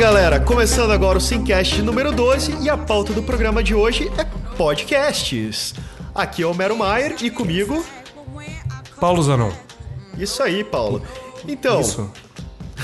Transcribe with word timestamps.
galera, 0.00 0.40
começando 0.40 0.92
agora 0.92 1.18
o 1.18 1.20
Simcast 1.20 1.82
número 1.82 2.10
12 2.10 2.62
e 2.62 2.70
a 2.70 2.76
pauta 2.78 3.12
do 3.12 3.22
programa 3.22 3.62
de 3.62 3.74
hoje 3.74 4.10
é 4.16 4.24
podcasts. 4.56 5.74
Aqui 6.14 6.42
é 6.42 6.46
o 6.46 6.54
Mero 6.54 6.74
Maier 6.74 7.16
e 7.22 7.30
comigo. 7.30 7.84
Paulo 8.98 9.22
Zanon. 9.22 9.52
Isso 10.16 10.42
aí, 10.42 10.64
Paulo. 10.64 11.02
Então, 11.46 11.82
Isso. 11.82 12.10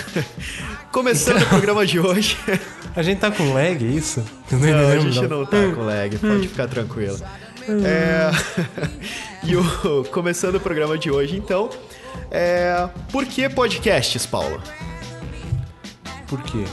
começando 0.93 1.41
o 1.41 1.47
programa 1.47 1.87
de 1.87 1.99
hoje. 1.99 2.37
A 2.95 3.03
gente 3.03 3.19
tá 3.19 3.31
com 3.31 3.55
lag, 3.55 3.83
é 3.83 3.89
isso? 3.89 4.23
Eu 4.53 4.59
Não, 4.59 4.89
a 4.91 4.99
gente 4.99 5.23
não. 5.23 5.39
não 5.39 5.47
tá 5.47 5.57
com 5.75 5.87
lag, 5.87 6.19
pode 6.19 6.49
ficar 6.49 6.69
tranquilo. 6.69 7.19
É... 7.83 8.31
e 9.43 9.57
o... 9.57 10.05
começando 10.13 10.57
o 10.57 10.61
programa 10.61 10.99
de 10.99 11.11
hoje, 11.11 11.35
então, 11.35 11.71
é... 12.31 12.87
por 13.11 13.25
que 13.25 13.49
podcasts, 13.49 14.27
Paulo? 14.27 14.63
Por 16.27 16.43
quê? 16.43 16.65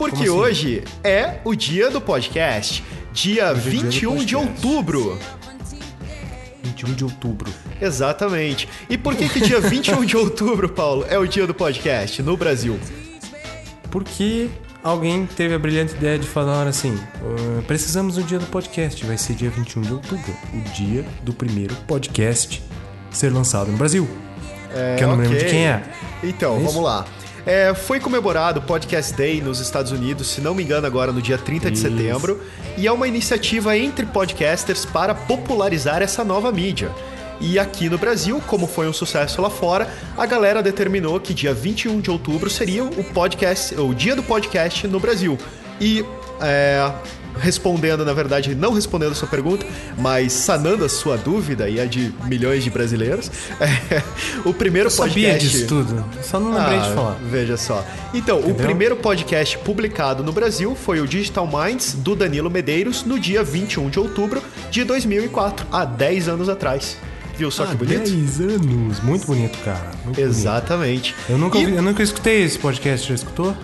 Porque 0.00 0.22
assim? 0.22 0.28
hoje 0.30 0.84
é 1.04 1.40
o 1.44 1.54
dia 1.54 1.90
do 1.90 2.00
podcast, 2.00 2.82
dia 3.12 3.52
Hoje 3.52 3.66
é 3.66 3.68
o 3.68 3.70
dia 3.70 3.82
do 3.82 3.90
21 3.90 4.24
de 4.24 4.34
podcast. 4.34 4.36
outubro. 4.36 5.18
21 6.62 6.94
de 6.94 7.04
outubro. 7.04 7.52
Exatamente. 7.78 8.66
E 8.88 8.96
por 8.96 9.14
que 9.14 9.28
que 9.28 9.40
dia 9.40 9.60
21 9.60 10.04
de 10.06 10.16
outubro, 10.16 10.70
Paulo, 10.70 11.04
é 11.08 11.18
o 11.18 11.26
dia 11.26 11.46
do 11.46 11.52
podcast 11.52 12.22
no 12.22 12.34
Brasil? 12.34 12.80
Porque 13.90 14.48
alguém 14.82 15.26
teve 15.26 15.54
a 15.54 15.58
brilhante 15.58 15.92
ideia 15.94 16.18
de 16.18 16.26
falar 16.26 16.66
assim: 16.66 16.98
"Ah, 17.22 17.62
precisamos 17.66 18.14
do 18.14 18.22
dia 18.22 18.38
do 18.38 18.46
podcast. 18.46 19.04
Vai 19.04 19.18
ser 19.18 19.34
dia 19.34 19.50
21 19.50 19.82
de 19.82 19.92
outubro, 19.92 20.34
o 20.54 20.60
dia 20.74 21.04
do 21.22 21.34
primeiro 21.34 21.74
podcast 21.86 22.62
ser 23.10 23.30
lançado 23.32 23.70
no 23.70 23.76
Brasil. 23.76 24.08
que 24.96 25.04
eu 25.04 25.08
não 25.08 25.16
me 25.16 25.24
lembro 25.24 25.38
de 25.38 25.44
quem 25.44 25.66
é. 25.66 25.82
Então, 26.22 26.56
É 26.56 26.60
vamos 26.60 26.82
lá. 26.82 27.04
É, 27.46 27.74
foi 27.74 27.98
comemorado 27.98 28.60
o 28.60 28.62
Podcast 28.62 29.14
Day 29.14 29.40
nos 29.40 29.60
Estados 29.60 29.92
Unidos, 29.92 30.28
se 30.28 30.40
não 30.40 30.54
me 30.54 30.62
engano, 30.62 30.86
agora 30.86 31.12
no 31.12 31.22
dia 31.22 31.38
30 31.38 31.70
de 31.70 31.78
Isso. 31.78 31.88
setembro, 31.88 32.40
e 32.76 32.86
é 32.86 32.92
uma 32.92 33.08
iniciativa 33.08 33.76
entre 33.76 34.06
podcasters 34.06 34.84
para 34.84 35.14
popularizar 35.14 36.02
essa 36.02 36.22
nova 36.22 36.52
mídia. 36.52 36.90
E 37.40 37.58
aqui 37.58 37.88
no 37.88 37.96
Brasil, 37.96 38.42
como 38.46 38.66
foi 38.66 38.86
um 38.86 38.92
sucesso 38.92 39.40
lá 39.40 39.48
fora, 39.48 39.88
a 40.16 40.26
galera 40.26 40.62
determinou 40.62 41.18
que 41.18 41.32
dia 41.32 41.54
21 41.54 42.00
de 42.00 42.10
outubro 42.10 42.50
seria 42.50 42.84
o 42.84 43.02
podcast, 43.02 43.74
o 43.76 43.94
dia 43.94 44.14
do 44.14 44.22
podcast 44.22 44.86
no 44.86 45.00
Brasil. 45.00 45.38
E 45.80 46.04
é, 46.42 46.92
respondendo, 47.40 48.04
na 48.04 48.12
verdade, 48.12 48.54
não 48.54 48.72
respondendo 48.72 49.12
a 49.12 49.14
sua 49.14 49.28
pergunta, 49.28 49.66
mas 49.98 50.32
sanando 50.32 50.84
a 50.84 50.88
sua 50.88 51.16
dúvida 51.16 51.68
e 51.68 51.80
a 51.80 51.86
de 51.86 52.12
milhões 52.24 52.62
de 52.62 52.70
brasileiros, 52.70 53.30
é, 53.60 54.02
o 54.44 54.52
primeiro 54.52 54.86
Eu 54.86 54.90
sabia 54.90 55.30
podcast 55.30 55.48
disso 55.48 55.66
tudo, 55.66 56.04
só 56.22 56.38
não 56.38 56.52
lembrei 56.52 56.78
de 56.78 56.88
ah, 56.88 56.94
falar. 56.94 57.18
Veja 57.30 57.56
só. 57.56 57.84
Então, 58.14 58.36
o 58.36 58.40
Entendeu? 58.40 58.66
primeiro 58.66 58.96
podcast 58.96 59.58
publicado 59.58 60.22
no 60.22 60.32
Brasil 60.32 60.74
foi 60.74 61.00
o 61.00 61.06
Digital 61.06 61.46
Minds 61.46 61.94
do 61.94 62.14
Danilo 62.14 62.50
Medeiros 62.50 63.04
no 63.04 63.18
dia 63.18 63.42
21 63.42 63.88
de 63.90 63.98
outubro 63.98 64.42
de 64.70 64.84
2004, 64.84 65.66
há 65.72 65.84
10 65.84 66.28
anos 66.28 66.48
atrás. 66.48 66.96
Viu 67.36 67.50
só 67.50 67.64
que 67.64 67.72
Ah, 67.72 67.76
bonito? 67.76 68.10
10 68.10 68.40
anos. 68.40 69.00
Muito 69.00 69.26
bonito, 69.26 69.58
cara. 69.64 69.92
Muito 70.04 70.16
bonito. 70.16 70.20
Exatamente. 70.20 71.14
Eu 71.28 71.38
nunca, 71.38 71.56
E- 71.58 71.74
eu 71.74 71.82
nunca 71.82 72.02
escutei 72.02 72.42
esse 72.42 72.58
podcast, 72.58 73.08
já 73.08 73.14
escutou? 73.14 73.56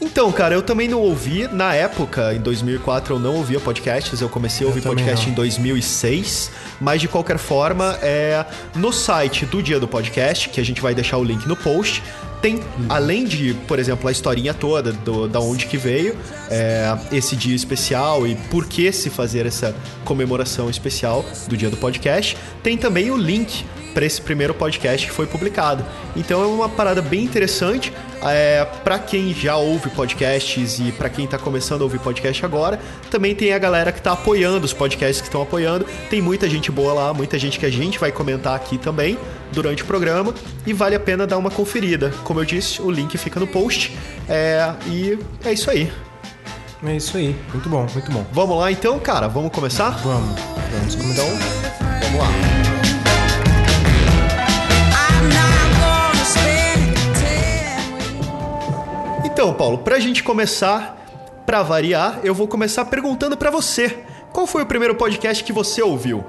Então, 0.00 0.32
cara, 0.32 0.54
eu 0.54 0.62
também 0.62 0.88
não 0.88 1.00
ouvi. 1.00 1.46
Na 1.48 1.74
época, 1.74 2.34
em 2.34 2.40
2004, 2.40 3.14
eu 3.14 3.18
não 3.18 3.36
ouvia 3.36 3.60
podcasts. 3.60 4.20
Eu 4.20 4.28
comecei 4.28 4.66
a 4.66 4.68
ouvir 4.68 4.80
podcast 4.80 5.26
não. 5.26 5.32
em 5.32 5.36
2006. 5.36 6.50
Mas, 6.80 7.02
de 7.02 7.08
qualquer 7.08 7.36
forma, 7.36 7.98
é 8.00 8.44
no 8.74 8.92
site 8.92 9.44
do 9.44 9.62
Dia 9.62 9.78
do 9.78 9.86
Podcast, 9.86 10.48
que 10.48 10.60
a 10.60 10.64
gente 10.64 10.80
vai 10.80 10.94
deixar 10.94 11.18
o 11.18 11.24
link 11.24 11.46
no 11.46 11.54
post, 11.54 12.02
tem, 12.40 12.58
além 12.88 13.24
de, 13.24 13.52
por 13.68 13.78
exemplo, 13.78 14.08
a 14.08 14.12
historinha 14.12 14.54
toda 14.54 14.92
do, 14.92 15.28
da 15.28 15.38
onde 15.40 15.66
que 15.66 15.76
veio, 15.76 16.16
é, 16.50 16.96
esse 17.12 17.36
dia 17.36 17.54
especial 17.54 18.26
e 18.26 18.34
por 18.34 18.66
que 18.66 18.90
se 18.92 19.10
fazer 19.10 19.44
essa 19.44 19.74
comemoração 20.04 20.70
especial 20.70 21.22
do 21.48 21.56
Dia 21.56 21.68
do 21.68 21.76
Podcast, 21.76 22.38
tem 22.62 22.78
também 22.78 23.10
o 23.10 23.16
link 23.16 23.64
para 23.92 24.06
esse 24.06 24.22
primeiro 24.22 24.54
podcast 24.54 25.06
que 25.06 25.12
foi 25.12 25.26
publicado. 25.26 25.84
Então 26.16 26.42
é 26.42 26.46
uma 26.46 26.68
parada 26.68 27.02
bem 27.02 27.24
interessante 27.24 27.92
é, 28.22 28.64
para 28.84 28.98
quem 28.98 29.34
já 29.34 29.56
ouve 29.56 29.90
podcasts 29.90 30.78
e 30.78 30.92
para 30.92 31.08
quem 31.08 31.26
tá 31.26 31.38
começando 31.38 31.80
a 31.82 31.84
ouvir 31.84 31.98
podcast 31.98 32.44
agora. 32.44 32.78
Também 33.10 33.34
tem 33.34 33.52
a 33.52 33.58
galera 33.58 33.92
que 33.92 34.00
tá 34.00 34.12
apoiando 34.12 34.64
os 34.64 34.72
podcasts 34.72 35.20
que 35.20 35.28
estão 35.28 35.42
apoiando. 35.42 35.86
Tem 36.08 36.20
muita 36.20 36.48
gente 36.48 36.70
boa 36.70 36.92
lá, 36.92 37.14
muita 37.14 37.38
gente 37.38 37.58
que 37.58 37.66
a 37.66 37.70
gente 37.70 37.98
vai 37.98 38.12
comentar 38.12 38.54
aqui 38.54 38.78
também 38.78 39.18
durante 39.52 39.82
o 39.82 39.86
programa 39.86 40.34
e 40.66 40.72
vale 40.72 40.94
a 40.94 41.00
pena 41.00 41.26
dar 41.26 41.38
uma 41.38 41.50
conferida. 41.50 42.12
Como 42.24 42.40
eu 42.40 42.44
disse, 42.44 42.80
o 42.80 42.90
link 42.90 43.16
fica 43.18 43.40
no 43.40 43.46
post. 43.46 43.96
É, 44.28 44.72
e 44.86 45.18
é 45.44 45.52
isso 45.52 45.70
aí. 45.70 45.90
É 46.82 46.96
isso 46.96 47.16
aí. 47.16 47.36
Muito 47.52 47.68
bom, 47.68 47.86
muito 47.92 48.10
bom. 48.10 48.24
Vamos 48.32 48.58
lá 48.58 48.72
então, 48.72 48.98
cara. 48.98 49.28
Vamos 49.28 49.52
começar? 49.52 49.90
Vamos, 50.02 50.40
vamos 50.72 50.94
começar. 50.94 51.22
Então, 51.22 51.38
vamos 52.00 52.20
lá. 52.20 52.59
Então, 59.40 59.54
Paulo, 59.54 59.78
pra 59.78 59.98
gente 59.98 60.22
começar, 60.22 61.02
pra 61.46 61.62
variar, 61.62 62.20
eu 62.22 62.34
vou 62.34 62.46
começar 62.46 62.84
perguntando 62.84 63.38
pra 63.38 63.50
você. 63.50 64.00
Qual 64.30 64.46
foi 64.46 64.64
o 64.64 64.66
primeiro 64.66 64.94
podcast 64.94 65.42
que 65.42 65.50
você 65.50 65.80
ouviu? 65.80 66.22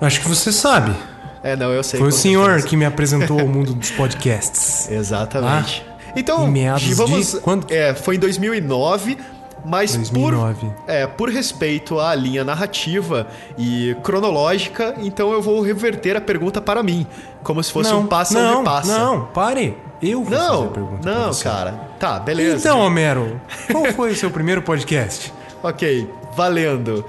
Acho 0.00 0.20
que 0.20 0.28
você 0.28 0.52
sabe. 0.52 0.94
É, 1.42 1.56
não, 1.56 1.72
eu 1.72 1.82
sei. 1.82 1.98
Foi 1.98 2.10
o 2.10 2.12
senhor 2.12 2.62
que 2.62 2.76
me 2.76 2.84
apresentou 2.84 3.40
ao 3.40 3.48
mundo 3.48 3.74
dos 3.74 3.90
podcasts. 3.90 4.86
Exatamente. 4.94 5.84
então, 6.14 6.46
em 6.46 6.52
meados 6.52 6.84
de 6.84 6.94
vamos. 6.94 7.34
quando? 7.42 7.66
É, 7.68 7.94
foi 7.94 8.14
em 8.14 8.20
2009. 8.20 9.18
Mas 9.64 9.96
2009. 9.96 10.66
por 10.66 10.74
é, 10.86 11.06
por 11.06 11.28
respeito 11.28 11.98
à 11.98 12.14
linha 12.14 12.44
narrativa 12.44 13.26
e 13.58 13.96
cronológica, 14.04 14.94
então 14.98 15.32
eu 15.32 15.42
vou 15.42 15.60
reverter 15.60 16.16
a 16.16 16.20
pergunta 16.20 16.60
para 16.60 16.80
mim, 16.80 17.04
como 17.48 17.64
se 17.64 17.72
fosse 17.72 17.90
um 17.94 18.06
passa 18.06 18.38
não, 18.38 18.50
ou 18.50 18.58
repassa. 18.58 18.98
Não, 18.98 19.24
pare. 19.24 19.74
Eu 20.02 20.22
vou 20.22 20.30
fazer 20.30 20.44
a 20.44 20.52
não, 20.52 20.68
pergunta 20.68 21.10
não, 21.10 21.34
cara. 21.36 21.72
Tá, 21.98 22.20
beleza. 22.20 22.68
Então, 22.68 22.78
Homero, 22.80 23.40
qual 23.72 23.86
foi 23.94 24.10
o 24.12 24.14
seu 24.14 24.30
primeiro 24.30 24.60
podcast? 24.60 25.32
Ok, 25.60 26.08
valendo. 26.36 27.04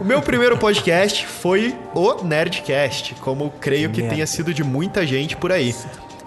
O 0.00 0.04
meu 0.04 0.20
primeiro 0.20 0.58
podcast 0.58 1.24
foi 1.24 1.78
o 1.94 2.24
Nerdcast, 2.24 3.14
como 3.20 3.48
creio 3.60 3.90
que 3.90 4.00
Nerd. 4.00 4.12
tenha 4.12 4.26
sido 4.26 4.52
de 4.52 4.64
muita 4.64 5.06
gente 5.06 5.36
por 5.36 5.52
aí. 5.52 5.72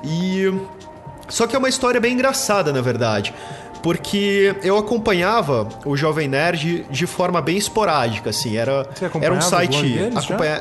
E 0.01 0.45
só 1.27 1.45
que 1.45 1.53
é 1.53 1.59
uma 1.59 1.67
história 1.67 1.99
bem 1.99 2.13
engraçada, 2.13 2.71
na 2.71 2.79
verdade, 2.79 3.33
porque 3.81 4.55
eu 4.63 4.77
acompanhava 4.77 5.67
o 5.85 5.95
Jovem 5.95 6.27
Nerd 6.27 6.85
de 6.89 7.07
forma 7.07 7.41
bem 7.41 7.57
esporádica, 7.57 8.29
assim, 8.29 8.57
era 8.57 8.83
Você 8.83 9.09
era 9.21 9.33
um 9.33 9.41
site 9.41 9.99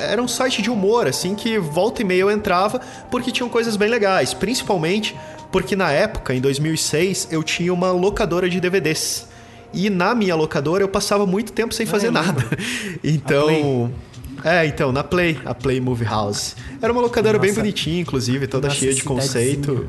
era 0.00 0.22
um 0.22 0.28
site 0.28 0.62
de 0.62 0.70
humor, 0.70 1.06
assim, 1.06 1.34
que 1.34 1.58
volta 1.58 2.02
e 2.02 2.04
meia 2.04 2.20
eu 2.20 2.30
entrava 2.30 2.80
porque 3.10 3.30
tinham 3.30 3.48
coisas 3.48 3.76
bem 3.76 3.88
legais, 3.88 4.34
principalmente 4.34 5.16
porque 5.50 5.74
na 5.74 5.90
época, 5.90 6.34
em 6.34 6.40
2006, 6.40 7.28
eu 7.30 7.42
tinha 7.42 7.72
uma 7.72 7.90
locadora 7.90 8.48
de 8.48 8.60
DVDs. 8.60 9.26
E 9.72 9.90
na 9.90 10.14
minha 10.14 10.34
locadora 10.34 10.82
eu 10.82 10.88
passava 10.88 11.26
muito 11.26 11.52
tempo 11.52 11.74
sem 11.74 11.86
fazer 11.86 12.10
nada. 12.10 12.44
Então. 13.02 13.92
É, 14.44 14.66
então, 14.66 14.92
na 14.92 15.02
Play, 15.02 15.38
a 15.44 15.52
Play 15.52 15.80
Movie 15.80 16.06
House. 16.06 16.54
Era 16.80 16.92
uma 16.92 17.02
locadora 17.02 17.38
bem 17.38 17.50
Nossa. 17.50 17.60
bonitinha, 17.60 18.00
inclusive, 18.00 18.46
toda 18.46 18.68
Nossa 18.68 18.78
cheia 18.78 18.94
de 18.94 19.02
conceito. 19.02 19.88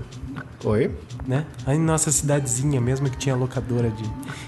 Oi? 0.64 0.92
Né? 1.25 1.46
Aí 1.66 1.78
nossa 1.78 2.12
cidadezinha 2.12 2.81
mesmo 2.81 3.09
que 3.09 3.18
tinha 3.18 3.36
locadora 3.36 3.90
de. 3.90 4.03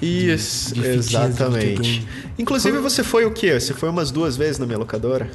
Isso, 0.05 0.73
de 0.73 0.81
de 0.81 0.87
exatamente. 0.87 1.65
videogame. 1.67 2.07
Inclusive, 2.37 2.77
você 2.79 3.03
foi 3.03 3.25
o 3.25 3.31
quê? 3.31 3.59
Você 3.59 3.73
foi 3.73 3.89
umas 3.89 4.11
duas 4.11 4.35
vezes 4.35 4.59
na 4.59 4.65
minha 4.65 4.77
locadora? 4.77 5.29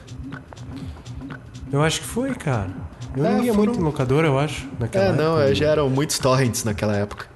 Eu 1.73 1.83
acho 1.83 2.01
que 2.01 2.07
foi, 2.07 2.35
cara. 2.35 2.69
Eu 3.17 3.25
É, 3.25 3.33
não 3.37 3.45
ia 3.45 3.55
foram- 3.55 3.67
muito 3.67 3.81
em 3.81 3.85
locadora, 3.85 4.27
eu 4.27 4.39
acho. 4.39 4.69
Naquela 4.79 5.05
É, 5.07 5.13
não, 5.13 5.39
época. 5.39 5.51
é, 5.51 5.55
já 5.55 5.67
eram 5.71 5.89
muitos 5.89 6.19
torrents 6.19 6.65
naquela 6.65 6.95
época. 6.97 7.27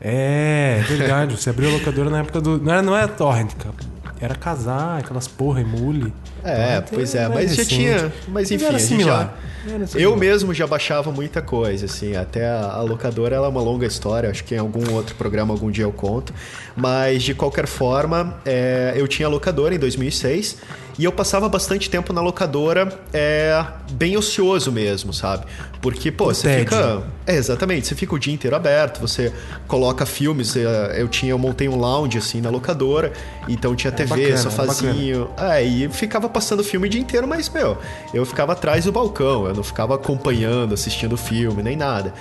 É, 0.00 0.78
é 0.80 0.82
verdade. 0.82 1.36
Você 1.36 1.50
abriu 1.50 1.70
a 1.70 1.72
locadora 1.74 2.10
na 2.10 2.18
época 2.20 2.40
do. 2.40 2.58
Não 2.58 2.72
era, 2.72 2.82
não 2.82 2.96
era 2.96 3.08
torrent, 3.08 3.52
cara. 3.54 3.74
Era 4.20 4.34
casar, 4.34 4.98
aquelas 4.98 5.28
porra 5.28 5.60
emule. 5.60 6.12
É, 6.44 6.80
Torrent 6.80 6.84
pois 6.92 7.14
é, 7.14 7.18
era 7.18 7.28
mas 7.28 7.34
mais 7.36 7.50
já 7.50 7.56
recente. 7.62 7.74
tinha. 7.76 8.12
Mas 8.28 8.50
enfim, 8.50 8.64
era 8.64 8.78
similar. 8.78 9.24
já- 9.24 9.54
Era 9.72 9.82
Eu 9.84 9.88
similar. 9.88 10.16
mesmo 10.18 10.52
já 10.52 10.66
baixava 10.66 11.10
muita 11.10 11.40
coisa, 11.40 11.86
assim, 11.86 12.14
até 12.16 12.46
a, 12.46 12.64
a 12.72 12.82
locadora 12.82 13.34
ela 13.34 13.46
é 13.46 13.48
uma 13.50 13.62
longa 13.62 13.86
história, 13.86 14.28
acho 14.30 14.44
que 14.44 14.54
em 14.54 14.58
algum 14.58 14.92
outro 14.92 15.14
programa 15.14 15.54
algum 15.54 15.70
dia 15.70 15.84
eu 15.84 15.92
conto, 15.92 16.34
mas 16.76 17.22
de 17.22 17.32
qualquer 17.34 17.66
forma, 17.66 18.36
é, 18.44 18.92
eu 18.94 19.08
tinha 19.08 19.26
locadora 19.26 19.74
em 19.74 19.78
2006 19.78 20.58
e 20.98 21.04
eu 21.04 21.10
passava 21.10 21.48
bastante 21.48 21.88
tempo 21.90 22.12
na 22.12 22.20
locadora 22.20 22.88
é, 23.12 23.64
bem 23.92 24.16
ocioso 24.18 24.70
mesmo, 24.70 25.12
sabe? 25.14 25.44
Porque, 25.80 26.10
pô, 26.12 26.26
Por 26.26 26.34
você 26.34 26.46
tédio. 26.48 26.64
fica... 26.64 27.02
É, 27.26 27.34
exatamente, 27.36 27.86
você 27.86 27.94
fica 27.94 28.14
o 28.14 28.18
dia 28.18 28.32
inteiro 28.32 28.54
aberto, 28.54 29.00
você 29.00 29.32
coloca 29.66 30.04
filmes, 30.06 30.54
é, 30.56 30.94
eu 31.00 31.08
tinha, 31.08 31.32
eu 31.32 31.38
montei 31.38 31.68
um 31.68 31.76
lounge, 31.76 32.18
assim, 32.18 32.40
na 32.40 32.48
locadora, 32.50 33.12
então 33.48 33.74
tinha 33.74 33.90
TV, 33.90 34.08
bacana, 34.10 34.28
é 34.28 34.36
sofazinho, 34.36 35.28
é, 35.38 35.62
e 35.62 35.88
ficava 35.88 36.28
passando 36.34 36.64
filme 36.64 36.88
o 36.88 36.90
dia 36.90 37.00
inteiro, 37.00 37.28
mas, 37.28 37.48
meu, 37.48 37.78
eu 38.12 38.26
ficava 38.26 38.52
atrás 38.52 38.84
do 38.84 38.92
balcão, 38.92 39.46
eu 39.46 39.54
não 39.54 39.62
ficava 39.62 39.94
acompanhando, 39.94 40.74
assistindo 40.74 41.12
o 41.12 41.16
filme, 41.16 41.62
nem 41.62 41.76
nada. 41.76 42.12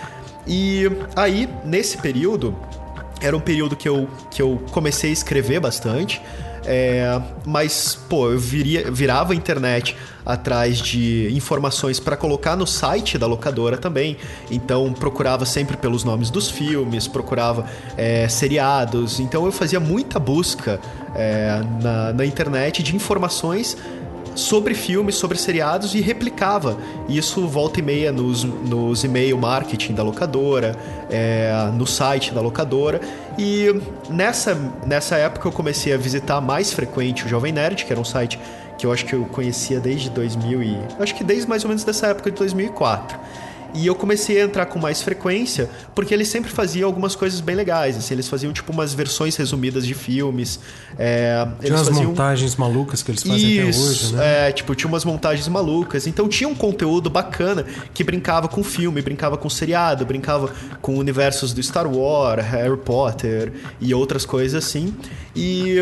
E 0.46 0.84
aí, 1.16 1.50
nesse 1.66 1.98
período, 1.98 2.56
era 3.20 3.36
um 3.36 3.40
período 3.40 3.76
que 3.76 3.90
eu, 3.90 4.08
que 4.30 4.42
eu 4.42 4.62
comecei 4.72 5.10
a 5.10 5.14
escrever 5.14 5.60
bastante. 5.60 6.22
é, 6.66 7.22
mas, 7.46 7.96
pô, 8.10 8.30
eu 8.30 8.40
viria, 8.40 8.90
virava 8.90 9.34
a 9.34 9.36
internet 9.36 9.96
atrás 10.26 10.78
de 10.78 11.30
informações 11.34 12.00
para 12.00 12.16
colocar 12.16 12.56
no 12.56 12.66
site 12.66 13.18
da 13.18 13.28
locadora 13.28 13.78
também. 13.78 14.18
Então, 14.50 14.94
procurava 14.94 15.46
sempre 15.46 15.76
pelos 15.76 16.04
nomes 16.04 16.30
dos 16.30 16.50
filmes, 16.50 17.08
procurava 17.08 17.66
é, 17.98 18.28
seriados. 18.30 19.20
Então, 19.20 19.46
eu 19.46 19.52
fazia 19.52 19.80
muita 19.80 20.20
busca 20.20 20.80
é, 21.16 21.62
na, 21.82 22.14
na 22.14 22.26
internet 22.26 22.82
de 22.82 22.96
informações 22.96 23.78
sobre 24.36 24.74
filmes, 24.74 25.16
sobre 25.16 25.38
seriados 25.38 25.94
e 25.96 26.02
replicava 26.02 26.78
isso 27.08 27.48
volta 27.48 27.80
e 27.80 27.84
meia 27.84 28.12
nos, 28.12 28.44
nos 28.44 29.04
e-mail 29.04 29.38
marketing 29.38 29.94
da 29.94 30.04
locadora, 30.04 30.76
é, 31.10 31.70
no 31.74 31.86
site 31.86 32.34
da 32.34 32.42
locadora. 32.42 33.00
E 33.38 33.68
nessa, 34.10 34.56
nessa 34.86 35.16
época 35.18 35.48
eu 35.48 35.52
comecei 35.52 35.94
a 35.94 35.98
visitar 35.98 36.40
mais 36.42 36.74
frequente 36.74 37.26
o 37.26 37.30
Jovem 37.30 37.52
Nerd, 37.52 37.86
que 37.86 37.92
era 37.92 38.00
um 38.00 38.06
site 38.06 38.40
que 38.78 38.86
eu 38.86 38.92
acho 38.92 39.06
que 39.06 39.14
eu 39.14 39.26
conhecia 39.26 39.80
desde 39.80 40.10
2000 40.10 40.64
e... 40.64 40.78
Acho 41.00 41.16
que 41.16 41.24
desde 41.24 41.48
mais 41.48 41.64
ou 41.64 41.70
menos 41.70 41.84
dessa 41.84 42.08
época 42.08 42.32
de 42.32 42.38
2004. 42.38 43.20
E 43.74 43.88
eu 43.88 43.96
comecei 43.96 44.42
a 44.42 44.46
entrar 44.46 44.66
com 44.68 44.80
mais 44.80 45.02
frequência, 45.02 45.70
porque 45.96 46.14
eles 46.14 46.28
sempre 46.28 46.52
faziam 46.52 46.88
algumas 46.88 47.16
coisas 47.16 47.40
bem 47.42 47.56
legais. 47.56 47.98
Assim, 47.98 48.14
eles 48.14 48.28
faziam 48.28 48.54
tipo 48.54 48.72
umas 48.72 48.94
versões 48.94 49.36
resumidas 49.36 49.86
de 49.86 49.94
filmes. 49.94 50.60
É, 50.98 51.48
Tinha 51.62 51.76
umas 51.76 51.88
faziam 51.88 52.10
montagens 52.10 52.56
malucas 52.56 53.02
que 53.02 53.12
eles 53.12 53.24
fazem 53.24 53.60
até 53.60 53.70
hoje, 53.70 54.16
né? 54.16 54.50
é, 54.50 54.52
tipo, 54.52 54.76
tinha 54.76 54.88
umas 54.88 55.06
montagens 55.06 55.48
malucas. 55.48 56.08
Então 56.08 56.28
tinha 56.28 56.48
um 56.48 56.56
conteúdo 56.56 57.10
bacana 57.10 57.66
que 57.94 58.04
brincava 58.04 58.48
com 58.48 58.64
filme, 58.64 59.02
brincava 59.02 59.38
com 59.38 59.50
seriado, 59.50 60.06
brincava 60.06 60.52
com 60.82 60.96
universos 60.96 61.54
do 61.54 61.62
Star 61.62 61.88
Wars, 61.88 62.46
Harry 62.46 62.78
Potter 62.78 63.52
e 63.80 63.94
outras 63.94 64.26
coisas 64.26 64.64
assim. 64.64 64.94
E 65.36 65.78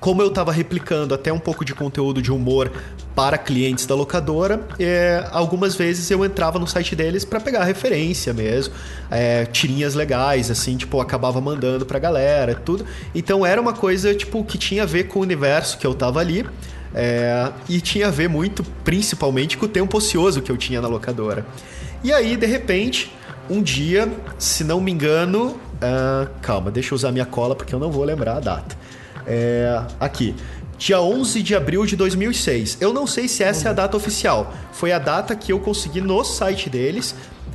como 0.00 0.22
eu 0.22 0.30
tava 0.30 0.52
replicando 0.52 1.14
até 1.14 1.32
um 1.32 1.38
pouco 1.38 1.64
de 1.64 1.74
conteúdo 1.74 2.20
de 2.20 2.30
humor 2.32 2.70
para 3.14 3.38
clientes 3.38 3.86
da 3.86 3.94
locadora, 3.94 4.66
é, 4.78 5.26
algumas 5.32 5.74
vezes 5.74 6.10
eu 6.10 6.24
entrava 6.24 6.58
no 6.58 6.66
site 6.66 6.94
deles 6.94 7.24
para 7.24 7.40
pegar 7.40 7.64
referência 7.64 8.34
mesmo, 8.34 8.74
é, 9.10 9.46
tirinhas 9.46 9.94
legais, 9.94 10.50
assim, 10.50 10.76
tipo, 10.76 11.00
acabava 11.00 11.40
mandando 11.40 11.86
pra 11.86 11.98
galera, 11.98 12.54
tudo. 12.54 12.84
Então 13.14 13.44
era 13.44 13.60
uma 13.60 13.72
coisa, 13.72 14.14
tipo, 14.14 14.44
que 14.44 14.58
tinha 14.58 14.82
a 14.82 14.86
ver 14.86 15.04
com 15.04 15.18
o 15.20 15.22
universo 15.22 15.78
que 15.78 15.86
eu 15.86 15.94
tava 15.94 16.20
ali. 16.20 16.46
é, 16.94 17.52
e 17.68 17.80
tinha 17.80 18.08
a 18.08 18.10
ver 18.10 18.28
muito, 18.28 18.64
principalmente, 18.84 19.58
com 19.58 19.66
o 19.66 19.68
tempo 19.68 19.98
ocioso 19.98 20.40
que 20.40 20.50
eu 20.50 20.56
tinha 20.56 20.80
na 20.80 20.88
locadora. 20.88 21.44
E 22.02 22.12
aí, 22.12 22.36
de 22.36 22.46
repente, 22.46 23.12
um 23.50 23.62
dia, 23.62 24.10
se 24.38 24.64
não 24.64 24.80
me 24.80 24.92
engano. 24.92 25.58
ah, 25.80 26.28
calma, 26.40 26.70
deixa 26.70 26.92
eu 26.92 26.96
usar 26.96 27.12
minha 27.12 27.26
cola 27.26 27.54
porque 27.54 27.74
eu 27.74 27.78
não 27.78 27.90
vou 27.90 28.04
lembrar 28.04 28.36
a 28.36 28.40
data. 28.40 28.76
É, 29.26 29.82
aqui. 29.98 30.34
Dia 30.78 31.00
11 31.00 31.42
de 31.42 31.54
abril 31.54 31.86
de 31.86 31.96
2006. 31.96 32.78
Eu 32.80 32.92
não 32.92 33.06
sei 33.06 33.28
se 33.28 33.42
essa 33.42 33.68
é 33.68 33.70
a 33.70 33.74
data 33.74 33.96
oficial. 33.96 34.52
Foi 34.72 34.92
a 34.92 34.98
data 34.98 35.34
que 35.34 35.52
eu 35.52 35.58
consegui 35.58 36.00
no 36.00 36.22
site 36.22 36.68
deles. 36.68 37.14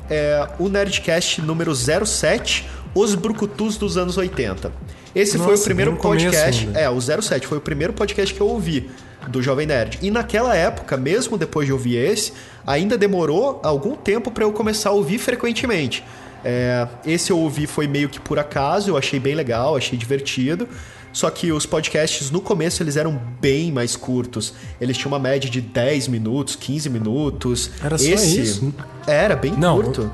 É, 0.10 0.48
o 0.60 0.68
Nerdcast 0.68 1.42
número 1.42 1.74
07, 1.74 2.68
Os 2.96 3.14
Brucutus 3.16 3.78
dos 3.78 3.96
anos 3.96 4.18
80. 4.18 4.72
Esse 5.14 5.38
foi 5.38 5.48
o 5.48 5.52
Nossa, 5.52 5.64
primeiro 5.64 5.96
podcast. 5.98 6.68
É, 6.74 6.90
o 6.90 7.00
07 7.00 7.46
foi 7.46 7.60
o 7.60 7.62
primeiro 7.62 7.94
podcast 7.94 8.34
que 8.34 8.42
eu 8.42 8.48
ouvi 8.48 8.90
do 9.28 9.42
Jovem 9.42 9.68
Nerd. 9.68 10.00
E 10.02 10.10
naquela 10.10 10.56
época, 10.56 10.98
mesmo 10.98 11.38
depois 11.38 11.68
de 11.68 11.74
ouvir 11.74 11.98
esse, 11.98 12.34
ainda 12.66 12.98
demorou 12.98 13.60
algum 13.64 13.96
tempo 13.96 14.32
para 14.32 14.44
eu 14.44 14.52
começar 14.52 14.90
a 14.90 14.94
ouvir 14.94 15.20
frequentemente. 15.20 16.04
É, 16.44 16.88
esse 17.06 17.32
eu 17.32 17.38
ouvi 17.38 17.68
foi 17.68 17.88
meio 17.88 18.10
que 18.10 18.20
por 18.20 18.40
acaso, 18.40 18.90
eu 18.90 18.98
achei 18.98 19.20
bem 19.20 19.36
legal, 19.36 19.76
achei 19.76 19.98
divertido. 19.98 20.68
Só 21.14 21.30
que 21.30 21.52
os 21.52 21.66
podcasts 21.66 22.32
no 22.32 22.40
começo 22.42 22.82
eles 22.82 22.96
eram 22.96 23.20
bem 23.42 23.72
mais 23.72 23.96
curtos. 23.96 24.54
Eles 24.80 24.98
tinham 24.98 25.12
uma 25.12 25.20
média 25.20 25.50
de 25.50 25.60
10 25.60 26.08
minutos, 26.08 26.56
15 26.56 26.90
minutos. 26.90 27.70
Era 27.84 27.98
só 27.98 28.06
esse 28.08 28.40
isso? 28.42 28.74
Era 29.06 29.36
bem 29.36 29.52
Não, 29.58 29.76
curto. 29.82 30.12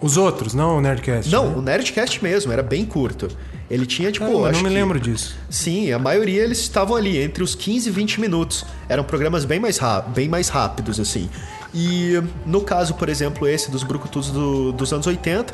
Os 0.00 0.16
outros, 0.16 0.54
não 0.54 0.78
o 0.78 0.80
Nerdcast. 0.80 1.30
Não, 1.30 1.50
né? 1.50 1.56
o 1.56 1.60
Nerdcast 1.62 2.22
mesmo, 2.22 2.52
era 2.52 2.62
bem 2.62 2.84
curto. 2.86 3.28
Ele 3.70 3.84
tinha, 3.84 4.10
tipo, 4.10 4.24
Caramba, 4.24 4.42
eu 4.42 4.46
acho 4.50 4.62
não 4.62 4.70
me 4.70 4.74
que- 4.74 4.80
lembro 4.80 4.98
disso. 5.00 5.36
Sim, 5.50 5.92
a 5.92 5.98
maioria 5.98 6.42
eles 6.42 6.58
estavam 6.60 6.96
ali 6.96 7.18
entre 7.18 7.42
os 7.42 7.54
15 7.54 7.88
e 7.90 7.92
20 7.92 8.18
minutos. 8.20 8.64
Eram 8.88 9.04
programas 9.04 9.44
bem 9.44 9.60
mais, 9.60 9.78
bem 10.14 10.28
mais 10.28 10.48
rápidos, 10.48 10.98
assim. 10.98 11.28
E 11.74 12.14
no 12.46 12.62
caso, 12.62 12.94
por 12.94 13.10
exemplo, 13.10 13.46
esse 13.46 13.70
dos 13.70 13.82
Brucutus 13.82 14.30
do- 14.30 14.72
dos 14.72 14.90
anos 14.92 15.06
80, 15.06 15.52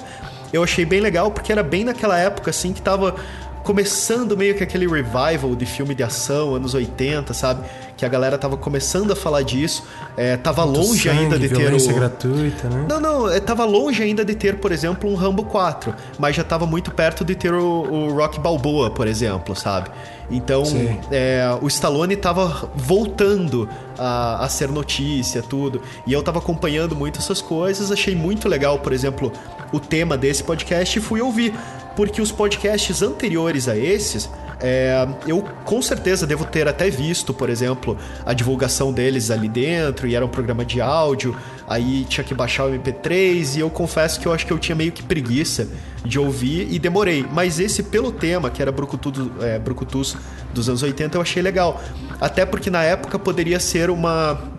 eu 0.52 0.62
achei 0.62 0.85
bem 0.85 1.00
legal 1.00 1.32
porque 1.32 1.50
era 1.50 1.62
bem 1.62 1.82
naquela 1.82 2.17
época, 2.17 2.50
assim, 2.50 2.73
que 2.73 2.81
tava 2.81 3.17
começando 3.64 4.37
meio 4.37 4.55
que 4.55 4.62
aquele 4.62 4.87
revival 4.87 5.56
de 5.56 5.64
filme 5.64 5.94
de 5.94 6.02
ação, 6.02 6.55
anos 6.55 6.75
80, 6.75 7.32
sabe? 7.32 7.66
Que 7.96 8.05
a 8.05 8.08
galera 8.08 8.37
tava 8.37 8.58
começando 8.58 9.11
a 9.12 9.16
falar 9.16 9.43
disso. 9.43 9.84
É, 10.16 10.37
tava 10.37 10.66
Muito 10.66 10.87
longe 10.87 11.08
ainda 11.08 11.37
sangue, 11.37 11.49
de 11.49 11.55
ter 11.55 11.72
o... 11.72 11.94
gratuita, 11.94 12.69
né? 12.69 12.87
Não, 12.88 13.00
não, 13.00 13.31
é, 13.31 13.40
tava 13.40 13.64
longe 13.64 14.02
ainda 14.02 14.22
de 14.22 14.34
ter, 14.34 14.56
por 14.56 14.70
exemplo, 14.70 15.11
um 15.11 15.14
Rambo 15.14 15.44
4, 15.44 15.94
mas 16.19 16.37
já 16.37 16.44
tava 16.44 16.66
muito 16.66 16.90
perto 16.90 17.25
de 17.25 17.34
ter 17.34 17.55
o, 17.55 17.64
o 17.64 18.12
Rock 18.12 18.38
Balboa, 18.38 18.90
por 18.90 19.06
exemplo, 19.06 19.56
sabe? 19.56 19.88
Então, 20.31 20.62
é, 21.11 21.44
o 21.61 21.66
Stallone 21.66 22.16
tava 22.16 22.70
voltando 22.75 23.69
a, 23.99 24.44
a 24.44 24.49
ser 24.49 24.69
notícia, 24.69 25.43
tudo. 25.43 25.81
E 26.06 26.12
eu 26.12 26.22
tava 26.22 26.38
acompanhando 26.38 26.94
muito 26.94 27.19
essas 27.19 27.40
coisas, 27.40 27.90
achei 27.90 28.14
muito 28.14 28.49
legal, 28.49 28.78
por 28.78 28.93
exemplo, 28.93 29.32
o 29.72 29.81
tema 29.81 30.16
desse 30.16 30.43
podcast 30.43 30.99
e 30.99 31.02
fui 31.02 31.20
ouvir. 31.20 31.55
Porque 31.96 32.20
os 32.20 32.32
podcasts 32.32 33.02
anteriores 33.02 33.69
a 33.69 33.76
esses, 33.76 34.29
é, 34.61 35.06
eu 35.26 35.43
com 35.64 35.81
certeza 35.82 36.26
devo 36.26 36.44
ter 36.44 36.67
até 36.67 36.88
visto, 36.91 37.35
por 37.35 37.50
exemplo, 37.50 37.96
a 38.25 38.32
divulgação 38.32 38.93
deles 38.93 39.31
ali 39.31 39.49
dentro, 39.49 40.06
e 40.06 40.14
era 40.14 40.25
um 40.25 40.29
programa 40.29 40.64
de 40.64 40.81
áudio, 40.81 41.37
aí 41.69 42.05
tinha 42.05 42.25
que 42.25 42.35
baixar 42.35 42.67
o 42.67 42.70
MP3, 42.70 43.56
e 43.56 43.61
eu 43.61 43.70
confesso 43.70 44.19
que 44.19 44.26
eu 44.26 44.32
acho 44.32 44.46
que 44.46 44.52
eu 44.52 44.58
tinha 44.58 44.75
meio 44.75 44.93
que 44.93 45.02
preguiça 45.02 45.69
de 46.05 46.19
ouvir 46.19 46.69
e 46.73 46.79
demorei. 46.79 47.26
Mas 47.32 47.58
esse, 47.58 47.82
pelo 47.82 48.11
tema, 48.11 48.50
que 48.50 48.61
era 48.61 48.73
Brucutu, 48.73 49.31
é, 49.40 49.58
Brucutus 49.58 50.17
dos 50.52 50.69
anos 50.69 50.82
80, 50.82 51.17
eu 51.17 51.23
achei 51.23 51.43
legal. 51.43 51.81
Até 52.20 52.44
porque 52.47 52.70
na 52.70 52.82
época 52.82 53.19
poderia 53.19 53.61
ser 53.61 53.90
uma 53.90 54.54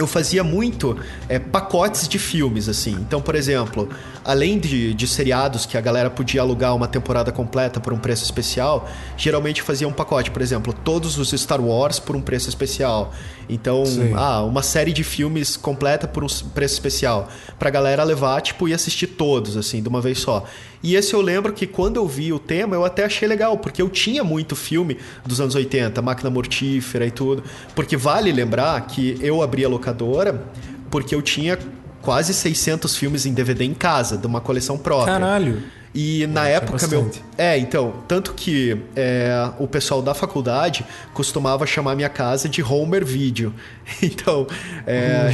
eu 0.00 0.06
fazia 0.06 0.42
muito 0.42 0.96
é, 1.28 1.38
pacotes 1.38 2.08
de 2.08 2.18
filmes, 2.18 2.68
assim. 2.68 2.92
Então, 2.92 3.20
por 3.20 3.34
exemplo, 3.34 3.88
além 4.24 4.58
de, 4.58 4.94
de 4.94 5.06
seriados 5.06 5.66
que 5.66 5.76
a 5.76 5.80
galera 5.80 6.08
podia 6.08 6.40
alugar 6.40 6.74
uma 6.74 6.88
temporada 6.88 7.30
completa 7.30 7.78
por 7.78 7.92
um 7.92 7.98
preço 7.98 8.24
especial, 8.24 8.88
geralmente 9.16 9.60
fazia 9.60 9.86
um 9.86 9.92
pacote, 9.92 10.30
por 10.30 10.40
exemplo, 10.40 10.72
todos 10.72 11.18
os 11.18 11.30
Star 11.30 11.60
Wars 11.60 11.98
por 11.98 12.16
um 12.16 12.20
preço 12.22 12.48
especial. 12.48 13.12
Então, 13.48 13.84
Sim. 13.84 14.12
ah, 14.16 14.42
uma 14.42 14.62
série 14.62 14.92
de 14.92 15.04
filmes 15.04 15.56
completa 15.56 16.08
por 16.08 16.24
um 16.24 16.28
preço 16.54 16.74
especial. 16.74 17.28
Pra 17.58 17.68
galera 17.68 18.02
levar, 18.02 18.40
tipo, 18.40 18.68
e 18.68 18.72
assistir 18.72 19.08
todos, 19.08 19.56
assim, 19.56 19.82
de 19.82 19.88
uma 19.88 20.00
vez 20.00 20.18
só. 20.20 20.44
E 20.82 20.96
esse 20.96 21.12
eu 21.12 21.20
lembro 21.20 21.52
que 21.52 21.66
quando 21.66 21.96
eu 21.96 22.06
vi 22.06 22.32
o 22.32 22.38
tema, 22.38 22.74
eu 22.74 22.84
até 22.84 23.04
achei 23.04 23.28
legal, 23.28 23.58
porque 23.58 23.82
eu 23.82 23.88
tinha 23.88 24.24
muito 24.24 24.56
filme 24.56 24.96
dos 25.26 25.40
anos 25.40 25.54
80, 25.54 26.00
Máquina 26.00 26.30
Mortífera 26.30 27.06
e 27.06 27.10
tudo. 27.10 27.44
Porque 27.74 27.96
vale 27.96 28.32
lembrar 28.32 28.80
que 28.86 29.18
eu 29.20 29.42
abri 29.42 29.64
a 29.64 29.68
locadora 29.68 30.42
porque 30.90 31.14
eu 31.14 31.22
tinha 31.22 31.58
quase 32.02 32.32
600 32.32 32.96
filmes 32.96 33.26
em 33.26 33.32
DVD 33.32 33.64
em 33.64 33.74
casa, 33.74 34.16
de 34.16 34.26
uma 34.26 34.40
coleção 34.40 34.78
própria. 34.78 35.14
Caralho. 35.14 35.62
E 35.92 36.26
na 36.28 36.48
É, 36.48 36.52
época, 36.52 36.86
meu. 36.86 37.10
É, 37.36 37.58
então, 37.58 37.94
tanto 38.06 38.32
que 38.34 38.80
é, 38.94 39.50
o 39.58 39.66
pessoal 39.66 40.00
da 40.00 40.14
faculdade 40.14 40.86
costumava 41.12 41.66
chamar 41.66 41.96
minha 41.96 42.08
casa 42.08 42.48
de 42.48 42.62
Homer 42.62 43.04
Video. 43.04 43.52
Então, 44.00 44.46
é, 44.86 45.30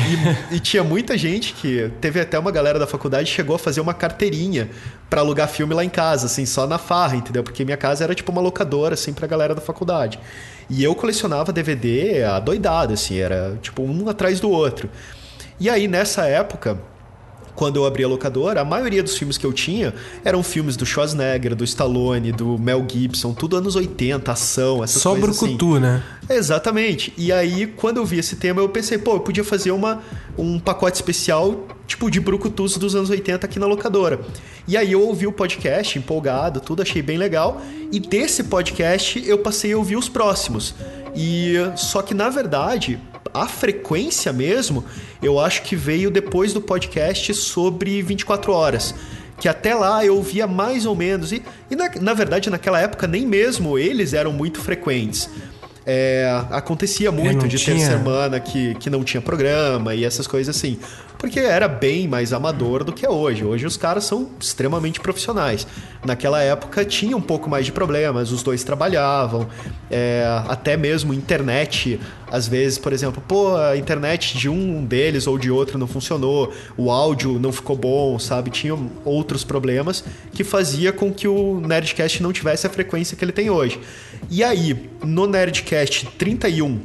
e, 0.51 0.57
e 0.57 0.61
tinha 0.61 0.83
muita 0.83 1.17
gente 1.19 1.53
que. 1.53 1.91
Teve 2.01 2.21
até 2.21 2.39
uma 2.39 2.51
galera 2.51 2.79
da 2.79 2.87
faculdade 2.87 3.29
que 3.29 3.37
chegou 3.37 3.55
a 3.57 3.59
fazer 3.59 3.83
uma 3.83 3.93
carteirinha 3.93 4.71
pra 5.11 5.21
alugar 5.21 5.47
filme 5.47 5.75
lá 5.75 5.85
em 5.85 5.91
casa, 5.91 6.25
assim, 6.25 6.47
só 6.47 6.67
na 6.67 6.79
farra, 6.79 7.17
entendeu? 7.17 7.43
Porque 7.43 7.65
minha 7.67 7.77
casa 7.77 8.03
era 8.03 8.15
tipo 8.15 8.33
uma 8.33 8.41
locadora, 8.41 8.95
assim, 8.95 9.13
pra 9.13 9.27
galera 9.27 9.55
da 9.55 9.61
faculdade. 9.61 10.19
E 10.71 10.83
eu 10.83 10.95
colecionava 10.95 11.53
DVD 11.53 12.25
adoidado, 12.25 12.95
assim, 12.95 13.19
era 13.19 13.59
tipo 13.61 13.83
um 13.83 14.09
atrás 14.09 14.41
do 14.41 14.51
outro. 14.51 14.89
E 15.61 15.69
aí, 15.69 15.87
nessa 15.87 16.27
época 16.27 16.79
quando 17.57 17.77
eu 17.77 17.87
abri 17.87 18.05
a 18.05 18.09
locadora, 18.09 18.61
a 18.61 18.65
maioria 18.65 19.03
dos 19.03 19.17
filmes 19.17 19.39
que 19.39 19.47
eu 19.47 19.53
tinha 19.53 19.95
eram 20.23 20.43
filmes 20.43 20.77
do 20.77 20.85
Schwarzenegger, 20.85 21.57
do 21.57 21.65
Stallone, 21.65 22.31
do 22.31 22.59
Mel 22.59 22.87
Gibson, 22.89 23.33
tudo 23.33 23.57
anos 23.57 23.75
80, 23.75 24.31
ação, 24.31 24.85
essas 24.85 25.03
Só 25.03 25.13
coisas 25.13 25.31
assim. 25.31 25.57
brucutu, 25.57 25.81
né? 25.81 26.03
Exatamente. 26.29 27.13
E 27.17 27.33
aí, 27.33 27.67
quando 27.67 27.97
eu 27.97 28.05
vi 28.05 28.19
esse 28.19 28.37
tema, 28.37 28.61
eu 28.61 28.69
pensei, 28.69 28.99
pô, 28.99 29.15
eu 29.15 29.21
podia 29.21 29.43
fazer 29.43 29.71
uma, 29.71 30.03
um 30.37 30.59
pacote 30.59 30.97
especial, 30.97 31.67
tipo, 31.87 32.11
de 32.11 32.21
brucutus 32.21 32.77
dos 32.77 32.95
anos 32.95 33.09
80 33.09 33.47
aqui 33.47 33.59
na 33.59 33.67
locadora. 33.67 34.21
E 34.69 34.77
aí 34.77 34.93
eu 34.93 35.01
ouvi 35.01 35.27
o 35.27 35.33
podcast, 35.33 35.99
empolgado, 35.99 36.61
tudo, 36.61 36.83
achei 36.83 37.01
bem 37.01 37.17
legal. 37.17 37.61
E 37.91 37.99
desse 37.99 38.45
podcast, 38.45 39.23
eu 39.27 39.39
passei 39.39 39.73
a 39.73 39.79
ouvir 39.79 39.97
os 39.97 40.09
próximos. 40.09 40.75
E 41.15 41.55
só 41.77 42.03
que, 42.03 42.13
na 42.13 42.29
verdade, 42.29 43.01
a 43.35 43.47
frequência 43.47 44.33
mesmo, 44.33 44.85
eu 45.23 45.39
acho 45.39 45.63
que 45.63 45.75
veio 45.77 46.11
depois 46.11 46.53
do 46.53 46.61
podcast 46.61 47.33
sobre 47.35 48.03
24 48.03 48.53
horas. 48.53 48.95
que 49.39 49.49
até 49.49 49.75
lá 49.75 50.03
eu 50.05 50.17
ouvia 50.17 50.47
mais 50.47 50.87
ou 50.87 50.95
menos. 50.97 51.31
E, 51.33 51.43
e 51.71 51.77
na, 51.77 51.91
na 52.01 52.15
verdade, 52.15 52.49
naquela 52.49 52.81
época, 52.81 53.07
nem 53.07 53.27
mesmo 53.27 53.79
eles 53.79 54.15
eram 54.15 54.33
muito 54.33 54.61
frequentes. 54.61 55.29
É, 55.89 56.27
acontecia 56.51 57.13
muito 57.13 57.47
de 57.47 57.59
ter 57.59 57.75
tinha- 57.77 57.87
semana 57.87 58.41
que, 58.41 58.75
que 58.77 58.91
não 58.91 59.05
tinha 59.05 59.21
programa 59.21 59.95
e 59.95 60.05
essas 60.05 60.27
coisas 60.27 60.57
assim. 60.57 60.79
Porque 61.27 61.41
era 61.41 61.67
bem 61.67 62.07
mais 62.07 62.33
amador 62.33 62.85
do 62.85 62.93
que 62.93 63.05
é 63.05 63.11
hoje. 63.11 63.45
Hoje 63.45 63.67
os 63.67 63.77
caras 63.77 64.05
são 64.05 64.31
extremamente 64.39 65.01
profissionais. 65.01 65.67
Naquela 66.05 66.41
época 66.41 66.85
tinha 66.85 67.17
um 67.17 67.21
pouco 67.21 67.51
mais 67.51 67.67
de 67.67 67.73
problemas, 67.73 68.31
os 68.31 68.45
dois 68.45 68.63
trabalhavam, 68.63 69.49
é, 69.91 70.25
até 70.47 70.77
mesmo 70.77 71.13
internet. 71.13 71.99
Às 72.31 72.47
vezes, 72.47 72.79
por 72.79 72.93
exemplo, 72.93 73.21
pô, 73.27 73.57
a 73.57 73.77
internet 73.77 74.39
de 74.39 74.49
um 74.49 74.85
deles 74.85 75.27
ou 75.27 75.37
de 75.37 75.51
outro 75.51 75.77
não 75.77 75.89
funcionou, 75.89 76.53
o 76.77 76.93
áudio 76.93 77.41
não 77.41 77.51
ficou 77.51 77.75
bom, 77.75 78.21
sabe? 78.21 78.49
Tinha 78.49 78.79
outros 79.05 79.43
problemas 79.43 80.05
que 80.33 80.45
fazia 80.45 80.93
com 80.93 81.13
que 81.13 81.27
o 81.27 81.59
Nerdcast 81.59 82.23
não 82.23 82.33
tivesse 82.33 82.69
a 82.69 82.71
frequência 82.71 83.17
que 83.17 83.25
ele 83.25 83.33
tem 83.33 83.51
hoje. 83.51 83.81
E 84.31 84.45
aí, 84.45 84.89
no 85.03 85.27
Nerdcast 85.27 86.07
31, 86.17 86.79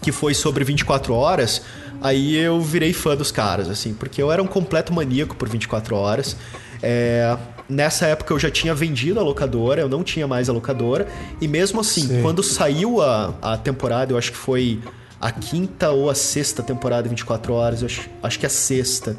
que 0.00 0.10
foi 0.10 0.32
sobre 0.32 0.64
24 0.64 1.12
horas, 1.12 1.60
aí 2.00 2.36
eu 2.36 2.60
virei 2.60 2.92
fã 2.92 3.16
dos 3.16 3.30
caras, 3.30 3.68
assim, 3.68 3.94
porque 3.94 4.22
eu 4.22 4.30
era 4.30 4.42
um 4.42 4.46
completo 4.46 4.92
maníaco 4.92 5.36
por 5.36 5.48
24 5.48 5.96
horas. 5.96 6.36
É, 6.82 7.36
nessa 7.68 8.06
época 8.06 8.32
eu 8.32 8.38
já 8.38 8.50
tinha 8.50 8.74
vendido 8.74 9.18
a 9.18 9.22
locadora, 9.22 9.80
eu 9.80 9.88
não 9.88 10.04
tinha 10.04 10.26
mais 10.26 10.48
a 10.48 10.52
locadora, 10.52 11.08
e 11.40 11.48
mesmo 11.48 11.80
assim, 11.80 12.06
Sei. 12.06 12.22
quando 12.22 12.42
saiu 12.42 13.02
a, 13.02 13.34
a 13.42 13.56
temporada, 13.56 14.12
eu 14.12 14.18
acho 14.18 14.32
que 14.32 14.38
foi 14.38 14.80
a 15.20 15.32
quinta 15.32 15.90
ou 15.90 16.08
a 16.08 16.14
sexta 16.14 16.62
temporada 16.62 17.02
de 17.02 17.08
24 17.08 17.52
horas, 17.52 17.82
eu 17.82 17.86
acho, 17.86 18.08
acho 18.22 18.38
que 18.38 18.46
é 18.46 18.48
a 18.48 18.50
sexta. 18.50 19.16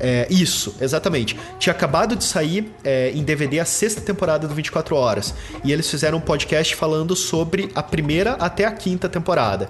É, 0.00 0.26
isso, 0.28 0.74
exatamente. 0.80 1.38
Tinha 1.58 1.72
acabado 1.72 2.16
de 2.16 2.24
sair 2.24 2.72
é, 2.82 3.12
em 3.12 3.22
DVD 3.22 3.60
a 3.60 3.64
sexta 3.64 4.00
temporada 4.00 4.48
do 4.48 4.54
24 4.54 4.96
Horas. 4.96 5.34
E 5.62 5.72
eles 5.72 5.88
fizeram 5.88 6.18
um 6.18 6.20
podcast 6.20 6.74
falando 6.74 7.14
sobre 7.14 7.70
a 7.74 7.82
primeira 7.82 8.32
até 8.32 8.64
a 8.64 8.72
quinta 8.72 9.08
temporada. 9.08 9.68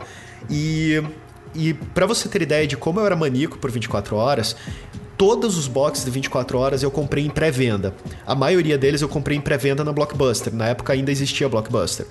E, 0.49 1.03
e 1.57 1.75
para 1.75 2.07
você 2.07 2.29
ter 2.29 2.43
ideia 2.43 2.67
de 2.67 2.77
como 2.77 3.01
eu 3.01 3.07
era 3.07 3.17
maníaco 3.17 3.59
por 3.59 3.71
24 3.71 4.17
horas, 4.17 4.57
todos 5.17 5.57
os 5.57 5.67
boxes 5.67 6.05
de 6.05 6.11
24 6.11 6.59
horas 6.59 6.83
eu 6.83 6.91
comprei 6.91 7.25
em 7.25 7.31
pré-venda. 7.31 7.95
A 8.27 8.35
maioria 8.35 8.77
deles 8.77 9.01
eu 9.01 9.09
comprei 9.09 9.37
em 9.37 9.41
pré-venda 9.41 9.83
na 9.83 9.93
Blockbuster. 9.93 10.55
Na 10.55 10.69
época 10.69 10.93
ainda 10.93 11.11
existia 11.11 11.49
Blockbuster. 11.49 12.07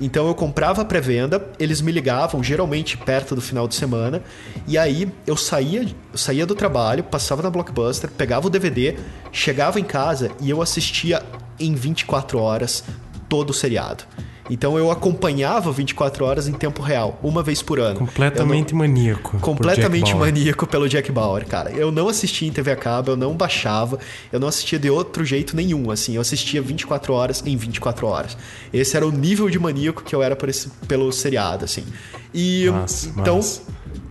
Então 0.00 0.26
eu 0.26 0.34
comprava 0.34 0.84
pré-venda, 0.84 1.50
eles 1.58 1.80
me 1.80 1.90
ligavam, 1.90 2.42
geralmente 2.42 2.98
perto 2.98 3.34
do 3.34 3.40
final 3.40 3.66
de 3.66 3.74
semana, 3.74 4.22
e 4.68 4.76
aí 4.76 5.10
eu 5.26 5.36
saía, 5.36 5.82
eu 6.12 6.18
saía 6.18 6.44
do 6.44 6.54
trabalho, 6.54 7.02
passava 7.02 7.42
na 7.42 7.48
Blockbuster, 7.48 8.10
pegava 8.10 8.46
o 8.46 8.50
DVD, 8.50 8.96
chegava 9.32 9.80
em 9.80 9.84
casa 9.84 10.30
e 10.40 10.50
eu 10.50 10.60
assistia 10.60 11.22
em 11.58 11.74
24 11.74 12.38
horas 12.38 12.84
todo 13.26 13.50
o 13.50 13.54
seriado. 13.54 14.04
Então 14.48 14.78
eu 14.78 14.90
acompanhava 14.90 15.72
24 15.72 16.24
horas 16.24 16.46
em 16.48 16.52
tempo 16.52 16.82
real, 16.82 17.18
uma 17.22 17.42
vez 17.42 17.62
por 17.62 17.78
ano. 17.80 17.94
Eu 17.94 18.00
não- 18.00 18.06
Completamente 18.06 18.74
maníaco. 18.74 19.38
completamente 19.40 20.10
maníaco 20.20 20.66
pelo 20.66 20.88
Jack 20.88 21.10
Bauer, 21.10 21.46
cara. 21.46 21.70
Eu 21.72 21.90
não 21.90 22.08
assistia 22.08 22.46
em 22.48 22.52
TV 22.52 22.70
a 22.70 22.76
cabo, 22.76 23.10
eu 23.12 23.16
não 23.16 23.34
baixava, 23.34 23.98
eu 24.32 24.38
não 24.38 24.48
assistia 24.48 24.78
de 24.78 24.88
outro 24.90 25.24
jeito 25.24 25.56
nenhum, 25.56 25.90
assim. 25.90 26.14
Eu 26.14 26.20
assistia 26.20 26.62
24 26.62 27.12
horas 27.12 27.42
em 27.44 27.56
24 27.56 28.06
horas. 28.06 28.36
Esse 28.72 28.96
era 28.96 29.06
o 29.06 29.10
nível 29.10 29.50
de 29.50 29.58
maníaco 29.58 30.02
que 30.04 30.14
eu 30.14 30.22
era 30.22 30.36
por 30.36 30.48
esse, 30.48 30.68
pelo 30.86 31.10
seriado, 31.12 31.64
assim. 31.64 31.84
E 32.32 32.68
Massa, 32.70 33.08
então, 33.16 33.40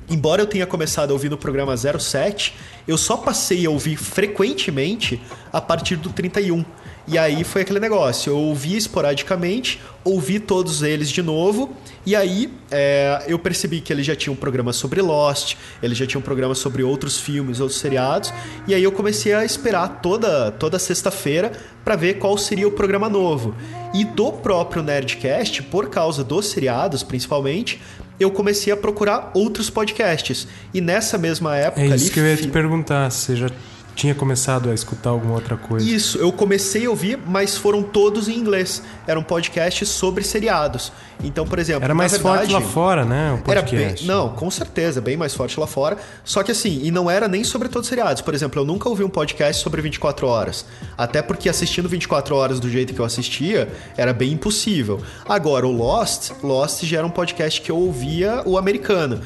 embora 0.10 0.42
eu 0.42 0.48
tenha 0.48 0.66
começado 0.66 1.12
a 1.12 1.14
ouvir 1.14 1.30
no 1.30 1.38
programa 1.38 1.76
07, 1.78 2.56
eu 2.88 2.98
só 2.98 3.16
passei 3.18 3.66
a 3.66 3.70
ouvir 3.70 3.96
frequentemente 3.98 5.22
a 5.52 5.62
partir 5.62 5.96
do 5.96 6.10
31. 6.10 6.64
E 7.08 7.20
aí 7.20 7.44
foi 7.44 7.62
aquele 7.62 7.80
negócio, 7.80 8.32
eu 8.32 8.38
ouvi 8.38 8.76
esporadicamente, 8.76 9.80
ouvi 10.04 10.40
todos 10.40 10.82
eles 10.82 11.10
de 11.10 11.22
novo, 11.22 11.76
e 12.04 12.16
aí 12.16 12.52
é, 12.72 13.24
eu 13.28 13.38
percebi 13.38 13.80
que 13.80 13.94
ele 13.94 14.02
já 14.02 14.16
tinha 14.16 14.34
um 14.34 14.36
programa 14.36 14.74
sobre 14.74 15.02
Lost, 15.04 15.56
ele 15.84 15.94
já 15.94 16.08
tinha 16.08 16.18
um 16.20 16.24
programa 16.24 16.56
sobre 16.56 16.82
outros 16.82 17.20
filmes, 17.20 17.60
outros 17.60 17.80
seriados, 17.80 18.34
e 18.68 18.74
aí 18.74 18.84
eu 18.84 18.92
comecei 18.92 19.36
a 19.36 19.46
esperar 19.46 20.00
toda, 20.02 20.52
toda 20.52 20.80
sexta-feira 20.80 21.52
para 21.84 21.96
ver 21.96 22.16
qual 22.16 22.38
seria 22.40 22.68
o 22.68 22.72
programa 22.72 23.08
novo. 23.08 23.54
E 23.94 24.04
do 24.04 24.32
próprio 24.32 24.82
Nerdcast, 24.82 25.62
por 25.64 25.90
causa 25.90 26.24
dos 26.24 26.48
seriados 26.48 27.04
principalmente, 27.04 27.80
eu 28.20 28.32
comecei 28.32 28.74
a 28.74 28.78
procurar 28.78 29.32
outros 29.36 29.70
podcasts. 29.70 30.48
E 30.74 30.82
nessa 30.82 31.18
mesma 31.18 31.56
época 31.56 31.82
É 31.82 31.86
ali. 31.86 31.96
isso 31.96 32.12
que 32.12 32.20
eu 32.20 32.26
ia 32.26 32.36
te 32.36 32.48
perguntar, 32.48 33.12
você 33.12 33.36
já 33.36 33.50
tinha 33.96 34.14
começado 34.14 34.70
a 34.70 34.74
escutar 34.74 35.10
alguma 35.10 35.34
outra 35.34 35.56
coisa. 35.56 35.90
Isso, 35.90 36.18
eu 36.18 36.32
comecei 36.32 36.86
a 36.86 36.90
ouvir, 36.90 37.18
mas 37.26 37.58
foram 37.58 37.82
todos 37.82 38.28
em 38.28 38.38
inglês. 38.38 38.84
Eram 39.08 39.24
podcasts 39.24 39.88
sobre 39.88 40.24
seriados. 40.24 40.92
Então, 41.24 41.48
por 41.48 41.58
exemplo. 41.58 41.84
Era 41.84 41.96
mais 41.96 42.12
verdade, 42.12 42.38
forte 42.38 42.54
lá 42.54 42.62
fora, 42.62 43.06
né? 43.06 43.32
O 43.32 43.50
Era 43.50 43.62
podcast. 43.62 44.06
bem, 44.06 44.16
não, 44.16 44.30
com 44.30 44.52
certeza, 44.52 45.00
bem 45.00 45.16
mais 45.16 45.34
forte 45.34 45.58
lá 45.58 45.66
fora. 45.66 45.98
Só 46.26 46.44
que 46.44 46.52
assim, 46.52 46.82
e 46.84 46.92
não 46.92 47.10
era 47.10 47.28
nem 47.28 47.44
sobre 47.44 47.70
todos 47.70 47.88
os 47.88 47.90
seriados. 47.90 48.22
Por 48.22 48.34
exemplo, 48.34 48.62
eu 48.62 48.66
nunca 48.66 48.90
ouvi 48.90 49.04
um 49.04 49.10
podcast 49.10 49.64
sobre 49.64 49.82
24 49.82 50.28
horas. 50.28 50.66
Até 50.98 51.22
porque 51.22 51.48
assistindo 51.48 51.88
24 51.88 52.36
horas 52.36 52.60
do 52.60 52.70
jeito 52.70 52.94
que 52.94 53.00
eu 53.00 53.06
assistia, 53.06 53.70
era 53.96 54.14
bem 54.14 54.34
impossível. 54.34 55.02
Agora, 55.28 55.66
o 55.66 55.72
Lost, 55.72 56.32
Lost 56.44 56.84
já 56.84 56.98
era 56.98 57.08
um 57.08 57.12
podcast 57.12 57.62
que 57.62 57.72
eu 57.72 57.78
ouvia 57.78 58.42
o 58.46 58.58
americano. 58.58 59.22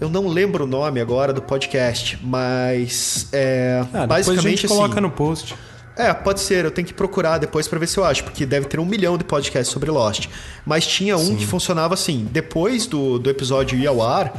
Eu 0.00 0.08
não 0.08 0.26
lembro 0.28 0.64
o 0.64 0.66
nome 0.66 1.00
agora 1.00 1.32
do 1.32 1.42
podcast, 1.42 2.18
mas 2.22 3.28
é, 3.32 3.80
Ah, 3.80 3.84
depois 3.84 4.02
a 4.02 4.06
basicamente 4.06 4.44
gente 4.62 4.68
coloca 4.68 4.92
assim, 4.94 5.00
no 5.00 5.10
post. 5.10 5.54
é, 5.96 6.12
pode 6.14 6.40
ser. 6.40 6.64
Eu 6.64 6.70
tenho 6.70 6.86
que 6.86 6.94
procurar 6.94 7.38
depois 7.38 7.68
pra 7.68 7.78
ver 7.78 7.86
se 7.86 7.98
eu 7.98 8.04
acho, 8.04 8.24
porque 8.24 8.46
deve 8.46 8.66
ter 8.66 8.80
um 8.80 8.84
milhão 8.86 9.18
de 9.18 9.24
podcasts 9.24 9.72
sobre 9.72 9.90
Lost. 9.90 10.28
Mas 10.64 10.86
tinha 10.86 11.16
um 11.16 11.36
que 11.36 11.46
funcionava 11.46 11.94
assim: 11.94 12.26
depois 12.30 12.86
do, 12.86 13.18
do 13.18 13.28
episódio 13.28 13.78
ir 13.78 13.86
ao 13.86 14.02
ar, 14.02 14.32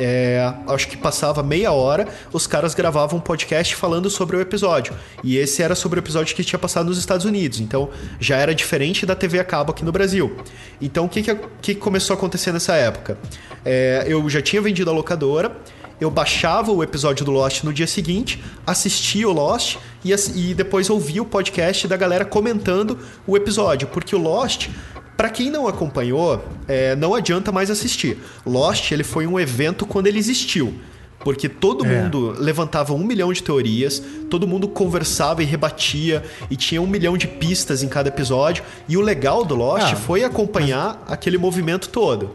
é, 0.00 0.52
acho 0.66 0.88
que 0.88 0.96
passava 0.96 1.42
meia 1.42 1.70
hora, 1.72 2.08
os 2.32 2.46
caras 2.46 2.74
gravavam 2.74 3.18
um 3.18 3.22
podcast 3.22 3.76
falando 3.76 4.08
sobre 4.08 4.36
o 4.36 4.40
episódio. 4.40 4.94
E 5.22 5.36
esse 5.36 5.62
era 5.62 5.74
sobre 5.74 5.98
o 5.98 6.02
episódio 6.02 6.34
que 6.34 6.42
tinha 6.42 6.58
passado 6.58 6.86
nos 6.86 6.98
Estados 6.98 7.26
Unidos. 7.26 7.60
Então 7.60 7.90
já 8.18 8.36
era 8.36 8.54
diferente 8.54 9.04
da 9.04 9.14
TV 9.14 9.38
a 9.38 9.44
cabo 9.44 9.72
aqui 9.72 9.84
no 9.84 9.92
Brasil. 9.92 10.34
Então 10.80 11.04
o 11.04 11.08
que, 11.08 11.22
que, 11.22 11.34
que 11.60 11.74
começou 11.74 12.14
a 12.14 12.16
acontecer 12.16 12.50
nessa 12.50 12.74
época? 12.74 13.18
É, 13.64 14.06
eu 14.08 14.28
já 14.30 14.40
tinha 14.40 14.62
vendido 14.62 14.90
a 14.90 14.94
locadora 14.94 15.54
eu 16.00 16.10
baixava 16.10 16.72
o 16.72 16.82
episódio 16.82 17.26
do 17.26 17.30
Lost 17.30 17.62
no 17.62 17.74
dia 17.74 17.86
seguinte, 17.86 18.42
assistia 18.66 19.28
o 19.28 19.32
Lost 19.32 19.76
e, 20.02 20.14
e 20.34 20.54
depois 20.54 20.88
ouvia 20.88 21.20
o 21.20 21.26
podcast 21.26 21.86
da 21.86 21.96
galera 21.96 22.24
comentando 22.24 22.98
o 23.26 23.36
episódio. 23.36 23.86
Porque 23.86 24.16
o 24.16 24.18
Lost, 24.18 24.70
pra 25.20 25.28
quem 25.28 25.50
não 25.50 25.68
acompanhou, 25.68 26.42
é, 26.66 26.96
não 26.96 27.14
adianta 27.14 27.52
mais 27.52 27.70
assistir. 27.70 28.16
Lost 28.46 28.90
ele 28.90 29.04
foi 29.04 29.26
um 29.26 29.38
evento 29.38 29.84
quando 29.84 30.06
ele 30.06 30.18
existiu. 30.18 30.72
Porque 31.22 31.46
todo 31.46 31.84
É. 31.84 32.00
mundo 32.02 32.34
levantava 32.38 32.94
um 32.94 33.04
milhão 33.04 33.30
de 33.30 33.42
teorias, 33.42 34.02
todo 34.30 34.48
mundo 34.48 34.66
conversava 34.66 35.42
e 35.42 35.44
rebatia, 35.44 36.22
e 36.50 36.56
tinha 36.56 36.80
um 36.80 36.86
milhão 36.86 37.18
de 37.18 37.28
pistas 37.28 37.82
em 37.82 37.88
cada 37.88 38.08
episódio. 38.08 38.64
E 38.88 38.96
o 38.96 39.02
legal 39.02 39.44
do 39.44 39.54
Lost 39.54 39.92
Ah, 39.92 39.96
foi 39.96 40.24
acompanhar 40.24 41.04
aquele 41.06 41.36
movimento 41.36 41.90
todo. 41.90 42.30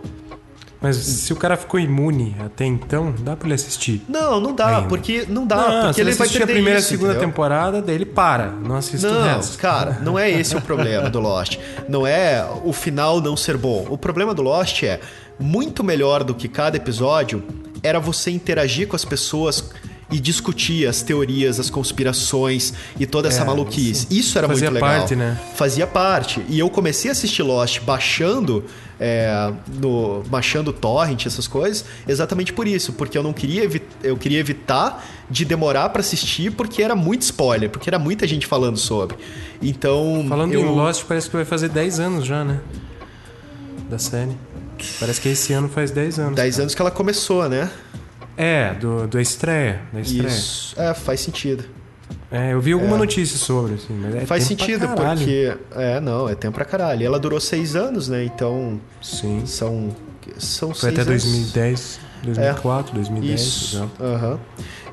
Mas 0.85 0.97
se 0.97 1.33
o 1.33 1.35
cara 1.35 1.57
ficou 1.57 1.79
imune 1.79 2.35
até 2.45 2.63
então, 2.63 3.11
dá 3.19 3.35
pra 3.35 3.47
ele 3.47 3.55
assistir. 3.55 4.03
Não, 4.07 4.39
não 4.39 4.53
dá, 4.53 4.77
Ainda. 4.77 4.87
porque 4.87 5.25
não 5.27 5.47
dá, 5.47 5.55
não, 5.55 5.79
porque 5.81 5.93
se 5.93 6.01
ele 6.01 6.11
vai 6.11 6.25
assistir 6.27 6.43
a 6.43 6.45
primeira 6.47 6.77
e 6.77 6.81
isso, 6.81 6.89
segunda 6.89 7.11
entendeu? 7.13 7.27
temporada, 7.29 7.81
daí 7.81 7.95
ele 7.95 8.05
para, 8.05 8.47
não 8.51 8.75
assiste 8.75 9.03
o 9.05 9.09
Não, 9.11 9.23
resto. 9.23 9.57
cara, 9.57 9.97
não 10.03 10.19
é 10.19 10.29
esse 10.29 10.55
o 10.55 10.61
problema 10.61 11.09
do 11.09 11.19
Lost. 11.19 11.57
Não 11.89 12.05
é 12.05 12.45
o 12.63 12.71
final 12.71 13.19
não 13.19 13.35
ser 13.35 13.57
bom. 13.57 13.87
O 13.89 13.97
problema 13.97 14.33
do 14.33 14.43
Lost 14.43 14.83
é 14.83 14.99
muito 15.39 15.83
melhor 15.83 16.23
do 16.23 16.35
que 16.35 16.47
cada 16.47 16.77
episódio 16.77 17.43
era 17.81 17.99
você 17.99 18.29
interagir 18.31 18.87
com 18.87 18.95
as 18.95 19.03
pessoas 19.05 19.71
e 20.15 20.19
discutir 20.19 20.87
as 20.87 21.01
teorias, 21.01 21.59
as 21.59 21.69
conspirações 21.69 22.73
e 22.97 23.05
toda 23.05 23.27
essa 23.27 23.41
É, 23.41 23.45
maluquice. 23.45 24.07
Isso 24.09 24.37
era 24.37 24.47
Fazia 24.47 24.71
muito 24.71 24.81
legal. 24.81 24.99
parte, 24.99 25.15
né? 25.15 25.37
Fazia 25.55 25.85
parte. 25.85 26.41
E 26.47 26.57
eu 26.57 26.69
comecei 26.69 27.09
a 27.09 27.11
assistir 27.11 27.43
Lost 27.43 27.81
baixando 27.81 28.63
é, 28.97 29.51
no 29.81 30.23
baixando 30.27 30.71
torrent 30.71 31.25
essas 31.25 31.47
coisas, 31.47 31.83
exatamente 32.07 32.53
por 32.53 32.65
isso, 32.65 32.93
porque 32.93 33.17
eu 33.17 33.23
não 33.23 33.33
queria 33.33 33.69
eu 34.01 34.15
queria 34.15 34.39
evitar 34.39 35.05
de 35.29 35.43
demorar 35.43 35.89
pra 35.89 35.99
assistir 35.99 36.49
porque 36.51 36.81
era 36.81 36.95
muito 36.95 37.23
spoiler, 37.23 37.69
porque 37.69 37.89
era 37.89 37.99
muita 37.99 38.25
gente 38.25 38.47
falando 38.47 38.77
sobre. 38.77 39.17
Então, 39.61 40.25
Falando 40.29 40.53
eu, 40.53 40.61
em 40.61 40.65
Lost, 40.65 41.03
parece 41.05 41.29
que 41.29 41.35
vai 41.35 41.43
fazer 41.43 41.67
10 41.69 41.99
anos 41.99 42.25
já, 42.25 42.45
né? 42.45 42.59
Da 43.89 43.97
série. 43.99 44.31
Parece 44.99 45.19
que 45.19 45.29
esse 45.29 45.51
ano 45.53 45.67
faz 45.67 45.91
10 45.91 46.19
anos. 46.19 46.35
10 46.35 46.59
anos 46.59 46.75
que 46.75 46.81
ela 46.81 46.91
começou, 46.91 47.47
né? 47.49 47.69
É, 48.37 48.73
do, 48.73 49.07
da 49.07 49.21
estreia. 49.21 49.81
Da 49.93 50.01
estreia. 50.01 50.27
Isso. 50.27 50.79
É, 50.79 50.93
faz 50.93 51.19
sentido. 51.19 51.63
É, 52.31 52.53
eu 52.53 52.59
vi 52.61 52.73
alguma 52.73 52.97
notícia 52.97 53.37
sobre, 53.37 53.75
assim, 53.75 53.93
mas 53.93 54.15
é 54.15 54.25
faz 54.25 54.43
sentido, 54.43 54.87
porque. 54.89 55.55
É, 55.75 55.99
não, 55.99 56.27
é 56.27 56.35
tempo 56.35 56.55
pra 56.55 56.65
caralho. 56.65 57.05
Ela 57.05 57.19
durou 57.19 57.39
seis 57.39 57.75
anos, 57.75 58.09
né? 58.09 58.23
Então. 58.23 58.79
Sim. 59.01 59.45
São. 59.45 59.95
São 60.37 60.73
Foi 60.73 60.89
até 60.89 61.01
anos. 61.01 61.23
2010, 61.23 61.99
2004, 62.23 62.93
2010. 62.95 63.41
Isso. 63.41 63.91
aham. 64.01 64.39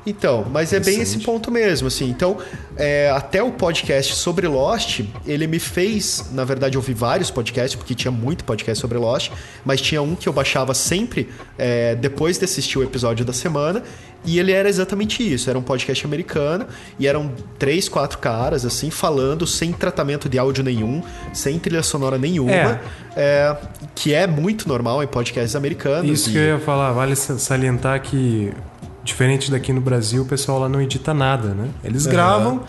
Então, 0.05 0.45
mas 0.51 0.73
é 0.73 0.79
bem 0.81 0.99
esse 0.99 1.19
ponto 1.19 1.49
mesmo, 1.49 1.87
assim. 1.87 2.09
Então, 2.09 2.37
é, 2.75 3.09
até 3.15 3.41
o 3.41 3.51
podcast 3.51 4.15
sobre 4.15 4.47
Lost, 4.47 4.99
ele 5.25 5.47
me 5.47 5.59
fez, 5.59 6.25
na 6.33 6.43
verdade, 6.43 6.75
ouvir 6.77 6.93
vários 6.93 7.31
podcasts, 7.31 7.75
porque 7.75 7.95
tinha 7.95 8.11
muito 8.11 8.43
podcast 8.43 8.81
sobre 8.81 8.97
Lost, 8.97 9.31
mas 9.63 9.79
tinha 9.79 10.01
um 10.01 10.13
que 10.13 10.27
eu 10.27 10.33
baixava 10.33 10.73
sempre 10.73 11.29
é, 11.57 11.95
depois 11.95 12.37
de 12.37 12.43
assistir 12.45 12.77
o 12.79 12.83
episódio 12.83 13.23
da 13.23 13.31
semana, 13.31 13.81
e 14.25 14.39
ele 14.39 14.51
era 14.51 14.67
exatamente 14.67 15.21
isso. 15.33 15.49
Era 15.49 15.57
um 15.57 15.61
podcast 15.63 16.05
americano, 16.05 16.65
e 16.99 17.07
eram 17.07 17.31
três, 17.57 17.87
quatro 17.87 18.17
caras, 18.19 18.65
assim, 18.65 18.89
falando 18.89 19.47
sem 19.47 19.71
tratamento 19.71 20.27
de 20.27 20.37
áudio 20.37 20.63
nenhum, 20.65 21.01
sem 21.33 21.57
trilha 21.59 21.81
sonora 21.83 22.17
nenhuma, 22.17 22.51
É. 22.51 22.79
é, 23.15 23.57
que 23.95 24.13
é 24.13 24.27
muito 24.27 24.67
normal 24.67 25.01
em 25.01 25.07
podcasts 25.07 25.55
americanos. 25.55 26.09
Isso 26.11 26.29
e- 26.29 26.33
que 26.33 26.37
eu 26.39 26.43
ia 26.43 26.59
falar, 26.59 26.91
vale 26.91 27.15
sa- 27.15 27.37
salientar 27.37 28.01
que, 28.01 28.51
diferente 29.03 29.51
daqui 29.51 29.73
no 29.73 29.81
Brasil, 29.81 30.23
o 30.23 30.25
pessoal 30.25 30.59
lá 30.59 30.69
não 30.69 30.81
edita 30.81 31.13
nada, 31.13 31.49
né? 31.49 31.69
Eles 31.83 32.05
gravam, 32.05 32.63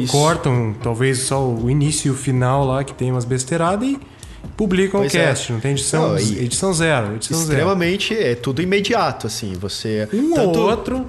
Isso. 0.00 0.12
cortam 0.12 0.74
talvez 0.82 1.18
só 1.20 1.46
o 1.46 1.70
início 1.70 2.08
e 2.08 2.10
o 2.10 2.14
final 2.14 2.64
lá, 2.64 2.82
que 2.84 2.92
tem 2.94 3.10
umas 3.10 3.24
besteiradas, 3.24 3.88
e 3.88 3.98
publicam 4.56 5.00
Pois 5.00 5.12
o 5.12 5.16
é. 5.16 5.24
cast. 5.26 5.52
Não 5.52 5.60
tem 5.60 5.72
edição, 5.72 6.08
Não, 6.10 6.18
edição 6.18 6.72
zero, 6.72 7.14
edição 7.14 7.38
zero. 7.38 7.50
extremamente 7.50 8.14
é 8.16 8.34
tudo 8.34 8.60
imediato 8.62 9.26
assim 9.26 9.54
você 9.54 10.08
Um 10.12 10.34
tanto 10.34 10.60
ou 10.60 10.70
outro 10.70 11.06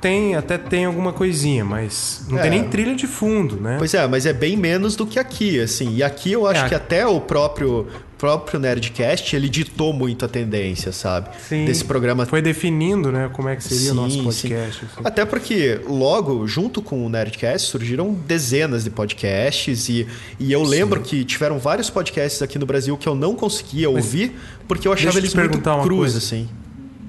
tem, 0.00 0.34
até 0.34 0.58
tem 0.58 0.84
alguma 0.84 1.12
coisinha, 1.14 1.64
mas 1.64 2.26
não 2.28 2.38
É. 2.38 2.42
tem 2.42 2.50
nem 2.50 2.64
trilha 2.64 2.94
de 2.94 3.06
fundo, 3.06 3.56
né? 3.56 3.76
pois 3.78 3.94
é 3.94 4.06
mas 4.06 4.26
é 4.26 4.32
bem 4.34 4.54
menos 4.56 4.94
do 4.96 5.06
que 5.06 5.18
aqui 5.18 5.58
assim 5.60 5.94
e 5.96 6.02
aqui 6.02 6.30
eu 6.32 6.46
acho 6.46 6.66
É. 6.66 6.68
que 6.68 6.74
até 6.74 7.06
o 7.06 7.20
próprio 7.22 7.86
próprio 8.24 8.58
nerdcast 8.58 9.36
ele 9.36 9.50
ditou 9.50 9.92
muito 9.92 10.24
a 10.24 10.28
tendência 10.28 10.90
sabe 10.92 11.28
Sim. 11.46 11.66
desse 11.66 11.84
programa 11.84 12.24
Foi 12.24 12.40
definindo, 12.40 13.12
né, 13.12 13.28
como 13.30 13.50
é 13.50 13.56
que 13.56 13.62
seria 13.62 13.92
o 13.92 13.94
nosso 13.94 14.16
Sim, 14.16 14.24
podcast. 14.24 14.80
sim. 14.80 14.86
assim. 14.86 15.00
Até 15.04 15.26
porque 15.26 15.78
logo, 15.86 16.46
junto 16.46 16.80
com 16.80 17.04
o 17.04 17.08
Nerdcast, 17.10 17.68
surgiram 17.68 18.14
dezenas 18.14 18.82
de 18.84 18.88
podcasts 18.88 19.90
e, 19.90 20.06
e 20.40 20.50
eu 20.50 20.62
lembro 20.62 21.02
que 21.02 21.22
tiveram 21.22 21.58
vários 21.58 21.90
podcasts 21.90 22.40
aqui 22.40 22.58
no 22.58 22.64
Brasil 22.64 22.96
que 22.96 23.06
eu 23.06 23.14
não 23.14 23.34
conseguia 23.34 23.90
ouvir 23.90 24.32
porque 24.66 24.88
eu 24.88 24.92
achava 24.94 25.18
eles 25.18 25.34
muito 25.34 25.60
coisa. 25.86 26.16
assim. 26.16 26.48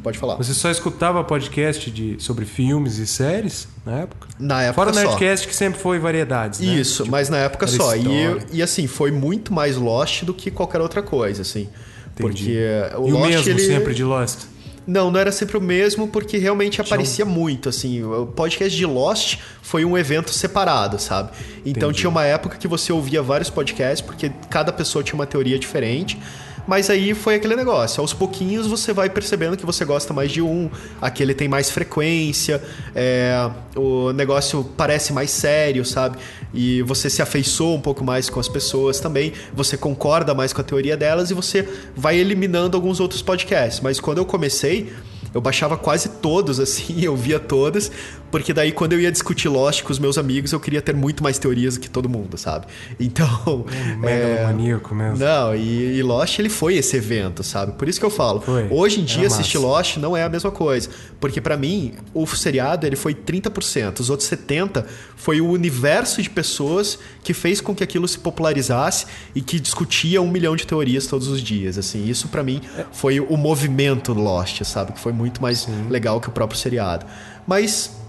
Pode 0.05 0.19
falar. 0.19 0.35
Você 0.35 0.53
só 0.53 0.69
escutava 0.69 1.23
podcast 1.23 1.89
de, 1.89 2.15
sobre 2.19 2.45
filmes 2.45 2.99
e 2.99 3.07
séries 3.07 3.67
na 3.83 4.01
época? 4.01 4.27
Na 4.39 4.61
época 4.61 4.75
Fora 4.75 4.91
o 4.91 4.93
só. 4.93 4.99
Nerdcast, 4.99 5.47
que 5.47 5.55
sempre 5.55 5.79
foi 5.79 5.97
variedades, 5.97 6.59
né? 6.59 6.75
Isso, 6.75 7.09
mas 7.09 7.27
na 7.27 7.37
época 7.37 7.65
só. 7.65 7.95
E, 7.95 8.05
e 8.53 8.61
assim, 8.61 8.85
foi 8.85 9.09
muito 9.09 9.51
mais 9.51 9.77
Lost 9.77 10.21
do 10.21 10.31
que 10.31 10.51
qualquer 10.51 10.79
outra 10.79 11.01
coisa, 11.01 11.41
assim. 11.41 11.67
Porque 12.15 12.55
o 12.99 13.07
e 13.07 13.13
o 13.13 13.17
Lost, 13.17 13.29
mesmo 13.29 13.49
ele... 13.49 13.59
sempre 13.59 13.95
de 13.95 14.03
Lost? 14.03 14.41
Não, 14.85 15.09
não 15.09 15.19
era 15.19 15.31
sempre 15.31 15.57
o 15.57 15.61
mesmo, 15.61 16.07
porque 16.07 16.37
realmente 16.37 16.79
aparecia 16.79 17.25
muito, 17.25 17.67
assim. 17.67 18.03
O 18.03 18.27
podcast 18.27 18.77
de 18.77 18.85
Lost 18.85 19.39
foi 19.63 19.83
um 19.83 19.97
evento 19.97 20.29
separado, 20.29 20.99
sabe? 20.99 21.31
Então 21.65 21.89
Entendi. 21.89 22.01
tinha 22.01 22.09
uma 22.11 22.23
época 22.23 22.59
que 22.59 22.67
você 22.67 22.93
ouvia 22.93 23.23
vários 23.23 23.49
podcasts, 23.49 24.01
porque 24.01 24.31
cada 24.51 24.71
pessoa 24.71 25.03
tinha 25.03 25.15
uma 25.15 25.25
teoria 25.25 25.57
diferente. 25.57 26.19
Mas 26.67 26.89
aí 26.89 27.13
foi 27.13 27.35
aquele 27.35 27.55
negócio. 27.55 28.01
Aos 28.01 28.13
pouquinhos 28.13 28.67
você 28.67 28.93
vai 28.93 29.09
percebendo 29.09 29.55
que 29.55 29.65
você 29.65 29.85
gosta 29.85 30.13
mais 30.13 30.31
de 30.31 30.41
um, 30.41 30.69
aquele 31.01 31.33
tem 31.33 31.47
mais 31.47 31.69
frequência, 31.69 32.61
é, 32.95 33.49
o 33.75 34.11
negócio 34.11 34.63
parece 34.75 35.13
mais 35.13 35.31
sério, 35.31 35.85
sabe? 35.85 36.17
E 36.53 36.81
você 36.83 37.09
se 37.09 37.21
afeiçoa 37.21 37.75
um 37.75 37.81
pouco 37.81 38.03
mais 38.03 38.29
com 38.29 38.39
as 38.39 38.47
pessoas 38.47 38.99
também, 38.99 39.33
você 39.53 39.77
concorda 39.77 40.33
mais 40.33 40.53
com 40.53 40.61
a 40.61 40.63
teoria 40.63 40.97
delas 40.97 41.31
e 41.31 41.33
você 41.33 41.67
vai 41.95 42.17
eliminando 42.17 42.75
alguns 42.75 42.99
outros 42.99 43.21
podcasts. 43.21 43.79
Mas 43.81 43.99
quando 43.99 44.17
eu 44.17 44.25
comecei, 44.25 44.91
eu 45.33 45.41
baixava 45.41 45.77
quase 45.77 46.07
todos, 46.09 46.59
assim, 46.61 47.03
eu 47.03 47.15
via 47.15 47.39
todas, 47.39 47.91
porque 48.35 48.51
daí 48.51 48.73
quando 48.73 48.91
eu 48.91 48.99
ia 48.99 49.09
discutir 49.09 49.47
Lost 49.47 49.81
com 49.83 49.93
os 49.93 49.97
meus 49.97 50.17
amigos, 50.17 50.51
eu 50.51 50.59
queria 50.59 50.81
ter 50.81 50.93
muito 50.93 51.23
mais 51.23 51.39
teorias 51.39 51.75
do 51.75 51.79
que 51.79 51.89
todo 51.89 52.09
mundo, 52.09 52.37
sabe? 52.37 52.65
Então. 52.99 53.65
Megalomaníaco 53.97 54.93
mesmo. 54.93 55.17
Não, 55.17 55.55
e, 55.55 55.97
e 55.97 56.03
Lost 56.03 56.37
ele 56.37 56.49
foi 56.49 56.75
esse 56.75 56.97
evento, 56.97 57.43
sabe? 57.43 57.71
Por 57.73 57.87
isso 57.87 57.97
que 57.97 58.05
eu 58.05 58.09
falo. 58.09 58.41
Foi. 58.41 58.67
Hoje 58.69 58.99
em 58.99 59.03
Era 59.03 59.13
dia 59.13 59.27
assistir 59.27 59.57
massa. 59.57 59.67
Lost 59.67 59.97
não 59.97 60.17
é 60.17 60.23
a 60.23 60.27
mesma 60.27 60.51
coisa, 60.51 60.89
porque 61.17 61.39
pra 61.39 61.55
mim 61.55 61.93
o 62.13 62.27
seriado 62.27 62.85
ele 62.85 62.97
foi 62.97 63.13
30%, 63.13 64.01
os 64.01 64.09
outros 64.09 64.27
70 64.27 64.85
foi 65.15 65.39
o 65.39 65.49
universo 65.49 66.21
de 66.21 66.29
pessoas 66.29 66.99
que 67.23 67.33
fez 67.33 67.61
com 67.61 67.73
que 67.73 67.83
aquilo 67.83 68.05
se 68.05 68.19
popularizasse 68.19 69.05
e 69.33 69.41
que 69.41 69.61
discutia 69.61 70.21
um 70.21 70.29
milhão 70.29 70.57
de 70.57 70.67
teorias 70.67 71.07
todos 71.07 71.29
os 71.29 71.41
dias, 71.41 71.77
assim. 71.77 72.05
Isso 72.05 72.27
pra 72.27 72.43
mim 72.43 72.59
foi 72.91 73.21
o 73.21 73.37
movimento 73.37 74.11
Lost, 74.11 74.61
sabe? 74.63 74.91
Que 74.91 74.99
foi 74.99 75.13
muito 75.13 75.41
mais 75.41 75.69
legal 75.89 76.19
que 76.19 76.27
o 76.27 76.31
próprio 76.31 76.59
seriado. 76.59 77.05
Mas 77.47 78.04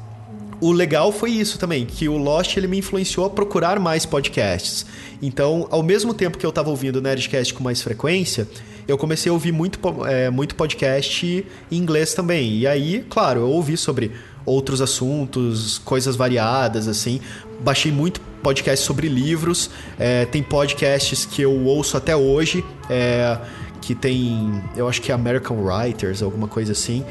o 0.61 0.73
legal 0.73 1.13
foi 1.13 1.31
isso 1.31 1.59
também, 1.59 1.85
que 1.85 2.09
o 2.09 2.17
Lost 2.17 2.57
ele 2.57 2.67
me 2.67 2.79
influenciou 2.79 3.27
a 3.27 3.31
procurar 3.31 3.79
mais 3.79 4.07
podcasts. 4.07 4.87
Então, 5.21 5.67
ao 5.71 5.83
mesmo 5.83 6.15
tempo 6.15 6.39
que 6.39 6.47
eu 6.47 6.51
estava 6.51 6.71
ouvindo 6.71 7.01
Nerdcast 7.01 7.53
com 7.53 7.63
mais 7.63 7.83
frequência, 7.83 8.49
eu 8.89 8.97
comecei 8.97 9.31
a 9.31 9.33
ouvir 9.33 9.53
muito, 9.53 9.79
é, 10.07 10.31
muito 10.31 10.55
podcast 10.55 11.47
em 11.71 11.77
inglês 11.77 12.15
também. 12.15 12.59
E 12.59 12.67
aí, 12.67 13.05
claro, 13.09 13.41
eu 13.41 13.51
ouvi 13.51 13.77
sobre 13.77 14.13
outros 14.45 14.81
assuntos, 14.81 15.79
coisas 15.79 16.17
variadas, 16.17 16.87
assim. 16.87 17.21
Baixei 17.61 17.91
muito 17.91 18.21
podcast 18.43 18.85
sobre 18.85 19.09
livros. 19.09 19.71
É, 19.99 20.25
tem 20.27 20.43
podcasts 20.43 21.27
que 21.27 21.43
eu 21.43 21.65
ouço 21.65 21.97
até 21.97 22.17
hoje, 22.17 22.65
é, 22.89 23.37
que 23.83 23.95
tem, 23.95 24.63
eu 24.77 24.89
acho 24.89 25.03
que 25.03 25.11
é 25.11 25.15
American 25.15 25.59
Writers, 25.63 26.23
alguma 26.23 26.47
coisa 26.47 26.73
assim. 26.73 27.05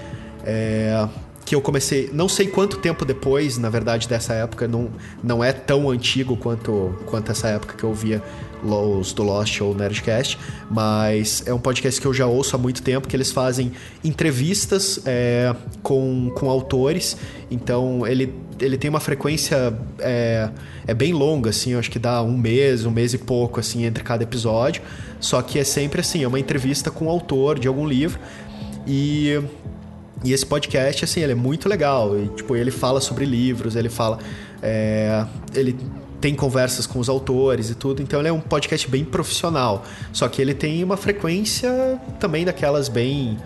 É, 0.46 1.08
que 1.46 1.54
eu 1.54 1.62
comecei, 1.62 2.10
não 2.12 2.28
sei 2.28 2.48
quanto 2.48 2.78
tempo 2.78 3.06
depois, 3.06 3.56
na 3.60 3.70
verdade, 3.70 4.08
dessa 4.08 4.34
época, 4.34 4.68
não, 4.68 4.90
não 5.24 5.44
é 5.44 5.54
tão 5.54 5.92
antigo 5.92 6.36
quanto, 6.36 6.98
quanto 7.06 7.32
essa 7.32 7.48
época 7.50 7.76
que 7.76 7.84
eu 7.84 7.94
via 7.94 8.22
os 8.64 9.14
do 9.14 9.22
Lost 9.22 9.62
ou 9.62 9.76
Nerdcast, 9.76 10.40
mas 10.72 11.44
é 11.46 11.54
um 11.54 11.60
podcast 11.60 12.02
que 12.02 12.08
eu 12.08 12.14
já 12.14 12.26
ouço 12.26 12.56
há 12.56 12.60
muito 12.60 12.82
tempo, 12.82 13.08
que 13.08 13.16
eles 13.16 13.32
fazem 13.32 13.72
entrevistas 14.04 15.00
é, 15.06 15.56
com, 15.84 16.32
com 16.36 16.50
autores, 16.50 17.16
então 17.52 18.08
ele, 18.08 18.34
ele 18.60 18.76
tem 18.76 18.90
uma 18.90 19.00
frequência 19.00 19.72
é, 20.00 20.50
é 20.88 20.94
bem 20.96 21.14
longa, 21.14 21.52
assim, 21.52 21.74
eu 21.74 21.80
acho 21.80 21.92
que 21.92 22.00
dá 22.00 22.24
um 22.24 22.36
mês, 22.36 22.88
um 22.88 22.92
mês 22.92 23.14
e 23.14 23.20
pouco, 23.20 23.60
assim, 23.60 23.86
entre 23.86 24.04
cada 24.04 24.24
episódio, 24.24 24.82
só 25.20 25.44
que 25.44 25.60
é 25.60 25.64
sempre 25.64 26.02
assim, 26.02 26.24
é 26.24 26.28
uma 26.28 26.40
entrevista 26.40 26.90
com 26.90 27.06
o 27.06 27.10
autor 27.10 27.60
de 27.60 27.68
algum 27.68 27.88
livro, 27.88 28.20
e 28.88 29.40
e 30.26 30.34
esse 30.34 30.46
podcast, 30.46 31.06
assim, 31.06 31.22
ele 31.22 31.32
é 31.32 31.36
muito 31.36 31.70
legal. 31.70 32.18
E, 32.20 32.28
tipo, 32.30 32.56
ele 32.56 32.72
fala 32.72 33.00
sobre 33.00 33.24
livros, 33.26 33.76
ele 33.76 33.90
fala. 33.90 34.18
é, 34.62 35.24
ele 35.54 35.78
tem 36.22 36.34
conversas 36.34 36.88
com 36.88 36.98
os 36.98 37.08
autores 37.08 37.70
e 37.70 37.76
tudo. 37.76 38.02
Então 38.02 38.20
ele 38.20 38.30
é 38.30 38.34
um 38.34 38.40
podcast 38.40 38.90
bem 38.90 39.06
profissional. 39.06 39.84
Só 40.12 40.28
que 40.28 40.42
ele 40.42 40.56
tem 40.56 40.84
uma 40.84 40.98
frequência 40.98 42.00
também 42.20 42.44
daquelas 42.44 42.90
bem. 42.90 43.38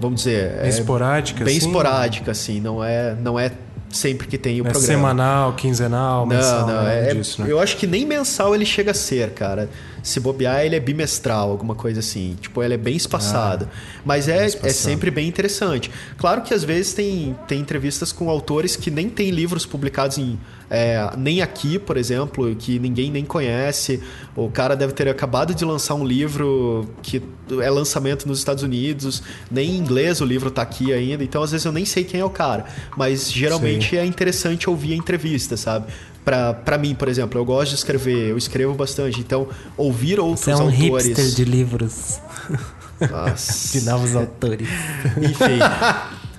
Vamos 0.00 0.22
dizer. 0.22 0.60
Bem 0.60 0.68
esporádica, 0.70 1.44
Bem 1.44 1.58
assim? 1.58 1.66
esporádica, 1.66 2.30
assim. 2.30 2.60
Não 2.60 2.82
é, 2.82 3.14
não 3.20 3.38
é 3.38 3.52
sempre 3.90 4.26
que 4.26 4.38
tem 4.38 4.60
o 4.60 4.66
É 4.66 4.70
programa. 4.70 4.86
semanal, 4.86 5.52
quinzenal, 5.52 6.24
mensal, 6.26 6.60
Não, 6.60 6.66
não, 6.68 6.74
nada 6.76 6.90
é, 6.92 7.14
disso, 7.14 7.42
né? 7.42 7.50
eu 7.50 7.60
acho 7.60 7.76
que 7.76 7.86
nem 7.86 8.06
mensal 8.06 8.54
ele 8.54 8.64
chega 8.64 8.90
a 8.92 8.94
ser, 8.94 9.30
cara. 9.30 9.68
Se 10.04 10.20
bobear, 10.20 10.64
ele 10.64 10.76
é 10.76 10.80
bimestral, 10.80 11.50
alguma 11.50 11.74
coisa 11.74 12.00
assim. 12.00 12.36
Tipo, 12.38 12.62
ele 12.62 12.74
é 12.74 12.76
bem 12.76 12.94
espaçado. 12.94 13.66
Mas 14.04 14.28
é, 14.28 14.44
é 14.44 14.46
espaçado. 14.46 14.72
sempre 14.74 15.10
bem 15.10 15.26
interessante. 15.26 15.90
Claro 16.18 16.42
que 16.42 16.52
às 16.52 16.62
vezes 16.62 16.92
tem, 16.92 17.34
tem 17.48 17.58
entrevistas 17.58 18.12
com 18.12 18.28
autores 18.28 18.76
que 18.76 18.90
nem 18.90 19.08
têm 19.08 19.30
livros 19.30 19.64
publicados 19.64 20.18
em. 20.18 20.38
é, 20.68 21.10
nem 21.16 21.40
aqui, 21.40 21.78
por 21.78 21.96
exemplo, 21.96 22.54
que 22.54 22.78
ninguém 22.78 23.10
nem 23.10 23.24
conhece. 23.24 24.02
O 24.36 24.50
cara 24.50 24.76
deve 24.76 24.92
ter 24.92 25.08
acabado 25.08 25.54
de 25.54 25.64
lançar 25.64 25.94
um 25.94 26.04
livro 26.04 26.86
que 27.02 27.22
é 27.60 27.70
lançamento 27.70 28.26
nos 28.26 28.38
Estados 28.38 28.62
Unidos, 28.62 29.22
nem 29.50 29.70
em 29.70 29.78
inglês 29.78 30.20
o 30.20 30.24
livro 30.24 30.50
tá 30.50 30.62
aqui 30.62 30.92
ainda, 30.92 31.22
então 31.22 31.42
às 31.42 31.50
vezes 31.50 31.64
eu 31.64 31.72
nem 31.72 31.84
sei 31.84 32.04
quem 32.04 32.20
é 32.20 32.24
o 32.24 32.30
cara. 32.30 32.66
Mas 32.96 33.30
geralmente 33.32 33.96
é 33.96 34.04
interessante 34.04 34.68
ouvir 34.68 34.92
a 34.92 34.96
entrevista, 34.96 35.56
sabe? 35.56 35.86
Pra, 36.24 36.54
pra 36.54 36.78
mim, 36.78 36.94
por 36.94 37.08
exemplo, 37.08 37.38
eu 37.38 37.44
gosto 37.44 37.70
de 37.70 37.76
escrever, 37.76 38.30
eu 38.30 38.38
escrevo 38.38 38.72
bastante, 38.74 39.20
então 39.20 39.46
ouvir 39.76 40.18
outros 40.18 40.40
Você 40.40 40.52
é 40.52 40.56
um 40.56 40.62
autores. 40.62 41.06
hipster 41.06 41.26
de 41.26 41.44
livros, 41.44 42.18
Nossa. 42.98 43.78
de 43.78 43.84
novos 43.84 44.16
autores. 44.16 44.68
Enfim. 45.18 45.58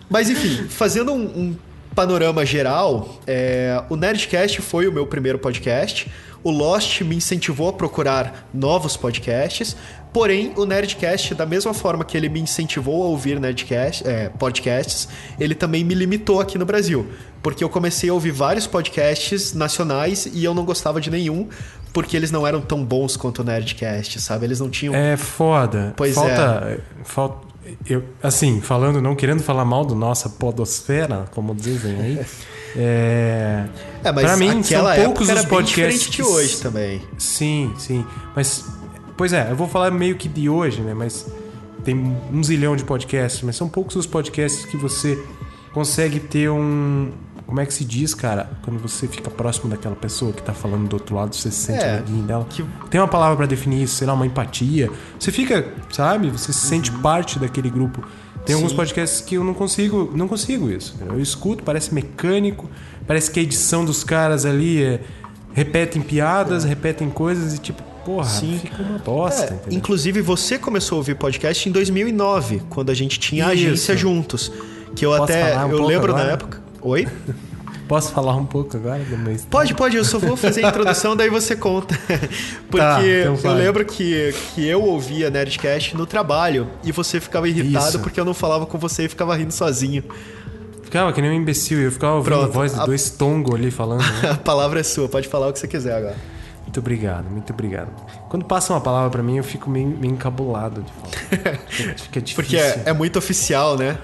Mas 0.09 0.29
enfim, 0.29 0.67
fazendo 0.69 1.11
um, 1.11 1.23
um 1.23 1.55
panorama 1.93 2.45
geral, 2.45 3.21
é, 3.27 3.81
o 3.89 3.95
Nerdcast 3.95 4.61
foi 4.61 4.87
o 4.87 4.91
meu 4.91 5.05
primeiro 5.05 5.37
podcast. 5.37 6.11
O 6.43 6.51
Lost 6.51 7.01
me 7.01 7.15
incentivou 7.15 7.69
a 7.69 7.73
procurar 7.73 8.47
novos 8.53 8.95
podcasts. 8.97 9.75
Porém, 10.15 10.53
o 10.55 10.65
Nerdcast, 10.65 11.35
da 11.35 11.45
mesma 11.45 11.73
forma 11.73 12.05
que 12.05 12.15
ele 12.15 12.29
me 12.29 12.39
incentivou 12.39 13.03
a 13.03 13.07
ouvir 13.07 13.37
Nerdcast, 13.37 14.07
é, 14.07 14.29
podcasts, 14.29 15.09
ele 15.37 15.53
também 15.53 15.83
me 15.83 15.93
limitou 15.93 16.39
aqui 16.39 16.57
no 16.57 16.65
Brasil. 16.65 17.05
Porque 17.43 17.61
eu 17.61 17.67
comecei 17.67 18.09
a 18.09 18.13
ouvir 18.13 18.31
vários 18.31 18.65
podcasts 18.65 19.53
nacionais 19.53 20.25
e 20.31 20.41
eu 20.41 20.53
não 20.53 20.63
gostava 20.63 21.01
de 21.01 21.11
nenhum, 21.11 21.49
porque 21.91 22.15
eles 22.15 22.31
não 22.31 22.47
eram 22.47 22.61
tão 22.61 22.81
bons 22.81 23.17
quanto 23.17 23.39
o 23.39 23.43
Nerdcast, 23.43 24.21
sabe? 24.21 24.45
Eles 24.45 24.61
não 24.61 24.69
tinham. 24.69 24.95
É 24.95 25.17
foda. 25.17 25.93
Pois 25.97 26.15
falta, 26.15 26.79
falta. 27.03 27.47
eu, 27.85 28.01
assim, 28.23 28.61
falando, 28.61 29.01
não 29.01 29.17
querendo 29.17 29.43
falar 29.43 29.65
mal 29.65 29.83
do 29.83 29.95
nossa 29.95 30.29
podosfera, 30.29 31.25
como 31.31 31.53
dizem 31.53 31.99
aí. 31.99 32.25
É, 32.77 33.63
É, 34.03 34.11
mas 34.11 34.25
pra 34.25 34.37
mim, 34.37 34.61
são 34.61 34.95
poucos 34.95 35.29
os 35.29 35.45
podcasts 35.45 36.01
diferente 36.01 36.11
de 36.11 36.23
hoje 36.23 36.57
também. 36.57 37.01
Sim, 37.17 37.73
sim. 37.77 38.05
Mas, 38.35 38.65
pois 39.17 39.33
é, 39.33 39.49
eu 39.51 39.55
vou 39.55 39.67
falar 39.67 39.91
meio 39.91 40.15
que 40.15 40.27
de 40.27 40.49
hoje, 40.49 40.81
né? 40.81 40.93
Mas 40.93 41.25
tem 41.83 41.95
um 42.33 42.43
zilhão 42.43 42.75
de 42.75 42.83
podcasts, 42.83 43.41
mas 43.43 43.55
são 43.55 43.67
poucos 43.69 43.95
os 43.95 44.05
podcasts 44.05 44.65
que 44.65 44.77
você 44.77 45.21
consegue 45.73 46.19
ter 46.19 46.49
um. 46.49 47.11
Como 47.45 47.59
é 47.61 47.65
que 47.65 47.73
se 47.73 47.85
diz, 47.85 48.15
cara? 48.15 48.49
Quando 48.63 48.79
você 48.79 49.07
fica 49.07 49.29
próximo 49.29 49.69
daquela 49.69 49.95
pessoa 49.95 50.33
que 50.33 50.41
tá 50.41 50.51
falando 50.51 50.87
do 50.87 50.93
outro 50.95 51.15
lado, 51.15 51.35
você 51.35 51.51
se 51.51 51.57
sente 51.57 51.83
É, 51.83 51.97
amiguinho 51.99 52.23
dela. 52.23 52.45
que- 52.49 52.65
Tem 52.89 52.99
uma 52.99 53.07
palavra 53.07 53.37
pra 53.37 53.45
definir 53.45 53.83
isso, 53.83 53.95
sei 53.97 54.07
lá, 54.07 54.13
uma 54.13 54.25
empatia. 54.25 54.89
Você 55.19 55.31
fica, 55.31 55.63
sabe? 55.91 56.31
Você 56.31 56.51
se 56.51 56.65
sente 56.65 56.91
parte 56.91 57.37
daquele 57.37 57.69
grupo. 57.69 58.03
Tem 58.47 58.55
alguns 58.55 58.71
Sim. 58.71 58.77
podcasts 58.77 59.21
que 59.21 59.35
eu 59.35 59.43
não 59.43 59.53
consigo, 59.53 60.11
não 60.15 60.27
consigo 60.27 60.71
isso. 60.71 60.95
Eu 61.07 61.19
escuto, 61.19 61.63
parece 61.63 61.93
mecânico, 61.93 62.67
parece 63.05 63.29
que 63.29 63.39
a 63.39 63.43
edição 63.43 63.85
dos 63.85 64.03
caras 64.03 64.43
ali 64.43 64.81
é, 64.83 65.01
repetem 65.53 66.01
piadas, 66.01 66.63
repetem 66.63 67.09
coisas 67.11 67.53
e 67.53 67.59
tipo, 67.59 67.83
porra, 68.05 68.29
Sim. 68.29 68.59
fica 68.61 68.81
uma 68.83 68.99
bosta. 68.99 69.59
É, 69.69 69.73
inclusive, 69.73 70.21
você 70.21 70.57
começou 70.57 70.95
a 70.95 70.99
ouvir 70.99 71.15
podcast 71.15 71.67
em 71.67 71.71
2009, 71.71 72.61
quando 72.69 72.89
a 72.91 72.93
gente 72.93 73.19
tinha 73.19 73.45
a 73.45 73.49
agência 73.49 73.97
juntos. 73.97 74.51
Que 74.95 75.05
eu 75.05 75.09
Posso 75.11 75.23
até. 75.23 75.57
um 75.65 75.71
eu 75.71 75.83
lembro 75.85 76.13
na 76.13 76.19
agora? 76.19 76.33
época. 76.33 76.61
Oi? 76.81 77.07
Posso 77.87 78.11
falar 78.13 78.35
um 78.35 78.45
pouco 78.47 78.75
agora 78.77 79.03
do 79.03 79.15
meu? 79.15 79.35
Pode, 79.47 79.75
pode, 79.75 79.95
eu 79.95 80.03
só 80.03 80.17
vou 80.17 80.35
fazer 80.35 80.65
a 80.65 80.69
introdução, 80.69 81.15
daí 81.15 81.29
você 81.29 81.55
conta. 81.55 81.93
Porque 82.67 82.77
Tá, 82.85 82.99
então 83.05 83.51
eu 83.51 83.57
lembro 83.57 83.85
que, 83.85 84.33
que 84.55 84.65
eu 84.65 84.81
ouvia 84.81 85.29
Nerdcast 85.29 85.95
no 85.95 86.05
trabalho 86.07 86.67
e 86.83 86.91
você 86.91 87.19
ficava 87.19 87.47
irritado 87.47 87.89
Isso. 87.89 87.99
porque 87.99 88.19
eu 88.19 88.25
não 88.25 88.33
falava 88.33 88.65
com 88.65 88.79
você 88.79 89.03
e 89.05 89.07
ficava 89.09 89.35
rindo 89.35 89.51
sozinho. 89.53 90.03
Ficava 90.81 91.13
que 91.13 91.21
nem 91.21 91.29
um 91.29 91.33
imbecil, 91.33 91.79
eu 91.79 91.91
ficava 91.91 92.15
ouvindo 92.15 92.33
Pronto, 92.33 92.45
a 92.49 92.51
voz 92.53 92.73
de 92.73 92.79
a- 92.79 92.85
dois 92.85 93.09
tongos 93.11 93.53
ali 93.53 93.69
falando. 93.69 93.99
né? 94.01 94.31
A 94.31 94.35
palavra 94.35 94.79
é 94.79 94.83
sua, 94.83 95.07
pode 95.07 95.27
falar 95.27 95.49
o 95.49 95.53
que 95.53 95.59
você 95.59 95.67
quiser 95.67 95.95
agora. 95.95 96.15
Muito 96.75 96.79
obrigado, 96.79 97.25
muito 97.31 97.53
obrigado. 97.53 97.89
Quando 98.27 98.43
passa 98.43 98.73
uma 98.73 98.81
palavra 98.81 99.09
pra 99.09 99.23
mim, 99.23 99.37
eu 99.37 99.43
fico 99.45 99.69
meio, 99.69 99.87
meio 99.87 100.11
encabulado 100.13 100.81
de 100.83 100.91
falar. 100.91 101.57
Fica, 101.95 102.19
difícil. 102.21 102.35
Porque 102.35 102.57
é, 102.57 102.83
é 102.87 102.93
muito 102.93 103.17
oficial, 103.17 103.77
né? 103.77 103.97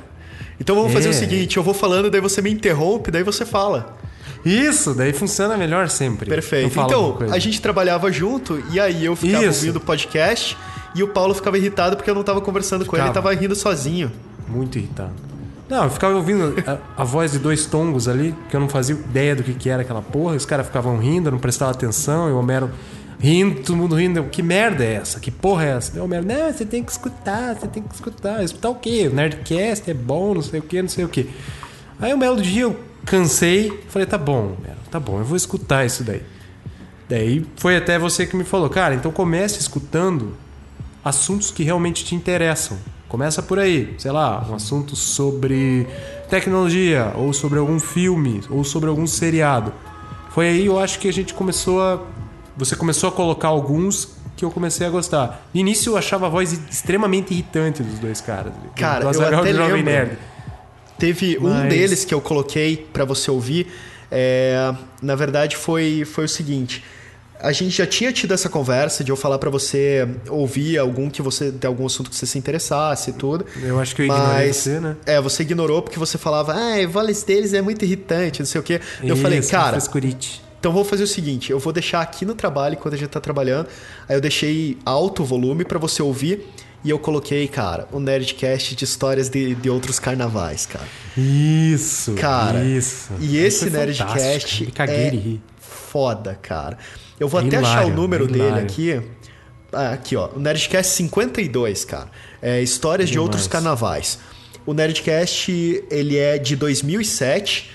Então 0.57 0.73
vamos 0.75 0.93
fazer 0.93 1.07
É. 1.07 1.11
o 1.11 1.13
seguinte: 1.13 1.57
eu 1.57 1.63
vou 1.63 1.73
falando, 1.73 2.09
daí 2.09 2.21
você 2.21 2.41
me 2.41 2.49
interrompe, 2.49 3.11
daí 3.11 3.23
você 3.23 3.45
fala. 3.45 3.97
Isso, 4.45 4.93
daí 4.93 5.11
funciona 5.11 5.57
melhor 5.57 5.89
sempre. 5.89 6.29
Perfeito. 6.29 6.79
Então, 6.79 7.17
a 7.29 7.37
gente 7.39 7.61
trabalhava 7.61 8.09
junto 8.11 8.63
e 8.71 8.79
aí 8.79 9.03
eu 9.03 9.15
ficava 9.17 9.43
Isso. 9.45 9.59
ouvindo 9.59 9.75
o 9.75 9.81
podcast 9.81 10.57
e 10.95 11.03
o 11.03 11.09
Paulo 11.09 11.33
ficava 11.33 11.57
irritado 11.57 11.97
porque 11.97 12.09
eu 12.09 12.15
não 12.15 12.23
tava 12.23 12.39
conversando 12.39 12.85
com 12.85 12.95
ele, 12.95 13.03
ele 13.03 13.09
Ficava. 13.09 13.29
tava 13.29 13.41
rindo 13.41 13.53
sozinho. 13.55 14.09
Muito 14.47 14.77
irritado. 14.77 15.11
Não, 15.71 15.85
eu 15.85 15.89
ficava 15.89 16.13
ouvindo 16.15 16.53
a, 16.67 17.01
a 17.01 17.05
voz 17.05 17.31
de 17.31 17.39
dois 17.39 17.65
tongos 17.65 18.09
ali, 18.09 18.35
que 18.49 18.55
eu 18.57 18.59
não 18.59 18.67
fazia 18.67 18.93
ideia 18.93 19.33
do 19.33 19.41
que, 19.41 19.53
que 19.53 19.69
era 19.69 19.83
aquela 19.83 20.01
porra. 20.01 20.35
Os 20.35 20.45
caras 20.45 20.65
ficavam 20.65 20.97
rindo, 20.97 21.29
eu 21.29 21.31
não 21.31 21.39
prestava 21.39 21.71
atenção, 21.71 22.27
e 22.27 22.33
o 22.33 22.37
Homero 22.37 22.69
rindo, 23.17 23.61
todo 23.61 23.77
mundo 23.77 23.95
rindo. 23.95 24.21
Que 24.25 24.43
merda 24.43 24.83
é 24.83 24.95
essa? 24.95 25.17
Que 25.21 25.31
porra 25.31 25.63
é 25.63 25.69
essa? 25.77 25.93
Daí 25.93 26.01
o 26.01 26.03
Homero, 26.03 26.25
não, 26.25 26.51
você 26.51 26.65
tem 26.65 26.83
que 26.83 26.91
escutar, 26.91 27.55
você 27.55 27.67
tem 27.67 27.81
que 27.81 27.95
escutar. 27.95 28.43
Escutar 28.43 28.69
o 28.69 28.75
quê? 28.75 29.07
O 29.09 29.15
Nerdcast 29.15 29.89
é 29.89 29.93
bom, 29.93 30.33
não 30.33 30.41
sei 30.41 30.59
o 30.59 30.63
quê, 30.63 30.81
não 30.81 30.89
sei 30.89 31.05
o 31.05 31.07
quê. 31.07 31.29
Aí 32.01 32.13
um 32.13 32.19
belo 32.19 32.41
dia 32.41 32.63
eu 32.63 32.77
cansei, 33.05 33.81
falei, 33.87 34.05
tá 34.05 34.17
bom, 34.17 34.57
Homero, 34.59 34.79
tá 34.91 34.99
bom, 34.99 35.19
eu 35.19 35.23
vou 35.23 35.37
escutar 35.37 35.85
isso 35.85 36.03
daí. 36.03 36.21
Daí 37.07 37.45
foi 37.55 37.77
até 37.77 37.97
você 37.97 38.25
que 38.25 38.35
me 38.35 38.43
falou, 38.43 38.69
cara, 38.69 38.93
então 38.93 39.09
comece 39.09 39.57
escutando 39.57 40.35
assuntos 41.01 41.49
que 41.49 41.63
realmente 41.63 42.03
te 42.03 42.13
interessam. 42.13 42.77
Começa 43.11 43.41
por 43.43 43.59
aí, 43.59 43.93
sei 43.97 44.09
lá, 44.09 44.47
um 44.49 44.55
assunto 44.55 44.95
sobre 44.95 45.85
tecnologia, 46.29 47.11
ou 47.13 47.33
sobre 47.33 47.59
algum 47.59 47.77
filme, 47.77 48.39
ou 48.49 48.63
sobre 48.63 48.87
algum 48.87 49.05
seriado. 49.05 49.73
Foi 50.29 50.47
aí 50.47 50.65
eu 50.65 50.79
acho 50.79 50.97
que 50.97 51.09
a 51.09 51.11
gente 51.11 51.33
começou 51.33 51.81
a. 51.81 52.01
Você 52.55 52.73
começou 52.73 53.09
a 53.09 53.11
colocar 53.11 53.49
alguns 53.49 54.15
que 54.37 54.45
eu 54.45 54.49
comecei 54.49 54.87
a 54.87 54.89
gostar. 54.89 55.45
No 55.53 55.59
início 55.59 55.91
eu 55.91 55.97
achava 55.97 56.27
a 56.27 56.29
voz 56.29 56.53
extremamente 56.53 57.33
irritante 57.33 57.83
dos 57.83 57.99
dois 57.99 58.21
caras. 58.21 58.53
Cara, 58.77 59.03
eu 59.03 59.09
até 59.39 59.51
lembro. 59.51 59.83
Nerd. 59.83 60.17
Teve 60.97 61.37
um 61.37 61.49
Mas- 61.49 61.67
deles 61.69 62.05
que 62.05 62.13
eu 62.13 62.21
coloquei 62.21 62.87
pra 62.93 63.03
você 63.03 63.29
ouvir. 63.29 63.67
é, 64.09 64.73
na 65.01 65.15
verdade, 65.15 65.57
foi, 65.57 66.05
foi 66.05 66.23
o 66.23 66.29
seguinte. 66.29 66.81
A 67.41 67.51
gente 67.51 67.75
já 67.75 67.87
tinha 67.87 68.11
tido 68.11 68.33
essa 68.33 68.47
conversa 68.47 69.03
de 69.03 69.11
eu 69.11 69.15
falar 69.15 69.39
pra 69.39 69.49
você 69.49 70.07
ouvir 70.29 70.77
algum 70.77 71.09
que 71.09 71.21
você 71.21 71.51
de 71.51 71.65
algum 71.65 71.85
assunto 71.85 72.09
que 72.09 72.15
você 72.15 72.25
se 72.25 72.37
interessasse 72.37 73.09
e 73.09 73.13
tudo. 73.13 73.45
Eu 73.63 73.79
acho 73.79 73.95
que 73.95 74.03
eu 74.03 74.05
ignorei 74.05 74.53
você, 74.53 74.79
né? 74.79 74.95
É, 75.05 75.19
você 75.19 75.43
ignorou 75.43 75.81
porque 75.81 75.97
você 75.97 76.17
falava, 76.17 76.53
ah, 76.53 76.87
voz 76.87 77.23
deles 77.23 77.53
é 77.53 77.61
muito 77.61 77.83
irritante, 77.83 78.39
não 78.41 78.45
sei 78.45 78.61
o 78.61 78.63
quê. 78.63 78.79
eu 79.01 79.17
falei, 79.17 79.39
Isso, 79.39 79.51
cara, 79.51 79.77
então 80.59 80.71
vou 80.71 80.85
fazer 80.85 81.01
o 81.03 81.07
seguinte, 81.07 81.51
eu 81.51 81.57
vou 81.57 81.73
deixar 81.73 82.01
aqui 82.01 82.23
no 82.23 82.35
trabalho 82.35 82.75
enquanto 82.75 82.93
a 82.93 82.97
gente 82.97 83.09
tá 83.09 83.19
trabalhando. 83.19 83.67
Aí 84.07 84.15
eu 84.15 84.21
deixei 84.21 84.77
alto 84.85 85.23
o 85.23 85.25
volume 85.25 85.65
pra 85.65 85.79
você 85.79 86.03
ouvir. 86.03 86.47
E 86.83 86.89
eu 86.89 86.97
coloquei, 86.97 87.47
cara, 87.47 87.87
um 87.93 87.99
Nerdcast 87.99 88.75
de 88.75 88.83
histórias 88.83 89.29
de, 89.29 89.53
de 89.53 89.69
outros 89.69 89.99
carnavais, 89.99 90.65
cara. 90.65 90.87
Isso, 91.15 92.13
Cara, 92.13 92.63
isso. 92.63 93.11
e 93.19 93.37
esse 93.37 93.69
fantástico, 93.69 94.09
Nerdcast 94.13 94.73
é 94.79 95.09
de 95.11 95.17
rir. 95.17 95.41
foda, 95.59 96.39
cara. 96.41 96.79
Eu 97.21 97.27
vou 97.27 97.39
até 97.39 97.57
achar 97.57 97.85
o 97.85 97.91
número 97.91 98.25
dele 98.25 98.59
aqui. 98.59 98.99
Ah, 99.71 99.91
aqui, 99.91 100.15
ó. 100.15 100.29
O 100.35 100.39
Nerdcast 100.39 100.91
52, 100.93 101.85
cara. 101.85 102.09
É 102.41 102.59
Histórias 102.63 103.09
de. 103.11 103.19
Outros 103.19 103.45
Carnavais. 103.45 104.17
O 104.65 104.73
Nerdcast, 104.73 105.51
ele 105.91 106.17
é 106.17 106.39
de 106.39 106.55
2007. 106.55 107.69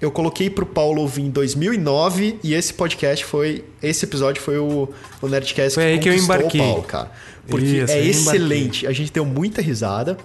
Eu 0.00 0.10
coloquei 0.10 0.50
pro 0.50 0.66
Paulo 0.66 1.02
ouvir 1.02 1.22
em 1.22 1.30
2009 1.30 2.38
e 2.42 2.54
esse 2.54 2.74
podcast 2.74 3.24
foi... 3.24 3.64
Esse 3.82 4.06
episódio 4.06 4.42
foi 4.42 4.58
o, 4.58 4.88
o 5.20 5.28
Nerdcast 5.28 5.74
Foi 5.74 5.84
aí 5.84 5.98
que 5.98 6.08
eu 6.08 6.14
embarquei. 6.14 6.60
o 6.60 6.64
Paulo, 6.64 6.82
cara. 6.82 7.12
Porque 7.46 7.66
Isso, 7.66 7.92
é 7.92 8.00
excelente. 8.00 8.86
A 8.86 8.92
gente 8.92 9.12
deu 9.12 9.24
muita 9.24 9.60
risada. 9.60 10.16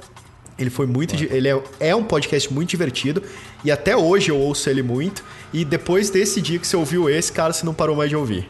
Ele 0.57 0.69
foi 0.69 0.85
muito. 0.85 1.15
di- 1.15 1.27
Ele 1.31 1.47
é, 1.49 1.61
é 1.79 1.95
um 1.95 2.03
podcast 2.03 2.51
muito 2.53 2.69
divertido. 2.69 3.21
E 3.63 3.71
até 3.71 3.95
hoje 3.95 4.29
eu 4.29 4.37
ouço 4.37 4.69
ele 4.69 4.81
muito. 4.83 5.23
E 5.53 5.65
depois 5.65 6.09
desse 6.09 6.41
dia 6.41 6.57
que 6.59 6.65
você 6.67 6.75
ouviu 6.77 7.09
esse, 7.09 7.31
cara, 7.31 7.51
você 7.53 7.65
não 7.65 7.73
parou 7.73 7.95
mais 7.95 8.09
de 8.09 8.15
ouvir. 8.15 8.47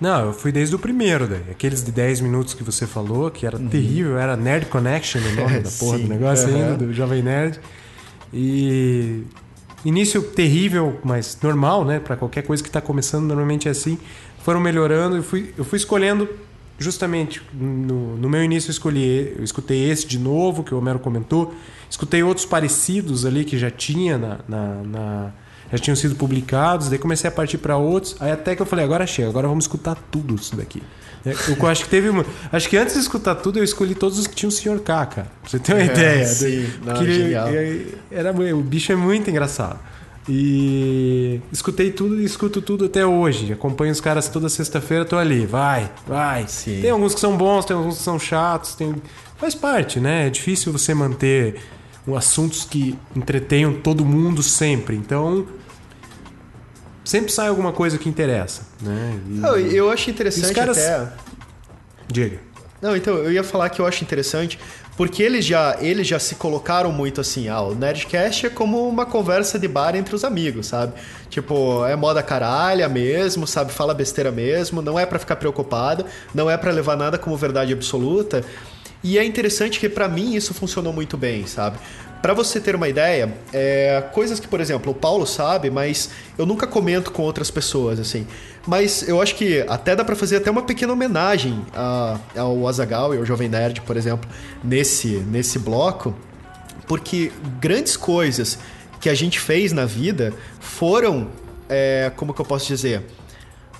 Não, 0.00 0.26
eu 0.26 0.32
fui 0.32 0.50
desde 0.50 0.74
o 0.74 0.78
primeiro, 0.78 1.26
daí. 1.28 1.42
Aqueles 1.50 1.82
de 1.84 1.92
10 1.92 2.20
minutos 2.20 2.52
que 2.54 2.62
você 2.64 2.86
falou, 2.86 3.30
que 3.30 3.46
era 3.46 3.58
terrível, 3.58 4.18
era 4.18 4.36
Nerd 4.36 4.66
Connection 4.66 5.20
o 5.20 5.34
nome 5.42 5.60
da 5.60 5.70
porra 5.78 5.92
Uhum. 5.92 5.98
Sim, 5.98 6.02
do 6.04 6.08
negócio 6.08 6.48
aham. 6.48 6.56
ainda, 6.56 6.76
do 6.86 6.92
Jovem 6.92 7.22
Nerd. 7.22 7.60
E. 8.32 9.22
Início 9.84 10.22
terrível, 10.22 10.98
mas 11.04 11.36
normal, 11.42 11.84
né? 11.84 12.00
Pra 12.00 12.16
qualquer 12.16 12.42
coisa 12.42 12.62
que 12.62 12.70
tá 12.70 12.80
começando, 12.80 13.24
normalmente 13.26 13.68
é 13.68 13.70
assim. 13.70 13.98
Foram 14.42 14.58
melhorando, 14.60 15.16
eu 15.16 15.22
fui, 15.22 15.52
eu 15.58 15.64
fui 15.64 15.76
escolhendo. 15.76 16.26
Justamente, 16.78 17.40
no, 17.52 18.16
no 18.16 18.28
meu 18.28 18.42
início 18.42 18.68
eu 18.68 18.72
escolhi, 18.72 19.34
eu 19.38 19.44
escutei 19.44 19.88
esse 19.88 20.06
de 20.06 20.18
novo, 20.18 20.64
que 20.64 20.74
o 20.74 20.78
Homero 20.78 20.98
comentou. 20.98 21.54
Escutei 21.88 22.22
outros 22.22 22.44
parecidos 22.44 23.24
ali 23.24 23.44
que 23.44 23.56
já 23.56 23.70
tinha 23.70 24.18
na, 24.18 24.38
na- 24.48 24.82
na- 24.84 25.30
já 25.72 25.78
tinham 25.78 25.96
sido 25.96 26.14
publicados, 26.14 26.88
daí 26.88 26.98
comecei 26.98 27.26
a 27.28 27.32
partir 27.32 27.58
para 27.58 27.76
outros, 27.76 28.16
aí 28.20 28.30
até 28.30 28.54
que 28.54 28.62
eu 28.62 28.66
falei, 28.66 28.84
agora 28.84 29.06
chega, 29.06 29.28
agora 29.28 29.48
vamos 29.48 29.64
escutar 29.64 29.96
tudo 30.10 30.34
isso 30.34 30.54
daqui. 30.56 30.82
É, 31.24 31.32
Eu 31.48 31.66
acho 31.68 31.84
que 31.84 31.88
teve 31.90 32.08
uma, 32.10 32.24
acho 32.52 32.68
que 32.68 32.76
antes 32.76 32.94
de 32.94 33.00
escutar 33.00 33.34
tudo 33.36 33.58
eu 33.58 33.64
escolhi 33.64 33.94
todos 33.94 34.18
os 34.18 34.26
que 34.26 34.34
tinham 34.34 34.50
o 34.50 34.52
Sr. 34.52 34.78
K, 34.80 35.06
cara. 35.06 35.28
Pra 35.40 35.50
você 35.50 35.58
ter 35.58 35.72
uma 35.72 35.82
É, 35.82 35.86
ideia. 35.86 36.26
sim. 36.26 36.68
Não, 36.84 36.94
que 36.96 37.12
genial. 37.12 37.48
era 38.10 38.30
o 38.32 38.60
bicho 38.60 38.92
é 38.92 38.96
muito 38.96 39.30
engraçado. 39.30 39.78
E 40.28 41.40
escutei 41.52 41.92
tudo 41.92 42.20
e 42.20 42.24
escuto 42.24 42.62
tudo 42.62 42.86
até 42.86 43.04
hoje. 43.04 43.52
Acompanho 43.52 43.92
os 43.92 44.00
caras 44.00 44.28
toda 44.28 44.48
sexta-feira, 44.48 45.04
tô 45.04 45.16
ali. 45.18 45.44
Vai, 45.44 45.90
vai. 46.06 46.46
Sim. 46.48 46.80
Tem 46.80 46.90
alguns 46.90 47.14
que 47.14 47.20
são 47.20 47.36
bons, 47.36 47.64
tem 47.64 47.76
alguns 47.76 47.98
que 47.98 48.02
são 48.02 48.18
chatos, 48.18 48.74
tem... 48.74 48.94
faz 49.36 49.54
parte, 49.54 50.00
né? 50.00 50.26
É 50.26 50.30
difícil 50.30 50.72
você 50.72 50.94
manter 50.94 51.60
assuntos 52.16 52.64
que 52.64 52.98
entretenham 53.14 53.74
todo 53.74 54.04
mundo 54.04 54.42
sempre. 54.42 54.96
Então, 54.96 55.46
sempre 57.04 57.30
sai 57.30 57.48
alguma 57.48 57.72
coisa 57.72 57.98
que 57.98 58.08
interessa, 58.08 58.62
né? 58.80 59.18
E- 59.28 59.32
Não, 59.34 59.56
eu 59.58 59.90
acho 59.90 60.10
interessante 60.10 60.46
Os 60.46 60.50
caras- 60.52 60.78
até. 60.78 61.12
Diga. 62.08 62.38
Não, 62.80 62.94
então, 62.96 63.14
eu 63.16 63.32
ia 63.32 63.42
falar 63.44 63.70
que 63.70 63.80
eu 63.80 63.86
acho 63.86 64.04
interessante, 64.04 64.58
porque 64.96 65.22
eles 65.22 65.44
já, 65.44 65.76
eles 65.80 66.06
já 66.06 66.18
se 66.18 66.36
colocaram 66.36 66.92
muito 66.92 67.20
assim, 67.20 67.48
ah, 67.48 67.60
o 67.60 67.74
Nerdcast 67.74 68.46
é 68.46 68.50
como 68.50 68.88
uma 68.88 69.04
conversa 69.04 69.58
de 69.58 69.66
bar 69.66 69.96
entre 69.96 70.14
os 70.14 70.24
amigos, 70.24 70.66
sabe? 70.68 70.92
Tipo, 71.28 71.84
é 71.84 71.96
moda 71.96 72.22
caralha 72.22 72.88
mesmo, 72.88 73.46
sabe? 73.46 73.72
Fala 73.72 73.92
besteira 73.92 74.30
mesmo, 74.30 74.80
não 74.80 74.98
é 74.98 75.04
pra 75.04 75.18
ficar 75.18 75.36
preocupado, 75.36 76.04
não 76.32 76.48
é 76.48 76.56
pra 76.56 76.70
levar 76.70 76.96
nada 76.96 77.18
como 77.18 77.36
verdade 77.36 77.72
absoluta. 77.72 78.44
E 79.02 79.18
é 79.18 79.24
interessante 79.24 79.78
que 79.78 79.88
pra 79.88 80.08
mim 80.08 80.34
isso 80.34 80.54
funcionou 80.54 80.92
muito 80.92 81.16
bem, 81.16 81.46
sabe? 81.46 81.76
Pra 82.22 82.32
você 82.32 82.58
ter 82.58 82.74
uma 82.74 82.88
ideia, 82.88 83.34
é, 83.52 84.02
coisas 84.14 84.40
que, 84.40 84.48
por 84.48 84.58
exemplo, 84.58 84.92
o 84.92 84.94
Paulo 84.94 85.26
sabe, 85.26 85.70
mas 85.70 86.08
eu 86.38 86.46
nunca 86.46 86.66
comento 86.66 87.10
com 87.10 87.22
outras 87.22 87.50
pessoas, 87.50 88.00
assim. 88.00 88.26
Mas 88.66 89.06
eu 89.06 89.20
acho 89.20 89.34
que 89.34 89.60
até 89.68 89.94
dá 89.94 90.04
pra 90.04 90.16
fazer 90.16 90.36
até 90.36 90.50
uma 90.50 90.62
pequena 90.62 90.92
homenagem 90.92 91.64
a- 91.74 92.18
ao 92.36 92.66
Azagal 92.66 93.14
e 93.14 93.18
ao 93.18 93.24
Jovem 93.26 93.48
Nerd, 93.48 93.82
por 93.82 93.96
exemplo, 93.96 94.28
nesse, 94.62 95.08
nesse 95.30 95.58
bloco, 95.58 96.14
porque 96.86 97.30
grandes 97.60 97.96
coisas 97.96 98.58
que 99.00 99.08
a 99.10 99.14
gente 99.14 99.38
fez 99.38 99.70
na 99.72 99.84
vida 99.84 100.32
foram, 100.60 101.28
é, 101.68 102.10
como 102.16 102.32
que 102.32 102.40
eu 102.40 102.44
posso 102.46 102.66
dizer? 102.66 103.02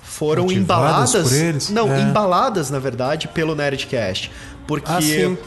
Foram 0.03 0.43
Motivadas 0.43 1.09
embaladas. 1.15 1.29
por 1.29 1.33
eles? 1.35 1.69
Não, 1.71 1.91
É. 1.91 2.01
embaladas, 2.01 2.69
na 2.69 2.77
verdade, 2.79 3.27
pelo 3.27 3.55
Nerdcast. 3.55 4.31
Porque 4.67 4.91
Ah, 4.91 5.01
sim. 5.01 5.37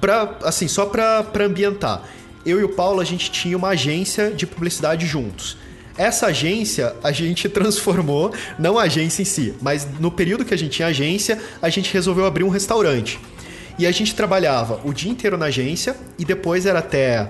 Pra, 0.00 0.34
assim, 0.44 0.68
só 0.68 0.84
pra 0.84 1.24
ambientar. 1.40 2.02
Eu 2.44 2.60
e 2.60 2.64
o 2.64 2.68
Paulo, 2.68 3.00
a 3.00 3.04
gente 3.04 3.30
tinha 3.30 3.56
uma 3.56 3.68
agência 3.68 4.30
de 4.30 4.46
publicidade 4.46 5.06
juntos. 5.06 5.56
Essa 5.96 6.26
agência 6.26 6.94
a 7.02 7.12
gente 7.12 7.48
transformou, 7.50 8.32
não 8.58 8.78
a 8.78 8.82
agência 8.82 9.22
em 9.22 9.24
si, 9.24 9.54
mas 9.60 9.86
no 10.00 10.10
período 10.10 10.44
que 10.44 10.54
a 10.54 10.58
gente 10.58 10.72
tinha 10.72 10.88
agência, 10.88 11.40
a 11.62 11.68
gente 11.68 11.92
resolveu 11.92 12.24
abrir 12.26 12.44
um 12.44 12.48
restaurante. 12.48 13.20
E 13.78 13.86
a 13.86 13.92
gente 13.92 14.14
trabalhava 14.14 14.80
o 14.84 14.92
dia 14.92 15.10
inteiro 15.10 15.36
na 15.36 15.46
agência 15.46 15.96
e 16.18 16.24
depois 16.24 16.64
era 16.64 16.78
até 16.78 17.28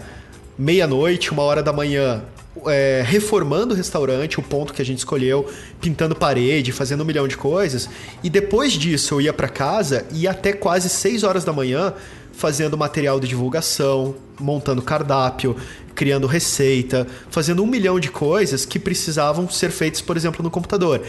meia-noite, 0.58 1.30
uma 1.32 1.42
hora 1.42 1.62
da 1.62 1.72
manhã, 1.72 2.22
é, 2.66 3.02
reformando 3.04 3.74
o 3.74 3.76
restaurante, 3.76 4.38
o 4.38 4.42
ponto 4.42 4.72
que 4.72 4.80
a 4.80 4.84
gente 4.84 4.98
escolheu, 4.98 5.50
pintando 5.80 6.14
parede, 6.14 6.70
fazendo 6.70 7.02
um 7.02 7.06
milhão 7.06 7.26
de 7.26 7.36
coisas. 7.36 7.88
E 8.22 8.28
depois 8.28 8.72
disso 8.74 9.14
eu 9.14 9.20
ia 9.22 9.32
pra 9.32 9.48
casa 9.48 10.04
e 10.12 10.28
até 10.28 10.52
quase 10.52 10.88
6 10.88 11.24
horas 11.24 11.44
da 11.44 11.52
manhã 11.52 11.94
fazendo 12.36 12.76
material 12.76 13.20
de 13.20 13.28
divulgação, 13.28 14.14
montando 14.40 14.82
cardápio, 14.82 15.56
criando 15.94 16.26
receita, 16.26 17.06
fazendo 17.30 17.62
um 17.62 17.66
milhão 17.66 18.00
de 18.00 18.10
coisas 18.10 18.64
que 18.64 18.78
precisavam 18.78 19.48
ser 19.48 19.70
feitas, 19.70 20.00
por 20.00 20.16
exemplo, 20.16 20.42
no 20.42 20.50
computador. 20.50 21.02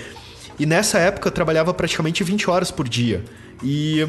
E 0.57 0.65
nessa 0.65 0.99
época 0.99 1.27
eu 1.27 1.31
trabalhava 1.31 1.73
praticamente 1.73 2.23
20 2.23 2.49
horas 2.49 2.71
por 2.71 2.87
dia. 2.87 3.23
E 3.63 4.07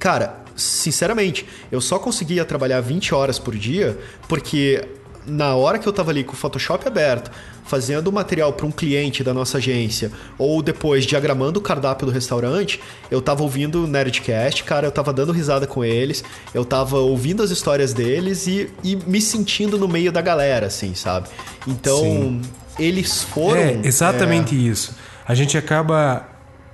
Cara, 0.00 0.34
sinceramente, 0.56 1.46
eu 1.70 1.78
só 1.78 1.98
conseguia 1.98 2.42
trabalhar 2.42 2.80
20 2.80 3.14
horas 3.14 3.38
por 3.38 3.54
dia 3.54 3.98
porque 4.26 4.82
na 5.26 5.54
hora 5.54 5.78
que 5.78 5.86
eu 5.86 5.92
tava 5.92 6.10
ali 6.10 6.24
com 6.24 6.32
o 6.32 6.36
Photoshop 6.36 6.88
aberto, 6.88 7.30
fazendo 7.70 8.08
o 8.08 8.12
material 8.12 8.52
para 8.52 8.66
um 8.66 8.72
cliente 8.72 9.22
da 9.22 9.32
nossa 9.32 9.58
agência, 9.58 10.10
ou 10.36 10.60
depois 10.60 11.06
diagramando 11.06 11.60
o 11.60 11.62
cardápio 11.62 12.04
do 12.04 12.12
restaurante, 12.12 12.80
eu 13.12 13.22
tava 13.22 13.44
ouvindo 13.44 13.84
o 13.84 13.86
Nerdcast, 13.86 14.64
cara, 14.64 14.88
eu 14.88 14.90
tava 14.90 15.12
dando 15.12 15.30
risada 15.30 15.68
com 15.68 15.84
eles, 15.84 16.24
eu 16.52 16.64
tava 16.64 16.98
ouvindo 16.98 17.44
as 17.44 17.50
histórias 17.52 17.92
deles 17.92 18.48
e, 18.48 18.68
e 18.82 18.96
me 18.96 19.20
sentindo 19.20 19.78
no 19.78 19.86
meio 19.86 20.10
da 20.10 20.20
galera, 20.20 20.66
assim, 20.66 20.94
sabe? 20.96 21.28
Então, 21.64 22.00
Sim. 22.00 22.42
eles 22.76 23.22
foram. 23.22 23.60
É, 23.60 23.80
exatamente 23.84 24.52
isso. 24.54 24.92
A 25.24 25.34
gente 25.34 25.56
acaba 25.56 26.26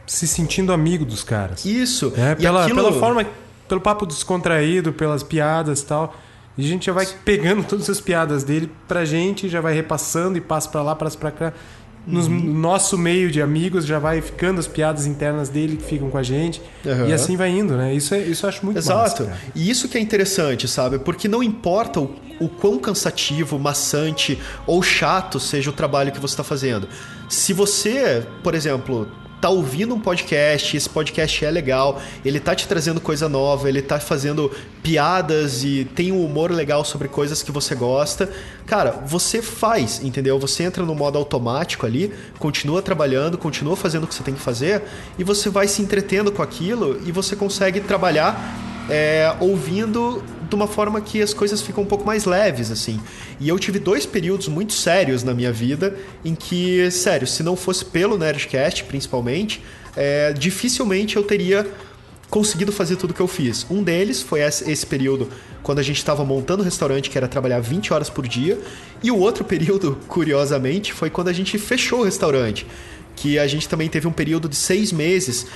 se 0.07 0.27
sentindo 0.27 0.73
amigo 0.73 1.05
dos 1.05 1.23
caras. 1.23 1.63
Isso. 1.67 2.11
É, 2.17 2.35
pela, 2.37 2.63
aquilo- 2.65 2.83
pela 2.83 2.93
forma, 2.99 3.27
pelo 3.69 3.83
papo 3.83 4.07
descontraído, 4.07 4.95
pelas 4.95 5.23
piadas 5.23 5.81
e 5.81 5.85
tal. 5.87 6.15
E 6.57 6.65
a 6.65 6.69
gente 6.69 6.87
já 6.87 6.93
vai 6.93 7.07
pegando 7.25 7.63
todas 7.63 7.89
as 7.91 8.01
piadas 8.01 8.43
dele 8.43 8.71
pra 8.89 9.05
gente, 9.05 9.49
já 9.49 9.61
vai 9.61 9.75
repassando 9.75 10.39
e 10.39 10.41
passa 10.41 10.69
pra 10.69 10.83
lá, 10.83 10.95
passa 10.95 11.19
pra 11.19 11.31
cá. 11.31 11.53
Uhum. 12.07 12.29
No 12.29 12.55
nosso 12.55 12.97
meio 12.97 13.31
de 13.31 13.43
amigos 13.43 13.85
já 13.85 13.99
vai 13.99 14.21
ficando 14.21 14.61
as 14.61 14.69
piadas 14.69 15.07
internas 15.07 15.49
dele 15.49 15.77
que 15.77 15.83
ficam 15.83 16.09
com 16.09 16.17
a 16.17 16.23
gente. 16.23 16.63
Aham. 16.87 17.09
E 17.09 17.13
assim 17.13 17.37
vai 17.37 17.51
indo, 17.51 17.77
né? 17.77 17.93
Isso, 17.93 18.15
é, 18.15 18.21
isso 18.21 18.47
eu 18.47 18.49
acho 18.49 18.65
muito 18.65 18.79
Exato. 18.79 19.25
massa, 19.25 19.37
e 19.55 19.69
isso 19.69 19.89
que 19.89 19.99
é 19.99 20.01
interessante, 20.01 20.69
sabe? 20.69 21.01
Porque 21.01 21.27
não 21.27 21.43
importa 21.43 22.01
o, 22.01 22.15
o 22.39 22.49
quão 22.49 22.79
cansativo, 22.79 23.59
maçante 23.59 24.39
ou 24.67 24.83
chato 24.83 25.41
seja 25.41 25.69
o 25.71 25.73
trabalho 25.73 26.13
que 26.13 26.21
você 26.21 26.35
está 26.35 26.45
fazendo. 26.45 26.89
Se 27.29 27.53
você, 27.53 28.25
por 28.43 28.55
exemplo, 28.55 29.09
tá 29.47 29.51
ouvindo 29.51 29.95
um 29.95 30.01
podcast, 30.01 30.77
esse 30.77 30.89
podcast 30.89 31.45
é 31.45 31.51
legal, 31.53 32.03
ele 32.25 32.41
tá 32.41 32.53
te 32.53 32.67
trazendo 32.67 33.01
coisa 33.01 33.29
nova, 33.29 33.69
ele 33.69 33.81
tá 33.81 34.01
fazendo 34.01 34.51
piadas 34.83 35.63
e 35.63 35.85
tem 35.95 36.11
um 36.11 36.25
humor 36.25 36.51
legal 36.51 36.85
sobre 36.85 37.07
coisas 37.07 37.45
que 37.45 37.53
você 37.53 37.73
gosta, 37.77 38.29
cara, 38.67 38.91
você 39.07 39.41
faz, 39.41 40.03
entendeu? 40.03 40.37
Você 40.41 40.65
entra 40.65 40.85
no 40.85 40.97
modo 40.97 41.17
automático 41.17 41.87
ali, 41.87 42.13
continua 42.41 42.83
trabalhando, 42.83 43.39
continua 43.39 43.77
fazendo 43.77 44.03
o 44.03 44.09
que 44.09 44.17
você 44.17 44.25
tem 44.25 44.35
que 44.35 44.41
fazer 44.41 44.83
e 45.17 45.23
você 45.23 45.49
vai 45.49 45.69
se 45.69 45.81
entretendo 45.81 46.33
com 46.33 46.43
aquilo 46.43 47.01
e 47.07 47.13
você 47.13 47.37
consegue 47.37 47.79
trabalhar 47.79 48.37
é, 48.91 49.33
ouvindo 49.39 50.25
de 50.49 50.55
uma 50.55 50.67
forma 50.67 51.01
que 51.01 51.23
as 51.23 51.33
coisas 51.33 51.61
ficam 51.61 51.85
um 51.85 51.87
pouco 51.87 52.05
mais 52.05 52.25
leves, 52.25 52.71
assim. 52.71 53.01
E 53.39 53.49
eu 53.49 53.59
tive 53.59 53.79
dois 53.79 54.07
períodos 54.07 54.49
muito 54.49 54.73
sérios 54.73 55.23
na 55.23 55.35
minha 55.35 55.53
vida 55.53 55.97
em 56.25 56.35
que, 56.35 56.91
sério, 56.91 57.27
se 57.27 57.43
não 57.43 57.57
fosse 57.57 57.85
pelo 57.85 58.17
Nerdcast, 58.17 58.85
principalmente, 58.85 59.63
é, 59.97 60.33
dificilmente 60.33 61.17
eu 61.17 61.23
teria 61.23 61.67
conseguido 62.31 62.73
fazer 62.73 62.97
tudo 62.97 63.15
que 63.15 63.21
eu 63.21 63.29
fiz. 63.29 63.67
Um 63.71 63.83
deles 63.83 64.23
foi 64.23 64.41
esse, 64.41 64.87
período 64.87 65.29
quando 65.63 65.79
a 65.79 65.83
gente 65.83 65.99
estava 65.99 66.25
montando 66.25 66.63
o 66.63 66.65
restaurante, 66.65 67.11
que 67.11 67.19
era 67.19 67.29
trabalhar 67.29 67.61
20 67.61 67.93
horas 67.93 68.11
por 68.11 68.27
dia. 68.27 68.59
E 69.03 69.11
o 69.11 69.19
outro 69.19 69.45
período, 69.45 69.99
curiosamente, 70.09 70.93
foi 70.93 71.11
quando 71.11 71.29
a 71.29 71.33
gente 71.33 71.59
fechou 71.59 72.01
o 72.01 72.05
restaurante. 72.05 72.67
Que 73.15 73.39
a 73.39 73.47
gente 73.47 73.69
também 73.69 73.89
teve 73.89 74.07
um 74.07 74.13
período 74.13 74.49
de 74.49 74.57
seis 74.57 74.93
meses 74.93 75.47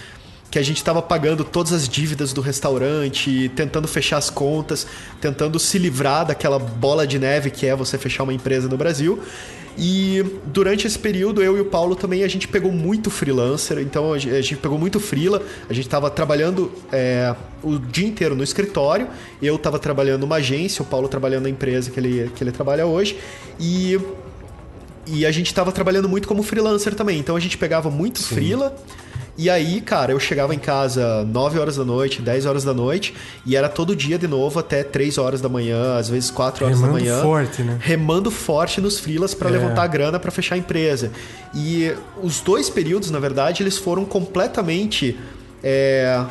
que 0.50 0.58
a 0.58 0.62
gente 0.62 0.78
estava 0.78 1.00
pagando 1.00 1.44
todas 1.44 1.72
as 1.72 1.88
dívidas 1.88 2.32
do 2.32 2.40
restaurante, 2.40 3.50
tentando 3.54 3.86
fechar 3.86 4.16
as 4.16 4.28
contas, 4.28 4.86
tentando 5.20 5.58
se 5.58 5.78
livrar 5.78 6.26
daquela 6.26 6.58
bola 6.58 7.06
de 7.06 7.18
neve 7.18 7.50
que 7.50 7.66
é 7.66 7.76
você 7.76 7.96
fechar 7.96 8.24
uma 8.24 8.34
empresa 8.34 8.68
no 8.68 8.76
Brasil. 8.76 9.20
E 9.78 10.22
durante 10.46 10.86
esse 10.86 10.98
período, 10.98 11.42
eu 11.42 11.56
e 11.56 11.60
o 11.60 11.64
Paulo 11.64 11.94
também, 11.94 12.24
a 12.24 12.28
gente 12.28 12.48
pegou 12.48 12.72
muito 12.72 13.10
freelancer, 13.10 13.78
então 13.78 14.12
a 14.12 14.18
gente 14.18 14.56
pegou 14.56 14.76
muito 14.76 14.98
freela, 14.98 15.40
a 15.68 15.72
gente 15.72 15.86
estava 15.86 16.10
trabalhando 16.10 16.72
é, 16.92 17.34
o 17.62 17.78
dia 17.78 18.06
inteiro 18.06 18.34
no 18.34 18.42
escritório, 18.42 19.06
eu 19.40 19.54
estava 19.54 19.78
trabalhando 19.78 20.22
numa 20.22 20.36
agência, 20.36 20.82
o 20.82 20.84
Paulo 20.84 21.08
trabalhando 21.08 21.44
na 21.44 21.50
empresa 21.50 21.90
que 21.90 22.00
ele, 22.00 22.30
que 22.34 22.42
ele 22.42 22.52
trabalha 22.52 22.84
hoje, 22.84 23.16
e 23.58 23.98
e 25.06 25.26
a 25.26 25.32
gente 25.32 25.52
tava 25.52 25.72
trabalhando 25.72 26.08
muito 26.08 26.28
como 26.28 26.42
freelancer 26.42 26.94
também. 26.94 27.18
Então 27.18 27.34
a 27.34 27.40
gente 27.40 27.58
pegava 27.58 27.90
muito 27.90 28.22
freela. 28.22 28.76
E 29.38 29.48
aí, 29.48 29.80
cara, 29.80 30.12
eu 30.12 30.20
chegava 30.20 30.54
em 30.54 30.58
casa 30.58 31.24
9 31.24 31.58
horas 31.58 31.76
da 31.76 31.84
noite, 31.84 32.20
10 32.20 32.44
horas 32.46 32.64
da 32.64 32.74
noite, 32.74 33.14
e 33.46 33.56
era 33.56 33.68
todo 33.68 33.96
dia 33.96 34.18
de 34.18 34.28
novo 34.28 34.58
até 34.58 34.82
3 34.82 35.16
horas 35.18 35.40
da 35.40 35.48
manhã, 35.48 35.96
às 35.96 36.08
vezes 36.10 36.30
4 36.30 36.64
horas 36.66 36.78
Remando 36.78 36.98
da 36.98 37.00
manhã. 37.04 37.22
forte, 37.22 37.62
né? 37.62 37.78
Remando 37.80 38.30
forte 38.30 38.80
nos 38.80 38.98
freelas 39.00 39.32
para 39.34 39.48
É. 39.48 39.52
levantar 39.52 39.82
a 39.82 39.86
grana 39.86 40.18
para 40.18 40.30
fechar 40.30 40.56
a 40.56 40.58
empresa. 40.58 41.10
E 41.54 41.92
os 42.22 42.40
dois 42.40 42.68
períodos, 42.68 43.10
na 43.10 43.18
verdade, 43.18 43.62
eles 43.62 43.78
foram 43.78 44.04
completamente 44.04 45.18
é, 45.62 46.22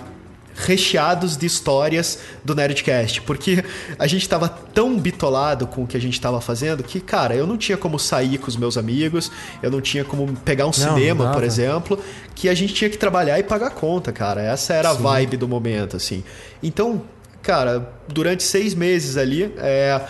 recheados 0.65 1.38
de 1.38 1.45
histórias 1.45 2.19
do 2.43 2.54
Nerdcast, 2.54 3.22
porque 3.22 3.63
a 3.98 4.08
gente 4.08 4.28
tava 4.28 4.50
tão 4.50 5.00
bitolado 5.00 5.65
com 5.67 5.84
o 5.84 5.88
que 5.88 5.95
a 5.95 6.02
gente 6.02 6.19
tava 6.19 6.41
fazendo 6.41 6.84
que, 6.84 7.00
cara, 7.00 7.36
eu 7.36 7.48
não 7.48 7.58
tinha 7.58 7.78
como 7.78 7.98
sair 7.98 8.38
com 8.38 8.48
os 8.48 8.58
meus 8.58 8.78
amigos, 8.78 9.32
eu 9.63 9.72
não 9.72 9.80
tinha 9.82 10.04
como 10.04 10.34
pegar 10.38 10.65
um 10.65 10.67
não 10.67 10.74
cinema, 10.74 11.32
por 11.32 11.43
exemplo, 11.43 12.00
que 12.36 12.50
a 12.50 12.54
gente 12.54 12.74
tinha 12.74 12.89
que 12.89 12.98
trabalhar 12.98 13.39
e 13.39 13.43
pagar 13.43 13.72
conta, 13.72 14.12
cara. 14.12 14.41
Essa 14.41 14.74
era 14.74 14.89
a 14.89 14.95
Sim. 14.95 15.04
vibe 15.04 15.38
do 15.38 15.48
momento, 15.48 15.95
assim. 15.95 16.24
Então, 16.62 17.02
cara, 17.41 17.91
durante 18.08 18.43
seis 18.43 18.74
meses 18.74 19.17
ali, 19.17 19.54
é, 19.58 20.02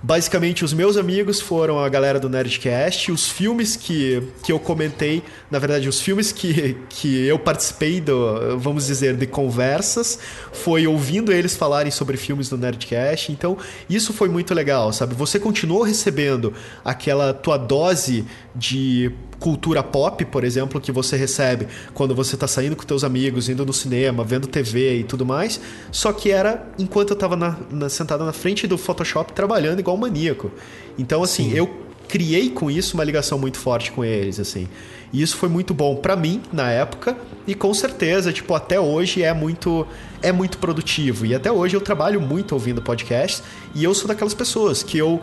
Basicamente, 0.00 0.64
os 0.64 0.72
meus 0.72 0.96
amigos 0.96 1.40
foram 1.40 1.80
a 1.80 1.88
galera 1.88 2.20
do 2.20 2.28
Nerdcast, 2.28 3.10
os 3.10 3.28
filmes 3.28 3.74
que, 3.74 4.22
que 4.44 4.52
eu 4.52 4.58
comentei, 4.60 5.24
na 5.50 5.58
verdade, 5.58 5.88
os 5.88 6.00
filmes 6.00 6.30
que, 6.30 6.76
que 6.88 7.26
eu 7.26 7.36
participei, 7.36 8.00
do, 8.00 8.56
vamos 8.58 8.86
dizer, 8.86 9.16
de 9.16 9.26
conversas, 9.26 10.16
foi 10.52 10.86
ouvindo 10.86 11.32
eles 11.32 11.56
falarem 11.56 11.90
sobre 11.90 12.16
filmes 12.16 12.48
do 12.48 12.56
Nerdcast. 12.56 13.32
Então, 13.32 13.58
isso 13.90 14.12
foi 14.12 14.28
muito 14.28 14.54
legal, 14.54 14.92
sabe? 14.92 15.14
Você 15.14 15.40
continuou 15.40 15.82
recebendo 15.82 16.54
aquela 16.84 17.34
tua 17.34 17.56
dose 17.56 18.24
de 18.58 19.10
cultura 19.38 19.82
pop, 19.84 20.24
por 20.24 20.42
exemplo, 20.42 20.80
que 20.80 20.90
você 20.90 21.16
recebe 21.16 21.68
quando 21.94 22.14
você 22.14 22.36
tá 22.36 22.48
saindo 22.48 22.74
com 22.74 22.82
teus 22.82 23.04
amigos, 23.04 23.48
indo 23.48 23.64
no 23.64 23.72
cinema, 23.72 24.24
vendo 24.24 24.48
TV 24.48 24.98
e 24.98 25.04
tudo 25.04 25.24
mais, 25.24 25.60
só 25.92 26.12
que 26.12 26.30
era 26.32 26.66
enquanto 26.78 27.10
eu 27.10 27.16
tava 27.16 27.36
na, 27.36 27.56
na- 27.70 27.88
sentado 27.88 28.24
na 28.24 28.32
frente 28.32 28.66
do 28.66 28.76
Photoshop 28.76 29.32
trabalhando 29.32 29.78
igual 29.78 29.96
um 29.96 30.00
maníaco. 30.00 30.50
Então, 30.98 31.22
assim, 31.22 31.52
eu 31.52 31.70
criei 32.08 32.50
com 32.50 32.68
isso 32.70 32.94
uma 32.96 33.04
ligação 33.04 33.38
muito 33.38 33.58
forte 33.58 33.92
com 33.92 34.04
eles, 34.04 34.40
assim. 34.40 34.66
E 35.12 35.22
isso 35.22 35.36
foi 35.36 35.48
muito 35.48 35.72
bom 35.72 35.94
pra 35.96 36.16
mim 36.16 36.42
na 36.52 36.70
época 36.70 37.16
e 37.46 37.54
com 37.54 37.72
certeza, 37.72 38.32
tipo, 38.32 38.54
até 38.54 38.78
hoje 38.80 39.22
é 39.22 39.32
muito 39.32 39.86
é 40.20 40.32
muito 40.32 40.58
produtivo. 40.58 41.24
E 41.24 41.34
até 41.34 41.50
hoje 41.52 41.76
eu 41.76 41.80
trabalho 41.80 42.20
muito 42.20 42.52
ouvindo 42.52 42.82
podcasts 42.82 43.42
e 43.74 43.84
eu 43.84 43.94
sou 43.94 44.08
daquelas 44.08 44.34
pessoas 44.34 44.82
que 44.82 44.98
eu 44.98 45.20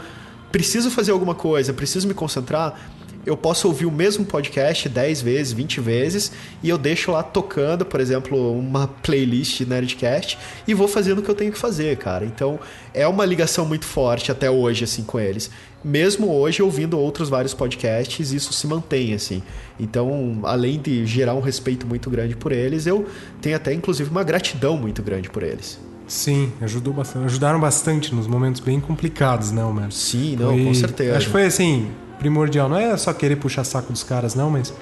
preciso 0.51 0.89
fazer 0.89 1.11
alguma 1.11 1.35
coisa, 1.35 1.73
preciso 1.73 2.07
me 2.07 2.13
concentrar, 2.13 2.79
eu 3.25 3.35
posso 3.35 3.67
ouvir 3.67 3.85
o 3.85 3.91
mesmo 3.91 4.23
podcast 4.25 4.87
10 4.87 5.21
vezes, 5.21 5.53
20 5.53 5.79
vezes, 5.81 6.31
e 6.61 6.69
eu 6.69 6.77
deixo 6.77 7.11
lá 7.11 7.23
tocando, 7.23 7.83
por 7.85 7.99
exemplo, 7.99 8.57
uma 8.57 8.87
playlist 8.87 9.61
Nerdcast 9.61 10.37
e 10.67 10.73
vou 10.73 10.87
fazendo 10.87 11.19
o 11.19 11.21
que 11.21 11.29
eu 11.29 11.35
tenho 11.35 11.51
que 11.51 11.57
fazer, 11.57 11.97
cara. 11.97 12.25
Então, 12.25 12.59
é 12.93 13.07
uma 13.07 13.25
ligação 13.25 13.65
muito 13.65 13.85
forte 13.85 14.31
até 14.31 14.49
hoje, 14.49 14.83
assim, 14.83 15.03
com 15.03 15.19
eles. 15.19 15.49
Mesmo 15.83 16.31
hoje, 16.31 16.61
ouvindo 16.63 16.97
outros 16.97 17.29
vários 17.29 17.53
podcasts, 17.53 18.31
isso 18.31 18.51
se 18.53 18.65
mantém, 18.67 19.13
assim. 19.13 19.43
Então, 19.79 20.39
além 20.43 20.79
de 20.79 21.05
gerar 21.05 21.33
um 21.35 21.41
respeito 21.41 21.85
muito 21.85 22.09
grande 22.09 22.35
por 22.35 22.51
eles, 22.51 22.87
eu 22.87 23.05
tenho 23.41 23.55
até, 23.55 23.73
inclusive, 23.73 24.09
uma 24.09 24.23
gratidão 24.23 24.77
muito 24.77 25.01
grande 25.03 25.29
por 25.29 25.43
eles. 25.43 25.79
Sim, 26.07 26.51
ajudou 26.61 26.93
bastante, 26.93 27.25
ajudaram 27.25 27.59
bastante 27.59 28.13
nos 28.13 28.27
momentos 28.27 28.61
bem 28.61 28.79
complicados, 28.79 29.51
né, 29.51 29.63
Homero? 29.63 29.91
Sim, 29.91 30.35
não, 30.39 30.53
Foi- 30.53 30.63
com 30.63 30.73
certeza. 30.75 31.17
Acho 31.17 31.25
que 31.27 31.31
foi 31.31 31.45
assim, 31.45 31.89
primordial. 32.19 32.67
Não 32.69 32.77
é 32.77 32.95
só 32.97 33.13
querer 33.13 33.37
puxar 33.37 33.63
saco 33.63 33.91
dos 33.91 34.03
caras, 34.03 34.35
não, 34.35 34.49
mas. 34.49 34.73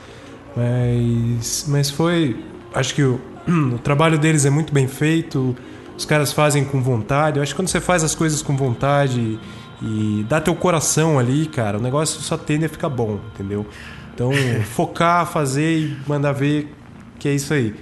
Mas, 0.56 1.66
mas 1.68 1.90
foi. 1.90 2.38
Acho 2.74 2.94
que 2.96 3.04
o, 3.04 3.20
o 3.76 3.80
trabalho 3.80 4.18
deles 4.18 4.46
é 4.46 4.50
muito 4.50 4.74
bem 4.74 4.88
feito, 4.88 5.56
os 5.98 6.06
caras 6.06 6.32
fazem 6.32 6.64
com 6.64 6.82
vontade. 6.82 7.38
Eu 7.38 7.44
acho 7.44 7.54
que 7.54 7.60
quando 7.60 7.68
você 7.68 7.82
faz 7.82 8.04
as 8.04 8.16
coisas 8.16 8.42
com 8.42 8.56
vontade 8.56 9.40
e 9.82 10.26
dá 10.30 10.40
teu 10.40 10.56
coração 10.56 11.20
ali, 11.20 11.46
cara, 11.46 11.78
o 11.78 11.82
negócio 11.82 12.22
só 12.22 12.38
tende 12.38 12.66
a 12.66 12.70
ficar 12.70 12.90
bom, 12.90 13.20
entendeu? 13.34 13.66
Então, 14.14 14.32
focar, 14.74 15.26
fazer 15.26 15.78
e 15.78 15.98
mandar 16.08 16.32
ver 16.32 16.74
que 17.20 17.28
é 17.28 17.34
isso 17.34 17.54
aí. 17.54 17.74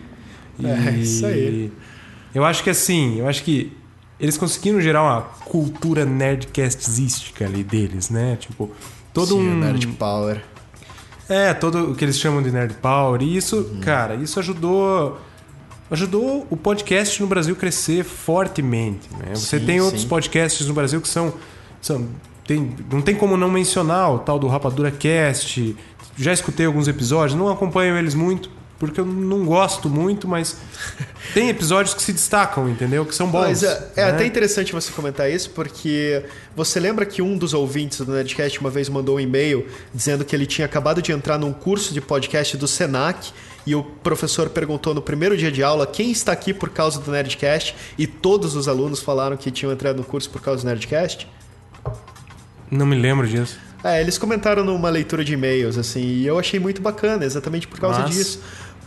E 0.60 0.66
É, 0.66 0.92
isso 0.98 1.26
aí. 1.26 1.72
Eu 2.34 2.46
acho 2.46 2.64
que 2.64 2.70
assim, 2.70 3.20
eu 3.20 3.28
acho 3.28 3.44
que 3.44 3.74
eles 4.20 4.38
conseguiram 4.38 4.80
gerar 4.80 5.04
uma 5.04 5.22
cultura 5.22 6.06
nerdcastística 6.06 7.44
ali 7.44 7.64
deles, 7.64 8.10
né? 8.10 8.38
Tipo, 8.40 8.72
todo 9.14 9.36
Sim, 9.36 9.50
um. 9.50 9.60
Nerd 9.60 9.88
Power. 9.88 10.42
É, 11.30 11.54
todo 11.54 11.92
o 11.92 11.96
que 11.96 12.04
eles 12.04 12.20
chamam 12.20 12.42
de 12.42 12.52
Nerd 12.52 12.74
Power. 12.82 13.22
E 13.22 13.36
isso, 13.38 13.58
Uhum. 13.58 13.80
cara, 13.82 14.16
isso 14.16 14.40
ajudou. 14.40 15.20
Ajudou 15.90 16.48
o 16.50 16.56
podcast 16.56 17.22
no 17.22 17.28
Brasil 17.28 17.54
crescer 17.56 18.04
fortemente. 18.06 19.10
Né? 19.20 19.36
Você 19.36 19.60
Sim, 19.60 19.66
tem 19.66 19.82
outros 19.82 20.04
sim. 20.04 20.08
podcasts 20.08 20.66
no 20.68 20.74
Brasil 20.74 21.02
que 21.02 21.08
são. 21.10 21.34
são 21.82 22.08
tem, 22.48 22.76
não 22.92 23.02
tem 23.02 23.14
como 23.16 23.36
não 23.38 23.50
mencionar 23.50 24.12
o 24.14 24.20
tal 24.20 24.40
do 24.40 24.48
Rapadura 24.48 24.90
Cast. 24.92 25.76
Já 26.18 26.34
escutei 26.34 26.66
alguns 26.66 26.88
episódios, 26.88 27.38
não 27.38 27.50
acompanho 27.50 27.96
eles 27.98 28.14
muito, 28.16 28.50
porque 28.82 29.00
eu 29.00 29.06
não 29.06 29.46
gosto 29.46 29.88
muito, 29.88 30.28
mas 30.28 30.58
tem 31.36 31.50
episódios 31.50 31.94
que 31.94 32.02
se 32.02 32.12
destacam, 32.12 32.68
entendeu? 32.68 33.06
Que 33.06 33.14
são 33.14 33.28
bons. 33.28 33.42
Mas 33.42 33.62
é, 33.62 33.92
é 33.96 34.06
né? 34.06 34.10
até 34.10 34.26
interessante 34.26 34.74
você 34.74 34.92
comentar 34.92 35.30
isso, 35.30 35.52
porque 35.52 36.26
você 36.56 36.80
lembra 36.80 37.06
que 37.06 37.22
um 37.22 37.38
dos 37.38 37.54
ouvintes 37.54 38.00
do 38.00 38.12
Nerdcast 38.12 38.60
uma 38.60 38.72
vez 38.72 38.90
mandou 38.90 39.18
um 39.18 39.20
e-mail 39.20 39.68
dizendo 39.94 40.26
que 40.26 40.36
ele 40.36 40.48
tinha 40.48 40.66
acabado 40.66 41.00
de 41.00 41.12
entrar 41.12 41.38
num 41.38 41.54
curso 41.54 41.94
de 41.94 42.02
podcast 42.02 42.58
do 42.58 42.68
Senac 42.68 43.32
e 43.68 43.76
o 43.76 43.84
professor 43.84 44.50
perguntou 44.50 44.96
no 44.96 45.02
primeiro 45.04 45.38
dia 45.38 45.52
de 45.52 45.62
aula 45.62 45.86
quem 45.86 46.10
está 46.10 46.32
aqui 46.32 46.52
por 46.52 46.72
causa 46.72 47.00
do 47.00 47.12
Nerdcast 47.12 47.76
e 48.00 48.08
todos 48.08 48.56
os 48.56 48.68
alunos 48.68 49.00
falaram 49.00 49.38
que 49.38 49.52
tinham 49.52 49.72
entrado 49.72 49.98
no 49.98 50.04
curso 50.04 50.28
por 50.32 50.42
causa 50.42 50.64
do 50.64 50.66
Nerdcast? 50.66 51.28
Não 52.72 52.88
me 52.88 52.96
lembro 52.96 53.28
disso. 53.28 53.60
É, 53.84 54.00
eles 54.00 54.18
comentaram 54.18 54.64
numa 54.64 54.90
leitura 54.90 55.24
de 55.24 55.34
e-mails, 55.34 55.78
assim, 55.78 56.02
e 56.02 56.28
eu 56.28 56.38
achei 56.38 56.60
muito 56.60 56.82
bacana, 56.82 57.26
exatamente 57.26 57.68
por 57.68 57.80
causa 57.80 58.02
Mas- 58.02 58.16
disso. 58.16 58.42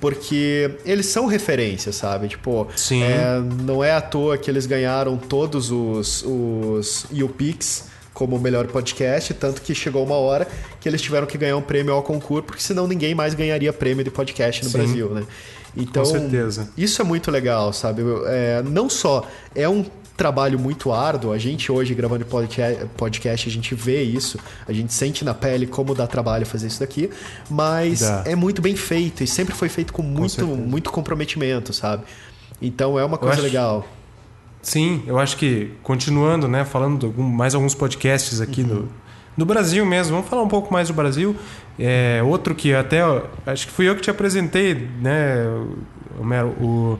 Porque 0.04 0.70
eles 0.84 1.06
são 1.06 1.24
referência, 1.24 1.90
sabe? 1.90 2.28
Tipo, 2.28 2.68
Sim. 2.76 3.02
é, 3.02 3.40
não 3.62 3.82
é 3.82 3.92
à 3.92 4.02
toa 4.02 4.36
que 4.36 4.50
eles 4.50 4.66
ganharam 4.66 5.16
todos 5.16 5.70
os, 5.70 6.22
os 6.26 7.06
YouPix 7.10 7.86
como 8.12 8.36
o 8.36 8.38
melhor 8.38 8.66
podcast, 8.66 9.32
tanto 9.32 9.62
que 9.62 9.74
chegou 9.74 10.04
uma 10.04 10.16
hora 10.16 10.46
que 10.78 10.86
eles 10.86 11.00
tiveram 11.00 11.26
que 11.26 11.38
ganhar 11.38 11.56
um 11.56 11.62
prêmio 11.62 11.94
ao 11.94 12.02
concurso, 12.02 12.42
porque 12.42 12.60
senão 12.60 12.86
ninguém 12.86 13.14
mais 13.14 13.32
ganharia 13.32 13.72
prêmio 13.72 14.04
de 14.04 14.10
podcast 14.10 14.62
no 14.62 14.68
Sim. 14.68 14.76
Brasil, 14.76 15.08
né? 15.08 15.24
Então, 15.74 16.04
certeza. 16.04 16.68
isso 16.76 17.00
é 17.00 17.04
muito 17.04 17.30
legal, 17.30 17.72
sabe? 17.72 18.02
É, 18.26 18.62
não 18.62 18.90
só 18.90 19.26
é 19.54 19.66
um 19.66 19.86
trabalho 20.16 20.58
muito 20.58 20.92
árduo, 20.92 21.32
a 21.32 21.38
gente 21.38 21.72
hoje 21.72 21.92
gravando 21.94 22.24
podca- 22.24 22.88
podcast, 22.96 23.48
a 23.48 23.52
gente 23.52 23.74
vê 23.74 24.02
isso, 24.02 24.38
a 24.66 24.72
gente 24.72 24.92
sente 24.94 25.24
na 25.24 25.34
pele 25.34 25.66
como 25.66 25.94
dá 25.94 26.06
trabalho 26.06 26.46
fazer 26.46 26.68
isso 26.68 26.80
daqui, 26.80 27.10
mas 27.50 28.00
Dá. 28.00 28.22
é 28.26 28.36
muito 28.36 28.62
bem 28.62 28.76
feito 28.76 29.24
e 29.24 29.26
sempre 29.26 29.54
foi 29.54 29.68
feito 29.68 29.92
com 29.92 30.02
muito, 30.02 30.30
certeza. 30.32 30.56
muito 30.56 30.90
comprometimento, 30.92 31.72
sabe? 31.72 32.04
Então 32.62 32.98
é 32.98 33.04
uma 33.04 33.18
coisa 33.18 33.34
acho- 33.34 33.42
legal. 33.42 33.88
Sim, 34.62 35.02
eu 35.06 35.18
acho 35.18 35.36
que, 35.36 35.72
continuando, 35.82 36.48
né, 36.48 36.64
falando 36.64 37.00
de 37.00 37.06
algum- 37.06 37.22
mais 37.22 37.54
alguns 37.54 37.74
podcasts 37.74 38.40
aqui 38.40 38.62
Uhum. 38.62 38.66
no, 38.68 38.88
no 39.38 39.44
Brasil 39.44 39.84
mesmo, 39.84 40.14
vamos 40.14 40.28
falar 40.30 40.42
um 40.42 40.48
pouco 40.48 40.72
mais 40.72 40.88
do 40.88 40.94
Brasil. 40.94 41.36
É, 41.78 42.22
outro 42.24 42.54
que 42.54 42.72
até, 42.72 43.00
acho 43.44 43.66
que 43.66 43.72
fui 43.72 43.88
eu 43.88 43.96
que 43.96 44.00
te 44.00 44.10
apresentei, 44.10 44.74
né, 45.02 45.44
Homero, 46.20 46.48
o, 46.60 46.98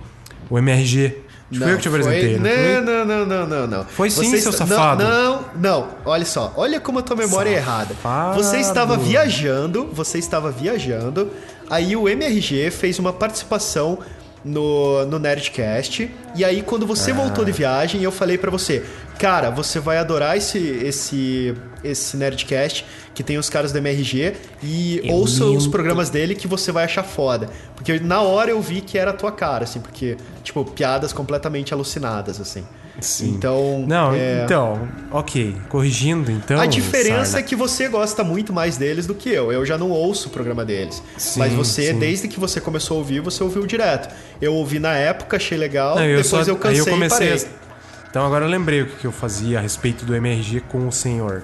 o 0.51 0.59
MRG. 0.59 1.17
Acho 1.57 1.59
que 1.59 1.65
fui 1.65 1.73
eu 1.73 1.77
que 1.77 1.83
te 1.83 1.89
apresentei, 1.89 2.39
foi... 2.39 2.39
não 2.39 2.51
foi? 2.51 2.81
não, 2.81 3.05
não, 3.05 3.27
não, 3.27 3.47
não, 3.47 3.67
não. 3.67 3.85
Foi 3.85 4.11
sim, 4.11 4.31
Você 4.31 4.41
seu 4.41 4.51
está- 4.51 4.67
safado. 4.67 5.05
Não, 5.05 5.33
não, 5.33 5.45
não. 5.57 5.89
Olha 6.05 6.25
só, 6.25 6.53
olha 6.57 6.81
como 6.81 6.99
a 6.99 7.03
tua 7.03 7.17
memória 7.17 7.51
é 7.51 7.55
errada. 7.55 7.95
Safado. 7.95 8.43
Você 8.43 8.59
estava 8.59 8.97
viajando, 8.97 9.89
você 9.93 10.19
estava 10.19 10.51
viajando, 10.51 11.31
aí 11.71 11.95
o 11.97 12.09
MRG 12.09 12.71
fez 12.71 12.99
uma 12.99 13.13
participação 13.13 13.99
no, 14.45 15.07
no 15.07 15.19
Nerdcast, 15.19 16.11
e 16.37 16.45
aí 16.45 16.61
quando 16.63 16.87
você 16.87 17.11
Ah. 17.13 17.15
voltou 17.15 17.45
de 17.45 17.53
viagem, 17.53 18.03
eu 18.03 18.13
falei 18.13 18.37
pra 18.37 18.51
você, 18.51 18.83
cara, 19.19 19.49
você 19.51 19.81
vai 19.81 19.97
adorar 19.97 20.37
esse, 20.37 20.59
esse, 20.59 21.55
esse 21.83 22.17
Nerdcast 22.17 22.85
que 23.15 23.23
tem 23.23 23.39
os 23.39 23.49
caras 23.49 23.73
do 23.73 23.79
MRG 23.79 24.35
e 24.63 25.01
Eu 25.05 25.15
ouça 25.15 25.45
os 25.47 25.67
programas 25.67 26.11
dele 26.11 26.35
que 26.35 26.47
você 26.47 26.71
vai 26.73 26.85
achar 26.85 27.05
foda. 27.05 27.49
Porque 27.75 27.99
na 28.01 28.21
hora 28.21 28.51
eu 28.51 28.61
vi 28.61 28.81
que 28.81 28.99
era 28.99 29.13
a 29.13 29.15
tua 29.15 29.33
cara, 29.33 29.65
assim, 29.65 29.81
porque, 29.81 30.17
tipo, 30.43 30.65
piadas 30.65 31.13
completamente 31.13 31.73
alucinadas, 31.73 32.41
assim. 32.41 32.65
Sim. 33.01 33.31
Então. 33.31 33.85
Não, 33.89 34.13
é, 34.15 34.45
então, 34.45 34.89
ok. 35.11 35.55
Corrigindo, 35.69 36.31
então. 36.31 36.61
a 36.61 36.67
diferença 36.67 37.25
Sarna. 37.25 37.41
é 37.41 37.43
que 37.43 37.57
você 37.57 37.89
gosta 37.89 38.23
muito 38.23 38.53
mais 38.53 38.77
deles 38.77 39.07
do 39.07 39.15
que 39.15 39.29
eu. 39.29 39.51
Eu 39.53 39.67
já 39.67 39.77
não 39.77 39.91
ouço 39.91 40.29
o 40.29 40.31
programa 40.31 40.65
deles. 40.65 41.03
Sim, 41.17 41.41
Mas 41.41 41.53
você, 41.53 41.93
sim. 41.93 41.99
desde 41.99 42.29
que 42.29 42.39
você 42.39 42.61
começou 42.61 42.97
a 42.97 42.99
ouvir, 42.99 43.21
você 43.21 43.43
ouviu 43.43 43.67
direto. 43.67 44.15
Eu 44.41 44.55
ouvi 44.55 44.79
na 44.79 44.93
época, 44.95 45.37
achei 45.37 45.59
legal, 45.59 45.97
Não, 45.97 46.05
eu 46.05 46.23
depois 46.23 46.47
só- 46.47 46.51
eu 46.51 46.57
cansei 46.57 46.71
aí 46.81 46.87
eu 46.87 46.87
comecei 46.87 47.27
e 47.27 47.31
parei. 47.31 47.45
a- 47.45 48.09
Então 48.11 48.25
agora 48.25 48.45
eu 48.45 48.49
lembrei 48.49 48.83
o 48.83 48.87
que 48.87 49.05
eu 49.07 49.13
fazia 49.13 49.59
a 49.59 49.61
respeito 49.61 50.05
do 50.05 50.15
MRG 50.15 50.61
com 50.61 50.87
o 50.87 50.93
senhor. 50.93 51.43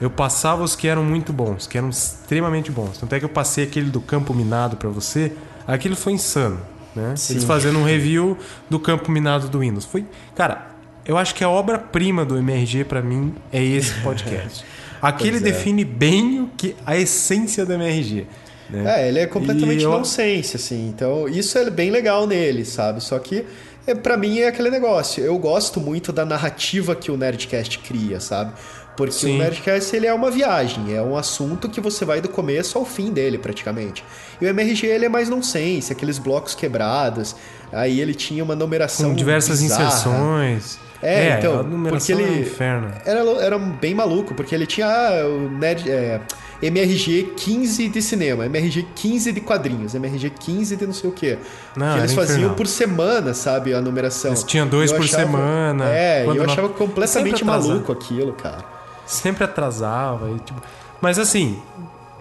Eu 0.00 0.08
passava 0.10 0.62
os 0.62 0.74
que 0.76 0.86
eram 0.88 1.04
muito 1.04 1.32
bons, 1.32 1.66
que 1.66 1.76
eram 1.78 1.88
extremamente 1.88 2.70
bons. 2.70 2.98
Tanto 2.98 3.12
é 3.14 3.18
que 3.18 3.24
eu 3.24 3.28
passei 3.28 3.64
aquele 3.64 3.90
do 3.90 4.00
Campo 4.00 4.32
Minado 4.34 4.76
pra 4.76 4.88
você. 4.88 5.32
Aquilo 5.66 5.94
foi 5.94 6.12
insano, 6.12 6.60
né? 6.94 7.14
Eles 7.30 7.44
fazendo 7.44 7.78
um 7.78 7.84
review 7.84 8.36
do 8.70 8.78
Campo 8.80 9.10
Minado 9.12 9.48
do 9.48 9.60
Windows. 9.60 9.84
Foi, 9.84 10.04
cara, 10.34 10.71
eu 11.04 11.16
acho 11.18 11.34
que 11.34 11.42
a 11.44 11.48
obra-prima 11.48 12.24
do 12.24 12.36
MRG 12.38 12.84
pra 12.84 13.02
mim 13.02 13.34
é 13.52 13.62
esse 13.62 13.94
podcast. 14.00 14.64
Aquele 15.00 15.38
Pois 15.40 15.42
é. 15.42 15.44
define 15.52 15.84
bem 15.84 16.40
o 16.42 16.50
que 16.56 16.76
a 16.86 16.96
essência 16.96 17.64
do 17.66 17.72
MRG. 17.72 18.26
Né? 18.70 19.02
É, 19.02 19.08
ele 19.08 19.18
é 19.18 19.26
completamente 19.26 19.82
eu- 19.84 19.90
nonsense, 19.90 20.56
assim. 20.56 20.88
Então, 20.88 21.28
isso 21.28 21.58
é 21.58 21.68
bem 21.68 21.90
legal 21.90 22.26
nele, 22.26 22.64
sabe? 22.64 23.02
Só 23.02 23.18
que, 23.18 23.44
é, 23.86 23.94
para 23.94 24.16
mim, 24.16 24.38
é 24.38 24.48
aquele 24.48 24.70
negócio. 24.70 25.22
Eu 25.22 25.36
gosto 25.38 25.78
muito 25.80 26.12
da 26.12 26.24
narrativa 26.24 26.94
que 26.94 27.10
o 27.10 27.16
Nerdcast 27.16 27.80
cria, 27.80 28.18
sabe? 28.20 28.52
Porque 28.96 29.12
Sim. 29.12 29.36
o 29.36 29.38
Nerdcast, 29.38 29.94
ele 29.96 30.06
é 30.06 30.12
uma 30.14 30.30
viagem. 30.30 30.94
É 30.94 31.02
um 31.02 31.16
assunto 31.16 31.68
que 31.68 31.80
você 31.80 32.04
vai 32.04 32.20
do 32.20 32.28
começo 32.28 32.78
ao 32.78 32.84
fim 32.84 33.10
dele, 33.10 33.36
praticamente. 33.38 34.04
E 34.40 34.44
o 34.46 34.48
MRG, 34.48 34.86
ele 34.86 35.06
é 35.06 35.08
mais 35.08 35.28
nonsense. 35.28 35.92
Aqueles 35.92 36.18
blocos 36.18 36.54
quebrados. 36.54 37.34
Aí 37.72 38.00
ele 38.00 38.14
tinha 38.14 38.44
uma 38.44 38.54
numeração 38.54 39.10
Com 39.10 39.16
diversas 39.16 39.60
bizarra. 39.60 39.84
inserções. 39.86 40.78
É, 41.02 41.38
então, 41.38 41.60
a 41.60 41.62
numeração 41.62 42.16
porque 42.16 42.22
ele- 42.30 42.34
é 42.34 42.38
um 42.38 42.42
inferno. 42.42 42.92
Era, 43.04 43.20
era 43.44 43.58
bem 43.58 43.94
maluco, 43.94 44.34
porque 44.34 44.54
ele 44.54 44.66
tinha 44.66 44.86
ah, 44.86 45.26
o 45.26 45.50
Nerd, 45.50 45.90
é, 45.90 46.20
MRG 46.62 47.32
15 47.36 47.88
de 47.88 48.00
cinema, 48.00 48.46
MRG 48.46 48.86
15 48.94 49.32
de 49.32 49.40
quadrinhos, 49.40 49.94
MRG 49.96 50.30
15 50.30 50.76
de 50.76 50.86
não 50.86 50.92
sei 50.92 51.10
o 51.10 51.12
quê. 51.12 51.38
Não, 51.76 51.94
que 51.94 51.98
eles 52.00 52.12
faziam 52.14 52.36
infernal. 52.36 52.56
por 52.56 52.66
semana, 52.68 53.34
sabe, 53.34 53.74
a 53.74 53.80
numeração. 53.80 54.30
Eles 54.30 54.44
tinham 54.44 54.68
dois 54.68 54.92
por 54.92 55.06
semana. 55.08 55.88
É, 55.90 56.24
e 56.24 56.36
eu 56.36 56.44
achava 56.44 56.68
completamente 56.68 57.44
maluco 57.44 57.90
aquilo, 57.90 58.32
cara. 58.34 58.64
Sempre 59.04 59.42
atrasava. 59.44 60.30
E, 60.30 60.38
tipo... 60.38 60.62
Mas 61.00 61.18
assim, 61.18 61.60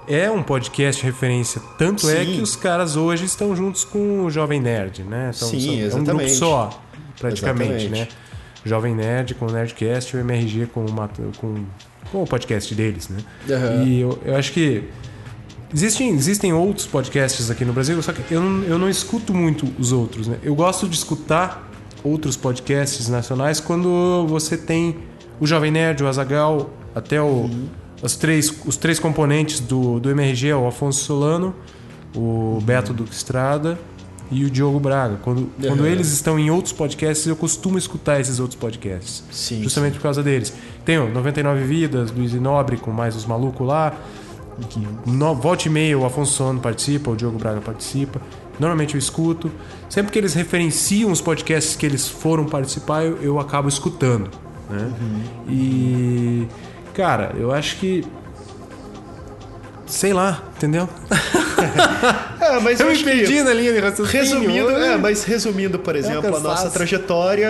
é 0.08 0.30
um 0.32 0.42
podcast 0.42 1.04
referência. 1.06 1.62
Tanto 1.78 2.10
é 2.10 2.26
Sim. 2.26 2.34
que 2.38 2.42
os 2.42 2.56
caras 2.56 2.96
hoje 2.96 3.26
estão 3.26 3.56
juntos 3.56 3.84
com 3.86 4.24
o 4.26 4.32
Jovem 4.32 4.60
Nerd, 4.60 5.04
né? 5.04 5.32
Então, 5.36 5.48
Sim, 5.50 5.60
são- 5.60 5.70
É 5.70 5.76
um 5.76 5.78
grupo 5.78 5.98
exatamente. 6.02 6.32
só, 6.34 6.82
praticamente, 7.20 7.74
Exatamente. 7.86 7.90
né? 8.00 8.08
Jovem 8.66 8.96
Nerd 8.96 9.36
com 9.36 9.48
o 9.48 9.52
Nerdcast 9.52 10.16
e 10.16 10.20
o 10.20 10.22
MRG 10.22 10.68
com 10.68 10.86
com, 11.38 11.66
com 12.12 12.24
o 12.24 12.28
podcast 12.28 12.74
deles, 12.76 13.10
né? 13.10 13.20
Aham. 13.50 13.84
E 13.84 14.02
eu, 14.02 14.20
eu 14.26 14.36
acho 14.36 14.52
que 14.52 14.84
Existem, 15.74 16.10
existem 16.10 16.52
outros 16.52 16.86
podcasts 16.86 17.50
aqui 17.50 17.64
no 17.64 17.72
Brasil, 17.72 18.02
só 18.02 18.12
que 18.12 18.34
eu 18.34 18.42
não, 18.42 18.64
eu 18.64 18.78
não 18.78 18.90
escuto 18.90 19.34
muito 19.34 19.66
os 19.80 19.94
outros. 19.94 20.28
Né? 20.28 20.38
Eu 20.44 20.54
gosto 20.54 20.86
de 20.86 20.96
escutar 20.96 21.72
outros 22.04 22.36
podcasts 22.36 23.08
nacionais 23.08 23.62
quando 23.62 24.28
você 24.28 24.58
tem 24.58 24.98
o 25.40 25.48
Jovem 25.48 25.72
Nerd, 25.72 26.04
o 26.04 26.08
Azagal, 26.08 26.70
até 26.94 27.22
o, 27.22 27.50
Os 28.02 28.18
três, 28.18 28.54
os 28.66 28.76
três 28.76 29.00
componentes 29.00 29.62
do, 29.62 29.98
do 30.00 30.10
MRG 30.10 30.50
é 30.50 30.56
o 30.56 30.68
Afonso 30.68 31.06
Solano, 31.06 31.56
o 32.14 32.60
Beto 32.62 32.94
Duque 32.94 33.14
Estrada 33.14 33.80
e 34.32 34.46
o 34.46 34.50
Diogo 34.50 34.80
Braga. 34.80 35.18
Quando, 35.22 35.50
quando 35.60 35.86
eles 35.86 36.12
estão 36.12 36.40
em 36.40 36.50
outros 36.50 36.74
podcasts, 36.74 37.28
eu 37.28 37.36
costumo 37.36 37.78
escutar 37.78 38.20
esses 38.20 38.40
outros 38.40 38.58
podcasts. 38.58 39.24
Sim, 39.30 39.62
Justamente 39.62 39.96
por 39.96 40.04
causa 40.04 40.24
deles. 40.24 40.54
Tem 40.86 40.98
o 40.98 41.10
99 41.10 41.64
Vidas, 41.64 42.12
Luiz 42.12 42.34
Nobre 42.34 42.78
com 42.78 42.92
mais 42.92 43.16
os 43.16 43.26
malucos 43.26 43.68
lá. 43.68 43.94
Que 44.70 44.88
no, 45.06 45.36
volta 45.36 45.68
e 45.68 45.72
meia 45.72 45.98
o 45.98 46.06
Afonso 46.06 46.34
Solano 46.34 46.60
participa, 46.60 47.12
o 47.12 47.16
Diogo 47.16 47.38
Braga 47.38 47.60
participa. 47.60 48.22
Normalmente 48.60 48.96
eu 48.96 49.00
escuto. 49.00 49.52
Sempre 49.90 50.12
que 50.12 50.20
eles 50.20 50.34
referenciam 50.34 51.12
os 51.12 51.20
podcasts 51.20 51.76
que 51.76 51.86
eles 51.86 52.08
foram 52.08 52.46
participar, 52.46 53.04
eu, 53.04 53.18
eu 53.22 53.40
acabo 53.40 53.68
escutando. 53.68 54.30
Né? 54.70 54.94
E. 55.50 56.48
Cara, 56.94 57.34
eu 57.38 57.52
acho 57.52 57.78
que. 57.78 58.06
Sei 59.86 60.14
lá, 60.14 60.42
entendeu? 60.56 60.88
É, 62.42 62.60
mas 62.60 62.80
Eu 62.80 62.88
eu 62.88 62.92
me 62.92 62.98
acho 62.98 63.28
que- 63.28 63.44
na 63.44 63.54
linha 63.54 63.72
de 63.74 63.80
raciocínio. 63.80 64.22
Resumindo, 64.24 64.70
é, 64.72 64.98
mas 64.98 65.24
resumindo, 65.24 65.78
por 65.80 65.96
exemplo, 65.96 66.36
a 66.36 66.40
nossa 66.40 66.70
trajetória, 66.70 67.48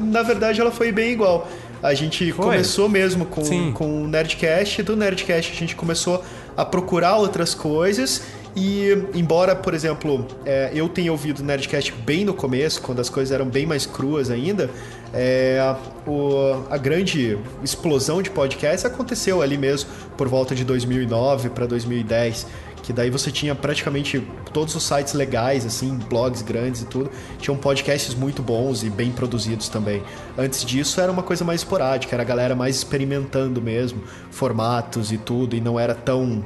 na 0.00 0.22
verdade, 0.22 0.60
ela 0.60 0.70
foi 0.72 0.90
bem 0.90 1.12
igual. 1.12 1.48
A 1.82 1.94
gente 1.94 2.32
Foi. 2.32 2.44
começou 2.46 2.88
mesmo 2.88 3.26
com, 3.26 3.44
Sim. 3.44 3.70
com 3.72 4.02
o 4.02 4.08
Nerdcast, 4.08 4.82
do 4.82 4.96
Nerdcast 4.96 5.52
a 5.52 5.54
gente 5.54 5.76
começou 5.76 6.24
a 6.56 6.64
procurar 6.64 7.16
outras 7.16 7.54
coisas. 7.54 8.22
E, 8.56 8.96
embora, 9.14 9.54
por 9.54 9.74
exemplo, 9.74 10.26
é, 10.46 10.70
eu 10.74 10.88
tenha 10.88 11.10
ouvido 11.12 11.40
o 11.40 11.42
Nerdcast 11.44 11.92
bem 12.04 12.24
no 12.24 12.32
começo, 12.32 12.80
quando 12.80 13.00
as 13.00 13.08
coisas 13.08 13.32
eram 13.32 13.46
bem 13.46 13.66
mais 13.66 13.84
cruas 13.84 14.30
ainda, 14.30 14.70
é, 15.12 15.74
o- 16.06 16.62
a 16.70 16.76
grande 16.78 17.36
explosão 17.62 18.22
de 18.22 18.30
podcasts 18.30 18.84
aconteceu 18.84 19.42
ali 19.42 19.58
mesmo, 19.58 19.90
por 20.16 20.28
volta 20.28 20.54
de 20.54 20.64
2009 20.64 21.50
para 21.50 21.66
2010 21.66 22.46
que 22.84 22.92
daí 22.92 23.08
você 23.08 23.30
tinha 23.30 23.54
praticamente 23.54 24.22
todos 24.52 24.74
os 24.74 24.82
sites 24.84 25.14
legais, 25.14 25.64
assim, 25.64 25.96
blogs 26.10 26.42
grandes 26.42 26.82
e 26.82 26.84
tudo, 26.84 27.10
tinham 27.38 27.56
podcasts 27.56 28.14
muito 28.14 28.42
bons 28.42 28.84
e 28.84 28.90
bem 28.90 29.10
produzidos 29.10 29.70
também. 29.70 30.02
Antes 30.36 30.62
disso 30.62 31.00
era 31.00 31.10
uma 31.10 31.22
coisa 31.22 31.44
mais 31.46 31.62
esporádica, 31.62 32.14
era 32.14 32.22
a 32.22 32.26
galera 32.26 32.54
mais 32.54 32.76
experimentando 32.76 33.60
mesmo, 33.62 34.04
formatos 34.30 35.10
e 35.10 35.16
tudo, 35.16 35.56
e 35.56 35.62
não 35.62 35.80
era 35.80 35.94
tão 35.94 36.44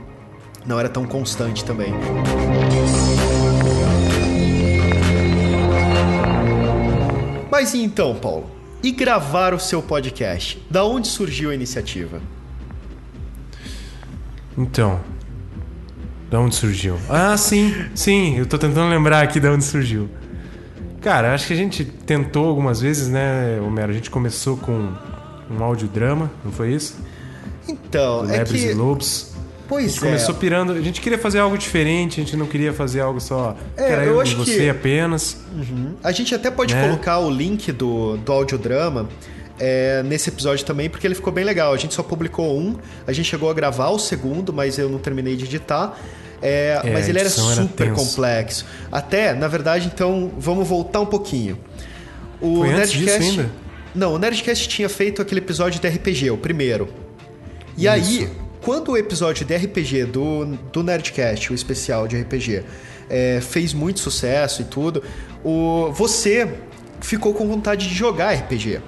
não 0.64 0.78
era 0.78 0.88
tão 0.88 1.06
constante 1.06 1.64
também. 1.64 1.92
Mas 7.50 7.74
e 7.74 7.82
então, 7.82 8.14
Paulo? 8.14 8.48
E 8.80 8.92
gravar 8.92 9.54
o 9.54 9.58
seu 9.58 9.82
podcast? 9.82 10.64
Da 10.70 10.84
onde 10.84 11.08
surgiu 11.08 11.50
a 11.50 11.54
iniciativa? 11.54 12.20
Então. 14.56 15.17
Da 16.30 16.38
onde 16.40 16.54
surgiu? 16.54 16.96
Ah, 17.08 17.36
sim, 17.36 17.74
sim. 17.94 18.36
Eu 18.38 18.46
tô 18.46 18.58
tentando 18.58 18.88
lembrar 18.90 19.22
aqui 19.22 19.40
da 19.40 19.50
onde 19.50 19.64
surgiu. 19.64 20.08
Cara, 21.00 21.32
acho 21.34 21.46
que 21.46 21.52
a 21.52 21.56
gente 21.56 21.84
tentou 21.84 22.46
algumas 22.48 22.80
vezes, 22.80 23.08
né, 23.08 23.58
Homero? 23.64 23.90
A 23.90 23.94
gente 23.94 24.10
começou 24.10 24.56
com 24.56 24.92
um 25.50 25.62
audiodrama, 25.64 26.30
não 26.44 26.52
foi 26.52 26.72
isso? 26.74 26.96
Então, 27.66 28.24
é 28.28 28.38
Lebres 28.38 28.62
que 28.62 28.68
e 28.70 28.74
Lobos. 28.74 29.32
A 29.34 29.68
pois 29.68 29.92
gente 29.92 30.04
é. 30.04 30.06
começou 30.06 30.34
pirando. 30.34 30.72
A 30.72 30.80
gente 30.80 31.00
queria 31.00 31.18
fazer 31.18 31.38
algo 31.38 31.56
diferente, 31.56 32.20
a 32.20 32.24
gente 32.24 32.36
não 32.36 32.46
queria 32.46 32.72
fazer 32.72 33.00
algo 33.00 33.20
só. 33.20 33.56
É, 33.76 33.92
era 33.92 34.04
eu 34.04 34.14
eu, 34.14 34.20
acho 34.20 34.32
e 34.32 34.36
você 34.36 34.58
que- 34.58 34.68
apenas. 34.70 35.38
A 36.02 36.10
gente 36.12 36.34
até 36.34 36.50
pode 36.50 36.74
Né? 36.74 36.82
colocar 36.88 37.18
o 37.20 37.30
link 37.30 37.70
do, 37.72 38.16
do 38.18 38.32
audiodrama 38.32 39.08
é, 39.58 40.02
nesse 40.02 40.28
episódio 40.28 40.64
também, 40.64 40.88
porque 40.88 41.06
ele 41.06 41.14
ficou 41.14 41.32
bem 41.32 41.44
legal. 41.44 41.72
A 41.72 41.76
gente 41.76 41.94
só 41.94 42.02
publicou 42.02 42.58
um, 42.58 42.76
a 43.06 43.12
gente 43.12 43.28
chegou 43.28 43.50
a 43.50 43.54
gravar 43.54 43.88
o 43.88 43.98
segundo, 43.98 44.52
mas 44.52 44.78
eu 44.78 44.88
não 44.88 44.98
terminei 44.98 45.36
de 45.36 45.44
editar. 45.44 45.98
É, 46.40 46.80
É, 46.84 46.92
mas 46.92 47.08
ele 47.08 47.18
era 47.18 47.28
era 47.28 47.36
super 47.36 47.88
tenso. 47.88 47.94
complexo. 47.94 48.66
Até, 48.90 49.34
na 49.34 49.48
verdade, 49.48 49.90
então, 49.92 50.32
vamos 50.38 50.66
voltar 50.66 51.00
um 51.00 51.06
pouquinho. 51.06 51.58
O 52.40 52.58
Foi 52.58 52.72
ainda? 53.30 53.50
Não, 53.94 54.14
o 54.14 54.18
Nerdcast 54.18 54.68
tinha 54.68 54.88
feito 54.88 55.20
aquele 55.20 55.40
episódio 55.40 55.80
de 55.80 55.88
RPG, 55.88 56.30
o 56.30 56.36
primeiro. 56.36 56.88
E 57.76 57.88
aí, 57.88 58.28
quando 58.60 58.92
o 58.92 58.96
episódio 58.96 59.44
de 59.44 59.56
RPG 59.56 60.04
do, 60.06 60.44
do 60.72 60.82
Nerdcast, 60.82 61.52
o 61.52 61.54
especial 61.54 62.06
de 62.06 62.20
RPG, 62.20 62.64
é, 63.08 63.40
fez 63.40 63.72
muito 63.72 64.00
sucesso 64.00 64.62
e 64.62 64.64
tudo, 64.64 65.02
o, 65.42 65.90
você 65.92 66.48
ficou 67.00 67.32
com 67.34 67.48
vontade 67.48 67.88
de 67.88 67.94
jogar 67.94 68.34
RPG. 68.34 68.80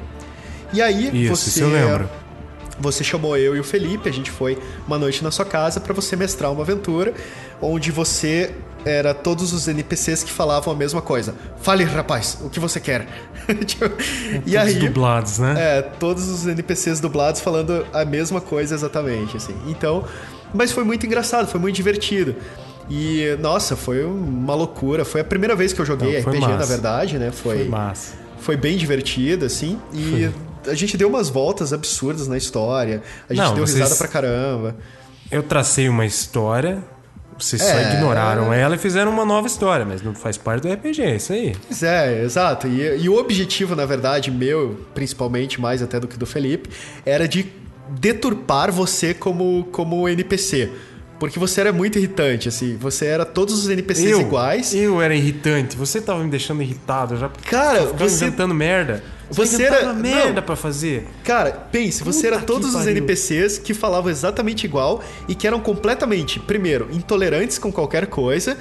E 0.72 0.80
aí, 0.80 1.24
Isso, 1.24 1.36
você. 1.36 1.48
isso 1.50 1.60
eu 1.62 1.68
lembro. 1.70 2.08
Você 2.78 3.04
chamou 3.04 3.36
eu 3.36 3.54
e 3.54 3.60
o 3.60 3.64
Felipe, 3.64 4.08
a 4.08 4.12
gente 4.12 4.30
foi 4.30 4.58
uma 4.86 4.98
noite 4.98 5.22
na 5.22 5.30
sua 5.30 5.44
casa 5.44 5.78
pra 5.80 5.92
você 5.92 6.16
mestrar 6.16 6.50
uma 6.50 6.62
aventura 6.62 7.12
onde 7.60 7.90
você 7.92 8.54
era 8.86 9.12
todos 9.12 9.52
os 9.52 9.68
NPCs 9.68 10.22
que 10.22 10.32
falavam 10.32 10.72
a 10.72 10.76
mesma 10.76 11.02
coisa. 11.02 11.34
Fale, 11.60 11.84
rapaz, 11.84 12.38
o 12.42 12.48
que 12.48 12.58
você 12.58 12.80
quer? 12.80 13.06
Tipo, 13.66 13.84
e 13.84 14.52
Todos 14.52 14.54
aí, 14.56 14.74
dublados, 14.76 15.38
né? 15.38 15.54
é, 15.58 15.82
todos 15.82 16.26
os 16.28 16.46
NPCs 16.46 17.00
dublados 17.00 17.40
falando 17.42 17.84
a 17.92 18.04
mesma 18.04 18.40
coisa 18.40 18.74
exatamente, 18.74 19.36
assim. 19.36 19.54
Então, 19.66 20.04
mas 20.54 20.72
foi 20.72 20.84
muito 20.84 21.04
engraçado, 21.04 21.48
foi 21.48 21.60
muito 21.60 21.76
divertido. 21.76 22.34
E, 22.88 23.36
nossa, 23.40 23.76
foi 23.76 24.02
uma 24.04 24.54
loucura. 24.54 25.04
Foi 25.04 25.20
a 25.20 25.24
primeira 25.24 25.54
vez 25.54 25.72
que 25.74 25.80
eu 25.80 25.84
joguei 25.84 26.14
Não, 26.16 26.22
foi 26.22 26.32
RPG, 26.38 26.46
na 26.48 26.56
massa. 26.56 26.66
verdade, 26.72 27.18
né? 27.18 27.30
Foi 27.30 27.56
Foi, 27.58 27.68
massa. 27.68 28.12
foi 28.38 28.56
bem 28.56 28.76
divertido, 28.78 29.44
assim. 29.44 29.78
E 29.92 30.30
a 30.66 30.74
gente 30.74 30.96
deu 30.96 31.08
umas 31.08 31.28
voltas 31.28 31.72
absurdas 31.72 32.28
na 32.28 32.36
história. 32.36 33.02
A 33.28 33.34
gente 33.34 33.44
Não, 33.44 33.54
deu 33.54 33.66
vocês- 33.66 33.78
risada 33.78 33.96
pra 33.96 34.08
caramba. 34.08 34.76
Eu 35.30 35.42
tracei 35.42 35.88
uma 35.88 36.04
história, 36.04 36.82
vocês 37.38 37.62
só 37.62 37.68
É. 37.78 37.94
ignoraram 37.94 38.52
ela 38.52 38.74
e 38.74 38.78
fizeram 38.78 39.10
uma 39.12 39.24
nova 39.24 39.46
história, 39.46 39.86
mas 39.86 40.02
não 40.02 40.14
faz 40.14 40.36
parte 40.36 40.62
do 40.62 40.72
RPG, 40.72 41.02
é 41.02 41.16
isso 41.16 41.32
aí. 41.32 41.54
Pois 41.66 41.82
é, 41.82 42.22
exato. 42.24 42.66
E, 42.66 43.02
e 43.02 43.08
o 43.08 43.16
objetivo, 43.16 43.74
na 43.76 43.86
verdade, 43.86 44.30
meu, 44.30 44.80
principalmente, 44.94 45.60
mais 45.60 45.82
até 45.82 45.98
do 46.00 46.08
que 46.08 46.16
do 46.18 46.26
Felipe, 46.26 46.68
era 47.06 47.26
de 47.28 47.46
deturpar 47.88 48.70
você 48.70 49.12
como, 49.14 49.64
como 49.72 50.08
NPC. 50.08 50.70
Porque 51.20 51.38
você 51.38 51.60
era 51.60 51.72
muito 51.72 51.98
irritante, 51.98 52.48
assim. 52.48 52.76
Você 52.80 53.04
era 53.04 53.24
todos 53.24 53.54
os 53.62 53.68
NPCs 53.68 54.10
eu, 54.10 54.20
iguais. 54.22 54.74
Eu 54.74 55.00
era 55.00 55.14
irritante, 55.14 55.76
você 55.76 56.00
tava 56.00 56.24
me 56.24 56.30
deixando 56.30 56.62
irritado, 56.62 57.16
já 57.16 57.28
Cara, 57.48 57.84
você- 57.96 58.24
inventando 58.24 58.54
merda. 58.54 59.04
Você 59.30 59.54
inventava 59.54 59.76
era- 59.82 59.92
merda 59.92 60.42
pra 60.42 60.56
fazer. 60.56 61.06
Cara, 61.22 61.52
pense, 61.52 62.02
você 62.02 62.22
Puta 62.22 62.34
era 62.36 62.44
todos 62.44 62.74
os. 62.74 62.84
NPCs 62.86 63.58
que 63.58 63.72
falavam 63.74 64.10
exatamente 64.10 64.64
igual 64.64 65.04
e 65.28 65.34
que 65.36 65.46
eram 65.46 65.60
completamente, 65.60 66.40
primeiro, 66.40 66.88
intolerantes 66.90 67.56
com 67.58 67.70
qualquer 67.70 68.06
coisa. 68.08 68.56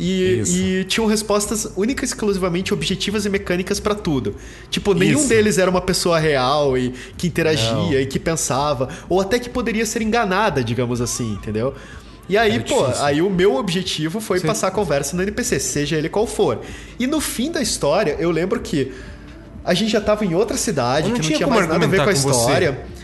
E, 0.00 0.42
e 0.80 0.84
tinham 0.88 1.06
respostas 1.06 1.68
únicas 1.76 2.10
e 2.10 2.12
exclusivamente 2.14 2.74
objetivas 2.74 3.26
e 3.26 3.28
mecânicas 3.28 3.78
pra 3.78 3.94
tudo. 3.94 4.34
Tipo, 4.68 4.92
nenhum 4.92 5.20
Isso. 5.20 5.28
deles 5.28 5.56
era 5.56 5.70
uma 5.70 5.80
pessoa 5.80 6.18
real 6.18 6.76
e 6.76 6.92
que 7.16 7.28
interagia 7.28 7.72
Não. 7.72 7.92
e 7.92 8.04
que 8.06 8.18
pensava, 8.18 8.88
ou 9.08 9.20
até 9.20 9.38
que 9.38 9.48
poderia 9.48 9.86
ser 9.86 10.02
enganada, 10.02 10.64
digamos 10.64 11.00
assim, 11.00 11.34
entendeu? 11.34 11.74
E 12.28 12.38
aí, 12.38 12.58
pô, 12.60 12.84
difícil. 12.86 13.04
aí 13.04 13.20
o 13.22 13.28
meu 13.28 13.56
objetivo 13.56 14.18
foi 14.20 14.38
Você- 14.38 14.46
passar 14.46 14.68
a 14.68 14.70
conversa 14.70 15.14
no 15.16 15.22
NPC, 15.22 15.58
seja 15.60 15.96
ele 15.96 16.08
qual 16.08 16.26
for. 16.26 16.60
E 16.98 17.06
no 17.06 17.20
fim 17.20 17.50
da 17.50 17.60
história, 17.60 18.16
eu 18.18 18.30
lembro 18.30 18.60
que 18.60 18.92
a 19.64 19.74
gente 19.74 19.90
já 19.92 20.00
tava 20.00 20.24
em 20.24 20.34
outra 20.34 20.56
cidade, 20.56 21.08
não 21.08 21.16
que 21.16 21.22
não 21.30 21.36
tinha 21.36 21.46
mais 21.46 21.68
nada 21.68 21.84
a 21.84 21.88
ver 21.88 22.02
com 22.02 22.08
a 22.08 22.12
história. 22.12 22.78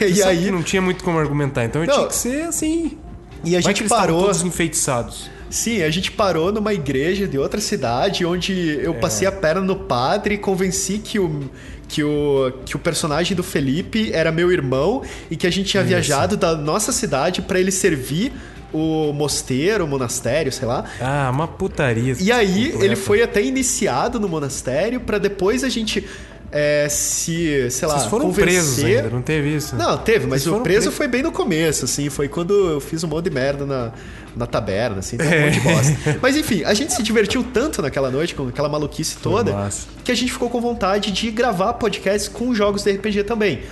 E 0.00 0.22
aí, 0.22 0.50
não 0.50 0.62
tinha 0.62 0.80
muito 0.80 1.04
como 1.04 1.18
argumentar, 1.18 1.64
então 1.66 1.82
eu 1.82 1.86
Não. 1.86 1.94
tinha 1.96 2.06
que 2.08 2.14
ser 2.14 2.42
assim. 2.44 2.96
e 3.44 3.54
a 3.54 3.60
Vai 3.60 3.74
gente 3.74 3.86
parou. 3.88 4.22
todos 4.22 4.42
enfeitiçados. 4.42 5.28
Sim, 5.50 5.82
a 5.82 5.90
gente 5.90 6.10
parou 6.10 6.50
numa 6.50 6.72
igreja 6.72 7.28
de 7.28 7.38
outra 7.38 7.60
cidade 7.60 8.24
onde 8.24 8.80
eu 8.82 8.94
É. 8.94 8.98
passei 8.98 9.28
a 9.28 9.32
perna 9.32 9.60
no 9.60 9.76
padre 9.76 10.34
e 10.36 10.38
convenci 10.38 10.96
que 10.98 11.18
o, 11.18 11.50
que 11.86 12.02
o, 12.02 12.52
que 12.64 12.74
o 12.74 12.78
personagem 12.78 13.36
do 13.36 13.42
Felipe 13.42 14.10
era 14.14 14.32
meu 14.32 14.50
irmão 14.50 15.02
e 15.30 15.36
que 15.36 15.46
a 15.46 15.50
gente 15.50 15.68
tinha 15.68 15.82
Isso. 15.82 15.88
viajado 15.90 16.36
da 16.38 16.56
nossa 16.56 16.90
cidade 16.90 17.42
pra 17.42 17.60
ele 17.60 17.70
servir 17.70 18.32
o 18.76 19.12
mosteiro, 19.12 19.84
o 19.84 19.88
monastério, 19.88 20.52
sei 20.52 20.66
lá. 20.66 20.84
Ah, 21.00 21.30
uma 21.32 21.48
putaria. 21.48 22.16
E 22.18 22.30
aí 22.30 22.66
completa. 22.66 22.84
ele 22.84 22.96
foi 22.96 23.22
até 23.22 23.42
iniciado 23.42 24.20
no 24.20 24.28
monastério 24.28 25.00
pra 25.00 25.18
depois 25.18 25.64
a 25.64 25.68
gente 25.68 26.06
é, 26.52 26.86
se, 26.88 27.70
sei 27.70 27.88
lá, 27.88 27.98
Vocês 27.98 28.10
foram 28.10 28.26
convencer... 28.26 28.54
presos 28.54 28.84
ainda, 28.84 29.10
não 29.10 29.22
teve 29.22 29.56
isso? 29.56 29.76
Não, 29.76 29.98
teve, 29.98 30.26
mas 30.26 30.46
o 30.46 30.60
preso 30.60 30.90
foi 30.90 31.08
bem 31.08 31.22
no 31.22 31.32
começo, 31.32 31.84
assim. 31.84 32.08
Foi 32.08 32.28
quando 32.28 32.54
eu 32.54 32.80
fiz 32.80 33.02
um 33.02 33.08
monte 33.08 33.24
de 33.24 33.30
merda 33.30 33.66
na, 33.66 33.92
na 34.34 34.46
taberna, 34.46 34.98
assim, 34.98 35.16
então 35.16 35.26
um 35.26 35.40
monte 35.40 35.54
de 35.54 35.60
bosta. 35.60 36.18
Mas 36.22 36.36
enfim, 36.36 36.62
a 36.64 36.74
gente 36.74 36.92
se 36.92 37.02
divertiu 37.02 37.42
tanto 37.42 37.82
naquela 37.82 38.10
noite, 38.10 38.34
com 38.34 38.48
aquela 38.48 38.68
maluquice 38.68 39.16
toda, 39.16 39.68
que 40.04 40.12
a 40.12 40.14
gente 40.14 40.32
ficou 40.32 40.48
com 40.48 40.60
vontade 40.60 41.10
de 41.10 41.30
gravar 41.30 41.74
podcasts 41.74 42.28
com 42.28 42.54
jogos 42.54 42.82
de 42.82 42.92
RPG 42.92 43.24
também. 43.24 43.62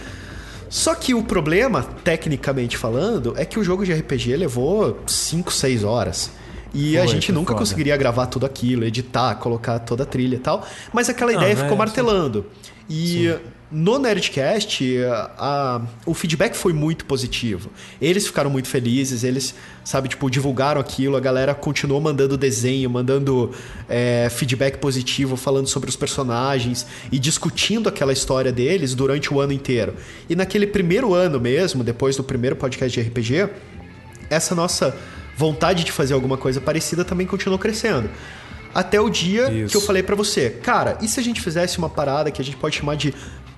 Só 0.74 0.92
que 0.92 1.14
o 1.14 1.22
problema, 1.22 1.84
tecnicamente 2.02 2.76
falando, 2.76 3.32
é 3.36 3.44
que 3.44 3.60
o 3.60 3.62
jogo 3.62 3.84
de 3.84 3.92
RPG 3.92 4.36
levou 4.36 4.98
5, 5.06 5.52
6 5.52 5.84
horas. 5.84 6.32
E 6.74 6.98
a 6.98 7.02
Foi, 7.02 7.08
gente 7.12 7.26
foi 7.26 7.34
nunca 7.36 7.52
foda. 7.52 7.60
conseguiria 7.60 7.96
gravar 7.96 8.26
tudo 8.26 8.44
aquilo, 8.44 8.84
editar, 8.84 9.36
colocar 9.36 9.78
toda 9.78 10.02
a 10.02 10.06
trilha 10.06 10.34
e 10.34 10.38
tal. 10.40 10.66
Mas 10.92 11.08
aquela 11.08 11.30
Não, 11.30 11.38
ideia 11.38 11.52
é 11.52 11.54
ficou 11.54 11.68
isso. 11.68 11.78
martelando. 11.78 12.46
E 12.90 13.32
no 13.72 13.98
Nerdcast, 13.98 14.84
a- 15.04 15.30
a- 15.38 15.80
o 16.06 16.14
feedback 16.14 16.54
foi 16.54 16.72
muito 16.72 17.04
positivo. 17.06 17.70
Eles 18.00 18.26
ficaram 18.26 18.48
muito 18.50 18.68
felizes, 18.68 19.24
eles, 19.24 19.54
sabe, 19.84 20.08
tipo, 20.08 20.30
divulgaram 20.30 20.80
aquilo, 20.80 21.16
a 21.16 21.20
galera 21.20 21.54
continuou 21.54 22.00
mandando 22.00 22.36
desenho, 22.36 22.88
mandando 22.88 23.50
é, 23.88 24.28
feedback 24.30 24.78
positivo, 24.78 25.36
falando 25.36 25.66
sobre 25.66 25.88
os 25.90 25.96
personagens 25.96 26.86
e 27.10 27.18
discutindo 27.18 27.88
aquela 27.88 28.12
história 28.12 28.52
deles 28.52 28.94
durante 28.94 29.32
o 29.34 29.40
ano 29.40 29.52
inteiro. 29.52 29.94
E 30.28 30.36
naquele 30.36 30.66
primeiro 30.66 31.12
ano 31.14 31.40
mesmo, 31.40 31.82
depois 31.82 32.16
do 32.16 32.22
primeiro 32.22 32.54
podcast 32.56 33.00
de 33.00 33.08
RPG, 33.08 33.48
essa 34.30 34.54
nossa 34.54 34.96
vontade 35.36 35.82
de 35.84 35.90
fazer 35.90 36.14
alguma 36.14 36.36
coisa 36.36 36.60
parecida 36.60 37.04
também 37.04 37.26
continuou 37.26 37.58
crescendo. 37.58 38.08
Até 38.72 39.00
o 39.00 39.08
dia 39.08 39.50
Isso. 39.52 39.70
que 39.70 39.76
eu 39.76 39.80
falei 39.80 40.02
pra 40.02 40.16
você, 40.16 40.50
cara, 40.50 40.98
e 41.00 41.06
se 41.06 41.20
a 41.20 41.22
gente 41.22 41.40
fizesse 41.40 41.78
uma 41.78 41.88
parada 41.88 42.30
que 42.30 42.42
a 42.42 42.44
gente 42.44 42.56
pode 42.56 42.76
chamar 42.76 42.96
de 42.96 43.14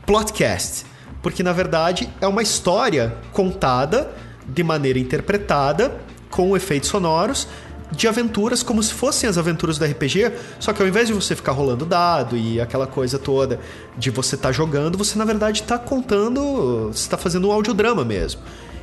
plotcast? 0.07 0.87
Porque 1.23 1.43
na 1.43 1.53
verdade 1.53 2.09
é 2.21 2.27
uma 2.27 2.43
história 2.43 3.17
contada 3.33 4.11
de 4.47 4.63
maneira 4.63 4.99
interpretada, 4.99 6.01
com 6.31 6.57
efeitos 6.57 6.89
sonoros, 6.89 7.49
de 7.91 8.09
aventuras 8.09 8.63
como 8.63 8.83
se 8.83 8.93
fossem 8.93 9.29
as 9.29 9.39
aventuras 9.39 9.79
do 9.79 9.85
RPG, 9.85 10.33
só 10.59 10.73
que 10.73 10.83
ao 10.83 10.89
invés 10.89 11.09
de 11.09 11.15
você 11.15 11.37
ficar 11.37 11.53
rolando 11.53 11.87
dado 11.87 12.37
e 12.37 12.61
aquela 12.61 12.87
coisa 12.87 13.19
toda 13.19 13.61
de 13.97 14.11
você 14.11 14.35
estar 14.35 14.53
jogando, 14.53 14.99
você 14.99 15.19
na 15.19 15.25
verdade 15.25 15.63
tá 15.63 15.79
contando, 15.79 16.89
você 16.93 17.09
tá 17.09 17.17
fazendo 17.17 17.49
um 17.49 17.53
audiodrama 17.53 18.05
mesmo. 18.05 18.41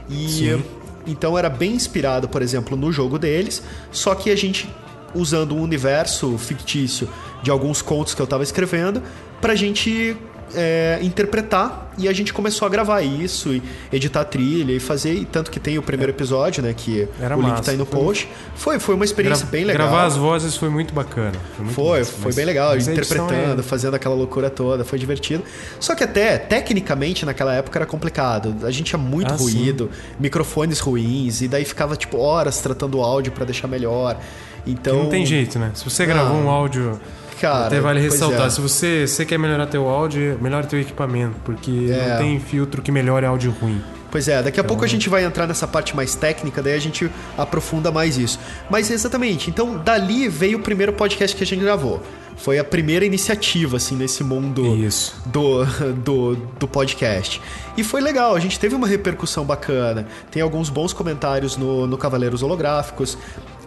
E 0.10 0.30
Sim. 0.30 0.64
então 1.06 1.38
era 1.38 1.50
bem 1.50 1.74
inspirado, 1.74 2.30
por 2.30 2.42
exemplo, 2.42 2.78
no 2.78 2.92
jogo 2.92 3.20
deles, 3.20 3.62
só 3.92 4.16
que 4.16 4.32
a 4.32 4.36
gente 4.36 4.70
usando 5.14 5.56
um 5.56 5.62
universo 5.62 6.38
fictício 6.38 7.08
de 7.44 7.52
alguns 7.52 7.82
contos 7.82 8.14
que 8.14 8.22
eu 8.22 8.28
tava 8.28 8.44
escrevendo 8.44 9.04
pra 9.40 9.54
gente 9.54 10.18
é, 10.56 11.00
interpretar 11.02 11.92
e 11.98 12.08
a 12.08 12.14
gente 12.14 12.34
começou 12.34 12.66
a 12.66 12.70
gravar 12.70 13.02
isso 13.02 13.54
e 13.54 13.62
editar 13.92 14.22
a 14.22 14.26
trilha 14.26 14.72
e 14.74 14.80
fazer, 14.80 15.14
e 15.14 15.26
tanto 15.26 15.52
que 15.52 15.60
tem 15.60 15.78
o 15.78 15.82
primeiro 15.84 16.12
episódio, 16.12 16.64
né, 16.64 16.74
que 16.76 17.08
Era 17.22 17.38
o 17.38 17.40
link 17.42 17.50
massa. 17.52 17.64
tá 17.64 17.72
aí 17.72 17.78
no 17.78 17.86
post. 17.86 18.28
Foi, 18.56 18.80
foi 18.80 18.96
uma 18.96 19.06
experiência 19.06 19.46
bem 19.46 19.64
legal. 19.64 19.88
Gravar 19.88 20.06
as 20.06 20.16
vozes 20.18 20.56
foi 20.58 20.70
muito 20.70 20.94
bacana. 20.94 21.34
Foi, 21.56 21.66
muito 21.66 21.76
Foi, 21.76 22.00
massa, 22.00 22.12
foi 22.14 22.34
bem 22.34 22.46
legal, 22.46 22.76
interpretando, 22.78 23.60
é- 23.60 23.64
fazendo 23.64 23.94
aquela 23.96 24.16
loucura 24.16 24.50
toda, 24.50 24.84
foi 24.84 24.98
divertido. 24.98 25.44
Só 25.80 25.94
que 25.94 26.04
até, 26.04 26.38
tecnicamente, 26.40 27.26
naquela 27.26 27.54
época 27.54 27.78
era 27.78 27.86
complicado. 27.86 28.56
A 28.66 28.72
gente 28.72 28.88
tinha 28.88 29.00
muito 29.00 29.34
Ah, 29.34 29.38
sim. 29.38 29.44
ruído, 29.44 29.92
microfones 30.20 30.80
ruins, 30.80 31.42
e 31.42 31.48
daí 31.48 31.64
ficava, 31.66 31.96
tipo, 31.96 32.18
horas 32.18 32.60
tratando 32.60 32.98
o 32.98 33.02
áudio 33.04 33.32
pra 33.32 33.46
deixar 33.46 33.68
melhor. 33.68 34.18
Então. 34.66 35.04
Não 35.04 35.10
tem 35.10 35.26
jeito, 35.26 35.60
né? 35.60 35.72
Se 35.76 35.84
você 35.84 36.06
gravou 36.06 36.38
Ah, 36.38 36.40
um 36.46 36.50
áudio. 36.50 37.00
Cara, 37.48 37.68
até 37.68 37.80
vale 37.80 38.00
ressaltar. 38.00 38.48
é. 38.48 38.50
Se 38.50 38.62
você, 38.62 39.08
você 39.08 39.26
quer 39.26 39.38
melhorar 39.38 39.68
teu 39.68 39.88
áudio, 39.88 40.38
melhore 40.42 40.68
teu 40.68 40.80
equipamento. 40.80 41.36
Porque 41.44 41.90
É. 41.92 42.10
não 42.12 42.18
tem 42.18 42.40
filtro 42.40 42.82
que 42.82 42.92
melhore 42.92 43.26
áudio 43.26 43.52
ruim. 43.62 43.82
Pois 44.12 44.28
é, 44.28 44.44
daqui 44.44 44.60
a 44.60 44.62
Então- 44.62 44.68
pouco 44.68 44.86
a 44.86 44.88
gente 44.88 45.10
vai 45.10 45.24
entrar 45.26 45.48
nessa 45.48 45.68
parte 45.68 45.96
mais 45.96 46.14
técnica, 46.14 46.62
daí 46.62 46.74
a 46.74 46.80
gente 46.80 47.10
aprofunda 47.36 47.92
mais 47.92 48.16
isso. 48.18 48.40
Mas 48.70 48.92
exatamente, 48.92 49.50
então 49.50 49.76
dali 49.78 50.30
veio 50.30 50.60
o 50.60 50.62
primeiro 50.62 50.94
podcast 50.94 51.36
que 51.36 51.44
a 51.44 51.48
gente 51.48 51.62
gravou. 51.64 52.00
Foi 52.38 52.58
a 52.60 52.64
primeira 52.64 53.06
iniciativa, 53.06 53.78
assim, 53.78 53.96
nesse 53.96 54.24
mundo 54.24 54.76
Isso. 54.76 55.16
do, 55.28 55.64
do, 56.04 56.36
do 56.60 56.68
podcast. 56.68 57.40
E 57.78 57.84
foi 57.84 58.02
legal, 58.02 58.36
a 58.36 58.40
gente 58.40 58.60
teve 58.60 58.74
uma 58.76 58.88
repercussão 58.88 59.46
bacana. 59.46 60.08
Tem 60.32 60.42
alguns 60.42 60.68
bons 60.70 60.94
comentários 60.94 61.58
no, 61.58 61.86
no 61.88 61.96
Cavaleiros 61.98 62.42
Holográficos, 62.42 63.18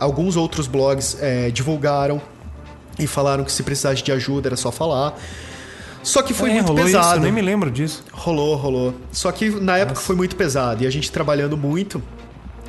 alguns 0.00 0.36
outros 0.36 0.66
blogs 0.66 1.16
é, 1.20 1.48
divulgaram 1.50 2.20
e 2.98 3.06
falaram 3.06 3.44
que 3.44 3.52
se 3.52 3.62
precisasse 3.62 4.02
de 4.02 4.12
ajuda 4.12 4.48
era 4.48 4.56
só 4.56 4.70
falar. 4.72 5.18
Só 6.02 6.22
que 6.22 6.32
foi 6.32 6.50
É, 6.50 6.54
muito 6.54 6.72
pesado. 6.74 7.06
Isso, 7.06 7.16
eu 7.16 7.20
nem 7.20 7.32
me 7.32 7.42
lembro 7.42 7.70
disso. 7.70 8.04
Rolou, 8.12 8.54
rolou. 8.56 8.94
Só 9.10 9.32
que 9.32 9.50
na 9.50 9.76
época 9.76 10.00
foi 10.00 10.14
muito 10.14 10.36
pesado 10.36 10.84
e 10.84 10.86
a 10.86 10.90
gente 10.90 11.10
trabalhando 11.10 11.56
muito 11.56 12.00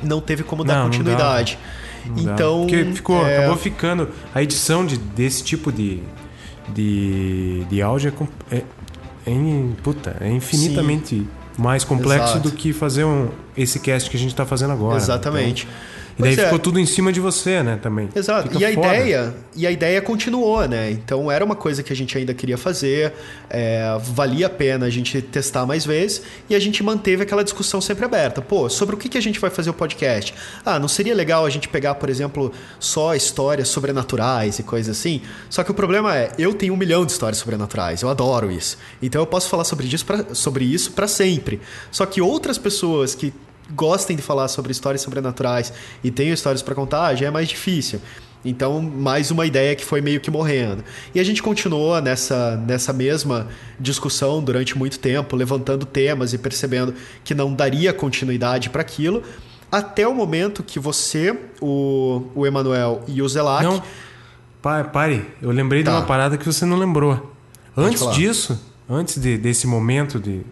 não 0.02 0.20
teve 0.20 0.42
como 0.42 0.64
dar 0.64 0.76
Não, 0.76 0.84
continuidade. 0.86 1.58
Não 2.06 2.24
dá. 2.24 2.32
então, 2.32 2.60
Porque 2.62 2.84
ficou, 2.86 3.26
é, 3.26 3.38
acabou 3.38 3.56
ficando. 3.56 4.08
A 4.34 4.42
edição 4.42 4.84
de, 4.84 4.96
desse 4.96 5.42
tipo 5.44 5.70
de, 5.72 6.02
de, 6.68 7.64
de 7.64 7.82
áudio 7.82 8.12
é, 8.50 8.56
é, 8.56 8.64
é 9.26 9.32
puta, 9.82 10.16
é 10.20 10.30
infinitamente 10.30 11.26
mais 11.56 11.84
complexo 11.84 12.34
Exato. 12.34 12.50
do 12.50 12.52
que 12.52 12.72
fazer 12.72 13.04
um, 13.04 13.28
esse 13.56 13.80
cast 13.80 14.08
que 14.08 14.16
a 14.16 14.20
gente 14.20 14.34
tá 14.34 14.46
fazendo 14.46 14.72
agora. 14.72 14.96
Exatamente. 14.96 15.62
Então, 15.64 15.97
e 16.18 16.22
daí 16.22 16.34
é. 16.34 16.44
ficou 16.44 16.58
tudo 16.58 16.80
em 16.80 16.86
cima 16.86 17.12
de 17.12 17.20
você, 17.20 17.62
né, 17.62 17.78
também. 17.80 18.08
Exato. 18.14 18.48
Fica 18.48 18.60
e 18.60 18.64
a 18.64 18.74
foda. 18.74 18.86
ideia, 18.88 19.34
e 19.54 19.66
a 19.66 19.70
ideia 19.70 20.02
continuou, 20.02 20.66
né? 20.66 20.90
Então 20.90 21.30
era 21.30 21.44
uma 21.44 21.54
coisa 21.54 21.82
que 21.82 21.92
a 21.92 21.96
gente 21.96 22.16
ainda 22.18 22.34
queria 22.34 22.58
fazer, 22.58 23.12
é, 23.48 23.96
valia 24.02 24.46
a 24.46 24.50
pena 24.50 24.86
a 24.86 24.90
gente 24.90 25.22
testar 25.22 25.64
mais 25.64 25.86
vezes 25.86 26.22
e 26.50 26.54
a 26.54 26.58
gente 26.58 26.82
manteve 26.82 27.22
aquela 27.22 27.44
discussão 27.44 27.80
sempre 27.80 28.04
aberta. 28.04 28.42
Pô, 28.42 28.68
sobre 28.68 28.94
o 28.94 28.98
que, 28.98 29.08
que 29.08 29.18
a 29.18 29.22
gente 29.22 29.38
vai 29.38 29.50
fazer 29.50 29.70
o 29.70 29.74
podcast? 29.74 30.34
Ah, 30.64 30.78
não 30.78 30.88
seria 30.88 31.14
legal 31.14 31.46
a 31.46 31.50
gente 31.50 31.68
pegar, 31.68 31.94
por 31.94 32.10
exemplo, 32.10 32.52
só 32.80 33.14
histórias 33.14 33.68
sobrenaturais 33.68 34.58
e 34.58 34.62
coisas 34.62 34.98
assim? 34.98 35.22
Só 35.48 35.62
que 35.62 35.70
o 35.70 35.74
problema 35.74 36.16
é, 36.16 36.32
eu 36.38 36.52
tenho 36.52 36.74
um 36.74 36.76
milhão 36.76 37.06
de 37.06 37.12
histórias 37.12 37.38
sobrenaturais, 37.38 38.02
eu 38.02 38.08
adoro 38.08 38.50
isso. 38.50 38.76
Então 39.00 39.22
eu 39.22 39.26
posso 39.26 39.48
falar 39.48 39.64
sobre 39.64 39.86
isso 39.86 40.04
pra, 40.04 40.34
sobre 40.34 40.64
isso 40.64 40.92
para 40.92 41.06
sempre. 41.06 41.60
Só 41.90 42.04
que 42.04 42.20
outras 42.20 42.58
pessoas 42.58 43.14
que 43.14 43.32
gostem 43.74 44.16
de 44.16 44.22
falar 44.22 44.48
sobre 44.48 44.72
histórias 44.72 45.00
sobrenaturais 45.02 45.72
e 46.02 46.10
tenham 46.10 46.34
histórias 46.34 46.62
para 46.62 46.74
contar, 46.74 47.14
já 47.14 47.26
é 47.26 47.30
mais 47.30 47.48
difícil. 47.48 48.00
Então, 48.44 48.80
mais 48.80 49.30
uma 49.32 49.44
ideia 49.44 49.74
que 49.74 49.84
foi 49.84 50.00
meio 50.00 50.20
que 50.20 50.30
morrendo. 50.30 50.84
E 51.14 51.18
a 51.18 51.24
gente 51.24 51.42
continuou 51.42 52.00
nessa, 52.00 52.56
nessa 52.56 52.92
mesma 52.92 53.48
discussão 53.80 54.42
durante 54.42 54.78
muito 54.78 54.98
tempo, 55.00 55.34
levantando 55.34 55.84
temas 55.84 56.32
e 56.32 56.38
percebendo 56.38 56.94
que 57.24 57.34
não 57.34 57.52
daria 57.52 57.92
continuidade 57.92 58.70
para 58.70 58.80
aquilo, 58.80 59.22
até 59.70 60.06
o 60.06 60.14
momento 60.14 60.62
que 60.62 60.78
você, 60.78 61.36
o, 61.60 62.22
o 62.34 62.46
Emanuel 62.46 63.02
e 63.08 63.20
o 63.20 63.28
Zelac. 63.28 63.64
Não, 63.64 63.82
pa- 64.62 64.84
pare, 64.84 65.26
eu 65.42 65.50
lembrei 65.50 65.82
Tá. 65.82 65.90
de 65.90 65.96
uma 65.98 66.06
parada 66.06 66.38
que 66.38 66.46
você 66.46 66.64
não 66.64 66.78
lembrou. 66.78 67.34
Antes 67.76 68.08
disso, 68.14 68.58
antes 68.88 69.20
de- 69.20 69.36
desse 69.36 69.66
momento 69.66 70.18
de 70.18 70.42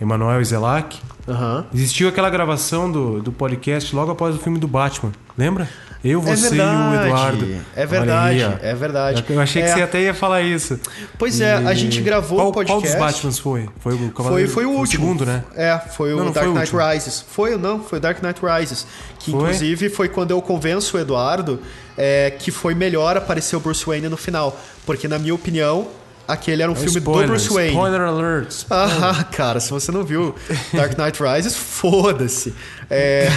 Emanuel 0.00 0.40
e 0.40 0.44
Zelac, 0.44 0.98
Aham. 1.28 1.64
existiu 1.74 2.08
aquela 2.08 2.28
gravação 2.30 2.90
do, 2.90 3.22
do 3.22 3.32
podcast 3.32 3.94
logo 3.94 4.10
após 4.12 4.34
o 4.34 4.38
filme 4.38 4.58
do 4.58 4.66
Batman. 4.68 5.12
Lembra? 5.36 5.68
Eu, 6.04 6.20
É 6.20 6.22
você 6.36 6.50
verdade, 6.50 6.94
e 6.94 6.98
o 6.98 7.04
Eduardo. 7.06 7.46
é 7.74 7.86
verdade, 7.86 8.44
ó. 8.44 8.52
é 8.66 8.74
verdade. 8.74 9.24
Eu 9.26 9.40
achei 9.40 9.62
que 9.62 9.68
É. 9.70 9.72
você 9.74 9.82
até 9.82 10.02
ia 10.02 10.12
falar 10.12 10.42
isso. 10.42 10.78
Pois 11.18 11.40
é, 11.40 11.54
a 11.54 11.72
gente 11.72 11.98
gravou 12.02 12.36
qual, 12.38 12.48
o 12.48 12.52
podcast. 12.52 12.82
Qual 12.86 12.92
dos 12.92 13.00
Batmans 13.00 13.38
foi? 13.38 13.70
Foi 13.80 13.94
o 13.94 13.98
Foi, 13.98 14.10
Cavaleiro- 14.10 14.50
foi 14.50 14.66
o 14.66 14.70
último. 14.72 15.02
segundo, 15.06 15.24
né? 15.24 15.42
É, 15.56 15.78
foi 15.78 16.12
o 16.12 16.18
Não, 16.18 16.24
não 16.26 16.32
Dark 16.32 16.44
foi 16.44 16.52
o 16.54 16.58
Knight 16.58 16.74
último. 16.76 16.92
Rises. 16.92 17.24
Foi, 17.26 17.56
não, 17.56 17.82
foi 17.82 17.98
o 17.98 18.02
Dark 18.02 18.22
Knight 18.22 18.38
Rises. 18.44 18.86
Que 19.18 19.30
Foi? 19.30 19.40
inclusive 19.40 19.88
foi 19.88 20.08
quando 20.10 20.30
eu 20.32 20.42
convenço 20.42 20.98
o 20.98 21.00
Eduardo 21.00 21.58
é, 21.96 22.30
que 22.38 22.50
foi 22.50 22.74
melhor 22.74 23.16
aparecer 23.16 23.56
o 23.56 23.60
Bruce 23.60 23.86
Wayne 23.86 24.10
no 24.10 24.16
final. 24.18 24.60
Porque, 24.84 25.08
na 25.08 25.18
minha 25.18 25.34
opinião, 25.34 25.88
aquele 26.26 26.62
era 26.62 26.70
um 26.70 26.74
filme 26.74 26.98
Spoiler, 26.98 27.26
do 27.26 27.30
Bruce 27.32 27.48
Wayne. 27.52 27.70
Spoiler 27.72 28.00
alert. 28.02 28.54
Ah, 28.70 29.24
cara, 29.30 29.60
se 29.60 29.70
você 29.70 29.90
não 29.92 30.02
viu 30.04 30.34
Dark 30.72 30.96
Knight 30.98 31.22
Rises, 31.22 31.54
foda-se. 31.56 32.54
É... 32.90 33.28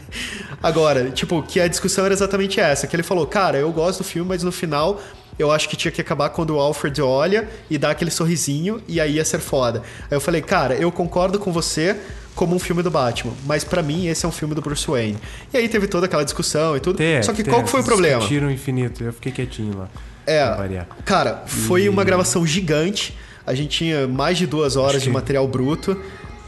Agora, 0.62 1.10
tipo, 1.10 1.42
que 1.42 1.60
a 1.60 1.68
discussão 1.68 2.04
era 2.04 2.14
exatamente 2.14 2.60
essa, 2.60 2.86
que 2.86 2.94
ele 2.94 3.02
falou, 3.02 3.26
cara, 3.26 3.58
eu 3.58 3.70
gosto 3.72 3.98
do 3.98 4.04
filme, 4.04 4.28
mas 4.28 4.42
no 4.42 4.52
final 4.52 5.00
eu 5.38 5.50
acho 5.50 5.68
que 5.68 5.76
tinha 5.76 5.90
que 5.90 6.00
acabar 6.00 6.28
quando 6.30 6.50
o 6.54 6.58
Alfred 6.60 7.00
olha 7.00 7.48
e 7.70 7.78
dá 7.78 7.90
aquele 7.90 8.10
sorrisinho 8.10 8.82
e 8.86 9.00
aí 9.00 9.14
ia 9.14 9.24
ser 9.24 9.38
foda. 9.38 9.82
Aí 10.10 10.16
eu 10.16 10.20
falei, 10.20 10.42
cara, 10.42 10.74
eu 10.74 10.92
concordo 10.92 11.38
com 11.38 11.50
você 11.52 11.96
como 12.34 12.54
um 12.54 12.58
filme 12.58 12.82
do 12.82 12.90
Batman, 12.90 13.32
mas 13.46 13.64
pra 13.64 13.82
mim 13.82 14.06
esse 14.06 14.24
é 14.24 14.28
um 14.28 14.32
filme 14.32 14.54
do 14.54 14.60
Bruce 14.60 14.86
Wayne. 14.86 15.18
E 15.52 15.56
aí 15.56 15.68
teve 15.68 15.86
toda 15.88 16.06
aquela 16.06 16.24
discussão 16.24 16.76
e 16.76 16.80
tudo. 16.80 16.96
Até- 16.96 17.22
Só 17.22 17.32
que 17.32 17.40
até 17.42 17.50
qual 17.50 17.62
que 17.64 17.70
foi 17.70 17.80
o 17.80 17.84
problema? 17.84 18.18
Discutiram 18.18 18.50
infinito. 18.50 19.02
Eu 19.02 19.12
fiquei 19.12 19.32
quietinho 19.32 19.76
lá. 19.78 19.88
É, 20.30 20.54
variar. 20.56 20.86
cara, 21.04 21.42
foi 21.46 21.88
uma 21.88 22.04
gravação 22.04 22.46
gigante. 22.46 23.16
A 23.46 23.54
gente 23.54 23.78
tinha 23.78 24.06
mais 24.06 24.38
de 24.38 24.46
duas 24.46 24.76
horas 24.76 25.02
de 25.02 25.10
material 25.10 25.46
bruto. 25.48 25.96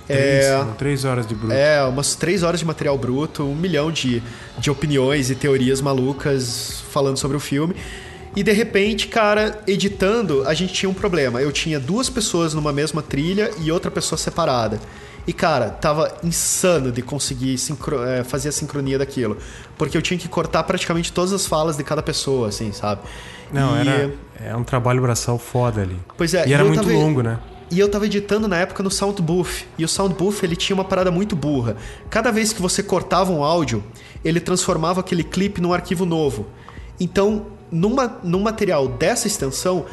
Três, 0.06 0.44
É, 0.44 0.64
três 0.78 1.04
horas 1.04 1.26
de 1.26 1.34
bruto. 1.34 1.52
É, 1.52 1.82
umas 1.84 2.14
três 2.14 2.42
horas 2.42 2.60
de 2.60 2.66
material 2.66 2.98
bruto, 2.98 3.44
um 3.44 3.54
milhão 3.54 3.90
de, 3.90 4.22
de 4.58 4.70
opiniões 4.70 5.30
e 5.30 5.34
teorias 5.34 5.80
malucas 5.80 6.82
falando 6.90 7.16
sobre 7.16 7.36
o 7.36 7.40
filme. 7.40 7.74
E 8.34 8.42
de 8.42 8.52
repente, 8.52 9.08
cara, 9.08 9.60
editando, 9.66 10.46
a 10.46 10.54
gente 10.54 10.72
tinha 10.72 10.88
um 10.88 10.94
problema. 10.94 11.40
Eu 11.42 11.52
tinha 11.52 11.78
duas 11.78 12.08
pessoas 12.08 12.54
numa 12.54 12.72
mesma 12.72 13.02
trilha 13.02 13.50
e 13.60 13.70
outra 13.70 13.90
pessoa 13.90 14.18
separada. 14.18 14.80
E, 15.26 15.32
cara, 15.32 15.70
tava 15.70 16.12
insano 16.24 16.90
de 16.90 17.00
conseguir 17.00 17.56
é, 18.08 18.24
fazer 18.24 18.48
a 18.48 18.52
sincronia 18.52 18.98
daquilo. 18.98 19.36
Porque 19.78 19.96
eu 19.96 20.02
tinha 20.02 20.18
que 20.18 20.28
cortar 20.28 20.64
praticamente 20.64 21.12
todas 21.12 21.32
as 21.32 21.46
falas 21.46 21.76
de 21.76 21.84
cada 21.84 22.02
pessoa, 22.02 22.48
assim, 22.48 22.72
sabe? 22.72 23.02
Não, 23.52 23.76
E- 23.76 23.80
era 23.88 24.14
é 24.44 24.56
um 24.56 24.64
trabalho 24.64 25.00
braçal 25.02 25.38
foda 25.38 25.82
ali. 25.82 25.96
Pois 26.16 26.34
é, 26.34 26.48
E 26.48 26.52
era 26.52 26.64
muito 26.64 26.82
tava- 26.82 26.92
longo, 26.92 27.22
né? 27.22 27.38
E 27.70 27.78
eu 27.78 27.88
tava 27.90 28.04
editando 28.06 28.46
na 28.48 28.56
época 28.58 28.82
no 28.82 28.90
Soundbooth. 28.90 29.66
E 29.78 29.84
o 29.84 29.88
Soundbooth, 29.88 30.42
ele 30.42 30.54
tinha 30.56 30.74
uma 30.74 30.84
parada 30.84 31.10
muito 31.10 31.34
burra. 31.34 31.76
Cada 32.10 32.30
vez 32.30 32.52
que 32.52 32.60
você 32.60 32.82
cortava 32.82 33.32
um 33.32 33.42
áudio, 33.42 33.82
ele 34.24 34.40
transformava 34.40 35.00
aquele 35.00 35.24
clipe 35.24 35.60
num 35.60 35.72
arquivo 35.72 36.04
novo. 36.04 36.46
Então, 37.00 37.46
numa, 37.70 38.18
num 38.22 38.40
material 38.40 38.86
dessa 38.88 39.26
extensão, 39.26 39.86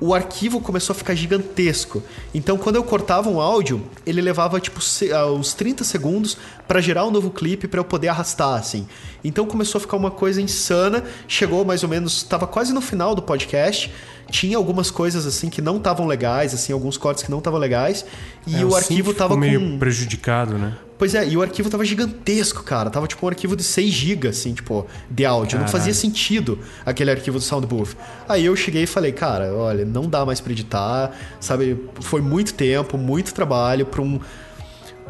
o 0.00 0.14
arquivo 0.14 0.60
começou 0.60 0.92
a 0.92 0.96
ficar 0.96 1.14
gigantesco. 1.14 2.02
Então, 2.34 2.58
quando 2.58 2.76
eu 2.76 2.84
cortava 2.84 3.30
um 3.30 3.40
áudio, 3.40 3.82
ele 4.04 4.20
levava 4.20 4.60
tipo 4.60 4.80
ah, 5.14 5.32
uns 5.32 5.54
30 5.54 5.84
segundos 5.84 6.36
pra 6.68 6.80
gerar 6.80 7.06
um 7.06 7.10
novo 7.10 7.30
clipe 7.30 7.66
pra 7.66 7.80
eu 7.80 7.84
poder 7.84 8.08
arrastar, 8.08 8.58
assim. 8.58 8.86
Então 9.24 9.46
começou 9.46 9.78
a 9.78 9.80
ficar 9.80 9.96
uma 9.96 10.10
coisa 10.10 10.40
insana. 10.40 11.02
Chegou 11.26 11.64
mais 11.64 11.82
ou 11.82 11.88
menos, 11.88 12.22
tava 12.22 12.46
quase 12.46 12.72
no 12.72 12.80
final 12.80 13.14
do 13.14 13.22
podcast. 13.22 13.92
Tinha 14.30 14.56
algumas 14.56 14.90
coisas 14.90 15.24
assim 15.24 15.48
que 15.48 15.62
não 15.62 15.76
estavam 15.76 16.06
legais, 16.06 16.52
assim, 16.52 16.72
alguns 16.72 16.96
cortes 16.96 17.22
que 17.22 17.30
não 17.30 17.38
estavam 17.38 17.58
legais. 17.58 18.04
E 18.46 18.56
É, 18.56 18.64
o 18.64 18.74
arquivo 18.74 19.12
ficou 19.12 19.14
tava 19.14 19.36
meio 19.36 19.60
com 19.60 19.78
prejudicado, 19.78 20.58
né? 20.58 20.76
Pois 20.98 21.14
é, 21.14 21.28
e 21.28 21.36
o 21.36 21.42
arquivo 21.42 21.68
tava 21.68 21.84
gigantesco, 21.84 22.62
cara. 22.62 22.88
Tava 22.88 23.06
tipo 23.06 23.24
um 23.26 23.28
arquivo 23.28 23.54
de 23.54 23.62
6 23.62 23.90
GB, 23.92 24.28
assim, 24.28 24.54
tipo, 24.54 24.86
de 25.10 25.24
áudio. 25.26 25.58
Não 25.58 25.66
Caralho. 25.66 25.72
fazia 25.72 25.92
sentido 25.94 26.58
aquele 26.86 27.10
arquivo 27.10 27.38
do 27.38 27.44
Soundbooth. 27.44 27.94
Aí 28.28 28.46
eu 28.46 28.56
cheguei 28.56 28.84
e 28.84 28.86
falei, 28.86 29.12
cara, 29.12 29.52
olha, 29.54 29.84
não 29.84 30.08
dá 30.08 30.24
mais 30.24 30.40
pra 30.40 30.52
editar, 30.52 31.12
sabe? 31.38 31.78
Foi 32.00 32.20
muito 32.22 32.54
tempo, 32.54 32.96
muito 32.96 33.34
trabalho 33.34 33.84
pra 33.86 34.00
um 34.02 34.18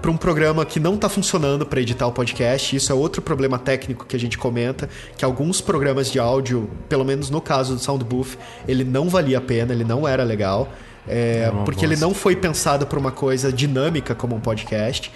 para 0.03 0.11
um 0.11 0.16
programa 0.16 0.64
que 0.66 0.78
não 0.78 0.95
tá 0.97 1.09
funcionando 1.09 1.64
para 1.64 1.80
editar 1.80 2.07
o 2.07 2.12
podcast. 2.12 2.76
Isso 2.76 2.93
é 2.93 2.95
outro 2.95 3.22
problema 3.22 3.59
técnico 3.59 4.05
que 4.05 4.14
a 4.14 4.18
gente 4.20 4.37
comenta, 4.37 4.89
que 5.16 5.24
alguns 5.24 5.61
programas 5.62 6.12
de 6.12 6.18
áudio, 6.18 6.68
pelo 6.89 7.03
menos 7.05 7.30
no 7.30 7.41
caso 7.41 7.74
do 7.74 7.80
Soundbooth, 7.80 8.37
ele 8.68 8.84
não 8.84 9.09
valia 9.09 9.39
a 9.39 9.41
pena, 9.41 9.72
ele 9.72 9.84
não 9.84 10.07
era 10.07 10.22
legal. 10.22 10.68
é, 11.09 11.49
uma 11.51 11.64
porque 11.64 11.84
ele 11.84 11.95
bosta. 11.95 12.07
não 12.07 12.14
foi 12.14 12.37
pensado 12.37 12.87
para 12.87 12.99
uma 12.99 13.11
coisa 13.11 13.51
dinâmica 13.53 14.14
como 14.14 14.37
um 14.37 14.41
podcast. 14.41 15.11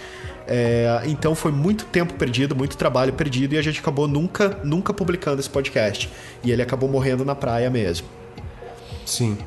É, 0.52 1.02
então 1.06 1.32
foi 1.36 1.52
muito 1.52 1.84
tempo 1.84 2.14
perdido, 2.14 2.56
muito 2.56 2.76
trabalho 2.76 3.12
perdido 3.12 3.54
e 3.54 3.58
a 3.58 3.62
gente 3.62 3.78
acabou 3.78 4.08
nunca, 4.08 4.58
nunca 4.64 4.92
publicando 4.92 5.38
esse 5.40 5.48
podcast. 5.48 6.10
E 6.42 6.50
ele 6.50 6.60
acabou 6.60 6.88
morrendo 6.88 7.24
na 7.24 7.36
praia 7.36 7.70
mesmo. 7.70 8.08
Sim. 9.06 9.38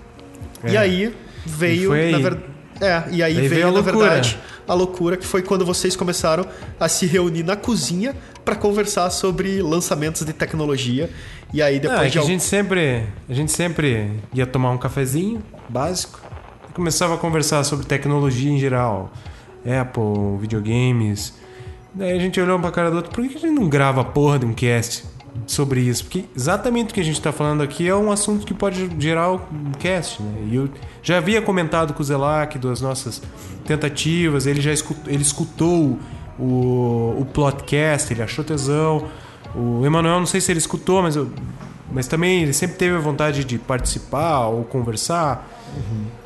E 0.65 0.75
É. 0.75 0.79
aí 0.79 1.13
veio, 1.45 1.93
E 1.95 2.11
na 2.11 2.17
verdade. 2.19 2.43
É, 2.81 3.03
e 3.11 3.21
aí 3.23 3.33
Daí 3.35 3.47
veio, 3.47 3.49
veio 3.49 3.63
a 3.63 3.67
na 3.67 3.73
loucura. 3.79 3.97
verdade, 4.09 4.37
a 4.67 4.73
loucura 4.73 5.17
que 5.17 5.25
foi 5.25 5.41
quando 5.41 5.65
vocês 5.65 5.95
começaram 5.95 6.45
a 6.79 6.87
se 6.89 7.05
reunir 7.05 7.43
na 7.43 7.55
cozinha 7.55 8.15
para 8.43 8.55
conversar 8.55 9.09
sobre 9.09 9.61
lançamentos 9.61 10.25
de 10.25 10.33
tecnologia. 10.33 11.09
E 11.53 11.61
aí 11.61 11.79
depois 11.79 11.99
Ah, 11.99 12.05
é 12.05 12.07
de 12.07 12.13
que 12.13 12.19
a 12.19 12.27
gente 12.27 12.43
sempre, 12.43 13.03
a 13.29 13.33
gente 13.33 13.51
sempre 13.51 14.11
ia 14.33 14.45
tomar 14.45 14.71
um 14.71 14.77
cafezinho 14.77 15.41
básico 15.69 16.19
e 16.69 16.73
começava 16.73 17.13
a 17.13 17.17
conversar 17.17 17.63
sobre 17.63 17.85
tecnologia 17.85 18.51
em 18.51 18.57
geral, 18.57 19.11
Apple, 19.65 20.37
videogames. 20.39 21.33
Daí 21.93 22.11
a 22.11 22.19
gente 22.19 22.39
olhou 22.41 22.57
um 22.57 22.61
pra 22.61 22.71
cara 22.71 22.89
do 22.89 22.97
outro, 22.97 23.11
por 23.11 23.27
que 23.27 23.37
a 23.37 23.39
gente 23.39 23.53
não 23.53 23.69
grava 23.69 24.01
a 24.01 24.03
porra 24.03 24.39
de 24.39 24.45
um 24.45 24.53
cast 24.53 25.05
sobre 25.45 25.81
isso? 25.81 26.05
Porque 26.05 26.25
exatamente 26.35 26.91
o 26.91 26.93
que 26.93 26.99
a 26.99 27.03
gente 27.03 27.21
tá 27.21 27.31
falando 27.31 27.61
aqui 27.61 27.87
é 27.87 27.95
um 27.95 28.11
assunto 28.11 28.45
que 28.45 28.53
pode 28.53 28.89
gerar 28.99 29.31
um 29.31 29.71
cast, 29.79 30.21
né? 30.21 30.47
E 30.49 30.55
eu 30.55 30.69
já 31.03 31.17
havia 31.17 31.41
comentado 31.41 31.93
com 31.93 32.01
o 32.01 32.03
Zelac 32.03 32.57
das 32.57 32.81
nossas 32.81 33.21
tentativas, 33.65 34.47
ele 34.47 34.59
já 34.59 34.73
escutou, 34.73 35.13
ele 35.13 35.21
escutou 35.21 35.99
o, 36.39 37.15
o 37.19 37.27
plotcast, 37.31 38.11
ele 38.11 38.23
achou 38.23 38.43
tesão. 38.43 39.07
O 39.55 39.85
Emanuel, 39.85 40.19
não 40.19 40.25
sei 40.25 40.41
se 40.41 40.51
ele 40.51 40.57
escutou, 40.57 41.03
mas, 41.03 41.15
eu, 41.15 41.29
mas 41.91 42.07
também 42.07 42.41
ele 42.41 42.53
sempre 42.53 42.77
teve 42.77 42.95
a 42.95 42.99
vontade 42.99 43.43
de 43.43 43.59
participar 43.59 44.47
ou 44.47 44.63
conversar. 44.63 45.47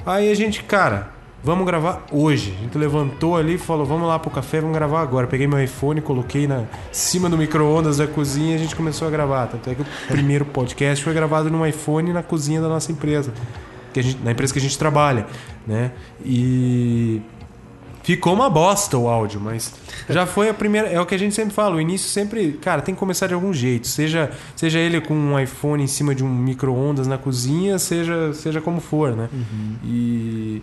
Aí 0.06 0.32
a 0.32 0.36
gente, 0.36 0.64
cara, 0.64 1.12
vamos 1.44 1.66
gravar 1.66 2.06
hoje. 2.12 2.54
A 2.60 2.64
gente 2.64 2.78
levantou 2.78 3.38
ali 3.38 3.56
e 3.56 3.58
falou: 3.58 3.86
vamos 3.86 4.08
lá 4.08 4.20
pro 4.20 4.30
café, 4.30 4.60
vamos 4.60 4.76
gravar 4.76 5.02
agora. 5.02 5.28
Peguei 5.28 5.48
meu 5.48 5.62
iPhone, 5.62 6.02
coloquei 6.02 6.48
na 6.48 6.66
cima 6.92 7.30
do 7.30 7.38
micro-ondas 7.38 7.98
da 7.98 8.08
cozinha 8.08 8.54
e 8.54 8.56
a 8.56 8.58
gente 8.58 8.76
começou 8.76 9.08
a 9.08 9.12
gravar. 9.12 9.48
Tanto 9.48 9.70
é 9.70 9.76
que 9.76 9.82
o 9.82 9.86
primeiro 10.08 10.46
podcast 10.46 11.04
foi 11.04 11.14
gravado 11.14 11.50
num 11.50 11.66
iPhone 11.66 12.12
na 12.12 12.24
cozinha 12.24 12.62
da 12.62 12.68
nossa 12.68 12.92
empresa. 12.92 13.34
Que 13.94 14.00
a 14.00 14.04
gente, 14.04 14.24
na 14.24 14.32
empresa 14.32 14.54
que 14.54 14.60
a 14.60 14.62
gente 14.62 14.78
trabalha, 14.78 15.26
né? 15.66 15.92
E. 16.24 17.22
Ficou 18.04 18.34
uma 18.34 18.50
bosta 18.50 18.98
o 18.98 19.10
áudio, 19.10 19.38
mas 19.42 19.74
já 20.08 20.26
foi 20.26 20.48
a 20.48 20.54
primeira. 20.54 20.88
É 20.88 20.98
o 20.98 21.06
que 21.06 21.14
a 21.14 21.20
gente 21.20 21.36
sempre 21.36 21.54
fala. 21.54 21.76
O 21.76 21.82
início 21.82 22.08
sempre. 22.08 22.54
Cara, 22.54 22.82
tem 22.82 22.96
que 22.96 23.00
começar 23.00 23.28
de 23.28 23.34
algum 23.34 23.52
jeito. 23.52 23.86
Seja, 23.86 24.32
seja 24.56 24.80
ele 24.80 25.02
com 25.02 25.14
um 25.14 25.38
iPhone 25.38 25.84
em 25.84 25.88
cima 25.88 26.16
de 26.16 26.24
um 26.24 26.30
micro-ondas 26.30 27.06
na 27.06 27.18
cozinha, 27.18 27.78
seja, 27.78 28.32
seja 28.34 28.62
como 28.62 28.80
for, 28.80 29.14
né? 29.14 29.28
E. 29.84 30.62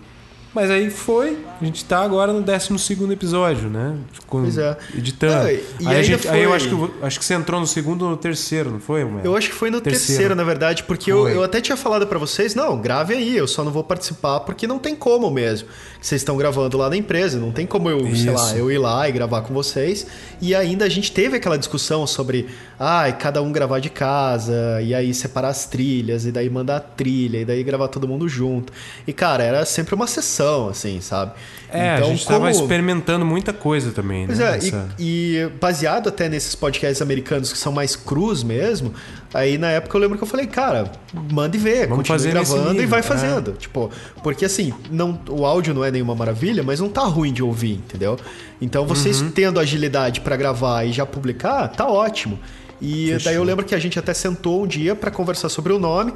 Mas 0.54 0.70
aí 0.70 0.88
foi. 0.88 1.36
A 1.60 1.64
gente 1.64 1.84
tá 1.84 2.00
agora 2.00 2.32
no 2.32 2.40
12 2.40 3.12
episódio, 3.12 3.68
né? 3.68 3.96
Com- 4.26 4.42
Pois 4.42 4.56
é. 4.58 4.76
Editando. 4.96 5.46
Ah, 5.48 5.52
e 5.52 5.86
aí, 5.88 6.04
gente, 6.04 6.28
aí 6.28 6.42
eu 6.42 6.50
foi- 6.50 6.56
acho 6.56 6.68
que, 6.68 7.04
acho 7.06 7.18
que 7.18 7.24
você 7.24 7.34
entrou 7.34 7.60
no 7.60 7.66
segundo 7.66 8.02
ou 8.04 8.10
no 8.12 8.16
terceiro, 8.16 8.70
não 8.70 8.78
foi, 8.80 9.04
Mel? 9.04 9.24
Eu 9.24 9.36
acho 9.36 9.48
que 9.50 9.54
foi 9.54 9.70
no 9.70 9.80
Terceiro. 9.80 10.06
terceiro, 10.06 10.34
na 10.34 10.44
verdade, 10.44 10.84
porque 10.84 11.10
eu, 11.10 11.22
Foi. 11.22 11.34
eu 11.36 11.42
até 11.42 11.60
tinha 11.60 11.76
falado 11.76 12.06
pra 12.06 12.18
vocês, 12.18 12.54
não, 12.54 12.80
grave 12.80 13.14
aí, 13.14 13.36
eu 13.36 13.46
só 13.48 13.64
não 13.64 13.72
vou 13.72 13.82
participar 13.82 14.40
porque 14.40 14.66
não 14.66 14.78
tem 14.78 14.94
como 14.94 15.30
mesmo. 15.30 15.68
Vocês 16.00 16.20
estão 16.20 16.36
gravando 16.36 16.76
lá 16.76 16.88
na 16.90 16.96
empresa, 16.96 17.38
não 17.38 17.50
tem 17.50 17.66
como 17.66 17.88
eu, 17.90 18.00
sei 18.00 18.10
Isso. 18.12 18.32
lá, 18.32 18.56
eu 18.56 18.70
ir 18.70 18.78
lá 18.78 19.08
e 19.08 19.12
gravar 19.12 19.40
com 19.42 19.54
vocês. 19.54 20.06
E 20.40 20.54
ainda 20.54 20.84
a 20.84 20.88
gente 20.88 21.10
teve 21.10 21.36
aquela 21.36 21.56
discussão 21.56 22.06
sobre, 22.06 22.48
ai, 22.78 23.16
cada 23.16 23.40
um 23.42 23.50
gravar 23.50 23.78
de 23.80 23.88
casa, 23.88 24.80
e 24.82 24.94
aí 24.94 25.14
separar 25.14 25.48
as 25.48 25.64
trilhas, 25.66 26.26
e 26.26 26.30
daí 26.32 26.50
mandar 26.50 26.76
a 26.76 26.80
trilha, 26.80 27.38
e 27.38 27.44
daí 27.44 27.62
gravar 27.64 27.88
todo 27.88 28.06
mundo 28.06 28.28
junto. 28.28 28.72
E 29.06 29.12
cara, 29.12 29.42
era 29.42 29.64
sempre 29.64 29.94
uma 29.94 30.06
sessão, 30.06 30.43
assim, 30.70 31.00
sabe? 31.00 31.32
É, 31.70 31.90
a 31.90 32.02
gente 32.02 32.24
tava 32.24 32.50
experimentando 32.50 33.24
muita 33.26 33.52
coisa 33.52 33.90
também, 33.90 34.26
Pois 34.26 34.38
né? 34.38 34.52
é, 34.52 34.56
Essa- 34.58 34.88
e, 34.98 35.36
e 35.38 35.48
baseado 35.60 36.08
até 36.08 36.28
nesses 36.28 36.54
podcasts 36.54 37.02
americanos 37.02 37.52
que 37.52 37.58
são 37.58 37.72
mais 37.72 37.96
crus 37.96 38.44
mesmo, 38.44 38.94
aí 39.32 39.58
na 39.58 39.70
época 39.70 39.96
eu 39.96 40.00
lembro 40.00 40.16
que 40.16 40.22
eu 40.22 40.28
falei, 40.28 40.46
cara, 40.46 40.92
manda 41.32 41.56
e 41.56 41.58
vê, 41.58 41.86
Vamos 41.86 42.08
continue 42.08 42.32
gravando 42.32 42.80
e 42.80 42.86
vai 42.86 43.00
é. 43.00 43.02
fazendo. 43.02 43.52
Tipo, 43.54 43.90
porque 44.22 44.44
assim, 44.44 44.72
não, 44.88 45.18
o 45.28 45.44
áudio 45.44 45.74
não 45.74 45.84
é 45.84 45.90
nenhuma 45.90 46.14
maravilha, 46.14 46.62
mas 46.62 46.78
não 46.78 46.88
tá 46.88 47.02
ruim 47.02 47.32
de 47.32 47.42
ouvir, 47.42 47.72
entendeu? 47.74 48.16
Então 48.60 48.86
vocês 48.86 49.20
Uhum. 49.20 49.30
tendo 49.32 49.58
agilidade 49.58 50.20
pra 50.20 50.36
gravar 50.36 50.84
e 50.84 50.92
já 50.92 51.04
publicar, 51.04 51.66
tá 51.68 51.86
ótimo. 51.88 52.38
E 52.80 53.06
Fechou. 53.06 53.24
daí 53.24 53.34
eu 53.36 53.42
lembro 53.44 53.64
que 53.64 53.74
a 53.74 53.78
gente 53.78 53.98
até 53.98 54.12
sentou 54.14 54.62
um 54.62 54.66
dia 54.66 54.94
pra 54.94 55.10
conversar 55.10 55.48
sobre 55.48 55.72
o 55.72 55.78
nome. 55.78 56.12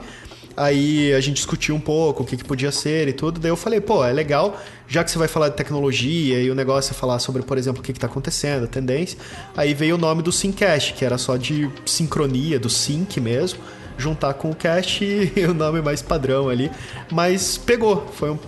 Aí 0.59 1.15
a 1.15 1.21
gente 1.21 1.37
discutiu 1.37 1.73
um 1.77 1.81
pouco 1.81 2.25
o 2.25 2.27
que, 2.27 2.37
que 2.37 2.43
podia 2.43 2.73
ser 2.73 3.07
e 3.07 3.13
tudo. 3.13 3.39
Daí 3.39 3.51
eu 3.51 3.57
falei, 3.57 3.81
pô, 3.81 4.05
é 4.05 4.13
legal, 4.13 4.61
já 4.89 5.05
que 5.05 5.11
você 5.11 5.17
vai 5.17 5.29
falar 5.29 5.51
de 5.51 5.57
tecnologia 5.57 6.43
e 6.43 6.51
o 6.51 6.55
negócio 6.55 6.91
é 6.91 6.95
falar 6.95 7.21
sobre, 7.21 7.43
por 7.43 7.57
exemplo, 7.57 7.81
o 7.81 7.85
que, 7.85 7.93
que 7.93 8.01
tá 8.01 8.09
acontecendo, 8.09 8.65
a 8.65 8.67
tendência. 8.67 9.17
Aí 9.57 9.73
veio 9.73 9.95
o 9.95 9.99
nome 9.99 10.21
do 10.21 10.33
Syncast, 10.33 10.95
que 10.95 11.05
era 11.05 11.17
só 11.17 11.37
de 11.37 11.71
sincronia, 11.87 12.59
do 12.59 12.69
sync 12.69 13.21
mesmo, 13.21 13.61
juntar 13.97 14.35
com 14.35 14.51
o 14.51 14.55
cast 14.55 15.05
e 15.05 15.45
o 15.45 15.55
nome 15.55 15.81
mais 15.81 16.03
padrão 16.03 16.49
ali. 16.49 16.73
Mas 17.09 17.57
pegou, 17.57 18.09
foi 18.15 18.31
um 18.31 18.39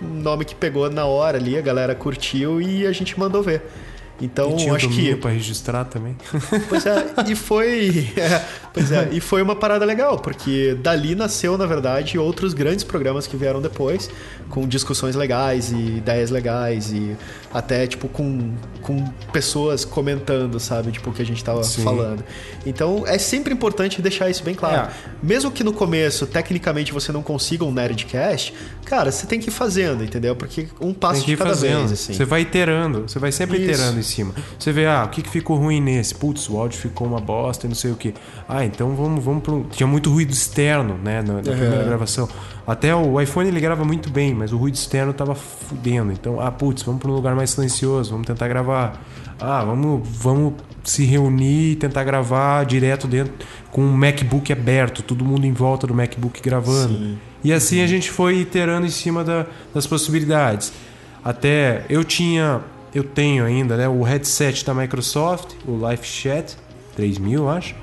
nome 0.00 0.46
que 0.46 0.54
pegou 0.54 0.88
na 0.88 1.04
hora 1.04 1.36
ali, 1.36 1.58
a 1.58 1.60
galera 1.60 1.94
curtiu 1.94 2.62
e 2.62 2.86
a 2.86 2.92
gente 2.92 3.20
mandou 3.20 3.42
ver. 3.42 3.62
Então, 4.20 4.52
e 4.52 4.56
tinha 4.56 4.74
acho 4.74 4.88
que. 4.88 5.14
pra 5.16 5.30
registrar 5.30 5.84
também. 5.84 6.16
Pois 6.68 6.84
é, 6.86 7.06
e 7.26 7.34
foi. 7.34 8.12
é, 8.16 8.44
pois 8.72 8.92
é, 8.92 9.08
e 9.12 9.20
foi 9.20 9.42
uma 9.42 9.56
parada 9.56 9.84
legal, 9.84 10.18
porque 10.18 10.76
dali 10.80 11.14
nasceu, 11.14 11.56
na 11.56 11.66
verdade, 11.66 12.18
outros 12.18 12.52
grandes 12.52 12.84
programas 12.84 13.26
que 13.26 13.36
vieram 13.36 13.60
depois, 13.60 14.10
com 14.48 14.66
discussões 14.66 15.14
legais 15.14 15.72
e 15.72 15.96
ideias 15.96 16.30
legais, 16.30 16.92
e 16.92 17.16
até, 17.52 17.86
tipo, 17.86 18.08
com, 18.08 18.52
com 18.80 19.04
pessoas 19.32 19.84
comentando, 19.84 20.60
sabe, 20.60 20.92
tipo, 20.92 21.10
o 21.10 21.12
que 21.12 21.20
a 21.20 21.26
gente 21.26 21.42
tava 21.42 21.64
Sim. 21.64 21.82
falando. 21.82 22.24
Então, 22.64 23.04
é 23.06 23.18
sempre 23.18 23.52
importante 23.52 24.00
deixar 24.00 24.30
isso 24.30 24.44
bem 24.44 24.54
claro. 24.54 24.88
É. 24.88 25.10
Mesmo 25.22 25.50
que 25.50 25.64
no 25.64 25.72
começo, 25.72 26.26
tecnicamente, 26.26 26.92
você 26.92 27.10
não 27.10 27.22
consiga 27.22 27.64
um 27.64 27.72
Nerdcast, 27.72 28.54
cara, 28.84 29.10
você 29.10 29.26
tem 29.26 29.40
que 29.40 29.48
ir 29.48 29.52
fazendo, 29.52 30.04
entendeu? 30.04 30.36
Porque 30.36 30.68
um 30.80 30.94
passo 30.94 31.14
Tem 31.16 31.24
que 31.24 31.30
de 31.32 31.36
cada 31.36 31.50
fazendo. 31.50 31.78
vez, 31.78 31.92
assim. 31.92 32.12
Você 32.12 32.24
vai 32.24 32.42
iterando, 32.42 33.02
você 33.08 33.18
vai 33.18 33.32
sempre 33.32 33.58
Isso. 33.58 33.70
iterando 33.70 33.98
em 33.98 34.04
cima. 34.04 34.34
Você 34.58 34.72
vê, 34.72 34.86
ah, 34.86 35.04
o 35.04 35.08
que, 35.08 35.22
que 35.22 35.30
ficou 35.30 35.56
ruim 35.56 35.80
nesse? 35.80 36.14
Putz, 36.14 36.48
o 36.48 36.56
áudio 36.56 36.78
ficou 36.78 37.06
uma 37.06 37.20
bosta 37.20 37.66
e 37.66 37.68
não 37.68 37.76
sei 37.76 37.90
o 37.90 37.96
que. 37.96 38.14
Ah, 38.48 38.64
então 38.64 38.94
vamos, 38.94 39.24
vamos 39.24 39.42
pro. 39.42 39.66
Tinha 39.70 39.86
muito 39.86 40.10
ruído 40.10 40.32
externo, 40.32 40.98
né, 41.02 41.22
na, 41.22 41.34
na 41.34 41.42
primeira 41.42 41.84
gravação. 41.84 42.28
Até 42.66 42.94
o 42.94 43.20
iPhone 43.20 43.48
ele 43.48 43.60
grava 43.60 43.84
muito 43.84 44.10
bem, 44.10 44.34
mas 44.34 44.52
o 44.52 44.56
ruído 44.56 44.74
externo 44.74 45.12
tava 45.12 45.34
fudendo. 45.34 46.12
Então, 46.12 46.40
ah, 46.40 46.50
putz, 46.50 46.82
vamos 46.82 47.00
para 47.00 47.10
um 47.10 47.14
lugar 47.14 47.34
mais 47.34 47.50
silencioso, 47.50 48.10
vamos 48.12 48.26
tentar 48.26 48.46
gravar. 48.48 49.02
Ah, 49.40 49.64
vamos, 49.64 50.06
vamos 50.08 50.54
se 50.84 51.04
reunir 51.04 51.72
e 51.72 51.76
tentar 51.76 52.04
gravar 52.04 52.64
direto 52.64 53.06
dentro 53.06 53.32
com 53.70 53.82
um 53.82 53.92
MacBook 53.92 54.52
aberto, 54.52 55.02
todo 55.02 55.24
mundo 55.24 55.46
em 55.46 55.52
volta 55.52 55.86
do 55.86 55.94
MacBook 55.94 56.40
gravando. 56.42 57.16
E 57.42 57.52
assim 57.52 57.80
a 57.82 57.86
gente 57.86 58.10
foi 58.10 58.38
iterando 58.40 58.86
em 58.86 58.90
cima 58.90 59.24
da- 59.24 59.46
das 59.74 59.86
possibilidades. 59.86 60.72
Até 61.24 61.84
eu 61.88 62.04
tinha, 62.04 62.60
eu 62.94 63.02
tenho 63.04 63.44
ainda, 63.44 63.76
né, 63.76 63.88
o 63.88 64.02
headset 64.02 64.64
da 64.64 64.74
Microsoft, 64.74 65.52
o 65.66 65.88
Life 65.88 66.06
Chat 66.06 66.56
3000, 66.96 67.48
acho. 67.48 67.74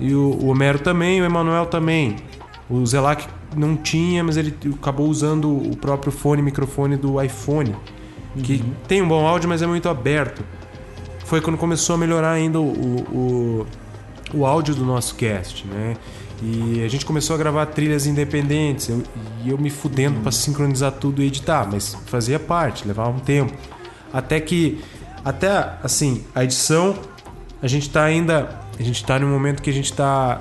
E 0.00 0.14
o, 0.14 0.30
o 0.30 0.46
Homero 0.48 0.78
também, 0.78 1.20
o 1.20 1.24
Emanuel 1.24 1.66
também. 1.66 2.16
O 2.68 2.84
Zelac 2.86 3.26
não 3.56 3.76
tinha, 3.76 4.22
mas 4.24 4.36
ele 4.36 4.54
acabou 4.74 5.08
usando 5.08 5.48
o 5.50 5.76
próprio 5.76 6.12
fone, 6.12 6.42
microfone 6.42 6.96
do 6.96 7.20
iPhone, 7.22 7.74
que 8.42 8.62
tem 8.88 9.00
um 9.02 9.08
bom 9.08 9.26
áudio, 9.26 9.48
mas 9.48 9.62
é 9.62 9.66
muito 9.66 9.88
aberto. 9.88 10.42
Foi 11.24 11.40
quando 11.40 11.56
começou 11.56 11.94
a 11.94 11.98
melhorar 11.98 12.32
ainda 12.32 12.60
o, 12.60 12.64
o, 12.70 13.66
o 14.34 14.46
áudio 14.46 14.74
do 14.74 14.84
nosso 14.84 15.14
cast, 15.14 15.66
né? 15.66 15.96
E 16.42 16.82
a 16.84 16.88
gente 16.88 17.06
começou 17.06 17.34
a 17.34 17.38
gravar 17.38 17.64
trilhas 17.66 18.06
independentes. 18.06 18.88
eu- 18.88 19.02
e 19.44 19.50
eu 19.50 19.56
me 19.58 19.70
fudendo 19.70 20.20
pra 20.20 20.32
sincronizar 20.32 20.92
tudo 20.92 21.22
e 21.22 21.26
editar, 21.26 21.66
mas 21.70 21.96
fazia 22.06 22.38
parte, 22.38 22.86
levava 22.86 23.10
um 23.10 23.18
tempo. 23.20 23.52
Até 24.12 24.40
que, 24.40 24.80
até 25.24 25.74
assim, 25.82 26.24
a 26.34 26.42
edição, 26.44 26.94
a 27.62 27.66
gente 27.66 27.88
tá 27.90 28.02
ainda. 28.04 28.60
A 28.78 28.82
gente 28.82 29.04
tá 29.04 29.18
num 29.18 29.28
momento 29.28 29.62
que 29.62 29.70
a 29.70 29.72
gente 29.72 29.92
tá 29.92 30.40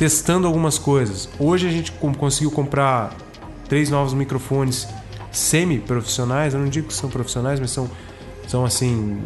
testando 0.00 0.46
algumas 0.46 0.78
coisas. 0.78 1.28
Hoje 1.38 1.68
a 1.68 1.70
gente 1.70 1.92
conseguiu 1.92 2.50
comprar 2.50 3.14
três 3.68 3.90
novos 3.90 4.14
microfones 4.14 4.88
semi-profissionais. 5.30 6.54
Eu 6.54 6.60
não 6.60 6.70
digo 6.70 6.86
que 6.88 6.94
são 6.94 7.10
profissionais, 7.10 7.60
mas 7.60 7.70
são, 7.70 7.86
são 8.48 8.64
assim 8.64 9.20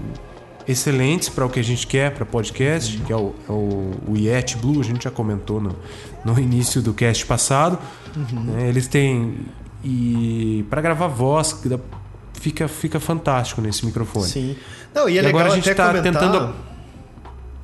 excelentes 0.67 1.29
para 1.29 1.47
o 1.47 1.49
que 1.49 1.61
a 1.61 1.63
gente 1.63 1.87
quer 1.87 2.11
para 2.13 2.27
podcast, 2.27 2.99
que 2.99 3.13
é 3.13 3.17
o, 3.17 3.33
é 3.49 3.53
o, 3.53 3.93
o 4.09 4.17
Yeti 4.17 4.57
Blue. 4.57 4.81
A 4.81 4.83
gente 4.83 5.05
já 5.05 5.13
comentou 5.13 5.61
no, 5.61 5.77
no 6.25 6.37
início 6.41 6.83
do 6.83 6.93
cast 6.93 7.25
passado. 7.25 7.79
né? 8.33 8.69
Eles 8.69 8.89
têm 8.89 9.47
e 9.85 10.65
para 10.69 10.81
gravar 10.83 11.07
voz 11.07 11.53
que 11.53 11.69
dá- 11.69 11.79
fica 12.33 12.67
fica 12.67 12.99
fantástico 12.99 13.61
nesse 13.61 13.87
microfone. 13.87 14.27
Sim. 14.27 14.57
Não, 14.93 15.09
e 15.09 15.19
é 15.19 15.23
E 15.23 15.27
agora 15.27 15.53
a 15.53 15.55
gente 15.55 15.73
tá 15.73 15.87
comentar... 15.91 16.03
tentando- 16.03 16.74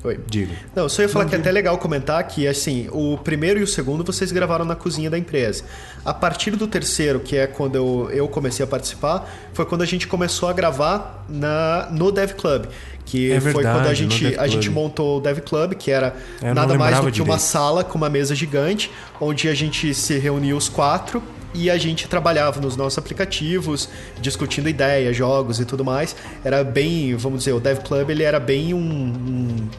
Oi. 0.03 0.19
Diga. 0.27 0.53
Não, 0.75 0.89
só 0.89 1.03
ia 1.03 1.09
falar 1.09 1.25
que 1.25 1.35
é 1.35 1.37
até 1.37 1.51
legal 1.51 1.77
comentar 1.77 2.23
que, 2.27 2.47
assim, 2.47 2.87
o 2.91 3.17
primeiro 3.17 3.59
e 3.59 3.63
o 3.63 3.67
segundo 3.67 4.03
vocês 4.03 4.31
gravaram 4.31 4.65
na 4.65 4.75
cozinha 4.75 5.09
da 5.11 5.17
empresa. 5.17 5.63
A 6.03 6.11
partir 6.13 6.51
do 6.51 6.67
terceiro, 6.67 7.19
que 7.19 7.37
é 7.37 7.45
quando 7.45 7.75
eu, 7.75 8.09
eu 8.11 8.27
comecei 8.27 8.63
a 8.63 8.67
participar, 8.67 9.29
foi 9.53 9.63
quando 9.65 9.83
a 9.83 9.85
gente 9.85 10.07
começou 10.07 10.49
a 10.49 10.53
gravar 10.53 11.23
na, 11.29 11.87
no 11.91 12.11
Dev 12.11 12.31
Club. 12.31 12.65
Que 13.05 13.31
É 13.31 13.39
foi 13.41 13.53
verdade, 13.53 13.77
quando 13.77 13.87
a 13.87 13.93
gente, 13.93 14.35
a 14.39 14.47
gente 14.47 14.69
montou 14.69 15.17
o 15.17 15.21
Dev 15.21 15.39
Club, 15.39 15.73
que 15.73 15.91
era 15.91 16.15
É, 16.41 16.49
eu 16.49 16.55
nada 16.55 16.75
mais 16.75 16.95
do 16.99 17.11
que 17.11 17.19
uma 17.21 17.35
direito. 17.35 17.39
sala 17.41 17.83
com 17.83 17.97
uma 17.97 18.09
mesa 18.09 18.33
gigante, 18.33 18.89
onde 19.19 19.49
a 19.49 19.53
gente 19.53 19.93
se 19.93 20.17
reunia 20.17 20.55
os 20.55 20.67
quatro 20.69 21.21
e 21.53 21.69
a 21.69 21.77
gente 21.77 22.07
trabalhava 22.07 22.61
nos 22.61 22.75
nossos 22.75 22.97
aplicativos, 22.97 23.89
discutindo 24.21 24.69
ideias, 24.69 25.15
jogos 25.15 25.59
e 25.59 25.65
tudo 25.65 25.83
mais. 25.83 26.15
Era 26.43 26.63
bem, 26.63 27.15
vamos 27.15 27.39
dizer, 27.39 27.53
o 27.53 27.59
Dev 27.59 27.79
Club 27.79 28.09
ele 28.09 28.23
era 28.23 28.39
bem 28.39 28.73
um, 28.73 28.77
um, 28.79 29.69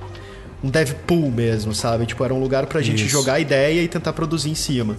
um 0.64 0.70
dev 0.70 0.92
pool 1.06 1.30
mesmo, 1.30 1.74
sabe? 1.74 2.06
Tipo, 2.06 2.24
era 2.24 2.34
um 2.34 2.40
lugar 2.40 2.66
pra 2.66 2.80
gente 2.82 3.02
Isso. 3.02 3.08
jogar 3.08 3.40
ideia 3.40 3.82
e 3.82 3.88
tentar 3.88 4.12
produzir 4.12 4.50
em 4.50 4.54
cima. 4.54 4.96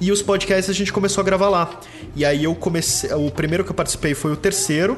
E 0.00 0.12
os 0.12 0.22
podcasts 0.22 0.70
a 0.70 0.72
gente 0.72 0.92
começou 0.92 1.22
a 1.22 1.24
gravar 1.24 1.48
lá. 1.48 1.80
E 2.14 2.24
aí 2.24 2.44
eu 2.44 2.54
comecei. 2.54 3.12
O 3.12 3.30
primeiro 3.30 3.64
que 3.64 3.70
eu 3.70 3.74
participei 3.74 4.14
foi 4.14 4.32
o 4.32 4.36
terceiro. 4.36 4.96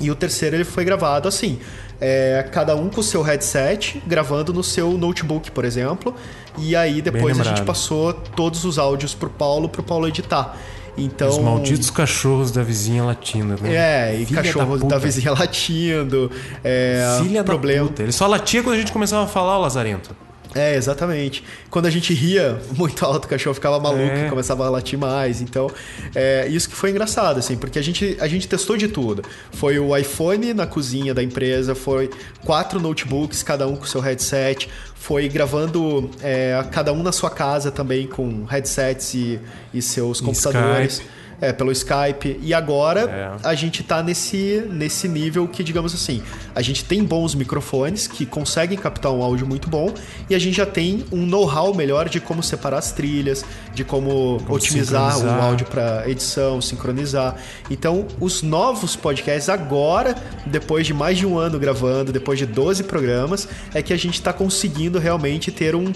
E 0.00 0.10
o 0.10 0.14
terceiro 0.14 0.56
ele 0.56 0.64
foi 0.64 0.84
gravado 0.84 1.28
assim. 1.28 1.58
é, 2.00 2.46
cada 2.50 2.74
um 2.74 2.88
com 2.88 3.00
o 3.00 3.04
seu 3.04 3.20
headset, 3.20 4.02
gravando 4.06 4.52
no 4.52 4.64
seu 4.64 4.96
notebook, 4.96 5.50
por 5.50 5.64
exemplo. 5.64 6.16
E 6.58 6.74
aí 6.76 7.00
depois 7.00 7.38
a 7.40 7.44
gente 7.44 7.62
passou 7.62 8.12
todos 8.12 8.64
os 8.64 8.78
áudios 8.78 9.14
pro 9.14 9.30
Paulo, 9.30 9.68
pro 9.68 9.82
Paulo 9.82 10.06
editar. 10.08 10.56
Então. 10.96 11.28
Os 11.28 11.38
malditos 11.38 11.90
cachorros 11.90 12.50
da 12.50 12.62
vizinha 12.62 13.04
latina, 13.04 13.56
né? 13.60 13.74
É, 13.74 14.14
e 14.16 14.26
Filha 14.26 14.42
cachorro 14.42 14.76
da, 14.76 14.82
puta. 14.82 14.98
vizinha 14.98 15.32
latindo. 15.38 16.30
É, 16.62 17.18
Filha 17.22 17.44
problema. 17.44 17.84
da 17.84 17.88
puta. 17.88 18.02
Ele 18.02 18.12
só 18.12 18.26
latia 18.26 18.62
quando 18.62 18.74
a 18.74 18.78
gente 18.78 18.92
começava 18.92 19.24
a 19.24 19.28
falar, 19.28 19.58
o 19.58 19.62
Lazarento. 19.62 20.14
É, 20.54 20.74
exatamente. 20.74 21.44
Quando 21.70 21.86
a 21.86 21.90
gente 21.90 22.12
ria 22.12 22.60
muito 22.76 23.04
alto, 23.04 23.26
o 23.26 23.28
cachorro 23.28 23.54
ficava 23.54 23.78
maluco 23.78 24.02
É. 24.02 24.26
e 24.26 24.30
começava 24.30 24.66
a 24.66 24.70
latir 24.70 24.98
mais. 24.98 25.40
Então, 25.40 25.70
é, 26.14 26.46
isso 26.48 26.68
que 26.68 26.74
foi 26.74 26.90
engraçado, 26.90 27.38
assim, 27.38 27.56
porque 27.56 27.78
a 27.78 27.82
gente, 27.82 28.16
a 28.20 28.26
gente 28.26 28.48
testou 28.48 28.76
de 28.76 28.88
tudo. 28.88 29.22
Foi 29.52 29.78
o 29.78 29.96
iPhone 29.96 30.52
na 30.52 30.66
cozinha 30.66 31.14
da 31.14 31.22
empresa, 31.22 31.74
foi 31.74 32.10
quatro 32.44 32.80
notebooks, 32.80 33.42
cada 33.42 33.66
um 33.68 33.76
com 33.76 33.84
seu 33.84 34.00
headset, 34.00 34.68
foi 34.96 35.28
gravando 35.28 36.10
é, 36.22 36.62
cada 36.70 36.92
um 36.92 37.02
na 37.02 37.12
sua 37.12 37.30
casa 37.30 37.70
também 37.70 38.06
com 38.06 38.44
headsets 38.44 39.14
e, 39.14 39.38
e 39.72 39.80
seus 39.80 40.20
computadores. 40.20 41.00
É, 41.40 41.52
pelo 41.52 41.72
Skype. 41.72 42.38
E 42.42 42.52
agora 42.52 43.00
É. 43.42 43.48
a 43.48 43.54
gente 43.54 43.82
tá 43.82 44.02
nesse, 44.02 44.66
nesse 44.70 45.08
nível 45.08 45.48
que, 45.48 45.64
digamos 45.64 45.94
assim, 45.94 46.22
a 46.54 46.60
gente 46.62 46.84
tem 46.84 47.02
bons 47.02 47.34
microfones 47.34 48.06
que 48.06 48.26
conseguem 48.26 48.76
captar 48.76 49.10
um 49.12 49.22
áudio 49.22 49.46
muito 49.46 49.68
bom 49.68 49.92
e 50.28 50.34
a 50.34 50.38
gente 50.38 50.56
já 50.56 50.66
tem 50.66 51.04
um 51.10 51.24
know-how 51.24 51.74
melhor 51.74 52.08
de 52.08 52.20
como 52.20 52.42
separar 52.42 52.78
as 52.78 52.92
trilhas, 52.92 53.44
de 53.74 53.84
como, 53.84 54.40
otimizar 54.48 55.18
o 55.18 55.30
áudio 55.42 55.66
para 55.66 56.08
edição, 56.08 56.60
sincronizar. 56.60 57.36
Então, 57.70 58.06
os 58.20 58.42
novos 58.42 58.94
podcasts 58.96 59.48
agora, 59.48 60.14
depois 60.46 60.86
de 60.86 60.92
mais 60.92 61.16
de 61.18 61.26
um 61.26 61.38
ano 61.38 61.58
gravando, 61.58 62.12
depois 62.12 62.38
de 62.38 62.46
12 62.46 62.84
programas, 62.84 63.48
é 63.72 63.82
que 63.82 63.92
a 63.92 63.96
gente 63.96 64.14
está 64.14 64.32
conseguindo 64.32 64.98
realmente 64.98 65.50
ter 65.50 65.74
um, 65.74 65.92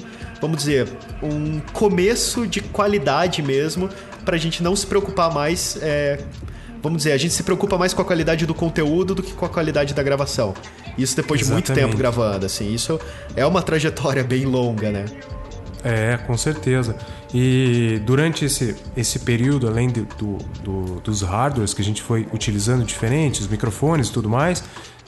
vamos 0.47 0.59
dizer, 0.59 0.88
um 1.22 1.61
começo 1.72 2.47
de 2.47 2.61
qualidade 2.61 3.42
mesmo, 3.42 3.88
para 4.24 4.36
a 4.36 4.38
gente 4.38 4.62
não 4.62 4.74
se 4.76 4.86
preocupar 4.86 5.32
mais. 5.32 5.78
é, 5.82 6.18
vamos 6.82 6.99
dizer, 6.99 7.12
a 7.12 7.16
gente 7.16 7.32
se 7.32 7.42
preocupa 7.42 7.78
mais 7.78 7.95
com 7.95 8.03
a 8.03 8.05
qualidade 8.05 8.45
do 8.47 8.55
conteúdo 8.55 9.14
do 9.14 9.22
que 9.22 9.32
com 9.32 9.45
a 9.47 9.49
qualidade 9.49 9.95
da 9.95 10.03
gravação. 10.03 10.53
Isso 10.99 11.16
depois 11.16 11.40
de 11.40 11.47
muito 11.47 11.66
Exatamente. 11.66 11.86
tempo 11.90 11.99
gravando, 11.99 12.45
assim. 12.47 12.72
Isso 12.74 13.01
é 13.34 13.45
uma 13.47 13.62
trajetória 13.62 14.22
bem 14.24 14.45
longa, 14.45 14.90
né? 14.92 15.07
É, 15.82 16.16
com 16.26 16.36
certeza. 16.36 16.97
E 17.32 18.01
durante 18.07 18.45
esse, 18.45 18.74
esse 18.97 19.18
período, 19.18 19.66
além 19.66 19.88
de- 19.88 20.03
do, 20.18 20.38
do- 20.62 21.01
dos 21.01 21.20
hardwares 21.22 21.74
que 21.74 21.82
a 21.82 21.84
gente 21.84 22.01
foi 22.03 22.26
utilizando 22.32 22.84
diferentes, 22.84 23.40
os 23.42 23.49
microfones 23.49 24.09
e 24.09 24.12
tudo 24.12 24.28
mais, 24.28 24.62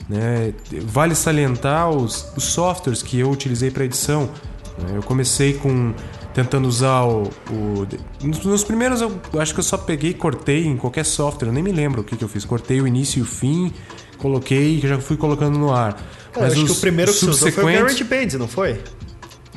né, 0.09 0.53
vale 0.83 1.15
salientar 1.15 1.89
os, 1.89 2.31
os 2.35 2.43
softwares 2.43 3.01
que 3.01 3.17
eu 3.19 3.29
utilizei 3.31 3.71
para 3.71 3.85
edição. 3.85 4.29
Né. 4.77 4.93
Eu 4.95 5.03
comecei 5.03 5.53
com 5.53 5.93
tentando 6.33 6.67
usar 6.67 7.01
o, 7.03 7.23
o- 7.51 7.87
nos 8.23 8.63
primeiros 8.63 9.01
eu 9.01 9.19
acho 9.39 9.53
que 9.53 9.59
eu 9.59 9.63
só 9.63 9.77
peguei 9.77 10.11
e 10.11 10.13
cortei 10.13 10.65
em 10.67 10.77
qualquer 10.77 11.03
software, 11.05 11.47
eu 11.49 11.53
nem 11.53 11.63
me 11.63 11.71
lembro 11.71 12.01
o 12.01 12.03
que, 12.03 12.15
que 12.15 12.23
eu 12.23 12.27
fiz. 12.29 12.45
Cortei 12.45 12.79
o 12.81 12.87
início 12.87 13.19
e 13.19 13.21
o 13.21 13.25
fim, 13.25 13.73
coloquei 14.17 14.77
e 14.77 14.79
já 14.79 14.99
fui 14.99 15.17
colocando 15.17 15.57
no 15.57 15.73
ar. 15.73 15.93
Cara, 16.33 16.47
eu 16.47 16.51
acho 16.53 16.65
que 16.65 16.71
o 16.71 16.75
primeiro 16.75 17.11
que 17.11 17.17
você 17.17 17.25
usou 17.29 17.39
foi 17.39 17.49
o 17.49 17.53
subsequentes- 17.53 17.97
GarageBand, 17.99 18.37
não 18.39 18.47
foi? 18.47 18.79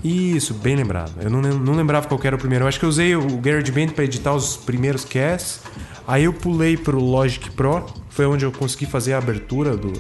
isso, 0.02 0.54
bem 0.54 0.76
lembrado. 0.76 1.12
Eu 1.20 1.28
não, 1.28 1.42
não 1.42 1.74
lembrava 1.74 2.06
qual 2.08 2.18
era 2.24 2.34
o 2.34 2.38
primeiro. 2.38 2.64
Eu 2.64 2.68
acho 2.68 2.78
que 2.78 2.84
eu 2.86 2.88
usei 2.88 3.14
o 3.14 3.36
GarageBand 3.36 3.88
para 3.88 4.04
editar 4.04 4.34
os 4.34 4.56
primeiros 4.56 5.04
casts. 5.04 5.60
Aí 6.08 6.24
eu 6.24 6.32
pulei 6.32 6.76
pro 6.76 6.98
Logic 6.98 7.50
Pro. 7.50 7.84
Foi 8.10 8.26
onde 8.26 8.44
eu 8.44 8.52
consegui 8.52 8.86
fazer 8.86 9.14
a 9.14 9.18
abertura 9.18 9.76
do, 9.76 9.92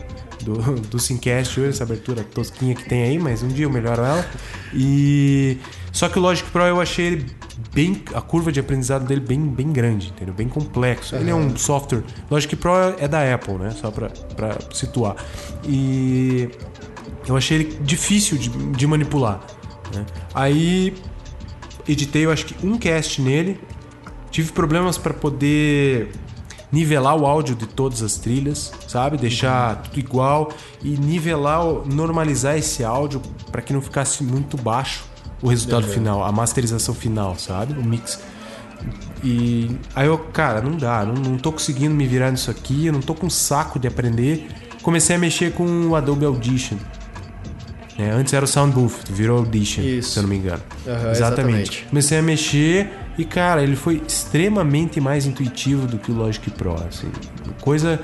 do, 0.42 0.80
do 0.80 0.98
Syncast 0.98 1.58
hoje, 1.60 1.70
essa 1.70 1.84
abertura 1.84 2.22
tosquinha 2.24 2.74
que 2.74 2.88
tem 2.88 3.02
aí, 3.04 3.18
mas 3.18 3.42
um 3.42 3.48
dia 3.48 3.64
eu 3.64 3.70
melhoro 3.70 4.02
ela. 4.02 4.26
E. 4.74 5.58
Só 5.92 6.08
que 6.08 6.18
o 6.18 6.22
Logic 6.22 6.48
Pro 6.50 6.62
eu 6.62 6.80
achei 6.80 7.06
ele 7.06 7.26
bem. 7.72 8.02
A 8.14 8.20
curva 8.20 8.50
de 8.50 8.58
aprendizado 8.60 9.06
dele 9.06 9.20
bem, 9.20 9.40
bem 9.40 9.72
grande, 9.72 10.08
entendeu? 10.08 10.34
Bem 10.34 10.48
complexo. 10.48 11.14
Ele 11.16 11.30
é 11.30 11.34
um 11.34 11.56
software. 11.56 12.02
Logic 12.30 12.54
Pro 12.56 12.72
é 12.98 13.06
da 13.08 13.32
Apple, 13.34 13.54
né? 13.54 13.70
Só 13.70 13.90
pra, 13.90 14.10
pra 14.36 14.58
situar. 14.72 15.16
E. 15.64 16.48
Eu 17.26 17.36
achei 17.36 17.58
ele 17.58 17.78
difícil 17.82 18.36
de, 18.38 18.48
de 18.48 18.86
manipular. 18.86 19.40
né? 19.94 20.04
Aí 20.34 20.94
editei, 21.86 22.24
eu 22.26 22.32
acho 22.32 22.46
que 22.46 22.66
um 22.66 22.76
cast 22.76 23.22
nele. 23.22 23.60
Tive 24.30 24.52
problemas 24.52 24.96
para 24.96 25.12
poder 25.12 26.12
nivelar 26.72 27.16
o 27.16 27.26
áudio 27.26 27.54
de 27.54 27.66
todas 27.66 28.02
as 28.02 28.16
trilhas, 28.16 28.72
sabe? 28.86 29.16
Deixar 29.16 29.82
tudo 29.82 29.98
igual 29.98 30.52
e 30.82 30.90
nivelar, 30.90 31.64
normalizar 31.86 32.56
esse 32.56 32.84
áudio 32.84 33.20
para 33.50 33.60
que 33.60 33.72
não 33.72 33.80
ficasse 33.80 34.22
muito 34.22 34.56
baixo 34.56 35.04
o 35.42 35.48
resultado 35.48 35.86
final, 35.86 36.22
a 36.22 36.30
masterização 36.30 36.94
final, 36.94 37.36
sabe? 37.38 37.72
O 37.72 37.84
mix. 37.84 38.20
E 39.22 39.70
aí 39.94 40.06
eu, 40.06 40.18
cara, 40.18 40.60
não 40.60 40.76
dá, 40.76 41.04
não, 41.04 41.14
não 41.14 41.38
tô 41.38 41.52
conseguindo 41.52 41.94
me 41.94 42.06
virar 42.06 42.30
nisso 42.30 42.50
aqui, 42.50 42.86
eu 42.86 42.92
não 42.92 43.00
tô 43.00 43.14
com 43.14 43.28
saco 43.28 43.78
de 43.78 43.86
aprender. 43.86 44.48
Comecei 44.82 45.16
a 45.16 45.18
mexer 45.18 45.52
com 45.52 45.88
o 45.88 45.96
Adobe 45.96 46.24
Audition. 46.24 46.76
É, 47.98 48.10
antes 48.10 48.32
era 48.32 48.44
o 48.44 48.48
Soundbooth, 48.48 49.04
virou 49.10 49.38
Audition, 49.38 49.82
Isso. 49.82 50.12
se 50.12 50.18
eu 50.18 50.22
não 50.22 50.30
me 50.30 50.36
engano. 50.36 50.62
Aham, 50.86 51.10
exatamente. 51.10 51.16
exatamente. 51.16 51.86
Comecei 51.90 52.18
a 52.18 52.22
mexer 52.22 52.90
e, 53.18 53.24
cara, 53.24 53.62
ele 53.62 53.76
foi 53.76 54.02
extremamente 54.06 55.00
mais 55.00 55.26
intuitivo 55.26 55.86
do 55.86 55.98
que 55.98 56.10
o 56.10 56.14
Logic 56.14 56.50
Pro. 56.50 56.74
Assim, 56.74 57.10
coisa 57.60 58.00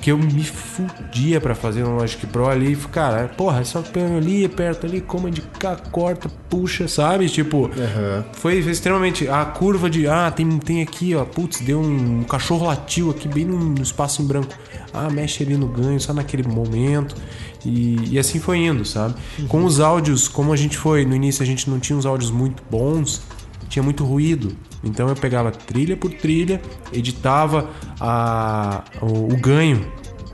que 0.00 0.10
eu 0.10 0.16
me 0.16 0.42
fudia 0.42 1.40
pra 1.40 1.54
fazer 1.54 1.84
no 1.84 1.96
Logic 1.96 2.26
Pro 2.26 2.48
ali. 2.48 2.74
Cara, 2.90 3.28
porra, 3.28 3.60
é 3.60 3.64
só 3.64 3.82
pega 3.82 4.16
ali, 4.16 4.44
aperta 4.44 4.86
ali, 4.86 5.00
comand 5.00 5.34
K, 5.58 5.76
corta, 5.90 6.28
puxa, 6.48 6.88
sabe? 6.88 7.28
Tipo, 7.28 7.70
foi, 8.32 8.62
foi 8.62 8.72
extremamente. 8.72 9.28
A 9.28 9.44
curva 9.44 9.90
de. 9.90 10.06
Ah, 10.06 10.30
tem, 10.30 10.58
tem 10.58 10.82
aqui, 10.82 11.14
ó, 11.14 11.24
putz, 11.24 11.60
deu 11.60 11.80
um, 11.80 12.24
cachorro 12.24 12.66
latiu 12.66 13.10
aqui 13.10 13.28
bem 13.28 13.44
no, 13.44 13.80
espaço 13.82 14.22
em 14.22 14.26
branco. 14.26 14.54
Ah, 14.92 15.10
mexe 15.10 15.42
ali 15.42 15.56
no 15.56 15.68
ganho, 15.68 16.00
só 16.00 16.14
naquele 16.14 16.42
momento. 16.48 17.14
E, 17.64 18.14
e 18.14 18.18
assim 18.18 18.40
foi 18.40 18.58
indo, 18.58 18.84
sabe? 18.86 19.14
Com 19.48 19.64
os 19.64 19.80
áudios, 19.80 20.28
como 20.28 20.52
a 20.52 20.56
gente 20.56 20.78
foi, 20.78 21.04
no 21.04 21.14
início 21.14 21.42
a 21.42 21.46
gente 21.46 21.68
não 21.68 21.78
tinha 21.78 21.96
uns 21.96 22.06
áudios 22.06 22.30
muito 22.30 22.62
bons, 22.70 23.20
tinha 23.70 23.82
muito 23.82 24.04
ruído. 24.04 24.54
Então 24.84 25.08
eu 25.08 25.14
pegava 25.14 25.50
trilha 25.50 25.96
por 25.96 26.12
trilha, 26.12 26.60
editava 26.92 27.70
a, 27.98 28.82
o, 29.00 29.32
o 29.32 29.36
ganho, 29.36 29.86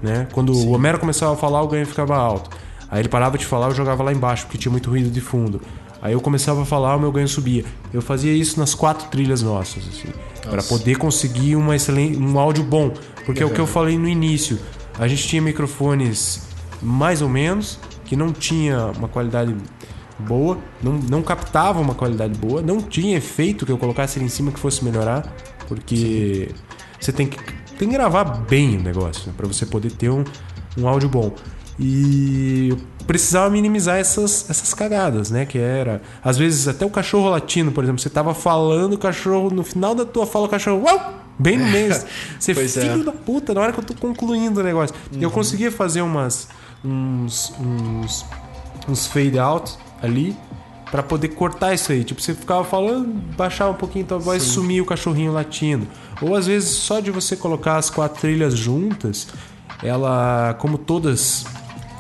né? 0.03 0.26
Quando 0.32 0.53
o 0.53 0.72
Homero 0.72 0.99
começava 0.99 1.34
a 1.34 1.37
falar, 1.37 1.62
o 1.62 1.68
ganho 1.68 1.87
ficava 1.87 2.16
alto. 2.16 2.51
Aí 2.91 3.01
ele 3.01 3.09
parava 3.09 3.37
de 3.37 3.45
falar, 3.45 3.68
eu 3.68 3.74
jogava 3.74 4.03
lá 4.03 4.12
embaixo, 4.12 4.47
porque 4.47 4.59
tinha 4.59 4.72
muito 4.72 4.91
ruído 4.91 5.11
de 5.11 5.20
fundo. 5.20 5.61
Aí 6.01 6.12
eu 6.12 6.20
começava 6.20 6.62
a 6.62 6.64
falar, 6.64 6.97
o 6.97 7.01
meu 7.01 7.12
ganho 7.12 7.28
subia. 7.28 7.64
Eu 7.93 8.01
fazia 8.01 8.32
isso 8.32 8.59
nas 8.59 8.74
quatro 8.74 9.09
trilhas 9.09 9.43
nossas, 9.43 9.84
assim, 9.89 10.09
para 10.49 10.62
poder 10.62 10.97
conseguir 10.97 11.57
uma 11.57 11.74
excelente, 11.74 12.16
um 12.18 12.39
áudio 12.39 12.62
bom, 12.64 12.93
porque 13.24 13.43
é 13.43 13.47
o 13.47 13.51
que 13.51 13.61
eu 13.61 13.66
falei 13.66 13.99
no 13.99 14.09
início. 14.09 14.59
A 14.99 15.09
gente 15.09 15.26
tinha 15.26 15.43
microfones 15.43 16.47
mais 16.80 17.22
ou 17.22 17.28
menos 17.28 17.78
que 18.05 18.14
não 18.14 18.32
tinha 18.32 18.93
uma 18.97 19.09
qualidade 19.09 19.55
boa, 20.19 20.59
não, 20.83 20.93
não 20.95 21.23
captava 21.23 21.81
uma 21.81 21.95
qualidade 21.95 22.39
boa, 22.39 22.62
não 22.62 22.81
tinha 22.81 23.17
efeito 23.17 23.67
que 23.67 23.73
eu 23.73 23.79
colocasse 23.79 24.19
ali 24.19 24.27
em 24.27 24.31
cima 24.31 24.51
que 24.51 24.59
fosse 24.59 24.85
melhorar, 24.85 25.27
porque 25.69 26.49
você 27.01 27.12
tem 27.12 27.27
que, 27.27 27.39
tem 27.79 27.89
que 27.89 27.95
gravar 27.95 28.25
bem 28.25 28.77
o 28.79 28.83
negócio, 28.83 29.27
né, 29.27 29.35
para 29.37 29.47
você 29.47 29.67
poder 29.67 29.93
ter 29.93 30.11
um, 30.11 30.25
um 30.79 30.89
áudio 30.89 31.09
bom. 31.09 31.33
E 31.79 32.69
eu 32.71 32.79
precisava 33.07 33.51
minimizar 33.51 33.99
essas, 33.99 34.49
essas 34.49 34.73
cagadas, 34.73 35.31
né? 35.31 35.45
Que 35.45 35.59
era, 35.59 36.01
às 36.25 36.39
vezes, 36.39 36.67
até 36.67 36.87
o 36.87 36.91
cachorro 36.91 37.29
latino, 37.29 37.71
por 37.71 37.85
exemplo, 37.85 38.01
você 38.01 38.09
tava 38.09 38.33
falando, 38.33 38.95
o 38.95 38.99
cachorro, 38.99 39.51
no 39.51 39.62
final 39.62 39.95
da 39.95 40.05
tua 40.05 40.27
fala, 40.27 40.47
o 40.47 40.49
cachorro, 40.49 40.83
uau! 40.85 41.27
Bem 41.39 41.59
no 41.59 41.67
meio. 41.67 41.95
Você 42.41 42.55
Pois 42.55 42.77
é. 42.79 42.81
filho 42.81 43.05
da 43.05 43.12
puta, 43.12 43.53
na 43.53 43.61
hora 43.61 43.73
que 43.73 43.79
eu 43.79 43.85
tô 43.85 43.93
concluindo 43.95 44.61
o 44.61 44.62
negócio. 44.62 44.97
Eu 45.21 45.31
conseguia 45.31 45.71
fazer 45.71 46.01
umas. 46.01 46.49
uns. 46.83 47.53
uns, 47.61 48.25
uns 48.89 49.07
fade 49.07 49.39
out 49.39 49.77
ali 50.03 50.37
pra 50.91 51.03
poder 51.03 51.29
cortar 51.29 51.75
isso 51.75 51.91
aí. 51.93 52.05
Tipo, 52.05 52.21
você 52.21 52.35
ficava 52.35 52.65
falando, 52.65 53.09
baixava 53.37 53.71
um 53.73 53.75
pouquinho 53.75 54.05
tua 54.07 54.19
voz 54.19 54.43
e 54.43 54.47
sumia 54.47 54.83
o 54.83 54.87
cachorrinho 54.87 55.33
latindo. 55.33 55.87
Ou 56.23 56.35
às 56.35 56.47
vezes 56.47 56.71
só 56.71 57.01
de 57.01 57.11
você 57.11 57.37
colocar 57.37 57.77
as 57.77 57.91
quatro 57.91 58.21
trilhas 58.21 58.55
juntas, 58.55 59.27
ela, 59.83 60.55
como 60.59 60.79
todas, 60.79 61.45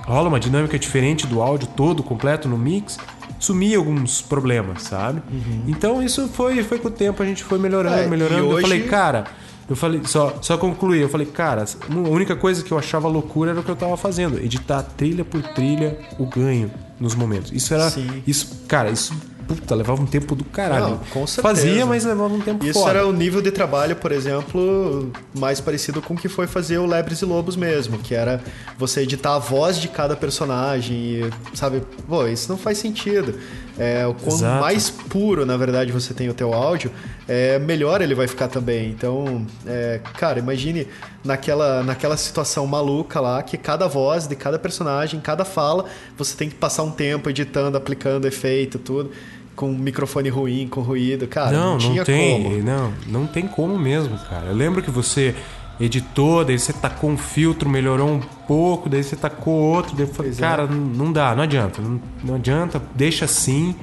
rola 0.06 0.28
uma 0.28 0.40
dinâmica 0.40 0.78
diferente 0.78 1.26
do 1.26 1.42
áudio 1.42 1.68
todo 1.76 2.02
completo 2.02 2.48
no 2.48 2.56
mix. 2.56 2.98
Sumia 3.38 3.76
alguns 3.76 4.22
problemas, 4.22 4.82
sabe? 4.84 5.20
Então 5.66 6.02
isso 6.02 6.26
foi, 6.28 6.62
foi 6.62 6.78
com 6.78 6.88
o 6.88 6.90
tempo, 6.90 7.22
a 7.22 7.26
gente 7.26 7.44
foi 7.44 7.58
melhorando, 7.58 7.96
Uhum. 7.96 8.02
É, 8.02 8.06
melhorando. 8.06 8.40
Eu 8.40 8.48
hoje- 8.48 8.62
falei, 8.62 8.82
cara, 8.84 9.24
eu 9.68 9.76
falei, 9.76 10.00
só, 10.04 10.34
só 10.40 10.56
concluí, 10.56 11.00
eu 11.02 11.08
falei, 11.08 11.26
cara, 11.26 11.62
a 11.64 12.08
única 12.08 12.34
coisa 12.34 12.62
que 12.64 12.72
eu 12.72 12.78
achava 12.78 13.08
loucura 13.08 13.50
era 13.50 13.60
o 13.60 13.62
que 13.62 13.68
eu 13.70 13.76
tava 13.76 13.94
fazendo, 13.96 14.38
editar 14.38 14.82
trilha 14.82 15.22
por 15.24 15.42
trilha 15.42 15.98
o 16.18 16.24
ganho 16.24 16.70
nos 16.98 17.14
momentos. 17.14 17.52
Isso 17.52 17.74
era. 17.74 17.90
Sim. 17.90 18.22
Isso, 18.26 18.64
cara, 18.66 18.90
isso 18.90 19.14
puta, 19.46 19.74
levava 19.74 20.02
um 20.02 20.06
tempo 20.06 20.34
do 20.34 20.44
caralho. 20.44 20.90
Não, 20.90 20.98
com 20.98 21.26
certeza. 21.26 21.42
Fazia, 21.42 21.86
mas 21.86 22.04
levava 22.04 22.34
um 22.34 22.40
tempo 22.40 22.64
Isso 22.64 22.80
fora. 22.80 22.98
era 22.98 23.06
o 23.06 23.12
nível 23.12 23.40
de 23.40 23.50
trabalho, 23.50 23.96
por 23.96 24.12
exemplo, 24.12 25.10
mais 25.38 25.60
parecido 25.60 26.02
com 26.02 26.14
o 26.14 26.16
que 26.16 26.28
foi 26.28 26.46
fazer 26.46 26.78
o 26.78 26.86
Lebres 26.86 27.20
e 27.20 27.24
Lobos 27.24 27.56
mesmo, 27.56 27.98
que 27.98 28.14
era 28.14 28.40
você 28.76 29.02
editar 29.02 29.36
a 29.36 29.38
voz 29.38 29.78
de 29.80 29.88
cada 29.88 30.16
personagem 30.16 30.96
e, 30.96 31.30
sabe, 31.54 31.82
pô, 32.08 32.26
isso 32.26 32.50
não 32.50 32.58
faz 32.58 32.78
sentido. 32.78 33.38
É, 33.78 34.06
o 34.06 34.14
quanto 34.14 34.36
Exato. 34.36 34.60
mais 34.60 34.88
puro, 34.88 35.44
na 35.44 35.56
verdade, 35.56 35.92
você 35.92 36.14
tem 36.14 36.28
o 36.30 36.34
teu 36.34 36.54
áudio, 36.54 36.90
é, 37.28 37.58
melhor 37.58 38.00
ele 38.00 38.14
vai 38.14 38.26
ficar 38.26 38.48
também. 38.48 38.88
Então, 38.88 39.46
é, 39.66 40.00
cara, 40.14 40.38
imagine 40.38 40.86
naquela, 41.22 41.82
naquela 41.82 42.16
situação 42.16 42.66
maluca 42.66 43.20
lá, 43.20 43.42
que 43.42 43.58
cada 43.58 43.86
voz 43.86 44.26
de 44.26 44.34
cada 44.34 44.58
personagem, 44.58 45.20
cada 45.20 45.44
fala, 45.44 45.84
você 46.16 46.34
tem 46.36 46.48
que 46.48 46.54
passar 46.54 46.84
um 46.84 46.90
tempo 46.90 47.28
editando, 47.28 47.76
aplicando 47.76 48.26
efeito, 48.26 48.78
tudo. 48.78 49.10
Com 49.54 49.68
microfone 49.68 50.28
ruim, 50.28 50.68
com 50.68 50.82
ruído, 50.82 51.26
cara, 51.26 51.50
não, 51.50 51.58
não, 51.58 51.72
não, 51.72 51.78
tinha 51.78 52.04
tem, 52.04 52.42
como. 52.42 52.62
não, 52.62 52.92
não 53.06 53.26
tem 53.26 53.46
como 53.46 53.78
mesmo, 53.78 54.18
cara. 54.18 54.48
Eu 54.48 54.54
lembro 54.54 54.82
que 54.82 54.90
você 54.90 55.34
editou, 55.80 56.44
daí 56.44 56.58
você 56.58 56.72
tacou 56.72 57.10
um 57.10 57.16
filtro, 57.18 57.68
melhorou 57.68 58.08
um 58.08 58.20
pouco, 58.46 58.88
daí 58.88 59.02
você 59.04 59.16
tacou 59.16 59.54
outro, 59.54 59.94
daí 59.96 60.06
eu 60.06 60.12
falei, 60.12 60.30
Pois 60.32 60.38
é. 60.38 60.40
cara, 60.40 60.66
não- 60.66 60.76
não 61.06 61.12
dá, 61.12 61.34
não 61.34 61.42
adianta, 61.42 61.80
não, 61.82 62.00
não 62.24 62.34
adianta, 62.36 62.80
deixa 62.94 63.24
assim. 63.26 63.74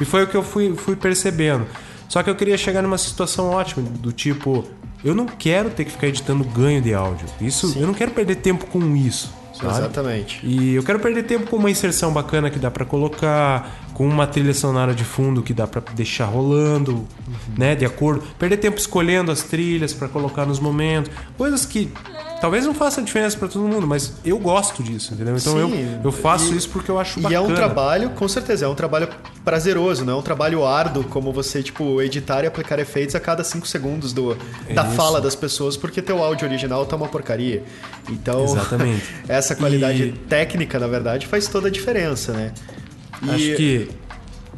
E 0.00 0.04
foi 0.04 0.24
o 0.24 0.26
que 0.26 0.36
eu 0.36 0.42
fui, 0.42 0.74
fui 0.76 0.96
percebendo. 0.96 1.66
Só 2.08 2.22
que 2.22 2.30
eu 2.30 2.34
queria 2.34 2.56
chegar 2.56 2.82
numa 2.82 2.98
situação 2.98 3.50
ótima, 3.50 3.82
do 3.88 4.12
tipo, 4.12 4.64
eu 5.04 5.14
não 5.14 5.26
quero 5.26 5.70
ter 5.70 5.84
que 5.84 5.90
ficar 5.92 6.06
editando 6.08 6.42
ganho 6.44 6.80
de 6.80 6.92
áudio. 6.94 7.26
Isso, 7.40 7.72
eu 7.78 7.86
não 7.86 7.94
quero 7.94 8.10
perder 8.12 8.36
tempo 8.36 8.66
com 8.66 8.96
isso. 8.96 9.32
Sabe? 9.54 9.78
Exatamente. 9.78 10.40
E 10.42 10.74
eu 10.74 10.82
quero 10.82 10.98
perder 11.00 11.24
tempo 11.24 11.46
com 11.50 11.56
uma 11.56 11.70
inserção 11.70 12.12
bacana 12.12 12.48
que 12.48 12.58
dá 12.58 12.70
pra 12.70 12.84
colocar, 12.84 13.70
com 14.00 14.06
uma 14.08 14.26
trilha 14.26 14.54
sonora 14.54 14.94
de 14.94 15.04
fundo 15.04 15.42
que 15.42 15.52
dá 15.52 15.66
pra 15.66 15.82
deixar 15.94 16.24
rolando, 16.24 17.06
né, 17.54 17.74
de 17.74 17.84
acordo. 17.84 18.22
Perder 18.38 18.56
tempo 18.56 18.78
escolhendo 18.78 19.30
as 19.30 19.42
trilhas 19.42 19.92
pra 19.92 20.08
colocar 20.08 20.46
nos 20.46 20.58
momentos, 20.58 21.12
coisas 21.36 21.66
que 21.66 21.92
talvez 22.40 22.64
não 22.64 22.72
façam 22.72 23.04
diferença 23.04 23.36
pra 23.36 23.46
todo 23.46 23.60
mundo, 23.68 23.86
mas 23.86 24.14
eu 24.24 24.38
gosto 24.38 24.82
disso, 24.82 25.12
entendeu? 25.12 25.36
Então 25.36 25.58
eu, 25.58 25.68
Sim, 25.68 26.00
eu 26.02 26.10
faço 26.10 26.50
e- 26.50 26.56
isso 26.56 26.70
porque 26.70 26.90
eu 26.90 26.98
acho 26.98 27.18
E 27.18 27.22
bacana. 27.24 27.42
é 27.42 27.46
um 27.46 27.54
trabalho, 27.54 28.08
com 28.12 28.26
certeza, 28.26 28.64
é 28.64 28.68
um 28.68 28.74
trabalho 28.74 29.06
prazeroso, 29.44 30.02
não 30.02 30.14
é 30.14 30.16
um 30.16 30.22
trabalho 30.22 30.64
árduo 30.64 31.04
como 31.04 31.30
você, 31.30 31.62
tipo, 31.62 32.00
editar 32.00 32.42
e 32.42 32.46
aplicar 32.46 32.78
efeitos 32.78 33.14
a 33.14 33.20
cada 33.20 33.44
5 33.44 33.68
segundos 33.68 34.14
do, 34.14 34.34
da 34.74 34.82
Isso. 34.86 34.94
fala 34.94 35.20
das 35.20 35.34
pessoas, 35.34 35.76
porque 35.76 36.00
teu 36.00 36.24
áudio 36.24 36.48
original 36.48 36.86
tá 36.86 36.96
uma 36.96 37.06
porcaria. 37.08 37.62
Então, 38.08 38.44
Exatamente. 38.44 39.04
essa 39.28 39.54
qualidade 39.54 40.04
E- 40.04 40.12
técnica, 40.12 40.78
na 40.78 40.86
verdade, 40.86 41.26
faz 41.26 41.46
toda 41.48 41.68
a 41.68 41.70
diferença, 41.70 42.32
né? 42.32 42.52
E- 43.22 43.30
Acho 43.30 43.56
que 43.56 43.90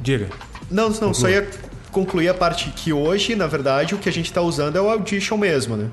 diga. 0.00 0.28
Não, 0.70 0.88
não, 0.88 1.12
só 1.12 1.28
ia 1.28 1.48
concluir 1.90 2.28
a 2.28 2.34
parte 2.34 2.70
que 2.70 2.92
hoje, 2.92 3.34
na 3.34 3.46
verdade, 3.46 3.94
o 3.94 3.98
que 3.98 4.08
a 4.08 4.12
gente 4.12 4.32
tá 4.32 4.40
usando 4.40 4.76
é 4.76 4.80
o 4.80 4.88
Audition 4.88 5.36
mesmo, 5.36 5.76
né? 5.76 5.90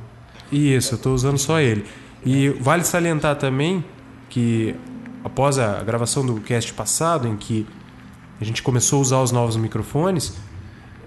Isso, 0.51 0.95
eu 0.95 0.97
tô 0.97 1.13
usando 1.13 1.37
só 1.37 1.59
ele. 1.59 1.85
E 2.25 2.49
vale 2.49 2.83
salientar 2.83 3.35
também 3.35 3.83
que 4.29 4.75
após 5.23 5.59
a 5.59 5.83
gravação 5.83 6.25
do 6.25 6.35
cast 6.41 6.73
passado, 6.73 7.27
em 7.27 7.35
que 7.35 7.67
a 8.39 8.43
gente 8.45 8.63
começou 8.63 8.99
a 8.99 9.01
usar 9.01 9.17
os 9.21 9.31
novos 9.31 9.57
microfones, 9.57 10.33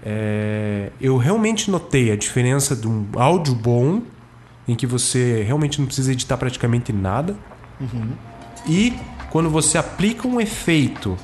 é, 0.05 0.91
eu 1.01 1.17
realmente 1.17 1.71
notei 1.71 2.11
a 2.11 2.15
diferença 2.15 2.75
de 2.75 2.87
um 2.87 3.07
áudio 3.15 3.55
bom, 3.55 4.01
em 4.67 4.75
que 4.75 4.85
você 4.85 5.41
realmente 5.43 5.79
não 5.79 5.85
precisa 5.87 6.11
editar 6.11 6.37
praticamente 6.37 6.93
nada, 6.93 7.35
e 8.67 8.93
quando 9.29 9.49
você 9.49 9.77
aplica 9.77 10.27
um 10.27 10.39
efeito 10.39 11.17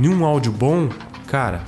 em 0.00 0.08
um 0.08 0.24
áudio 0.24 0.52
bom, 0.52 0.88
cara, 1.26 1.62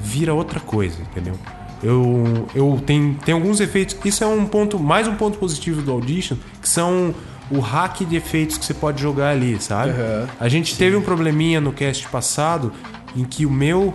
vira 0.00 0.34
outra 0.34 0.60
coisa, 0.60 1.00
entendeu? 1.00 1.34
Eu, 1.82 2.48
eu 2.54 2.82
tenho, 2.84 3.14
tem 3.24 3.34
alguns 3.34 3.60
efeitos. 3.60 3.96
Isso 4.04 4.24
é 4.24 4.26
um 4.26 4.46
ponto, 4.46 4.78
mais 4.78 5.06
um 5.06 5.14
ponto 5.14 5.38
positivo 5.38 5.82
do 5.82 5.92
Audition, 5.92 6.36
que 6.60 6.68
são 6.68 7.14
o 7.50 7.60
hack 7.60 8.00
de 8.06 8.16
efeitos 8.16 8.56
que 8.56 8.64
você 8.64 8.72
pode 8.72 9.02
jogar 9.02 9.30
ali, 9.30 9.60
sabe? 9.60 9.90
Aham. 9.90 10.28
A 10.40 10.48
gente 10.48 10.76
teve 10.76 10.96
um 10.96 11.02
probleminha 11.02 11.60
no 11.60 11.72
cast 11.72 12.08
passado 12.08 12.72
em 13.14 13.24
que 13.24 13.44
o 13.44 13.50
meu, 13.50 13.94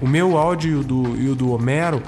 o 0.00 0.08
meu 0.08 0.36
áudio 0.36 0.72
e 0.72 0.74
o 0.74 0.82
do, 0.82 1.16
e 1.16 1.28
o 1.28 1.34
do 1.34 1.52
Homero, 1.52 2.02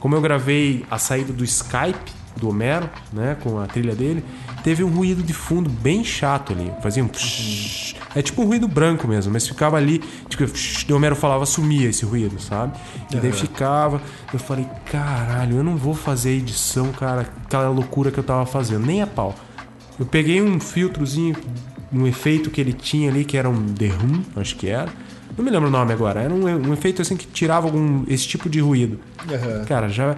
como 0.00 0.14
eu 0.14 0.20
gravei 0.20 0.84
a 0.90 0.98
saída 0.98 1.32
do 1.32 1.44
Skype 1.44 2.15
do 2.36 2.48
Homero, 2.48 2.88
né, 3.12 3.36
com 3.42 3.58
a 3.58 3.66
trilha 3.66 3.94
dele, 3.94 4.24
teve 4.62 4.84
um 4.84 4.88
ruído 4.88 5.22
de 5.22 5.32
fundo 5.32 5.70
bem 5.70 6.04
chato 6.04 6.52
ali. 6.52 6.72
Fazia 6.82 7.02
um 7.02 7.08
psh, 7.08 7.96
é 8.14 8.22
tipo 8.22 8.42
um 8.42 8.46
ruído 8.46 8.68
branco 8.68 9.08
mesmo, 9.08 9.32
mas 9.32 9.46
ficava 9.46 9.76
ali, 9.76 9.98
tipo, 10.28 10.46
psh, 10.46 10.86
o 10.90 10.94
Homero 10.96 11.16
falava, 11.16 11.46
sumia 11.46 11.88
esse 11.88 12.04
ruído, 12.04 12.40
sabe? 12.40 12.78
E 13.10 13.16
daí 13.16 13.32
ficava, 13.32 14.00
eu 14.32 14.38
falei, 14.38 14.66
caralho, 14.90 15.56
eu 15.56 15.64
não 15.64 15.76
vou 15.76 15.94
fazer 15.94 16.30
edição, 16.30 16.92
cara, 16.92 17.26
aquela 17.44 17.68
loucura 17.68 18.10
que 18.10 18.18
eu 18.18 18.24
tava 18.24 18.46
fazendo, 18.46 18.84
nem 18.84 19.02
a 19.02 19.06
pau. 19.06 19.34
Eu 19.98 20.04
peguei 20.04 20.42
um 20.42 20.60
filtrozinho, 20.60 21.34
um 21.92 22.06
efeito 22.06 22.50
que 22.50 22.60
ele 22.60 22.72
tinha 22.72 23.10
ali, 23.10 23.24
que 23.24 23.36
era 23.36 23.48
um 23.48 23.66
The 23.66 23.86
Hum, 23.86 24.22
acho 24.36 24.56
que 24.56 24.68
era. 24.68 24.90
Não 25.36 25.44
me 25.44 25.50
lembro 25.50 25.68
o 25.68 25.70
nome 25.70 25.92
agora. 25.92 26.20
Era 26.22 26.32
um, 26.32 26.44
um 26.44 26.72
efeito 26.72 27.02
assim 27.02 27.16
que 27.16 27.26
tirava 27.26 27.66
algum 27.66 28.04
esse 28.08 28.26
tipo 28.26 28.48
de 28.48 28.60
ruído. 28.60 28.98
Aham. 29.28 29.64
Cara, 29.66 29.88
já 29.88 30.14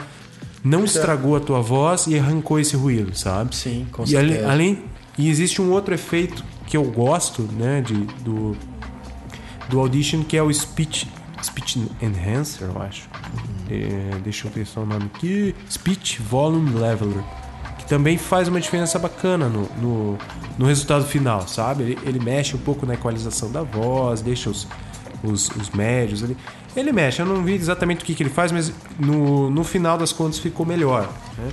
não 0.64 0.84
estragou 0.84 1.36
a 1.36 1.40
tua 1.40 1.60
voz 1.60 2.06
e 2.06 2.18
arrancou 2.18 2.58
esse 2.58 2.76
ruído, 2.76 3.16
sabe? 3.16 3.54
Sim, 3.54 3.86
com 3.92 4.04
e 4.06 4.16
ale- 4.16 4.28
certeza. 4.30 4.50
além 4.52 4.82
e 5.16 5.28
existe 5.28 5.60
um 5.62 5.70
outro 5.72 5.94
efeito 5.94 6.44
que 6.66 6.76
eu 6.76 6.84
gosto, 6.84 7.42
né, 7.42 7.80
de, 7.80 7.94
do 8.22 8.56
do 9.68 9.78
Audition 9.80 10.22
que 10.22 10.36
é 10.36 10.42
o 10.42 10.52
speech 10.52 11.06
speech 11.42 11.86
enhancer, 12.02 12.68
eu 12.68 12.82
acho. 12.82 13.08
É, 13.70 14.18
deixa 14.24 14.46
eu 14.48 14.50
ver 14.50 14.66
só 14.66 14.80
o 14.80 14.86
nome 14.86 15.10
aqui, 15.14 15.54
speech 15.70 16.20
volume 16.22 16.70
leveler, 16.70 17.22
que 17.78 17.86
também 17.86 18.16
faz 18.18 18.48
uma 18.48 18.60
diferença 18.60 18.98
bacana 18.98 19.46
no, 19.48 19.68
no, 19.80 20.18
no 20.58 20.66
resultado 20.66 21.04
final, 21.04 21.46
sabe? 21.46 21.82
Ele, 21.84 21.98
ele 22.04 22.18
mexe 22.18 22.56
um 22.56 22.58
pouco 22.58 22.84
na 22.86 22.94
equalização 22.94 23.52
da 23.52 23.62
voz, 23.62 24.20
deixa 24.22 24.48
os, 24.50 24.66
os, 25.22 25.48
os 25.50 25.70
médios 25.70 26.24
ali. 26.24 26.32
Ele 26.32 26.38
mexe, 26.92 27.20
eu 27.20 27.26
não 27.26 27.42
vi 27.42 27.54
exatamente 27.54 28.02
o 28.02 28.04
que, 28.04 28.14
que 28.14 28.22
ele 28.22 28.30
faz, 28.30 28.52
mas 28.52 28.72
no, 28.98 29.50
no 29.50 29.64
final 29.64 29.96
das 29.98 30.12
contas 30.12 30.38
ficou 30.38 30.64
melhor. 30.64 31.08
Né? 31.36 31.50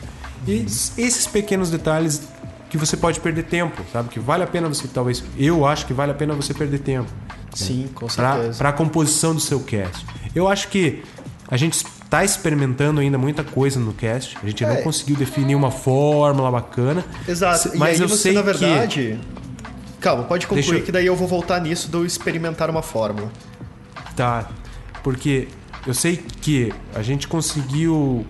E 0.48 0.62
esses 0.66 1.26
pequenos 1.28 1.70
detalhes 1.72 2.22
que 2.70 2.78
você 2.78 2.96
pode 2.98 3.20
perder 3.20 3.44
tempo, 3.44 3.82
sabe? 3.92 4.10
Que 4.10 4.20
vale 4.20 4.44
a 4.44 4.48
pena 4.48 4.68
você, 4.68 4.88
talvez, 4.88 5.24
eu 5.38 5.66
acho 5.66 5.86
que 5.86 5.94
vale 5.94 6.12
a 6.12 6.16
pena 6.16 6.34
você 6.34 6.54
perder 6.54 6.80
tempo 6.80 7.10
Sim, 7.54 7.88
com 7.96 8.08
certeza. 8.10 8.58
para 8.58 8.70
a 8.70 8.74
composição 8.74 9.34
do 9.34 9.40
seu 9.40 9.60
cast. 9.62 10.06
Eu 10.36 10.48
acho 10.48 10.68
que 10.68 11.04
a 11.48 11.58
gente 11.58 11.74
está 11.76 12.24
experimentando 12.24 13.00
ainda 13.02 13.18
muita 13.18 13.44
coisa 13.44 13.80
no 13.80 13.94
cast. 13.94 14.38
A 14.44 14.46
gente 14.46 14.64
É. 14.64 14.68
não 14.70 14.82
conseguiu 14.84 15.16
definir 15.16 15.56
uma 15.56 15.72
fórmula 15.72 16.52
bacana. 16.52 17.04
Exato. 17.28 17.70
Se- 17.70 17.76
e 17.76 17.80
Mas 17.80 17.96
aí 17.98 18.02
eu 18.04 18.10
você, 18.10 18.18
sei 18.24 18.34
na 18.34 18.42
que 18.42 18.46
verdade. 18.48 19.20
Calma, 20.02 20.24
pode 20.24 20.46
concluir 20.46 20.80
eu- 20.80 20.84
que 20.86 20.92
daí 20.92 21.06
eu 21.06 21.16
vou 21.16 21.28
voltar 21.28 21.60
nisso 21.62 21.90
do 21.90 22.06
experimentar 22.06 22.70
uma 22.70 22.82
fórmula. 22.82 23.32
Tá. 24.16 24.50
Porque 25.06 25.48
eu 25.86 25.94
sei 25.94 26.18
que 26.18 26.74
a 26.96 27.04
gente 27.04 27.28
conseguiu. 27.28 28.26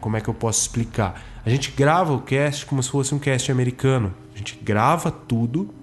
Como 0.00 0.16
é 0.16 0.20
que 0.20 0.28
eu 0.28 0.34
posso 0.34 0.60
explicar? 0.60 1.20
A 1.44 1.50
gente 1.50 1.72
grava 1.72 2.12
o 2.12 2.20
cast 2.20 2.64
como 2.66 2.80
se 2.80 2.88
fosse 2.88 3.12
um 3.12 3.18
cast 3.18 3.50
americano. 3.50 4.14
A 4.32 4.38
gente 4.38 4.56
grava 4.62 5.10
tudo 5.10 5.74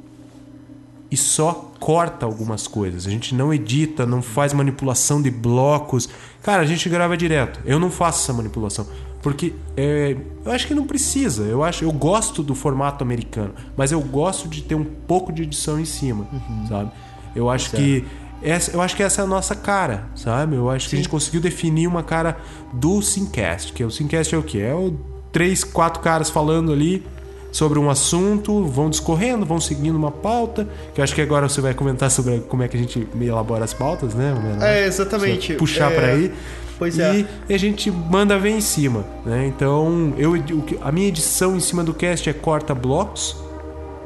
e 1.12 1.18
só 1.18 1.52
corta 1.82 2.26
algumas 2.26 2.66
coisas. 2.66 3.06
A 3.06 3.10
gente 3.10 3.36
não 3.36 3.54
edita, 3.54 4.06
não 4.06 4.22
faz 4.22 4.54
manipulação 4.54 5.22
de 5.22 5.30
blocos. 5.30 6.08
Cara, 6.42 6.62
a 6.62 6.66
gente 6.66 6.88
grava 6.88 7.18
direto. 7.18 7.60
Eu 7.66 7.82
não 7.82 7.92
faço 7.92 8.24
essa 8.24 8.32
manipulação. 8.32 8.88
Porque 9.22 9.54
é, 9.76 10.16
eu 10.46 10.52
acho 10.54 10.66
que 10.66 10.74
não 10.74 10.88
precisa. 10.88 11.44
Eu 11.44 11.62
acho, 11.62 11.84
eu 11.84 11.92
gosto 11.92 12.42
do 12.42 12.56
formato 12.56 13.04
americano, 13.04 13.54
mas 13.76 13.92
eu 13.92 14.00
gosto 14.00 14.48
de 14.48 14.62
ter 14.62 14.76
um 14.76 14.86
pouco 14.86 15.34
de 15.34 15.44
edição 15.44 15.78
em 15.78 15.86
cima, 15.86 16.26
sabe? 16.70 16.90
Eu 17.36 17.50
acho 17.50 17.72
que 17.72 18.06
essa, 18.44 18.72
eu 18.72 18.82
acho 18.82 18.96
que 18.96 19.04
essa 19.04 19.22
é 19.22 19.24
a 19.24 19.28
nossa 19.28 19.56
cara, 19.56 20.06
sabe? 20.16 20.56
Eu 20.56 20.70
acho 20.70 20.90
que 20.90 20.96
a 20.96 20.98
gente 20.98 21.10
conseguiu 21.10 21.40
definir 21.42 21.88
uma 21.88 22.04
cara 22.04 22.38
do 22.74 23.02
Simcast, 23.02 23.72
que 23.74 23.84
o 23.84 23.90
Simcast 23.92 24.34
é 24.36 24.38
o 24.38 24.44
quê? 24.44 24.60
É 24.60 24.74
o 24.74 24.94
três, 25.32 25.64
quatro 25.64 26.02
caras 26.02 26.30
falando 26.30 26.72
ali 26.72 27.06
sobre 27.52 27.78
um 27.80 27.90
assunto, 27.90 28.66
vão 28.66 28.90
discorrendo, 28.90 29.46
vão 29.46 29.60
seguindo 29.62 29.96
uma 29.96 30.12
pauta, 30.12 30.68
que 30.94 31.00
eu 31.00 31.04
acho 31.04 31.14
que 31.14 31.22
agora 31.22 31.48
você 31.48 31.62
vai 31.62 31.74
comentar 31.74 32.10
sobre 32.10 32.40
como 32.42 32.64
é 32.64 32.68
que 32.68 32.76
a 32.76 32.80
gente 32.80 33.08
elabora 33.22 33.64
as 33.64 33.74
pautas, 33.74 34.14
né? 34.16 34.34
É, 34.62 34.86
exatamente. 34.86 35.54
Puxar 35.54 35.92
É, 35.92 35.96
pra 35.96 36.08
aí. 36.08 36.34
pois 36.80 36.98
e, 36.98 37.02
é. 37.02 37.54
a 37.54 37.58
gente 37.58 37.92
manda 37.92 38.38
ver 38.40 38.50
em 38.52 38.62
cima, 38.62 39.06
né? 39.26 39.46
Então, 39.48 40.14
eu, 40.18 40.34
a 40.82 40.92
minha 40.92 41.08
edição 41.08 41.56
em 41.56 41.60
cima 41.60 41.84
do 41.84 41.94
cast 41.94 42.28
é 42.30 42.34
corta 42.34 42.74
blocos, 42.76 43.36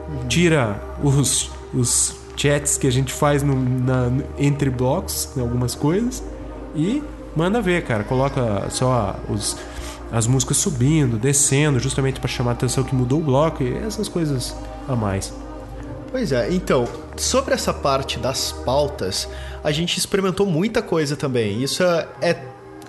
Uhum. 0.09 0.27
tira 0.29 0.81
os, 1.03 1.49
os 1.73 2.15
chats 2.37 2.77
que 2.77 2.85
a 2.87 2.91
gente 2.91 3.11
faz 3.11 3.41
no- 3.43 3.55
na- 3.55 4.11
entre 4.37 4.69
blocos, 4.69 5.29
em 5.35 5.41
algumas 5.41 5.73
coisas, 5.75 6.23
e 6.75 7.01
manda 7.35 7.59
ver, 7.61 7.83
cara. 7.83 8.03
Coloca 8.03 8.69
só 8.69 9.15
os, 9.29 9.57
as 10.11 10.27
músicas 10.27 10.57
subindo, 10.57 11.17
descendo, 11.17 11.79
justamente 11.79 12.19
para 12.19 12.29
chamar 12.29 12.51
a 12.51 12.53
atenção 12.53 12.83
que 12.83 12.93
mudou 12.95 13.19
o 13.19 13.23
bloco 13.23 13.63
e 13.63 13.73
essas 13.77 14.07
coisas 14.07 14.55
a 14.87 14.95
mais. 14.95 15.33
Pois 16.11 16.31
é, 16.31 16.51
então, 16.53 16.87
sobre 17.17 17.53
essa 17.53 17.73
parte 17.73 18.17
das 18.17 18.51
pautas, 18.51 19.27
a 19.63 19.71
gente 19.71 19.97
experimentou 19.97 20.45
muita 20.45 20.81
coisa 20.81 21.17
também. 21.17 21.61
Isso 21.61 21.83
é, 21.83 22.07
é, 22.21 22.41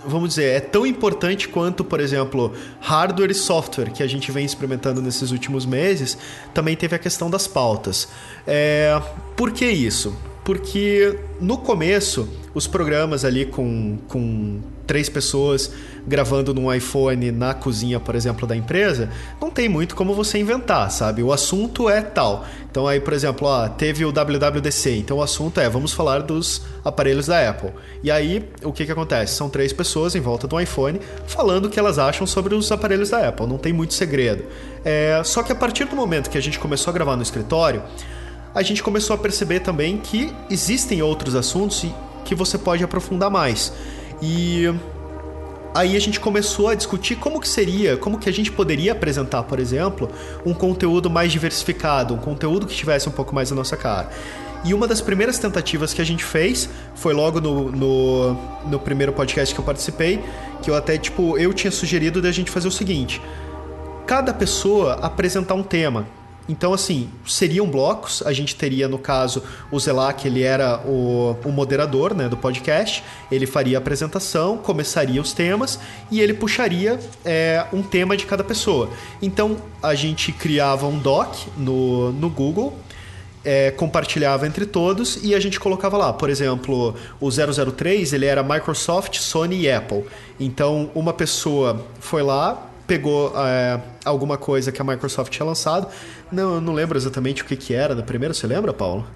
vamos 0.04 0.30
dizer, 0.30 0.56
é 0.56 0.60
tão 0.60 0.86
importante 0.86 1.48
quanto, 1.48 1.84
por 1.84 2.00
exemplo, 2.00 2.52
hardware 2.80 3.30
e 3.30 3.34
software 3.34 3.90
que 3.90 4.02
a 4.02 4.06
gente 4.06 4.30
vem 4.32 4.44
experimentando 4.44 5.02
nesses 5.02 5.30
últimos 5.30 5.66
meses. 5.66 6.16
Também 6.54 6.76
teve 6.76 6.94
a 6.94 6.98
questão 6.98 7.30
das 7.30 7.46
pautas. 7.46 8.08
É, 8.46 9.00
por 9.36 9.50
que 9.52 9.66
isso? 9.66 10.16
Porque 10.44 11.18
no 11.40 11.58
começo, 11.58 12.28
os 12.54 12.66
programas 12.66 13.24
ali 13.24 13.46
com, 13.46 13.98
com 14.08 14.60
três 14.88 15.08
pessoas 15.08 15.70
gravando 16.06 16.54
num 16.54 16.72
iPhone 16.72 17.30
na 17.30 17.52
cozinha, 17.52 18.00
por 18.00 18.14
exemplo, 18.14 18.46
da 18.46 18.56
empresa, 18.56 19.10
não 19.38 19.50
tem 19.50 19.68
muito 19.68 19.94
como 19.94 20.14
você 20.14 20.38
inventar, 20.38 20.90
sabe? 20.90 21.22
O 21.22 21.30
assunto 21.30 21.90
é 21.90 22.00
tal. 22.00 22.46
Então 22.70 22.86
aí, 22.88 22.98
por 22.98 23.12
exemplo, 23.12 23.46
ó, 23.46 23.68
teve 23.68 24.04
o 24.06 24.10
WWDC, 24.10 24.96
então 24.96 25.18
o 25.18 25.22
assunto 25.22 25.60
é, 25.60 25.68
vamos 25.68 25.92
falar 25.92 26.22
dos 26.22 26.62
aparelhos 26.82 27.26
da 27.26 27.50
Apple. 27.50 27.70
E 28.02 28.10
aí, 28.10 28.48
o 28.62 28.72
que 28.72 28.86
que 28.86 28.92
acontece? 28.92 29.34
São 29.34 29.50
três 29.50 29.72
pessoas 29.72 30.14
em 30.14 30.20
volta 30.20 30.48
do 30.48 30.58
iPhone 30.58 30.98
falando 31.26 31.66
o 31.66 31.70
que 31.70 31.78
elas 31.78 31.98
acham 31.98 32.26
sobre 32.26 32.54
os 32.54 32.72
aparelhos 32.72 33.10
da 33.10 33.28
Apple, 33.28 33.46
não 33.46 33.58
tem 33.58 33.72
muito 33.72 33.92
segredo. 33.92 34.44
É, 34.82 35.20
só 35.22 35.42
que 35.42 35.52
a 35.52 35.54
partir 35.54 35.84
do 35.84 35.94
momento 35.94 36.30
que 36.30 36.38
a 36.38 36.42
gente 36.42 36.58
começou 36.58 36.90
a 36.90 36.94
gravar 36.94 37.14
no 37.14 37.22
escritório, 37.22 37.82
a 38.54 38.62
gente 38.62 38.82
começou 38.82 39.14
a 39.14 39.18
perceber 39.18 39.60
também 39.60 39.98
que 39.98 40.32
existem 40.48 41.02
outros 41.02 41.34
assuntos 41.34 41.84
que 42.24 42.34
você 42.34 42.56
pode 42.56 42.82
aprofundar 42.82 43.30
mais. 43.30 43.72
E 44.20 44.72
aí 45.74 45.96
a 45.96 46.00
gente 46.00 46.18
começou 46.18 46.68
a 46.68 46.74
discutir 46.74 47.16
como 47.16 47.40
que 47.40 47.48
seria, 47.48 47.96
como 47.96 48.18
que 48.18 48.28
a 48.28 48.32
gente 48.32 48.50
poderia 48.50 48.92
apresentar, 48.92 49.42
por 49.44 49.58
exemplo, 49.58 50.10
um 50.44 50.52
conteúdo 50.52 51.08
mais 51.08 51.30
diversificado, 51.30 52.14
um 52.14 52.18
conteúdo 52.18 52.66
que 52.66 52.74
tivesse 52.74 53.08
um 53.08 53.12
pouco 53.12 53.34
mais 53.34 53.52
a 53.52 53.54
nossa 53.54 53.76
cara. 53.76 54.08
E 54.64 54.74
uma 54.74 54.88
das 54.88 55.00
primeiras 55.00 55.38
tentativas 55.38 55.94
que 55.94 56.02
a 56.02 56.04
gente 56.04 56.24
fez 56.24 56.68
foi 56.94 57.14
logo 57.14 57.40
no, 57.40 57.70
no, 57.70 58.36
no 58.66 58.78
primeiro 58.78 59.12
podcast 59.12 59.54
que 59.54 59.60
eu 59.60 59.64
participei, 59.64 60.22
que 60.62 60.70
eu 60.70 60.74
até, 60.74 60.98
tipo, 60.98 61.38
eu 61.38 61.54
tinha 61.54 61.70
sugerido 61.70 62.20
da 62.20 62.32
gente 62.32 62.50
fazer 62.50 62.66
o 62.66 62.72
seguinte: 62.72 63.22
cada 64.06 64.34
pessoa 64.34 64.94
apresentar 64.94 65.54
um 65.54 65.62
tema. 65.62 66.06
Então, 66.48 66.72
assim, 66.72 67.10
seriam 67.26 67.66
blocos. 67.68 68.22
A 68.24 68.32
gente 68.32 68.56
teria, 68.56 68.88
no 68.88 68.98
caso, 68.98 69.42
o 69.70 69.78
Zelac, 69.78 70.26
ele 70.26 70.42
era 70.42 70.80
o, 70.86 71.36
o 71.44 71.50
moderador 71.50 72.14
né, 72.14 72.28
do 72.28 72.36
podcast. 72.36 73.04
Ele 73.30 73.46
faria 73.46 73.76
a 73.76 73.80
apresentação, 73.80 74.56
começaria 74.56 75.20
os 75.20 75.32
temas 75.32 75.78
e 76.10 76.20
ele 76.20 76.32
puxaria 76.32 76.98
é, 77.24 77.66
um 77.72 77.82
tema 77.82 78.16
de 78.16 78.24
cada 78.24 78.42
pessoa. 78.42 78.88
Então, 79.20 79.56
a 79.82 79.94
gente 79.94 80.32
criava 80.32 80.86
um 80.86 80.98
doc 80.98 81.34
no, 81.56 82.12
no 82.12 82.30
Google 82.30 82.78
é, 83.44 83.70
compartilhava 83.70 84.46
entre 84.46 84.66
todos 84.66 85.18
e 85.22 85.34
a 85.34 85.40
gente 85.40 85.58
colocava 85.58 85.96
lá, 85.96 86.12
por 86.12 86.28
exemplo, 86.28 86.94
o 87.18 87.30
003 87.30 88.12
ele 88.12 88.26
era 88.26 88.42
Microsoft, 88.42 89.18
Sony 89.18 89.62
e 89.62 89.70
Apple. 89.70 90.04
Então 90.38 90.90
uma 90.94 91.12
pessoa 91.14 91.84
foi 91.98 92.22
lá, 92.22 92.67
pegou 92.88 93.32
é, 93.36 93.78
alguma 94.04 94.38
coisa 94.38 94.72
que 94.72 94.80
a 94.80 94.84
Microsoft 94.84 95.30
tinha 95.30 95.46
lançado. 95.46 95.86
Não, 96.32 96.54
eu 96.54 96.60
não 96.60 96.72
lembro 96.72 96.98
exatamente 96.98 97.42
o 97.42 97.44
que, 97.44 97.54
que 97.54 97.74
era 97.74 97.94
da 97.94 98.02
primeira. 98.02 98.34
Você 98.34 98.46
lembra, 98.46 98.72
Paulo? 98.72 99.06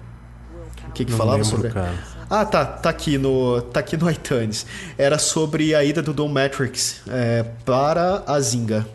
O 0.87 0.91
que, 0.91 1.03
que 1.03 1.11
Não 1.11 1.17
falava 1.17 1.37
lembro, 1.37 1.49
sobre? 1.49 1.71
cara. 1.71 1.93
Ah, 2.29 2.45
tá, 2.45 2.63
tá 2.63 2.89
aqui 2.89 3.17
no, 3.17 3.61
tá 3.63 3.79
aqui 3.79 3.97
no 3.97 4.09
iTunes. 4.11 4.65
Era 4.95 5.17
sobre 5.17 5.73
a 5.73 5.83
ida 5.83 6.03
do 6.03 6.13
Dom 6.13 6.29
Matrix 6.29 7.01
é, 7.09 7.43
para 7.65 8.23
a 8.27 8.39
Zynga. 8.39 8.87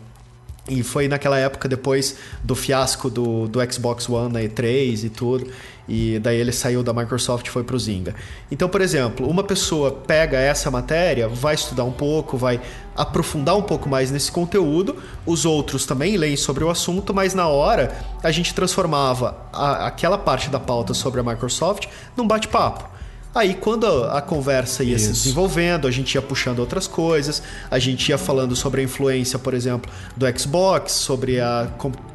E 0.69 0.81
foi 0.81 1.07
naquela 1.07 1.37
época 1.37 1.67
depois 1.67 2.15
do 2.43 2.55
fiasco 2.55 3.09
do, 3.09 3.47
do 3.47 3.59
Xbox 3.71 4.07
One 4.07 4.31
na 4.31 4.39
E3 4.39 5.03
e 5.03 5.09
tudo. 5.09 5.51
E 5.89 6.19
daí 6.19 6.37
ele 6.37 6.51
saiu 6.51 6.83
da 6.83 6.93
Microsoft 6.93 7.47
e 7.47 7.49
foi 7.49 7.63
pro 7.63 7.79
Zynga. 7.79 8.13
Então, 8.51 8.69
por 8.69 8.79
exemplo, 8.79 9.27
uma 9.27 9.43
pessoa 9.43 9.91
pega 9.91 10.37
essa 10.37 10.69
matéria, 10.69 11.27
vai 11.27 11.55
estudar 11.55 11.83
um 11.83 11.91
pouco, 11.91 12.37
vai 12.37 12.61
aprofundar 12.95 13.57
um 13.57 13.63
pouco 13.63 13.89
mais 13.89 14.11
nesse 14.11 14.31
conteúdo. 14.31 14.95
Os 15.25 15.45
outros 15.45 15.87
também 15.87 16.15
leem 16.15 16.37
sobre 16.37 16.63
o 16.63 16.69
assunto, 16.69 17.11
mas 17.13 17.33
na 17.33 17.47
hora 17.47 17.91
a 18.21 18.31
gente 18.31 18.53
transformava 18.53 19.35
a- 19.51 19.87
aquela 19.87 20.17
parte 20.17 20.49
da 20.49 20.59
pauta 20.59 20.93
sobre 20.93 21.19
a 21.21 21.23
Microsoft 21.23 21.87
num 22.15 22.27
bate-papo. 22.27 22.87
Aí, 23.33 23.53
quando 23.53 23.85
a 24.05 24.21
conversa 24.21 24.83
ia 24.83 24.97
se 24.97 25.11
Isso. 25.11 25.23
desenvolvendo, 25.23 25.87
a 25.87 25.91
gente 25.91 26.15
ia 26.15 26.21
puxando 26.21 26.59
outras 26.59 26.87
coisas, 26.87 27.43
a 27.69 27.77
gente 27.77 28.09
ia 28.09 28.17
falando 28.17 28.55
sobre 28.55 28.81
a 28.81 28.83
influência, 28.83 29.37
por 29.37 29.53
exemplo, 29.53 29.91
do 30.17 30.25
Xbox, 30.39 30.93
sobre 30.93 31.39
a, 31.39 31.69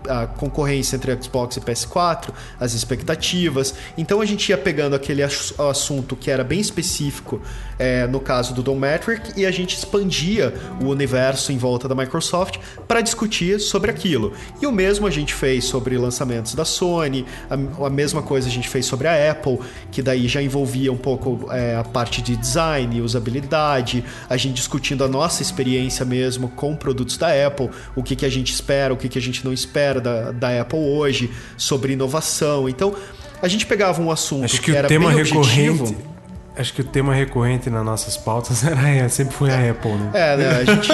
a 0.08 0.26
concorrência 0.26 0.96
entre 0.96 1.16
Xbox 1.22 1.56
e 1.56 1.60
PS4, 1.60 2.30
as 2.58 2.74
expectativas. 2.74 3.74
Então 3.96 4.20
a 4.20 4.26
gente 4.26 4.48
ia 4.48 4.58
pegando 4.58 4.96
aquele 4.96 5.22
ass- 5.22 5.54
assunto 5.58 6.16
que 6.16 6.32
era 6.32 6.42
bem 6.42 6.58
específico, 6.58 7.40
é, 7.78 8.08
no 8.08 8.18
caso 8.18 8.52
do 8.52 8.60
Don 8.62 8.76
Metric, 8.76 9.32
e 9.40 9.46
a 9.46 9.52
gente 9.52 9.76
expandia 9.76 10.52
o 10.80 10.86
universo 10.86 11.52
em 11.52 11.56
volta 11.58 11.86
da 11.86 11.94
Microsoft 11.94 12.56
para 12.88 13.00
discutir 13.00 13.60
sobre 13.60 13.88
aquilo. 13.88 14.32
E 14.60 14.66
o 14.66 14.72
mesmo 14.72 15.06
a 15.06 15.10
gente 15.10 15.32
fez 15.32 15.64
sobre 15.64 15.96
lançamentos 15.96 16.54
da 16.56 16.64
Sony, 16.64 17.24
a, 17.48 17.86
a 17.86 17.90
mesma 17.90 18.20
coisa 18.20 18.48
a 18.48 18.50
gente 18.50 18.68
fez 18.68 18.84
sobre 18.84 19.06
a 19.06 19.30
Apple, 19.30 19.60
que 19.92 20.02
daí 20.02 20.26
já 20.26 20.42
envolvia 20.42 20.92
um 20.92 21.03
pouco 21.04 21.52
é, 21.52 21.76
a 21.76 21.84
parte 21.84 22.22
de 22.22 22.34
design, 22.34 23.02
usabilidade, 23.02 24.02
a 24.26 24.38
gente 24.38 24.54
discutindo 24.54 25.04
a 25.04 25.08
nossa 25.08 25.42
experiência 25.42 26.02
mesmo 26.02 26.48
com 26.48 26.74
produtos 26.74 27.18
da 27.18 27.28
Apple, 27.46 27.68
o 27.94 28.02
que, 28.02 28.16
que 28.16 28.24
a 28.24 28.30
gente 28.30 28.50
espera, 28.50 28.94
o 28.94 28.96
que, 28.96 29.06
que 29.06 29.18
a 29.18 29.20
gente 29.20 29.44
não 29.44 29.52
espera 29.52 30.00
da, 30.00 30.32
da 30.32 30.62
Apple 30.62 30.78
hoje, 30.78 31.30
sobre 31.58 31.92
inovação. 31.92 32.70
Então, 32.70 32.96
a 33.42 33.48
gente 33.48 33.66
pegava 33.66 34.00
um 34.00 34.10
assunto 34.10 34.46
Acho 34.46 34.62
que, 34.62 34.74
era 34.74 34.86
o 34.86 34.88
tema 34.88 35.08
bem 35.08 35.22
recorrente. 35.22 35.82
objetivo. 35.82 36.13
Acho 36.56 36.72
que 36.72 36.80
o 36.82 36.84
tema 36.84 37.12
recorrente 37.12 37.68
nas 37.68 37.84
nossas 37.84 38.16
pautas 38.16 38.62
era, 38.64 39.08
sempre 39.08 39.34
foi 39.34 39.50
a 39.50 39.70
Apple, 39.70 39.92
né? 39.92 40.10
É, 40.14 40.36
né? 40.36 40.48
A 40.58 40.64
gente, 40.64 40.88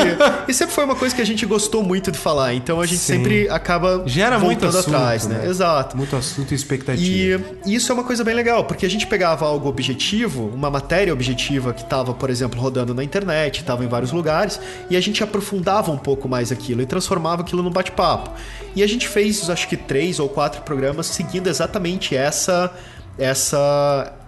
e 0.48 0.54
sempre 0.54 0.74
foi 0.74 0.84
uma 0.84 0.96
coisa 0.96 1.14
que 1.14 1.20
a 1.20 1.26
gente 1.26 1.44
gostou 1.44 1.82
muito 1.82 2.10
de 2.10 2.18
falar, 2.18 2.54
então 2.54 2.80
a 2.80 2.86
gente 2.86 2.98
Sim. 2.98 3.14
sempre 3.14 3.48
acaba 3.48 4.02
Gera 4.06 4.38
muito 4.38 4.60
voltando 4.60 4.78
assunto, 4.78 4.96
atrás, 4.96 5.26
né? 5.26 5.38
né? 5.38 5.48
Exato. 5.48 5.96
Muito 5.96 6.16
assunto 6.16 6.52
e 6.52 6.54
expectativa. 6.54 7.44
E 7.66 7.74
isso 7.74 7.92
é 7.92 7.94
uma 7.94 8.04
coisa 8.04 8.24
bem 8.24 8.34
legal, 8.34 8.64
porque 8.64 8.86
a 8.86 8.88
gente 8.88 9.06
pegava 9.06 9.44
algo 9.44 9.68
objetivo, 9.68 10.50
uma 10.54 10.70
matéria 10.70 11.12
objetiva 11.12 11.74
que 11.74 11.82
estava, 11.82 12.14
por 12.14 12.30
exemplo, 12.30 12.58
rodando 12.58 12.94
na 12.94 13.04
internet, 13.04 13.60
estava 13.60 13.84
em 13.84 13.88
vários 13.88 14.12
lugares, 14.12 14.58
e 14.88 14.96
a 14.96 15.00
gente 15.00 15.22
aprofundava 15.22 15.92
um 15.92 15.98
pouco 15.98 16.28
mais 16.28 16.50
aquilo 16.50 16.80
e 16.80 16.86
transformava 16.86 17.42
aquilo 17.42 17.62
num 17.62 17.70
bate-papo. 17.70 18.30
E 18.74 18.82
a 18.82 18.86
gente 18.86 19.06
fez, 19.06 19.50
acho 19.50 19.68
que 19.68 19.76
três 19.76 20.18
ou 20.18 20.28
quatro 20.28 20.62
programas 20.62 21.06
seguindo 21.06 21.48
exatamente 21.48 22.16
essa 22.16 22.72
essa 23.18 24.19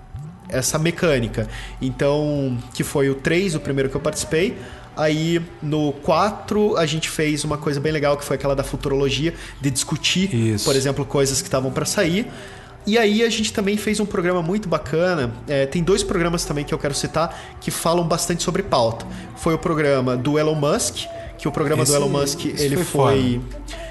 essa 0.53 0.79
mecânica. 0.79 1.49
Então, 1.81 2.57
que 2.75 2.85
foi 2.85 3.09
o 3.11 3.15
3, 3.15 3.55
o 3.55 3.61
primeiro 3.61 3.89
que 3.91 3.97
eu 3.97 4.01
participei. 4.01 4.57
Aí 4.97 5.41
no 5.63 5.93
4 6.03 6.77
a 6.77 6.85
gente 6.85 7.09
fez 7.09 7.45
uma 7.45 7.57
coisa 7.57 7.81
bem 7.81 7.91
legal 7.93 8.17
que 8.17 8.25
foi 8.25 8.37
aquela 8.37 8.55
da 8.55 8.63
futurologia, 8.63 9.33
de 9.61 9.71
discutir, 9.71 10.33
Isso. 10.35 10.65
por 10.67 10.77
exemplo, 10.77 11.05
coisas 11.07 11.41
que 11.41 11.49
estavam 11.49 11.71
para 11.73 11.87
sair. 11.87 12.27
E 12.87 12.99
aí 12.99 13.23
a 13.23 13.31
gente 13.31 13.53
também 13.53 13.77
fez 13.77 14.01
um 14.01 14.05
programa 14.07 14.43
muito 14.43 14.69
bacana. 14.69 15.33
é, 15.49 15.65
tem 15.67 15.83
dois 15.83 16.03
programas 16.03 16.45
também 16.45 16.65
que 16.65 16.75
eu 16.75 16.79
quero 16.79 16.95
citar 16.95 17.57
que 17.61 17.71
falam 17.71 18.07
bastante 18.07 18.43
sobre 18.43 18.63
pauta. 18.63 19.07
Foi 19.37 19.55
o 19.55 19.59
programa 19.59 20.17
do 20.17 20.39
Elon 20.39 20.57
Musk, 20.57 21.07
que 21.39 21.49
o 21.49 21.53
programa 21.53 21.85
Esse- 21.85 21.93
do 21.93 21.97
Elon 21.97 22.09
Musk 22.09 22.45
ele 22.45 22.77
foi 22.77 22.85
foi. 22.85 23.41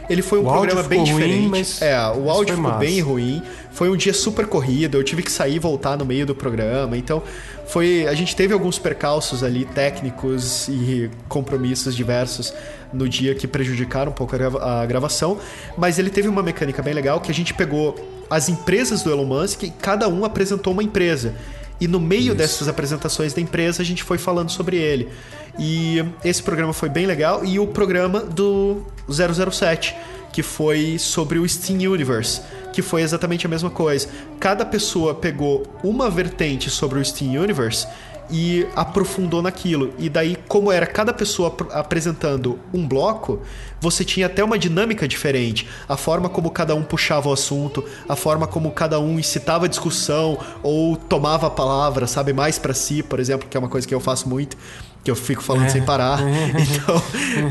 Ele 0.09 0.21
foi 0.21 0.39
um 0.39 0.47
O 0.47 0.51
programa 0.51 0.83
bem 0.83 1.05
ficou 1.05 1.13
ruim, 1.19 1.23
diferente. 1.27 1.49
mas- 1.49 1.81
é, 1.81 1.95
o 1.95 2.29
áudio 2.29 2.55
foi 2.55 2.63
ficou 2.63 2.79
bem 2.79 2.95
massa. 2.97 3.03
ruim. 3.09 3.41
Foi 3.71 3.89
um 3.89 3.95
dia 3.95 4.13
super 4.13 4.45
corrido, 4.47 4.97
eu 4.97 5.03
tive 5.03 5.23
que 5.23 5.31
sair 5.31 5.55
e 5.55 5.59
voltar 5.59 5.97
no 5.97 6.03
meio 6.05 6.25
do 6.25 6.35
programa. 6.35 6.97
Então, 6.97 7.23
foi. 7.67 8.05
A 8.07 8.13
gente 8.13 8.35
teve 8.35 8.53
alguns 8.53 8.77
percalços 8.77 9.43
ali, 9.43 9.63
técnicos 9.63 10.67
e 10.67 11.09
compromissos 11.29 11.95
diversos 11.95 12.53
no 12.91 13.07
dia 13.07 13.33
que 13.33 13.47
prejudicaram 13.47 14.11
um 14.11 14.13
pouco 14.15 14.35
a 14.35 14.37
grava- 14.37 14.63
a 14.81 14.85
gravação. 14.85 15.37
Mas 15.77 15.97
ele 15.97 16.09
teve 16.09 16.27
uma 16.27 16.43
mecânica 16.43 16.81
bem 16.81 16.93
legal 16.93 17.21
que 17.21 17.31
a 17.31 17.33
gente 17.33 17.53
pegou 17.53 17.95
as 18.29 18.49
empresas 18.49 19.03
do 19.03 19.11
Elon 19.11 19.25
Musk 19.25 19.63
e 19.63 19.69
cada 19.69 20.07
um 20.09 20.25
apresentou 20.25 20.73
uma 20.73 20.83
empresa. 20.83 21.33
E 21.79 21.87
no 21.87 21.99
meio 21.99 22.35
dessas 22.35 22.67
apresentações 22.67 23.33
da 23.33 23.41
empresa, 23.41 23.81
a 23.81 23.85
gente 23.85 24.03
foi 24.03 24.17
falando 24.17 24.49
sobre 24.51 24.77
ele. 24.77 25.07
E 25.59 26.03
esse 26.23 26.41
programa 26.41 26.73
foi 26.73 26.89
bem 26.89 27.05
legal. 27.05 27.43
E 27.45 27.59
o 27.59 27.67
programa 27.67 28.19
do 28.21 28.85
007, 29.09 29.95
que 30.31 30.41
foi 30.41 30.97
sobre 30.97 31.39
o 31.39 31.47
Steam 31.47 31.91
Universe, 31.91 32.41
que 32.73 32.81
foi 32.81 33.01
exatamente 33.01 33.45
a 33.45 33.49
mesma 33.49 33.69
coisa. 33.69 34.07
Cada 34.39 34.65
pessoa 34.65 35.13
pegou 35.13 35.63
uma 35.83 36.09
vertente 36.09 36.69
sobre 36.69 36.99
o 36.99 37.05
Steam 37.05 37.41
Universe 37.41 37.85
e 38.33 38.65
aprofundou 38.77 39.41
naquilo. 39.41 39.93
E 39.99 40.07
daí, 40.07 40.37
como 40.47 40.71
era 40.71 40.87
cada 40.87 41.11
pessoa 41.11 41.49
ap- 41.49 41.69
apresentando 41.73 42.57
um 42.73 42.87
bloco, 42.87 43.41
você 43.81 44.05
tinha 44.05 44.27
até 44.27 44.41
uma 44.41 44.57
dinâmica 44.57 45.05
diferente. 45.05 45.67
A 45.89 45.97
forma 45.97 46.29
como 46.29 46.49
cada 46.49 46.73
um 46.73 46.81
puxava 46.81 47.27
o 47.27 47.33
assunto, 47.33 47.83
a 48.07 48.15
forma 48.15 48.47
como 48.47 48.71
cada 48.71 49.01
um 49.01 49.19
incitava 49.19 49.65
a 49.65 49.67
discussão 49.67 50.37
ou 50.63 50.95
tomava 50.95 51.47
a 51.47 51.49
palavra, 51.49 52.07
sabe, 52.07 52.31
mais 52.31 52.57
pra 52.57 52.73
si, 52.73 53.03
por 53.03 53.19
exemplo, 53.19 53.49
que 53.49 53.57
é 53.57 53.59
uma 53.59 53.67
coisa 53.67 53.85
que 53.85 53.93
eu 53.93 53.99
faço 53.99 54.29
muito, 54.29 54.55
que 55.03 55.09
eu 55.09 55.15
fico 55.15 55.41
falando 55.41 55.69
sem 55.69 55.81
parar. 55.81 56.19
Então, 56.61 57.01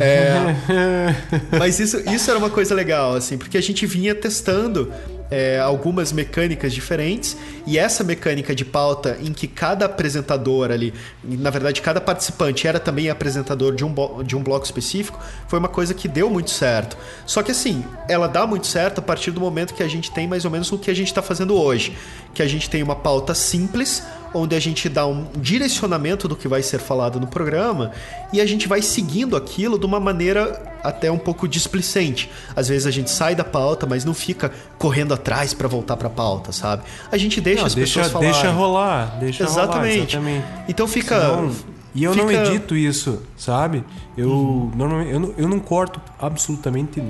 é, 0.01 1.57
mas 1.59 1.81
isso, 1.81 1.99
isso 2.11 2.31
era 2.31 2.39
uma 2.39 2.51
coisa 2.51 2.75
legal, 2.75 3.15
assim, 3.15 3.37
porque 3.37 3.57
a 3.57 3.61
gente 3.61 3.87
vinha 3.87 4.15
testando 4.15 4.93
é, 5.31 5.59
algumas 5.59 6.13
mecânicas 6.13 6.73
diferentes 6.73 7.37
e 7.67 7.79
essa 7.79 8.03
mecânica 8.03 8.55
de 8.55 8.65
pauta 8.65 9.17
em 9.23 9.33
que 9.33 9.47
cada 9.47 9.87
apresentador 9.87 10.71
ali, 10.71 10.93
na 11.23 11.51
verdade, 11.51 11.81
cada 11.81 12.01
participante 12.01 12.67
era 12.67 12.81
também 12.81 13.09
apresentador 13.09 13.75
de 13.75 13.85
um, 13.85 13.95
de 14.25 14.37
um 14.37 14.43
bloco 14.43 14.65
específico, 14.65 15.19
foi 15.47 15.59
uma 15.59 15.69
coisa 15.69 15.95
que 15.95 16.09
deu 16.09 16.29
muito 16.29 16.51
certo. 16.51 16.97
Só 17.25 17.43
que 17.43 17.53
assim, 17.53 17.85
ela 18.09 18.27
dá 18.27 18.47
muito 18.47 18.67
certo 18.67 18.99
a 18.99 19.03
partir 19.03 19.31
do 19.31 19.41
momento 19.41 19.73
que 19.75 19.83
a 19.83 19.89
gente 19.89 20.11
tem 20.11 20.27
mais 20.27 20.45
ou 20.45 20.51
menos 20.51 20.71
o 20.73 20.79
que 20.79 20.91
a 20.91 20.95
gente 20.95 21.09
está 21.09 21.23
fazendo 21.23 21.55
hoje, 21.55 21.97
que 22.35 22.43
a 22.43 22.47
gente 22.47 22.69
tem 22.69 22.83
uma 22.83 22.97
pauta 22.97 23.35
simples 23.35 24.03
onde 24.33 24.55
a 24.55 24.61
gente 24.61 24.89
dá 24.89 25.07
um 25.07 25.27
direcionamento 25.37 26.29
do 26.29 26.37
que 26.37 26.47
vai 26.47 26.63
ser 26.63 26.79
falado 26.79 27.19
no 27.21 27.27
programa 27.27 27.91
e 28.33 28.41
a 28.41 28.47
gente 28.47 28.69
vai 28.69 28.81
seguindo 28.83 29.37
aquilo 29.37 29.79
de 29.79 29.85
uma 29.87 29.99
maneira 29.99 30.63
até 30.83 31.11
um 31.11 31.19
pouco 31.19 31.47
displicente. 31.49 32.31
Às 32.55 32.69
vezes 32.69 32.87
a 32.87 32.91
gente 32.91 33.11
sai 33.11 33.35
da 33.35 33.45
pauta, 33.45 33.87
mas 33.87 34.05
não 34.05 34.15
fica 34.15 34.51
correndo 34.79 35.13
atrás 35.13 35.53
para 35.53 35.67
voltar 35.69 35.97
para 35.97 36.07
a 36.07 36.11
pauta, 36.11 36.53
sabe? 36.53 36.83
A 37.11 37.17
gente 37.17 37.41
deixa 37.41 37.61
Não, 37.61 37.67
as 37.67 37.75
deixa, 37.75 38.01
pessoas 38.01 38.13
falarem. 38.13 38.33
deixa 38.33 38.51
rolar, 38.51 39.17
deixa 39.19 39.45
Exatamente. 39.45 39.97
rolar, 40.17 40.31
exatamente. 40.31 40.45
Então 40.69 40.87
fica 40.87 41.21
Senão- 41.21 41.53
e 41.95 42.05
eu 42.05 42.15
não 42.15 42.29
fica- 42.29 42.45
edito 42.47 42.77
isso, 42.77 43.21
sabe? 43.37 43.85
Eu 44.17 44.71
normalmente 44.77 45.13
eu 45.13 45.21
não, 45.21 45.35
eu 45.37 45.49
não 45.49 45.59
corto 45.59 46.01
absolutamente, 46.21 47.03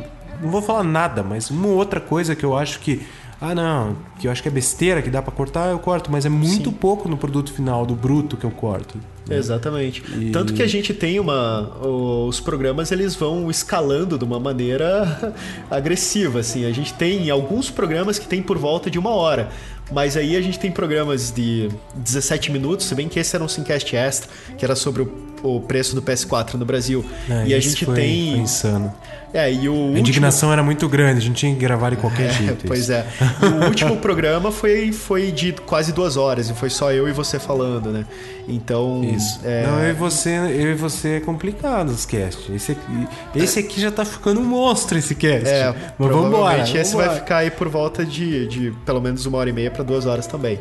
não 0.43 0.51
vou 0.51 0.63
falar 0.63 0.83
nada, 0.83 1.23
mas 1.23 1.51
uma 1.51 1.69
outra 1.69 2.01
coisa 2.01 2.35
que 2.35 2.45
eu 2.45 2.57
acho 2.57 2.81
que 2.81 3.03
ah 3.41 3.55
não, 3.55 3.97
que 4.19 4.27
eu 4.27 4.31
acho 4.33 4.43
que 4.43 4.49
é 4.49 4.51
besteira 4.51 5.01
que 5.01 5.09
dá 5.11 5.23
pra 5.23 5.33
cortar, 5.33 5.71
eu 5.71 5.79
corto, 5.79 6.11
mas 6.13 6.27
é 6.27 6.29
muito 6.29 6.71
pouco 6.71 7.09
no 7.09 7.17
produto 7.17 7.53
final 7.53 7.87
do 7.87 7.95
bruto 7.95 8.37
que 8.37 8.45
eu 8.45 8.51
corto. 8.51 8.99
Exatamente. 9.31 10.03
E- 10.19 10.31
Tanto 10.31 10.53
que 10.53 10.63
a 10.63 10.67
gente 10.67 10.93
tem 10.93 11.21
uma. 11.21 11.71
Os 11.87 12.41
programas 12.41 12.91
eles 12.91 13.15
vão 13.15 13.49
escalando 13.49 14.19
de 14.19 14.25
uma 14.25 14.41
maneira 14.41 15.35
agressiva, 15.71 16.41
assim. 16.41 16.65
A 16.65 16.73
gente 16.73 16.93
tem 16.95 17.31
alguns 17.31 17.71
programas 17.71 18.19
que 18.19 18.27
tem 18.27 18.43
por 18.43 18.59
volta 18.59 18.91
de 18.91 18.99
uma 18.99 19.11
hora. 19.11 19.49
Mas 19.93 20.17
aí 20.17 20.37
a 20.37 20.41
gente 20.41 20.59
tem 20.59 20.71
programas 20.71 21.31
de 21.33 21.69
17 21.97 22.53
minutos, 22.53 22.87
se 22.87 22.95
bem 22.95 23.09
que 23.09 23.19
esse 23.19 23.35
era 23.35 23.45
um 23.45 23.49
Simcast 23.49 23.95
extra, 23.97 24.31
que 24.57 24.65
era 24.65 24.77
sobre 24.77 25.03
o, 25.03 25.13
o 25.43 25.61
preço 25.61 25.95
do 25.97 26.03
PS4 26.03 26.55
no 26.55 26.65
Brasil. 26.65 27.05
É, 27.29 27.47
e 27.49 27.55
a 27.55 27.61
gente 27.61 27.85
foi- 27.85 27.95
tem. 27.95 28.31
foi 28.33 28.39
insano. 28.41 28.93
É, 29.33 29.53
e 29.53 29.69
o 29.69 29.95
A 29.95 29.99
indignação 29.99 30.53
era 30.53 30.63
muito 30.63 30.89
grande, 30.89 31.19
a 31.19 31.23
gente 31.23 31.37
tinha 31.37 31.55
que 31.55 31.61
gravar 31.61 31.91
de 31.91 31.97
qualquer 31.97 32.33
jeito. 32.33 32.67
Pois 32.67 32.81
isso. 32.81 32.93
é. 32.93 33.07
E 33.43 33.47
o 33.47 33.67
último 33.67 33.97
programa 33.99 34.51
foi, 34.51 34.91
foi 34.93 35.31
de 35.31 35.53
quase 35.53 35.93
duas 35.93 36.17
horas, 36.17 36.51
e 36.51 36.55
foi 36.55 36.69
só 36.69 36.91
eu 36.93 37.09
e 37.09 37.13
você 37.13 37.39
falando, 37.39 37.91
né? 37.91 38.05
Então. 38.49 39.03
Isso. 39.05 39.41
é, 39.45 39.67
Não, 39.67 39.79
eu 39.85 39.91
e 39.91 39.93
você, 39.93 40.31
eu 40.31 40.73
e 40.73 40.75
você 40.75 41.17
é 41.17 41.21
complicado 41.21 41.91
os 41.91 42.05
cast. 42.05 42.53
Esse 42.53 42.73
aqui, 42.73 43.09
esse 43.35 43.59
aqui 43.61 43.81
já 43.81 43.91
tá 43.93 44.05
ficando 44.05 44.41
um 44.41 44.45
monstro 44.45 44.99
esse 44.99 45.15
cast. 45.15 45.49
É, 45.49 45.73
Mas 45.99 46.11
vamos 46.11 46.27
embora. 46.27 46.63
esse 46.63 46.97
vai 46.97 47.07
vambora. 47.07 47.21
ficar 47.21 47.37
aí 47.39 47.51
por 47.51 47.69
volta 47.69 48.05
de, 48.05 48.47
de 48.49 48.73
pelo 48.85 49.01
menos 49.01 49.25
uma 49.27 49.39
hora 49.39 49.51
e 49.51 49.53
meia 49.53 49.71
para 49.71 49.85
duas 49.85 50.07
horas 50.07 50.27
também. 50.27 50.59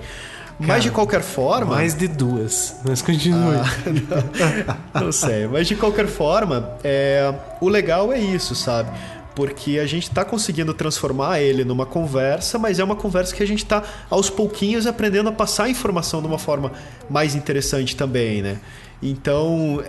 Mas 0.60 0.84
de 0.84 0.92
qualquer 0.92 1.22
forma. 1.22 1.76
Mais 1.76 1.96
de 1.96 2.08
duas. 2.08 2.76
Mas 2.84 3.02
continue. 3.02 3.56
Ah, 3.56 4.78
não 5.00 5.12
sei, 5.12 5.48
mas 5.48 5.68
de 5.68 5.76
qualquer 5.76 6.08
forma, 6.08 6.78
é, 6.84 7.34
o 7.62 7.70
legal 7.70 8.12
é 8.12 8.20
isso, 8.20 8.54
sabe? 8.54 8.92
Porque 9.34 9.80
a 9.80 9.86
gente 9.86 10.12
tá 10.12 10.26
conseguindo 10.26 10.74
transformar 10.74 11.40
ele 11.40 11.64
numa 11.64 11.86
conversa, 11.86 12.60
mas 12.60 12.78
é 12.78 12.84
uma 12.84 12.96
conversa 12.96 13.34
que 13.34 13.42
a 13.42 13.48
gente 13.48 13.66
tá 13.66 13.84
aos 14.10 14.30
pouquinhos 14.30 14.86
aprendendo 14.86 15.30
a 15.30 15.32
passar 15.32 15.66
a 15.66 15.70
informação 15.70 16.22
de 16.22 16.28
uma 16.28 16.40
forma 16.40 16.74
mais 17.10 17.36
interessante 17.36 17.96
também, 17.96 18.42
né? 18.42 18.60
Então, 19.02 19.82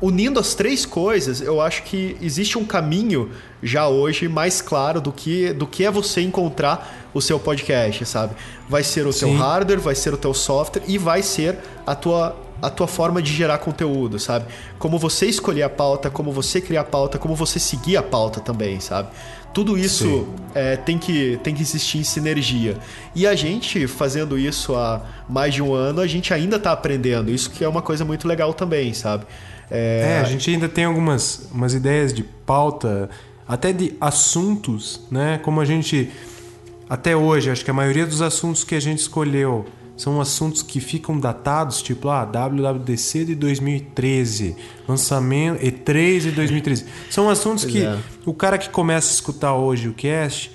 unindo 0.00 0.40
as 0.40 0.54
três 0.54 0.86
coisas, 0.86 1.40
eu 1.40 1.60
acho 1.60 1.82
que 1.82 2.16
existe 2.20 2.56
um 2.56 2.64
caminho 2.64 3.30
já 3.62 3.86
hoje 3.88 4.26
mais 4.26 4.62
claro 4.62 5.00
do 5.00 5.12
que, 5.12 5.52
do 5.52 5.66
que 5.66 5.84
é 5.84 5.90
você 5.90 6.22
encontrar 6.22 6.99
o 7.12 7.20
seu 7.20 7.38
podcast, 7.38 8.04
sabe? 8.06 8.34
Vai 8.68 8.82
ser 8.82 9.06
o 9.06 9.12
teu 9.12 9.28
Sim. 9.28 9.36
hardware, 9.36 9.80
vai 9.80 9.94
ser 9.94 10.14
o 10.14 10.16
teu 10.16 10.34
software 10.34 10.82
e 10.86 10.98
vai 10.98 11.22
ser 11.22 11.58
a 11.86 11.94
tua 11.94 12.36
a 12.62 12.68
tua 12.68 12.86
forma 12.86 13.22
de 13.22 13.32
gerar 13.32 13.56
conteúdo, 13.56 14.18
sabe? 14.18 14.44
Como 14.78 14.98
você 14.98 15.24
escolher 15.24 15.62
a 15.62 15.70
pauta, 15.70 16.10
como 16.10 16.30
você 16.30 16.60
criar 16.60 16.82
a 16.82 16.84
pauta, 16.84 17.18
como 17.18 17.34
você 17.34 17.58
seguir 17.58 17.96
a 17.96 18.02
pauta 18.02 18.38
também, 18.38 18.80
sabe? 18.80 19.08
Tudo 19.52 19.76
isso 19.76 20.28
é, 20.54 20.76
tem, 20.76 20.96
que, 20.96 21.40
tem 21.42 21.54
que 21.54 21.62
existir 21.62 21.98
em 21.98 22.04
sinergia. 22.04 22.76
E 23.14 23.26
a 23.26 23.34
gente, 23.34 23.86
fazendo 23.86 24.38
isso 24.38 24.76
há 24.76 25.00
mais 25.28 25.54
de 25.54 25.62
um 25.62 25.74
ano, 25.74 26.00
a 26.00 26.06
gente 26.06 26.32
ainda 26.32 26.58
tá 26.58 26.70
aprendendo. 26.70 27.30
Isso 27.30 27.50
que 27.50 27.64
é 27.64 27.68
uma 27.68 27.82
coisa 27.82 28.04
muito 28.04 28.28
legal 28.28 28.54
também, 28.54 28.92
sabe? 28.92 29.24
É, 29.70 30.20
a 30.20 30.24
gente 30.24 30.50
ainda 30.50 30.68
tem 30.68 30.84
algumas 30.84 31.48
umas 31.52 31.74
ideias 31.74 32.12
de 32.12 32.22
pauta, 32.22 33.08
até 33.46 33.72
de 33.72 33.94
assuntos, 34.00 35.00
né? 35.10 35.40
Como 35.42 35.60
a 35.60 35.64
gente. 35.64 36.10
Até 36.90 37.16
hoje, 37.16 37.48
acho 37.48 37.64
que 37.64 37.70
a 37.70 37.74
maioria 37.74 38.04
dos 38.04 38.20
assuntos 38.20 38.64
que 38.64 38.74
a 38.74 38.80
gente 38.80 38.98
escolheu 38.98 39.64
são 39.96 40.20
assuntos 40.20 40.60
que 40.60 40.80
ficam 40.80 41.20
datados, 41.20 41.80
tipo, 41.80 42.08
ah, 42.08 42.24
WWDC 42.24 43.26
de 43.26 43.34
2013, 43.36 44.56
lançamento 44.88 45.62
E3 45.62 46.20
de 46.20 46.30
2013. 46.32 46.86
São 47.08 47.30
assuntos 47.30 47.64
que 47.64 47.84
é. 47.84 47.96
o 48.26 48.34
cara 48.34 48.58
que 48.58 48.68
começa 48.70 49.08
a 49.08 49.14
escutar 49.14 49.54
hoje 49.54 49.88
o 49.88 49.94
cast, 49.94 50.50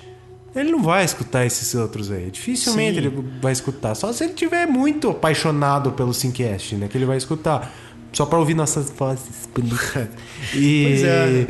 ele 0.54 0.70
não 0.70 0.82
vai 0.82 1.06
escutar 1.06 1.46
esses 1.46 1.74
outros 1.74 2.10
aí. 2.10 2.30
Dificilmente 2.30 3.00
Sim. 3.00 3.06
ele 3.06 3.24
vai 3.40 3.52
escutar. 3.52 3.94
Só 3.94 4.12
se 4.12 4.24
ele 4.24 4.34
tiver 4.34 4.66
muito 4.66 5.08
apaixonado 5.08 5.92
pelo 5.92 6.12
Simcast, 6.12 6.74
né? 6.74 6.86
Que 6.86 6.98
ele 6.98 7.06
vai 7.06 7.16
escutar. 7.16 7.72
Só 8.12 8.26
pra 8.26 8.38
ouvir 8.38 8.54
nossas 8.54 8.90
vozes 8.90 9.48
bonitas. 9.54 10.08
E... 10.54 10.84
Pois 10.84 11.02
é. 11.02 11.46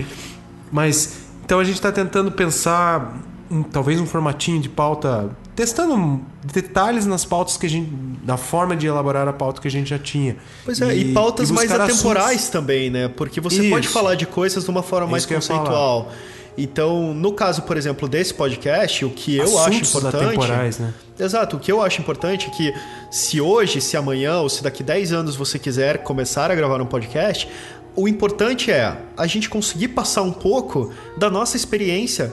Mas, 0.71 1.19
então 1.45 1.59
a 1.59 1.65
gente 1.65 1.81
tá 1.81 1.91
tentando 1.91 2.31
pensar 2.31 3.36
um- 3.51 3.62
talvez 3.62 4.01
um 4.01 4.06
formatinho 4.06 4.60
de 4.60 4.68
pauta, 4.68 5.31
testando 5.55 6.20
detalhes 6.52 7.06
nas 7.06 7.24
pautas 7.24 7.56
que 7.56 7.66
a 7.66 7.70
gente. 7.70 7.93
na 8.24 8.36
forma 8.36 8.77
de 8.77 8.86
elaborar 8.86 9.28
a 9.28 9.32
pauta 9.32 9.60
que 9.60 9.68
a 9.68 9.70
gente 9.70 9.89
já 9.90 9.98
tinha. 9.98 10.36
Pois 10.64 10.81
é, 10.81 10.97
e, 10.97 11.12
pautas 11.12 11.51
mais 11.51 11.68
buscar 11.70 11.85
atemporais 11.85 12.27
assuntos- 12.36 12.48
também, 12.48 12.90
né? 12.90 13.09
Porque 13.09 13.40
você 13.40 13.60
Isso. 13.62 13.70
pode 13.70 13.86
falar 13.89 14.14
de 14.16 14.27
coisas 14.27 14.64
de 14.64 14.70
uma 14.70 14.82
forma 14.82 15.06
mais 15.06 15.24
eu 15.24 15.31
ia 15.31 15.36
conceitual. 15.36 16.10
Então, 16.59 17.12
no 17.14 17.32
caso, 17.35 17.62
por 17.62 17.77
exemplo, 17.77 18.09
desse 18.09 18.32
podcast, 18.32 19.05
o 19.05 19.10
que 19.10 19.36
eu 19.36 19.44
acho 19.44 19.68
Assuntos 19.68 19.90
importante. 19.94 20.24
atemporais, 20.24 20.78
né? 20.78 20.94
Exato, 21.18 21.56
o 21.56 21.60
que 21.60 21.70
eu 21.70 21.82
acho 21.82 22.01
importante 22.01 22.47
é 22.47 22.51
que 22.51 22.74
se 23.10 23.40
hoje, 23.40 23.81
se 23.81 23.97
amanhã 23.97 24.39
ou 24.40 24.48
se 24.48 24.62
daqui 24.62 24.82
10 24.82 25.12
anos 25.12 25.36
você 25.36 25.59
quiser 25.59 25.98
começar 25.98 26.51
a 26.51 26.55
gravar 26.55 26.81
um 26.81 26.86
podcast, 26.86 27.47
o 27.94 28.09
importante 28.09 28.70
é 28.73 28.97
a 29.16 29.27
gente 29.27 29.48
conseguir 29.51 29.89
passar 29.89 30.23
um 30.23 30.32
pouco 30.32 30.90
da 31.18 31.28
nossa 31.31 31.56
experiência 31.56 32.32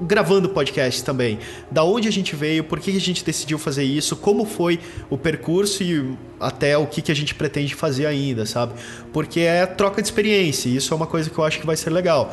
gravando 0.00 0.48
podcast 0.48 1.02
também. 1.04 1.38
Da 1.70 1.82
onde 1.84 2.06
a 2.08 2.10
gente 2.12 2.34
veio, 2.36 2.64
por 2.64 2.78
que 2.80 2.90
a 2.96 3.00
gente 3.00 3.24
decidiu 3.24 3.58
fazer 3.58 3.84
isso, 3.84 4.16
como 4.16 4.44
foi 4.44 4.78
o 5.08 5.16
percurso 5.16 5.82
e 5.82 6.16
até 6.38 6.76
o 6.76 6.86
que 6.86 7.00
que 7.00 7.10
a 7.10 7.14
gente 7.14 7.34
pretende 7.34 7.74
fazer 7.74 8.06
ainda, 8.06 8.44
sabe? 8.46 8.74
Porque 9.12 9.40
é 9.40 9.64
troca 9.66 10.02
de 10.02 10.08
experiência, 10.08 10.68
e 10.68 10.76
isso 10.76 10.92
é 10.92 10.96
uma 10.96 11.06
coisa 11.06 11.30
que 11.30 11.38
eu 11.38 11.44
acho 11.44 11.58
que 11.60 11.66
vai 11.66 11.76
ser 11.76 11.90
legal. 11.90 12.32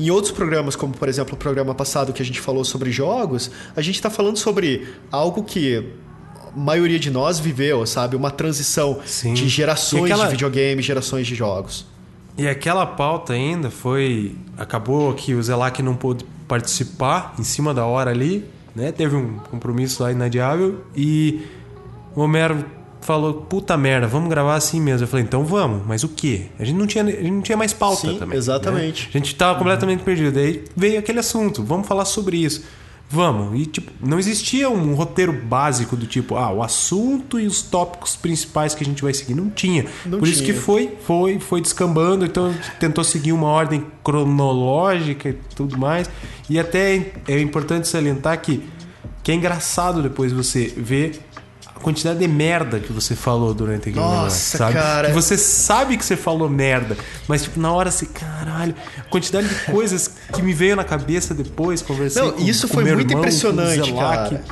em 0.00 0.10
outros 0.10 0.30
programas, 0.32 0.76
como 0.76 0.94
por 0.94 1.08
exemplo 1.08 1.34
o 1.34 1.36
programa 1.36 1.74
passado 1.74 2.12
que 2.12 2.22
a 2.22 2.24
gente 2.24 2.40
falou 2.40 2.64
sobre 2.64 2.88
jogos, 2.92 3.50
a 3.74 3.80
gente 3.82 3.96
está 3.96 4.08
falando 4.08 4.36
sobre 4.36 4.86
algo 5.10 5.42
que 5.42 5.84
a 6.54 6.56
maioria 6.56 7.00
de 7.00 7.10
nós 7.10 7.40
viveu, 7.40 7.84
sabe? 7.84 8.14
Uma 8.14 8.30
transição 8.30 9.00
Sim. 9.04 9.34
de 9.34 9.48
gerações 9.48 10.04
aquela- 10.04 10.26
de 10.26 10.30
videogame, 10.30 10.80
gerações 10.82 11.26
de 11.26 11.34
jogos. 11.34 11.84
E 12.36 12.46
aquela 12.46 12.86
pauta 12.86 13.32
ainda 13.32 13.70
foi. 13.72 14.36
Acabou 14.56 15.12
que 15.14 15.34
o 15.34 15.42
Zelac 15.42 15.82
não 15.82 15.96
pôde 15.96 16.24
participar 16.48 17.34
em 17.38 17.44
cima 17.44 17.72
da 17.74 17.84
hora 17.84 18.10
ali, 18.10 18.44
né? 18.74 18.90
Teve 18.90 19.14
um 19.14 19.38
compromisso 19.50 20.02
lá 20.02 20.10
inadiável 20.10 20.84
e 20.96 21.42
o 22.16 22.22
Homero 22.22 22.64
falou: 23.00 23.34
puta 23.34 23.76
merda, 23.76 24.06
vamos 24.06 24.28
gravar 24.28 24.54
assim 24.54 24.80
mesmo. 24.80 25.04
Eu 25.04 25.08
falei: 25.08 25.24
então 25.24 25.44
vamos, 25.44 25.86
mas 25.86 26.02
o 26.02 26.08
quê? 26.08 26.46
A 26.58 26.64
gente 26.64 26.76
não 26.76 26.86
tinha, 26.86 27.04
a 27.04 27.10
gente 27.10 27.30
não 27.30 27.42
tinha 27.42 27.56
mais 27.56 27.72
pauta 27.72 28.08
Sim, 28.08 28.18
também. 28.18 28.36
exatamente. 28.36 29.04
né? 29.04 29.10
A 29.14 29.18
gente 29.18 29.34
tava 29.34 29.58
completamente 29.58 30.02
perdido. 30.02 30.38
Aí 30.38 30.64
veio 30.76 30.98
aquele 30.98 31.20
assunto: 31.20 31.62
vamos 31.62 31.86
falar 31.86 32.04
sobre 32.04 32.38
isso. 32.38 32.64
Vamos. 33.10 33.58
E, 33.58 33.64
tipo, 33.64 33.90
não 34.04 34.18
existia 34.18 34.68
um 34.68 34.94
roteiro 34.94 35.32
básico 35.32 35.96
do 35.96 36.06
tipo, 36.06 36.36
ah, 36.36 36.52
o 36.52 36.62
assunto 36.62 37.40
e 37.40 37.46
os 37.46 37.62
tópicos 37.62 38.16
principais 38.16 38.74
que 38.74 38.84
a 38.84 38.86
gente 38.86 39.02
vai 39.02 39.14
seguir. 39.14 39.34
Não 39.34 39.48
tinha. 39.48 39.86
Não 40.04 40.18
Por 40.18 40.28
isso 40.28 40.42
que 40.42 40.52
tinha. 40.52 40.60
foi, 40.60 40.96
foi, 41.04 41.38
foi 41.38 41.60
descambando, 41.60 42.24
então 42.24 42.54
tentou 42.78 43.02
seguir 43.02 43.32
uma 43.32 43.48
ordem 43.48 43.86
cronológica 44.04 45.30
e 45.30 45.38
tudo 45.54 45.78
mais. 45.78 46.10
E 46.50 46.58
até 46.58 47.12
é 47.26 47.40
importante 47.40 47.88
salientar 47.88 48.40
que, 48.42 48.62
que 49.22 49.32
é 49.32 49.34
engraçado 49.34 50.02
depois 50.02 50.32
você 50.32 50.66
ver 50.76 51.18
a 51.78 51.80
quantidade 51.80 52.18
de 52.18 52.26
merda 52.26 52.80
que 52.80 52.92
você 52.92 53.14
falou 53.14 53.54
durante 53.54 53.88
aquele 53.88 54.04
Nossa, 54.04 54.18
negócio, 54.18 54.58
sabe? 54.58 54.72
cara. 54.74 55.08
Que 55.08 55.14
você 55.14 55.38
sabe 55.38 55.96
que 55.96 56.04
você 56.04 56.16
falou 56.16 56.48
merda, 56.48 56.96
mas 57.28 57.44
tipo, 57.44 57.60
na 57.60 57.72
hora 57.72 57.88
assim, 57.88 58.06
caralho, 58.06 58.74
a 58.98 59.02
quantidade 59.04 59.48
de 59.48 59.54
coisas 59.70 60.10
que 60.32 60.42
me 60.42 60.52
veio 60.52 60.74
na 60.74 60.82
cabeça 60.82 61.32
depois, 61.32 61.80
conversei 61.80 62.20
Não, 62.22 62.32
com 62.32 62.42
isso 62.42 62.66
com 62.66 62.74
foi 62.74 62.84
muito 62.84 63.00
irmão, 63.10 63.18
impressionante, 63.20 63.92
cara. 63.92 64.42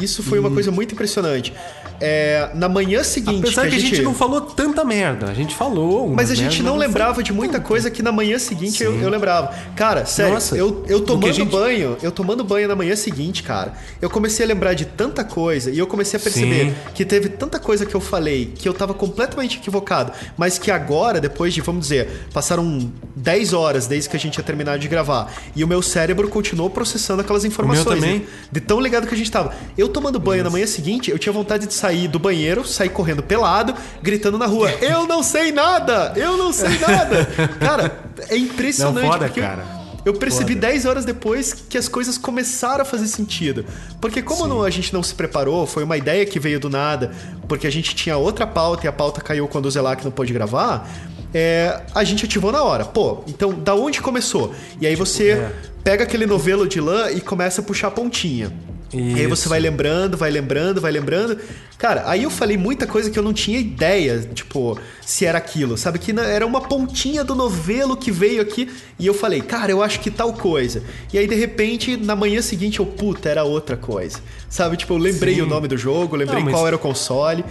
Isso 0.00 0.22
foi 0.22 0.38
uma 0.38 0.50
coisa 0.50 0.70
muito 0.70 0.94
impressionante. 0.94 1.52
É, 2.00 2.50
na 2.54 2.68
manhã 2.68 3.02
seguinte. 3.02 3.40
Apesar 3.44 3.68
que 3.68 3.74
a 3.76 3.80
gente 3.80 4.02
não 4.02 4.14
falou 4.14 4.40
tanta 4.40 4.84
merda, 4.84 5.26
a 5.30 5.34
gente 5.34 5.54
falou. 5.54 6.08
Mas 6.14 6.30
a 6.30 6.34
gente 6.34 6.62
não 6.62 6.76
lembrava 6.76 7.22
de 7.22 7.32
muita 7.32 7.58
coisa 7.58 7.90
que 7.90 8.02
na 8.02 8.12
manhã 8.12 8.38
seguinte 8.38 8.82
eu, 8.84 9.00
eu 9.00 9.08
lembrava. 9.10 9.52
Cara, 9.74 10.06
sério, 10.06 10.34
Nossa, 10.34 10.56
eu, 10.56 10.84
eu 10.88 10.98
o 10.98 11.00
que 11.00 11.06
tomando 11.06 11.32
gente- 11.32 11.50
banho, 11.50 11.96
eu 12.00 12.12
tomando 12.12 12.44
banho 12.44 12.68
na 12.68 12.76
manhã 12.76 12.94
seguinte, 12.94 13.42
cara, 13.42 13.72
eu 14.00 14.08
comecei 14.08 14.44
a 14.44 14.48
lembrar 14.48 14.74
de 14.74 14.84
tanta 14.84 15.24
coisa 15.24 15.70
e 15.70 15.78
eu 15.78 15.86
comecei 15.88 16.18
a 16.18 16.22
perceber 16.22 16.66
Sim. 16.66 16.74
que 16.94 17.04
teve 17.04 17.28
tanta 17.30 17.58
coisa 17.58 17.84
que 17.84 17.94
eu 17.94 18.00
falei 18.00 18.52
que 18.54 18.68
eu 18.68 18.72
tava 18.74 18.94
completamente 18.94 19.58
equivocado, 19.58 20.12
mas 20.36 20.56
que 20.58 20.70
agora, 20.70 21.20
depois 21.20 21.52
de, 21.52 21.60
vamos 21.60 21.82
dizer, 21.82 22.28
passaram 22.32 22.92
10 23.16 23.52
horas 23.52 23.86
desde 23.88 24.08
que 24.08 24.16
a 24.16 24.20
gente 24.20 24.36
ia 24.36 24.44
terminar 24.44 24.78
de 24.78 24.86
gravar 24.86 25.32
e 25.56 25.64
o 25.64 25.66
meu 25.68 25.82
cérebro 25.82 26.28
continuou 26.28 26.70
processando 26.70 27.22
aquelas 27.22 27.44
informações. 27.44 27.98
também. 28.00 28.18
né? 28.20 28.24
De 28.52 28.60
tão 28.60 28.80
ligado 28.80 29.06
que 29.08 29.14
a 29.14 29.18
gente 29.18 29.30
tava. 29.30 29.52
Eu 29.76 29.88
tomando 29.88 30.20
banho 30.20 30.44
na 30.44 30.50
manhã 30.50 30.66
seguinte, 30.66 31.10
eu 31.10 31.18
tinha 31.18 31.32
vontade 31.32 31.66
de 31.66 31.74
sair 31.74 31.87
do 32.08 32.18
banheiro, 32.18 32.66
sair 32.66 32.88
correndo 32.90 33.22
pelado, 33.22 33.74
gritando 34.02 34.36
na 34.36 34.46
rua: 34.46 34.70
Eu 34.82 35.06
não 35.06 35.22
sei 35.22 35.52
nada! 35.52 36.12
Eu 36.16 36.36
não 36.36 36.52
sei 36.52 36.78
nada! 36.78 37.24
Cara, 37.58 37.98
é 38.28 38.36
impressionante. 38.36 39.04
Não, 39.04 39.12
foda, 39.12 39.24
porque 39.26 39.40
eu- 39.40 39.44
cara. 39.44 39.78
Eu 40.04 40.14
percebi 40.14 40.54
Foda. 40.54 40.68
10 40.68 40.86
horas 40.86 41.04
depois 41.04 41.52
que 41.52 41.76
as 41.76 41.86
coisas 41.86 42.16
começaram 42.16 42.80
a 42.80 42.84
fazer 42.84 43.06
sentido. 43.08 43.64
Porque 44.00 44.22
como 44.22 44.46
não- 44.46 44.62
a 44.62 44.70
gente 44.70 44.94
não 44.94 45.02
se 45.02 45.14
preparou, 45.14 45.66
foi 45.66 45.82
uma 45.84 45.96
ideia 45.98 46.24
que 46.24 46.38
veio 46.40 46.58
do 46.58 46.70
nada, 46.70 47.10
porque 47.46 47.66
a 47.66 47.70
gente 47.70 47.94
tinha 47.94 48.16
outra 48.16 48.46
pauta 48.46 48.86
e 48.86 48.88
a 48.88 48.92
pauta 48.92 49.20
caiu 49.20 49.46
quando 49.48 49.66
o 49.66 49.70
Zelac 49.70 50.02
não 50.04 50.10
pôde 50.12 50.32
gravar, 50.32 50.88
é, 51.34 51.82
a 51.94 52.04
gente 52.04 52.24
ativou 52.24 52.50
na 52.50 52.62
hora. 52.62 52.86
Pô, 52.86 53.22
então 53.26 53.52
da 53.52 53.74
onde 53.74 54.00
começou? 54.00 54.54
E 54.80 54.86
aí 54.86 54.94
você 54.94 55.30
é. 55.32 55.52
Pega 55.84 56.04
aquele 56.04 56.26
novelo 56.26 56.66
de 56.68 56.80
lã 56.80 57.10
e 57.10 57.20
começa 57.20 57.60
a 57.60 57.64
puxar 57.64 57.88
a 57.88 57.90
pontinha. 57.90 58.52
E 58.90 59.20
aí 59.20 59.26
você 59.26 59.42
Isso. 59.42 59.48
vai 59.50 59.60
lembrando, 59.60 60.16
vai 60.16 60.30
lembrando, 60.30 60.80
vai 60.80 60.90
lembrando. 60.90 61.36
Cara, 61.76 62.04
aí 62.06 62.22
eu 62.22 62.30
falei 62.30 62.56
muita 62.56 62.86
coisa 62.86 63.10
que 63.10 63.18
eu 63.18 63.22
não 63.22 63.34
tinha 63.34 63.58
ideia, 63.58 64.18
tipo, 64.34 64.78
se 65.04 65.26
era 65.26 65.36
aquilo. 65.36 65.76
Sabe 65.76 65.98
que 65.98 66.10
era 66.18 66.46
uma 66.46 66.62
pontinha 66.62 67.22
do 67.22 67.34
novelo 67.34 67.98
que 67.98 68.10
veio 68.10 68.40
aqui 68.40 68.70
e 68.98 69.06
eu 69.06 69.12
falei, 69.12 69.42
cara, 69.42 69.70
eu 69.70 69.82
acho 69.82 70.00
que 70.00 70.10
tal 70.10 70.32
coisa. 70.32 70.82
E 71.12 71.18
aí 71.18 71.26
de 71.26 71.34
repente, 71.34 71.98
na 71.98 72.16
manhã 72.16 72.40
seguinte, 72.40 72.80
eu, 72.80 72.86
puta, 72.86 73.28
era 73.28 73.44
outra 73.44 73.76
coisa. 73.76 74.20
Sabe, 74.48 74.78
tipo, 74.78 74.94
eu 74.94 74.98
lembrei 74.98 75.34
Sim. 75.34 75.42
o 75.42 75.46
nome 75.46 75.68
do 75.68 75.76
jogo, 75.76 76.16
lembrei 76.16 76.38
Não, 76.38 76.46
mas- 76.46 76.54
qual 76.54 76.66
era 76.66 76.76
o 76.76 76.78
console. 76.78 77.44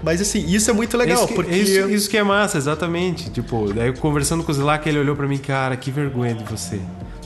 Mas 0.00 0.20
assim, 0.20 0.46
isso 0.46 0.70
é 0.70 0.72
muito 0.72 0.96
legal, 0.96 1.18
isso 1.18 1.28
que, 1.28 1.34
porque. 1.34 1.56
isso, 1.56 1.88
isso 1.90 2.08
que 2.10 2.16
é 2.16 2.22
massa, 2.22 2.56
exatamente. 2.56 3.30
Tipo, 3.30 3.72
daí 3.72 3.92
conversando 3.96 4.44
com 4.44 4.52
o 4.52 4.54
Zelac, 4.54 4.88
ele 4.88 4.98
olhou 5.00 5.16
pra 5.16 5.26
mim, 5.26 5.38
cara, 5.38 5.76
que 5.76 5.90
vergonha 5.90 6.34
de 6.34 6.44
você. 6.44 6.78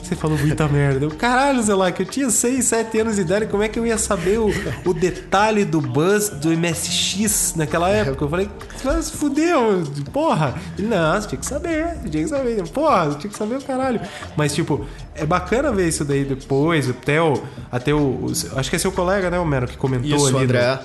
Você 0.03 0.15
falou 0.15 0.37
muita 0.39 0.67
merda. 0.67 1.05
Eu, 1.05 1.11
caralho, 1.11 1.61
Zelac, 1.61 1.99
eu 1.99 2.05
tinha 2.05 2.29
6, 2.31 2.65
7 2.65 2.99
anos 2.99 3.15
de 3.15 3.21
idade, 3.21 3.45
como 3.45 3.61
é 3.61 3.67
que 3.69 3.77
eu 3.77 3.85
ia 3.85 3.97
saber 3.97 4.39
o, 4.39 4.49
o 4.85 4.93
detalhe 4.93 5.63
do 5.63 5.79
buzz 5.79 6.29
do 6.29 6.49
MSX 6.49 7.53
naquela 7.55 7.89
época? 7.89 8.23
Eu 8.23 8.29
falei, 8.29 8.49
mas 8.83 9.09
fudeu, 9.11 9.83
porra. 10.11 10.55
Ele, 10.77 10.87
não, 10.87 11.13
você 11.21 11.27
tinha 11.27 11.39
que 11.39 11.45
saber, 11.45 11.95
você 12.01 12.09
tinha 12.09 12.23
que 12.23 12.29
saber. 12.29 12.67
Porra, 12.69 13.05
você 13.11 13.17
tinha 13.19 13.31
que 13.31 13.37
saber 13.37 13.55
o 13.57 13.61
caralho. 13.61 14.01
Mas, 14.35 14.53
tipo, 14.55 14.85
é 15.13 15.25
bacana 15.25 15.71
ver 15.71 15.87
isso 15.87 16.03
daí 16.03 16.23
depois. 16.25 16.89
Até 16.89 17.21
o. 17.21 17.41
Até 17.71 17.93
o, 17.93 17.97
o- 17.99 18.33
acho 18.55 18.69
que 18.69 18.75
é 18.75 18.79
seu 18.79 18.91
colega, 18.91 19.29
né, 19.29 19.37
Homero, 19.39 19.67
que 19.67 19.77
comentou 19.77 20.09
Isso, 20.17 20.25
ali. 20.27 20.35
o 20.35 20.37
no- 20.39 20.43
André. 20.45 20.79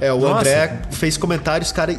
É, 0.00 0.12
o 0.12 0.18
Nossa. 0.18 0.40
André 0.40 0.82
fez 0.90 1.16
comentários, 1.16 1.70
cara, 1.70 1.92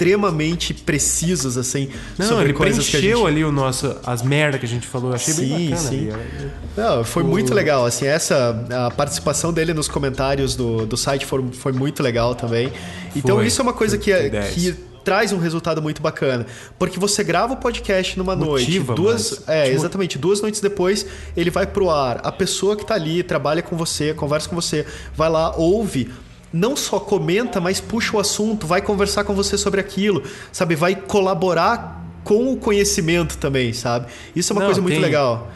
extremamente 0.00 0.72
precisos, 0.72 1.58
assim, 1.58 1.90
Não, 2.18 2.26
sobre 2.26 2.44
ele 2.46 2.52
coisas 2.54 2.88
que 2.88 2.96
a 2.96 3.00
preencheu 3.00 3.18
gente... 3.18 3.28
ali 3.28 3.44
o 3.44 3.52
nosso, 3.52 3.94
as 4.04 4.22
merda 4.22 4.58
que 4.58 4.64
a 4.64 4.68
gente 4.68 4.86
falou. 4.86 5.10
Eu 5.10 5.14
achei 5.16 5.34
bem 5.34 5.46
Sim, 5.48 5.70
bacana. 5.70 5.88
sim. 5.88 6.10
ali. 6.10 6.50
Não, 6.76 7.04
foi 7.04 7.22
O- 7.22 7.26
muito 7.26 7.52
legal, 7.52 7.84
assim, 7.84 8.06
essa 8.06 8.66
a 8.86 8.90
participação 8.90 9.52
dele 9.52 9.74
nos 9.74 9.88
comentários 9.88 10.56
do, 10.56 10.86
do 10.86 10.96
site 10.96 11.26
foi, 11.26 11.44
foi 11.52 11.72
muito 11.72 12.02
legal 12.02 12.34
também. 12.34 12.72
Então 13.14 13.36
Foi, 13.36 13.46
isso 13.46 13.60
é 13.60 13.62
uma 13.62 13.72
coisa 13.74 13.98
que, 13.98 14.10
é- 14.10 14.20
foi 14.20 14.30
10. 14.30 14.54
que 14.54 14.72
traz 15.04 15.32
um 15.32 15.38
resultado 15.38 15.80
muito 15.82 16.00
bacana, 16.02 16.46
porque 16.78 16.98
você 16.98 17.22
grava 17.24 17.54
o 17.54 17.56
podcast 17.56 18.18
numa 18.18 18.36
Motiva 18.36 18.94
noite, 18.94 19.02
duas, 19.02 19.48
é, 19.48 19.68
exatamente, 19.70 20.18
duas 20.18 20.40
noites 20.42 20.60
depois 20.60 21.06
ele 21.36 21.50
vai 21.50 21.66
pro 21.66 21.88
ar. 21.90 22.20
A 22.22 22.30
pessoa 22.32 22.76
que 22.76 22.84
tá 22.86 22.94
ali, 22.94 23.22
trabalha 23.22 23.62
com 23.62 23.76
você, 23.76 24.12
conversa 24.14 24.48
com 24.48 24.54
você, 24.54 24.84
vai 25.16 25.28
lá, 25.30 25.54
ouve, 25.56 26.10
não 26.52 26.74
só 26.76 26.98
comenta, 27.00 27.60
mas 27.60 27.80
puxa 27.80 28.16
o 28.16 28.20
assunto, 28.20 28.66
vai 28.66 28.82
conversar 28.82 29.24
com 29.24 29.34
você 29.34 29.56
sobre 29.56 29.80
aquilo, 29.80 30.22
sabe? 30.52 30.74
Vai 30.74 30.94
colaborar 30.96 32.04
com 32.24 32.52
o 32.52 32.56
conhecimento 32.56 33.38
também, 33.38 33.72
sabe? 33.72 34.06
Isso 34.34 34.52
é 34.52 34.54
uma 34.54 34.60
Não, 34.60 34.66
coisa 34.66 34.80
muito 34.82 34.94
tem- 34.94 35.02
legal. 35.02 35.48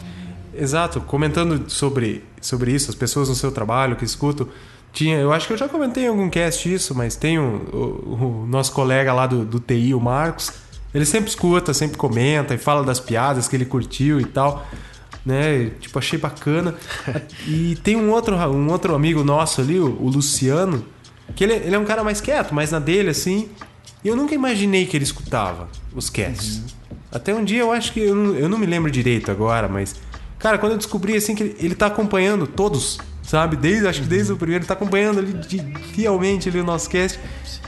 Exato, 0.56 1.00
comentando 1.00 1.68
sobre, 1.68 2.22
sobre 2.40 2.70
isso, 2.72 2.88
as 2.90 2.94
pessoas 2.94 3.28
no 3.28 3.34
seu 3.34 3.50
trabalho 3.50 3.96
que 3.96 4.04
escutam. 4.04 4.46
Tinha, 4.92 5.16
eu 5.18 5.32
acho 5.32 5.48
que 5.48 5.52
eu 5.52 5.56
já 5.56 5.68
comentei 5.68 6.04
em 6.04 6.08
algum 6.08 6.30
cast 6.30 6.72
isso, 6.72 6.94
mas 6.94 7.16
tem 7.16 7.38
o, 7.38 7.42
o- 7.72 8.42
o 8.44 8.46
nosso 8.46 8.70
colega 8.72 9.12
lá 9.12 9.26
do, 9.26 9.44
do 9.44 9.58
TI, 9.58 9.92
o 9.92 10.00
Marcos. 10.00 10.52
Ele 10.94 11.04
sempre 11.04 11.28
escuta, 11.28 11.74
sempre 11.74 11.96
comenta 11.96 12.54
e 12.54 12.58
fala 12.58 12.84
das 12.84 13.00
piadas 13.00 13.48
que 13.48 13.56
ele 13.56 13.64
curtiu 13.64 14.20
e 14.20 14.24
tal. 14.24 14.64
Né? 15.24 15.70
Tipo, 15.80 15.98
achei 15.98 16.18
bacana. 16.18 16.74
E 17.46 17.76
tem 17.76 17.96
um 17.96 18.10
outro, 18.10 18.36
um 18.36 18.70
outro 18.70 18.94
amigo 18.94 19.24
nosso 19.24 19.60
ali, 19.60 19.78
o, 19.78 20.08
Luciano, 20.08 20.84
que 21.34 21.44
ele, 21.44 21.54
ele 21.54 21.74
é 21.74 21.78
um 21.78 21.84
cara 21.84 22.04
mais 22.04 22.20
quieto, 22.20 22.54
mais 22.54 22.70
na 22.70 22.78
dele, 22.78 23.10
assim. 23.10 23.48
E 24.04 24.08
eu 24.08 24.16
nunca 24.16 24.34
imaginei 24.34 24.84
que 24.86 24.96
ele 24.96 25.04
escutava 25.04 25.68
os 25.94 26.10
casts. 26.10 26.62
Até 27.10 27.34
um 27.34 27.44
dia 27.44 27.60
eu 27.60 27.72
acho 27.72 27.92
que 27.92 28.00
eu 28.00 28.14
não, 28.14 28.34
eu 28.34 28.48
não 28.48 28.58
me 28.58 28.66
lembro 28.66 28.90
direito 28.90 29.30
agora, 29.30 29.68
mas. 29.68 29.94
Cara, 30.38 30.58
quando 30.58 30.72
eu 30.72 30.78
descobri 30.78 31.16
assim 31.16 31.34
que 31.34 31.42
ele, 31.42 31.56
ele 31.58 31.74
tá 31.74 31.86
acompanhando 31.86 32.46
todos, 32.46 32.98
sabe? 33.22 33.56
Desde, 33.56 33.86
acho 33.86 34.02
que 34.02 34.08
desde 34.08 34.32
o 34.32 34.36
primeiro, 34.36 34.62
ele 34.62 34.68
tá 34.68 34.74
acompanhando 34.74 35.20
ali 35.20 35.32
de, 35.32 35.58
fielmente 35.94 36.48
ali 36.48 36.60
o 36.60 36.64
nosso 36.64 36.90
cast. 36.90 37.18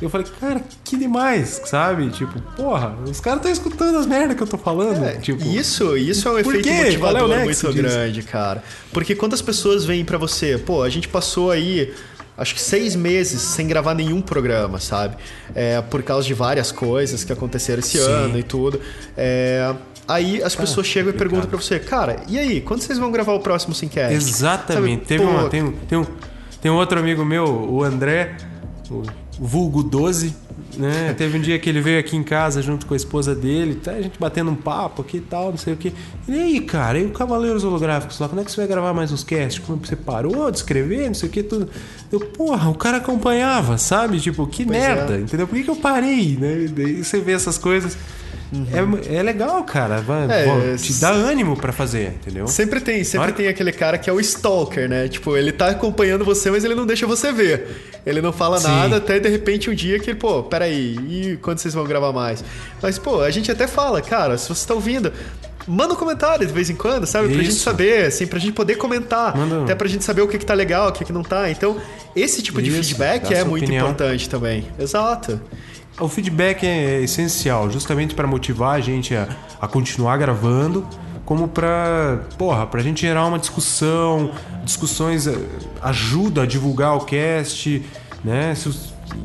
Eu 0.01 0.11
falei, 0.11 0.27
cara, 0.39 0.63
que 0.85 0.97
demais, 0.97 1.63
sabe? 1.65 2.11
Tipo, 2.11 2.39
porra, 2.55 2.95
os 3.09 3.19
caras 3.19 3.39
estão 3.39 3.53
escutando 3.53 3.97
as 3.97 4.07
merdas 4.07 4.37
que 4.37 4.43
eu 4.43 4.47
tô 4.47 4.59
falando. 4.59 5.05
É, 5.05 5.15
tipo, 5.15 5.43
isso, 5.47 5.97
isso 5.97 6.29
é 6.29 6.33
um 6.33 6.39
efeito 6.39 6.63
quê? 6.63 6.69
É 6.69 6.85
motivador 6.85 7.29
nexo 7.29 7.67
muito 7.67 7.83
disso? 7.83 7.97
grande, 7.97 8.23
cara. 8.23 8.63
Porque 8.93 9.15
quando 9.15 9.33
as 9.33 9.41
pessoas 9.41 9.85
vêm 9.85 10.05
pra 10.05 10.19
você, 10.19 10.59
pô, 10.59 10.83
a 10.83 10.91
gente 10.91 11.09
passou 11.09 11.51
aí 11.51 11.95
acho 12.37 12.55
que 12.55 12.61
seis 12.61 12.95
meses 12.95 13.41
sem 13.41 13.67
gravar 13.67 13.95
nenhum 13.95 14.21
programa, 14.21 14.79
sabe? 14.79 15.17
É, 15.55 15.81
por 15.81 16.03
causa 16.03 16.27
de 16.27 16.35
várias 16.35 16.71
coisas 16.71 17.25
que 17.25 17.33
aconteceram 17.33 17.81
esse 17.81 17.99
Sim. 17.99 18.11
ano 18.11 18.39
e 18.39 18.43
tudo. 18.43 18.81
É, 19.17 19.75
aí 20.07 20.43
as 20.43 20.55
pessoas 20.55 20.87
chegam 20.87 21.11
e 21.11 21.17
perguntam 21.17 21.49
pra 21.49 21.57
você, 21.57 21.79
cara, 21.79 22.21
e 22.29 22.39
aí, 22.39 22.61
quando 22.61 22.83
vocês 22.83 22.99
vão 22.99 23.11
gravar 23.11 23.33
o 23.33 23.41
próximo 23.41 23.75
Simcast? 23.75 24.15
Exatamente. 24.15 25.01
Sabe, 25.01 25.07
Teve 25.07 25.25
pô, 25.25 25.31
uma, 25.31 25.49
tem, 25.49 25.63
um, 25.63 25.73
tem, 25.73 25.99
um, 25.99 26.07
tem 26.61 26.71
um 26.71 26.77
outro 26.77 26.99
amigo 26.99 27.25
meu, 27.25 27.47
o 27.47 27.83
André, 27.83 28.37
o 28.91 29.03
vulgo 29.39 29.83
12, 29.83 30.35
né? 30.77 31.15
Teve 31.17 31.39
um 31.39 31.41
dia 31.41 31.59
que 31.59 31.69
ele 31.69 31.81
veio 31.81 32.01
aqui 32.01 32.17
em 32.17 32.23
casa 32.23 32.63
junto 32.63 32.87
com 32.87 32.95
a 32.95 32.97
esposa 32.97 33.35
dele, 33.35 33.77
tá? 33.77 33.93
a 33.93 34.03
gente 34.03 34.19
batendo 34.19 34.51
um 34.51 34.55
papo 34.55 35.03
aqui 35.03 35.19
e 35.19 35.21
tal, 35.21 35.51
não 35.51 35.59
sei 35.59 35.75
o 35.75 35.77
que. 35.77 35.93
E 36.27 36.33
aí, 36.33 36.61
cara, 36.61 36.99
e 36.99 37.07
o 37.07 37.11
Cavaleiros 37.11 37.65
Holográficos 37.65 38.19
lá? 38.19 38.29
Quando 38.29 38.41
é 38.41 38.45
que 38.45 38.51
você 38.51 38.57
vai 38.59 38.67
gravar 38.67 38.93
mais 38.95 39.13
uns 39.13 39.23
casts? 39.23 39.65
Como 39.65 39.79
você 39.85 39.97
parou 39.97 40.51
de 40.51 40.59
escrever, 40.59 41.07
não 41.07 41.15
sei 41.15 41.29
o 41.29 41.33
que, 41.33 41.43
tudo. 41.43 41.69
Eu, 42.11 42.21
porra, 42.21 42.71
o 42.71 42.75
cara 42.75 42.99
acompanhava, 42.99 43.79
sabe? 43.79 44.21
Tipo, 44.21 44.47
que 44.47 44.65
Pois 44.65 44.79
merda, 44.79 45.17
é. 45.17 45.21
entendeu? 45.21 45.47
Por 45.47 45.57
que, 45.57 45.65
que 45.65 45.71
eu 45.71 45.77
parei, 45.77 46.37
né? 46.41 46.67
Daí 46.75 47.05
você 47.05 47.21
vê 47.21 47.33
essas 47.33 47.59
coisas. 47.59 47.97
É, 49.11 49.17
é 49.17 49.23
legal, 49.23 49.63
cara. 49.65 49.99
Vai, 50.01 50.27
É, 50.31 50.73
é- 50.75 50.77
te 50.77 50.93
dá 50.95 51.11
ânimo 51.11 51.57
pra 51.57 51.73
fazer, 51.73 52.15
entendeu? 52.21 52.47
Sempre 52.47 52.81
tem, 52.81 53.03
sempre 53.05 53.33
tem 53.33 53.49
aquele 53.49 53.73
cara 53.73 53.99
que 53.99 54.09
é 54.09 54.13
o 54.13 54.21
stalker, 54.21 54.89
né? 54.89 55.09
Tipo, 55.09 55.37
ele 55.37 55.53
tá 55.53 55.69
acompanhando 55.69 56.25
você, 56.25 56.51
mas 56.51 56.65
ele 56.65 56.75
não 56.75 56.87
deixa 56.87 57.07
você 57.07 57.33
ver. 57.33 57.99
Ele 58.07 58.21
não 58.21 58.33
fala 58.33 58.59
Sim. 58.59 58.69
nada 58.69 58.97
até 58.99 59.19
de 59.19 59.29
repente 59.29 59.69
um 59.69 59.75
dia 59.75 59.99
que, 59.99 60.15
pô, 60.15 60.43
peraí, 60.43 60.97
e 61.09 61.39
quando 61.43 61.59
vocês 61.59 61.75
vão 61.75 61.85
gravar 61.85 62.13
mais? 62.13 62.45
Mas, 62.81 62.99
pô, 62.99 63.21
a 63.21 63.31
gente 63.31 63.51
até 63.51 63.67
fala, 63.67 64.01
cara, 64.01 64.39
se 64.39 64.49
você 64.49 64.67
tá 64.67 64.75
ouvindo. 64.75 65.13
Manda 65.69 65.95
um 65.95 65.97
comentário 65.97 66.47
de 66.47 66.53
vez 66.53 66.71
em 66.71 66.77
quando, 66.77 67.07
sabe? 67.07 67.27
Pra 67.27 67.39
gente 67.39 67.49
Isso. 67.51 67.65
saber, 67.65 68.07
assim, 68.07 68.25
pra 68.25 68.39
gente 68.39 68.53
poder 68.53 68.77
comentar. 68.77 69.37
Manda- 69.37 69.65
Até 69.65 69.75
pra 69.75 69.89
gente 69.89 70.05
saber 70.05 70.23
o 70.23 70.29
que, 70.29 70.39
que 70.39 70.47
tá 70.47 70.55
legal, 70.55 70.91
o 70.91 70.93
que, 70.93 71.05
que 71.05 71.13
não 71.13 71.25
tá. 71.25 71.51
Então, 71.51 71.77
esse 72.15 72.41
tipo 72.41 72.63
de 72.63 72.71
Isso, 72.71 72.79
feedback 72.91 73.31
dá 73.31 73.39
é 73.39 73.43
muito 73.43 73.65
opinião. 73.65 73.87
importante 73.87 74.29
também. 74.29 74.69
Exato. 74.79 75.41
O 75.99 76.09
feedback 76.09 76.67
é 76.67 77.01
essencial, 77.01 77.71
justamente 77.71 78.15
para 78.15 78.27
motivar 78.27 78.77
a 78.77 78.81
gente 78.81 79.15
a, 79.15 79.29
a 79.61 79.67
continuar 79.67 80.19
gravando, 80.19 80.87
como 81.25 81.49
pra, 81.49 82.21
porra, 82.37 82.67
pra 82.67 82.83
gente 82.83 83.01
gerar 83.01 83.27
uma 83.27 83.39
discussão, 83.39 84.31
discussões 84.63 85.27
eh, 85.27 85.37
ajuda 85.83 86.43
a 86.43 86.47
divulgar 86.47 86.97
o 86.97 87.01
cast, 87.05 87.83
né? 88.23 88.55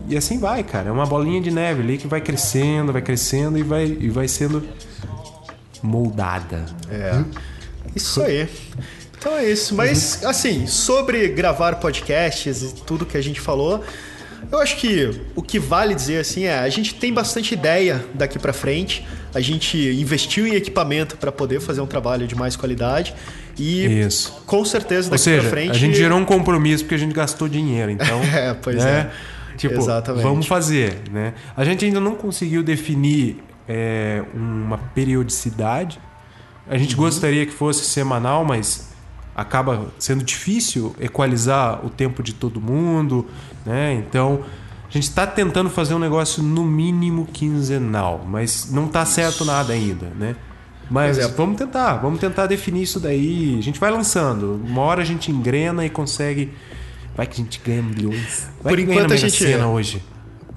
E 0.07 0.15
assim 0.15 0.39
vai, 0.39 0.64
cara. 0.64 0.89
É 0.89 0.91
uma 0.91 1.06
bolinha 1.06 1.41
de 1.41 1.52
neve 1.52 1.81
ali 1.81 1.98
que 1.98 2.07
vai 2.07 2.22
crescendo, 2.22 2.93
vai 2.93 3.02
crescendo 3.02 3.57
e 3.57 3.64
vai, 3.64 3.85
e 3.85 4.10
vai 4.10 4.27
sendo 4.27 4.68
moldada. 5.84 6.65
É. 6.89 7.23
Isso 7.95 8.22
aí. 8.22 8.49
Então 9.18 9.38
é 9.38 9.52
isso. 9.52 9.76
Mas, 9.76 10.23
assim, 10.26 10.65
sobre 10.65 11.27
gravar 11.27 11.76
podcasts 11.76 12.64
e 12.64 12.73
tudo 12.84 13.06
que 13.06 13.18
a 13.18 13.22
gente 13.22 13.39
falou, 13.39 13.84
eu 14.51 14.59
acho 14.59 14.77
que 14.77 15.11
o 15.35 15.41
que 15.41 15.59
vale 15.59 15.93
dizer 15.93 16.19
assim 16.19 16.45
é, 16.45 16.59
a 16.59 16.69
gente 16.69 16.95
tem 16.95 17.13
bastante 17.13 17.53
ideia 17.53 18.03
daqui 18.13 18.39
pra 18.39 18.53
frente. 18.53 19.05
A 19.34 19.39
gente 19.39 19.77
investiu 19.77 20.45
em 20.47 20.55
equipamento 20.55 21.18
pra 21.18 21.31
poder 21.31 21.59
fazer 21.59 21.81
um 21.81 21.88
trabalho 21.88 22.27
de 22.27 22.35
mais 22.35 22.55
qualidade 22.55 23.13
e 23.57 23.85
Isso. 24.01 24.41
com 24.45 24.63
certeza 24.65 25.09
daqui 25.09 25.23
pra 25.39 25.49
frente 25.49 25.72
a 25.72 25.73
gente 25.73 25.95
gerou 25.97 26.18
um 26.18 26.26
compromisso 26.26 26.84
porque 26.84 26.95
a 26.95 26.97
gente 26.97 27.13
gastou 27.13 27.47
dinheiro, 27.47 27.91
então. 27.91 28.19
É, 28.34 28.53
pois 28.53 28.77
né? 28.77 29.09
é. 29.53 29.57
Tipo, 29.57 29.76
Exatamente. 29.76 30.23
vamos 30.23 30.47
fazer, 30.47 30.97
né? 31.11 31.34
A 31.55 31.63
gente 31.63 31.85
ainda 31.85 31.99
não 31.99 32.15
conseguiu 32.15 32.63
definir 32.63 33.43
é, 33.68 34.23
uma 34.34 34.77
periodicidade. 34.77 35.99
A 36.68 36.77
gente 36.77 36.95
Uhum. 36.95 37.03
gostaria 37.03 37.45
que 37.45 37.51
fosse 37.51 37.84
semanal, 37.85 38.43
mas 38.43 38.89
acaba 39.35 39.88
sendo 39.99 40.23
difícil 40.23 40.95
equalizar 40.99 41.85
o 41.85 41.89
tempo 41.89 42.22
de 42.23 42.34
todo 42.34 42.59
mundo, 42.59 43.27
né? 43.65 43.93
Então, 43.93 44.43
a 44.89 44.91
gente 44.91 45.03
está 45.03 45.25
tentando 45.25 45.69
fazer 45.69 45.93
um 45.93 45.99
negócio 45.99 46.43
no 46.43 46.65
mínimo 46.65 47.25
quinzenal, 47.25 48.25
mas 48.27 48.71
não 48.71 48.88
tá 48.88 49.05
certo 49.05 49.45
nada 49.45 49.73
ainda, 49.73 50.07
né? 50.17 50.35
Mas 50.89 51.17
é. 51.17 51.27
vamos 51.29 51.57
tentar, 51.57 51.95
vamos 51.95 52.19
tentar 52.19 52.47
definir 52.47 52.83
isso 52.83 52.99
daí. 52.99 53.55
A 53.57 53.63
gente 53.63 53.79
vai 53.79 53.89
lançando. 53.89 54.61
Uma 54.65 54.81
hora 54.81 55.01
a 55.01 55.05
gente 55.05 55.31
engrena 55.31 55.85
e 55.85 55.89
consegue. 55.89 56.51
Vai 57.15 57.25
que 57.25 57.41
a 57.41 57.43
gente 57.45 57.61
ganha 57.63 57.81
milhões. 57.81 58.49
Vai 58.61 58.73
Por 58.73 58.79
enquanto 58.79 59.13
a 59.13 59.15
gente- 59.15 59.38
Sena 59.38 59.67
hoje. 59.67 60.03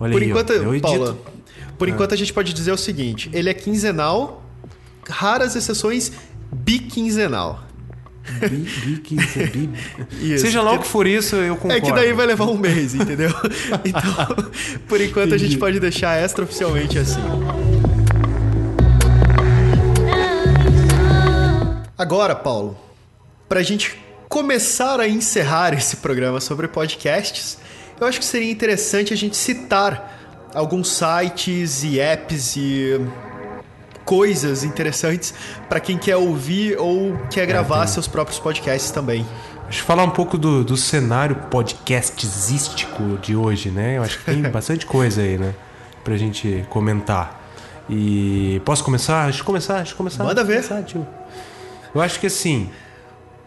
Olha 0.01 0.12
Por 0.12 0.22
aí, 0.22 0.28
enquanto. 0.28 0.81
Paula, 0.81 1.16
por 1.78 1.89
enquanto 1.89 2.14
a 2.14 2.16
gente 2.16 2.32
pode 2.32 2.52
dizer 2.52 2.72
o 2.72 2.76
seguinte: 2.76 3.31
ele 3.32 3.48
é 3.48 3.55
quinzenal, 3.55 4.44
raras 5.09 5.55
exceções 5.55 6.10
biquinzenal. 6.52 7.64
Seja 10.38 10.62
lá 10.62 10.72
o 10.72 10.78
que 10.78 10.86
for 10.86 11.06
isso, 11.06 11.36
eu 11.36 11.56
concordo. 11.56 11.76
É 11.76 11.80
que 11.80 11.92
daí 11.92 12.12
vai 12.12 12.26
levar 12.26 12.46
um 12.46 12.56
mês, 12.56 12.94
entendeu? 12.94 13.30
Então, 13.84 14.52
por 14.88 15.01
enquanto 15.01 15.34
a 15.34 15.38
gente 15.38 15.59
pode 15.59 15.78
deixar 15.78 16.22
extraoficialmente 16.22 16.98
assim. 16.98 17.20
Agora, 21.96 22.34
Paulo, 22.34 22.78
pra 23.48 23.62
gente 23.62 23.96
começar 24.28 25.01
a 25.01 25.09
encerrar 25.09 25.74
esse 25.74 25.96
programa 25.96 26.40
sobre 26.40 26.66
podcasts, 26.66 27.59
eu 28.01 28.06
acho 28.06 28.18
que 28.18 28.24
seria 28.24 28.51
interessante 28.51 29.12
a 29.12 29.16
gente 29.16 29.36
citar 29.36 30.51
alguns 30.55 30.88
sites 30.88 31.84
e 31.84 32.01
apps 32.01 32.56
e 32.56 33.01
coisas 34.05 34.64
interessantes 34.64 35.32
pra 35.68 35.81
quem 35.81 35.97
quer 35.98 36.16
ouvir 36.16 36.76
ou 36.78 37.16
quer 37.31 37.47
gravar 37.47 37.86
seus 37.86 38.06
próprios 38.06 38.39
podcasts 38.39 38.90
também. 38.90 39.26
Deixa 39.64 39.81
eu 39.81 39.85
falar 39.86 40.05
um 40.05 40.10
pouco 40.10 40.36
do, 40.36 40.62
do 40.62 40.76
cenário 40.76 41.36
podcastístico 41.51 43.18
de 43.20 43.35
hoje, 43.35 43.70
né? 43.70 43.97
Eu 43.98 44.02
acho 44.02 44.18
que 44.18 44.24
tem 44.26 44.43
bastante 44.51 44.86
coisa 44.86 45.20
aí, 45.22 45.39
né? 45.39 45.55
Pra 46.02 46.16
gente 46.16 46.64
comentar. 46.68 47.40
E 47.89 48.60
posso 48.64 48.85
começar? 48.85 49.24
Deixa 49.24 49.40
eu 49.40 49.44
começar, 49.44 49.76
deixa 49.76 49.93
eu 49.93 49.97
começar. 49.97 50.24
Manda 50.24 50.44
ver. 50.44 50.56
Começar, 50.62 50.82
tio. 50.82 51.06
Eu 51.94 52.01
acho 52.01 52.18
que 52.20 52.26
assim, 52.26 52.68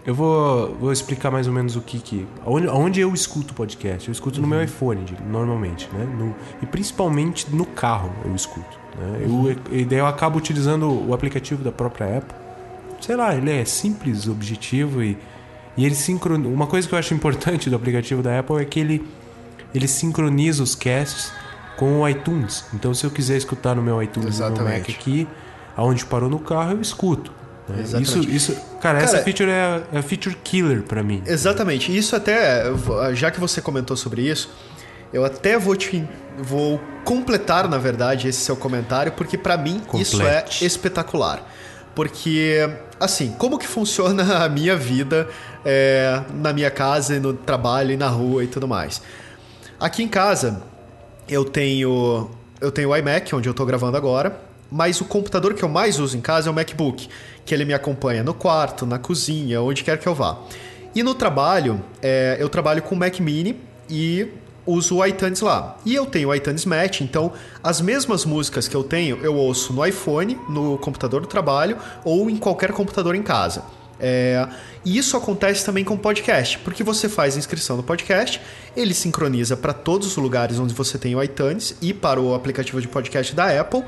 eu 0.06 0.14
vou, 0.16 0.76
vou 0.80 0.92
explicar 0.92 1.30
mais 1.32 1.48
ou 1.48 1.54
menos 1.54 1.76
o 1.76 1.82
que 1.82 2.00
que... 2.00 2.28
Onde, 2.46 2.68
onde 2.68 3.00
eu 3.00 3.14
escuto 3.14 3.54
podcast? 3.54 4.08
Eu 4.08 4.12
escuto 4.12 4.42
no 4.42 4.48
meu 4.48 4.64
iPhone, 4.64 5.06
normalmente, 5.30 5.88
né? 5.94 6.04
No- 6.06 6.36
e 6.62 6.66
principalmente 6.66 7.48
no 7.54 7.66
carro 7.66 8.12
eu 8.26 8.36
escuto. 8.36 8.80
Né? 8.98 9.22
Eu, 9.22 9.56
e 9.72 9.86
daí 9.86 10.00
eu 10.00 10.08
acabo 10.08 10.38
utilizando 10.38 11.08
o 11.08 11.14
aplicativo 11.14 11.64
da 11.64 11.72
própria 11.72 12.18
Apple. 12.18 12.36
Sei 13.00 13.16
lá, 13.16 13.36
ele 13.36 13.52
é 13.52 13.64
simples, 13.64 14.28
objetivo 14.28 15.04
e, 15.04 15.18
e 15.76 15.86
ele 15.86 15.96
sincroniza... 15.96 16.50
Uma 16.50 16.66
coisa 16.66 16.88
que 16.88 16.94
eu 16.96 17.00
acho 17.00 17.14
importante 17.14 17.70
do 17.70 17.76
aplicativo 17.76 18.24
da 18.24 18.40
Apple 18.40 18.58
é 18.62 18.66
que 18.66 18.80
ele, 18.80 19.08
ele 19.74 19.88
sincroniza 19.88 20.64
os 20.64 20.74
casts 20.74 21.32
com 21.78 22.02
o 22.02 22.10
iTunes. 22.10 22.66
Então 22.74 22.94
se 22.94 23.06
eu 23.06 23.12
quiser 23.12 23.38
escutar 23.38 23.76
no 23.76 23.84
meu 23.84 24.02
iTunes, 24.02 24.40
no 24.40 24.52
meu 24.52 24.64
Mac 24.64 24.90
aqui, 24.90 25.28
aonde 25.76 26.04
parou 26.06 26.30
no 26.30 26.40
carro, 26.40 26.72
eu 26.72 26.82
escuto. 26.82 27.32
né? 27.70 28.02
Isso, 28.02 28.20
isso, 28.20 28.58
cara, 28.82 28.98
essa 29.00 29.14
Cara, 29.14 29.24
feature 29.24 29.50
é, 29.52 29.84
é 29.94 29.98
a 30.00 30.02
feature 30.02 30.36
killer 30.44 30.82
pra 30.82 31.04
mim. 31.04 31.22
Exatamente. 31.26 31.96
Isso 31.96 32.16
até, 32.16 32.64
já 33.14 33.30
que 33.30 33.40
você 33.40 33.62
comentou 33.62 33.96
sobre 33.96 34.24
isso, 34.24 34.50
eu 35.12 35.24
até 35.26 35.58
vou 35.58 35.76
te 35.76 36.08
vou 36.38 36.80
completar, 37.04 37.68
na 37.68 37.78
verdade, 37.78 38.28
esse 38.28 38.40
seu 38.40 38.56
comentário, 38.56 39.12
porque 39.14 39.38
pra 39.38 39.58
mim 39.58 39.82
isso 39.96 40.22
é 40.22 40.42
Complete. 40.42 40.66
espetacular. 40.66 41.44
Porque, 41.96 42.70
assim, 43.00 43.32
como 43.40 43.58
que 43.58 43.66
funciona 43.66 44.38
a 44.46 44.50
minha 44.50 44.76
vida 44.76 45.28
é, 45.66 46.22
na 46.34 46.54
minha 46.54 46.70
casa, 46.70 47.16
e 47.16 47.20
no 47.20 47.34
trabalho 47.34 47.92
e 47.92 47.98
na 47.98 48.08
rua 48.08 48.44
e 48.44 48.48
tudo 48.48 48.68
mais. 48.68 49.02
Aqui 49.80 50.04
em 50.04 50.08
casa, 50.08 50.62
eu 51.28 51.44
tenho 51.44 52.30
eu 52.60 52.72
tenho 52.72 52.90
o 52.90 52.96
iMac, 52.96 53.36
onde 53.36 53.48
eu 53.48 53.54
tô 53.54 53.66
gravando 53.66 53.98
agora, 53.98 54.40
mas 54.72 55.00
o 55.00 55.06
computador 55.06 55.54
que 55.54 55.64
eu 55.64 55.70
mais 55.70 56.00
uso 56.00 56.18
em 56.18 56.22
casa 56.22 56.50
é 56.50 56.52
o 56.52 56.54
MacBook, 56.54 57.08
que 57.46 57.54
ele 57.54 57.66
me 57.66 57.74
acompanha 57.74 58.24
no 58.24 58.34
quarto, 58.34 58.86
na 58.86 58.98
cozinha, 58.98 59.62
onde 59.62 59.84
quer 59.84 59.98
que 59.98 60.08
eu 60.08 60.16
vá. 60.16 60.40
E 60.96 61.04
no 61.04 61.14
trabalho, 61.14 61.82
é, 62.02 62.38
eu 62.40 62.50
trabalho 62.50 62.82
com 62.82 62.96
o 62.96 62.98
Mac 62.98 63.20
Mini 63.20 63.60
e 63.90 64.28
uso 64.68 64.98
o 64.98 65.06
iTunes 65.06 65.40
lá. 65.40 65.78
E 65.86 65.96
eu 65.96 66.06
tenho 66.06 66.30
o 66.30 66.36
iTunes 66.36 66.66
Match, 66.66 67.02
então 67.02 67.32
as 67.64 67.82
mesmas 67.82 68.26
músicas 68.26 68.68
que 68.68 68.76
eu 68.76 68.84
tenho, 68.84 69.18
eu 69.24 69.34
ouço 69.36 69.74
no 69.74 69.84
iPhone, 69.84 70.38
no 70.50 70.78
computador 70.78 71.22
do 71.22 71.28
trabalho 71.28 71.78
ou 72.04 72.30
em 72.30 72.36
qualquer 72.36 72.74
computador 72.74 73.16
em 73.16 73.24
casa. 73.24 73.64
É, 74.00 74.48
e 74.86 74.98
isso 74.98 75.18
acontece 75.18 75.66
também 75.66 75.84
com 75.84 75.98
podcast, 75.98 76.60
porque 76.60 76.84
você 76.84 77.10
faz 77.10 77.36
a 77.36 77.40
inscrição 77.40 77.78
no 77.78 77.84
podcast, 77.84 78.40
ele 78.76 78.94
sincroniza 78.94 79.58
para 79.58 79.74
todos 79.74 80.08
os 80.08 80.18
lugares 80.18 80.60
onde 80.60 80.74
você 80.74 80.98
tem 81.00 81.16
o 81.16 81.24
iTunes 81.24 81.76
e 81.82 81.94
para 81.94 82.22
o 82.22 82.36
aplicativo 82.36 82.80
de 82.80 82.88
podcast 82.88 83.34
da 83.34 83.60
Apple. 83.60 83.84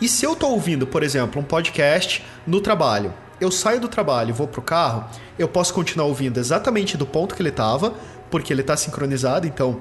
E 0.00 0.08
se 0.08 0.24
eu 0.24 0.32
estou 0.32 0.52
ouvindo, 0.52 0.86
por 0.86 1.02
exemplo, 1.02 1.42
um 1.42 1.44
podcast 1.44 2.24
no 2.46 2.60
trabalho, 2.60 3.12
eu 3.38 3.50
saio 3.50 3.80
do 3.80 3.88
trabalho 3.88 4.30
e 4.30 4.32
vou 4.32 4.48
pro 4.48 4.62
carro, 4.62 5.04
eu 5.38 5.48
posso 5.48 5.74
continuar 5.74 6.06
ouvindo 6.06 6.38
exatamente 6.38 6.96
do 6.96 7.06
ponto 7.06 7.34
que 7.34 7.42
ele 7.42 7.50
estava, 7.50 7.94
porque 8.30 8.52
ele 8.52 8.62
está 8.62 8.76
sincronizado, 8.76 9.46
então 9.46 9.80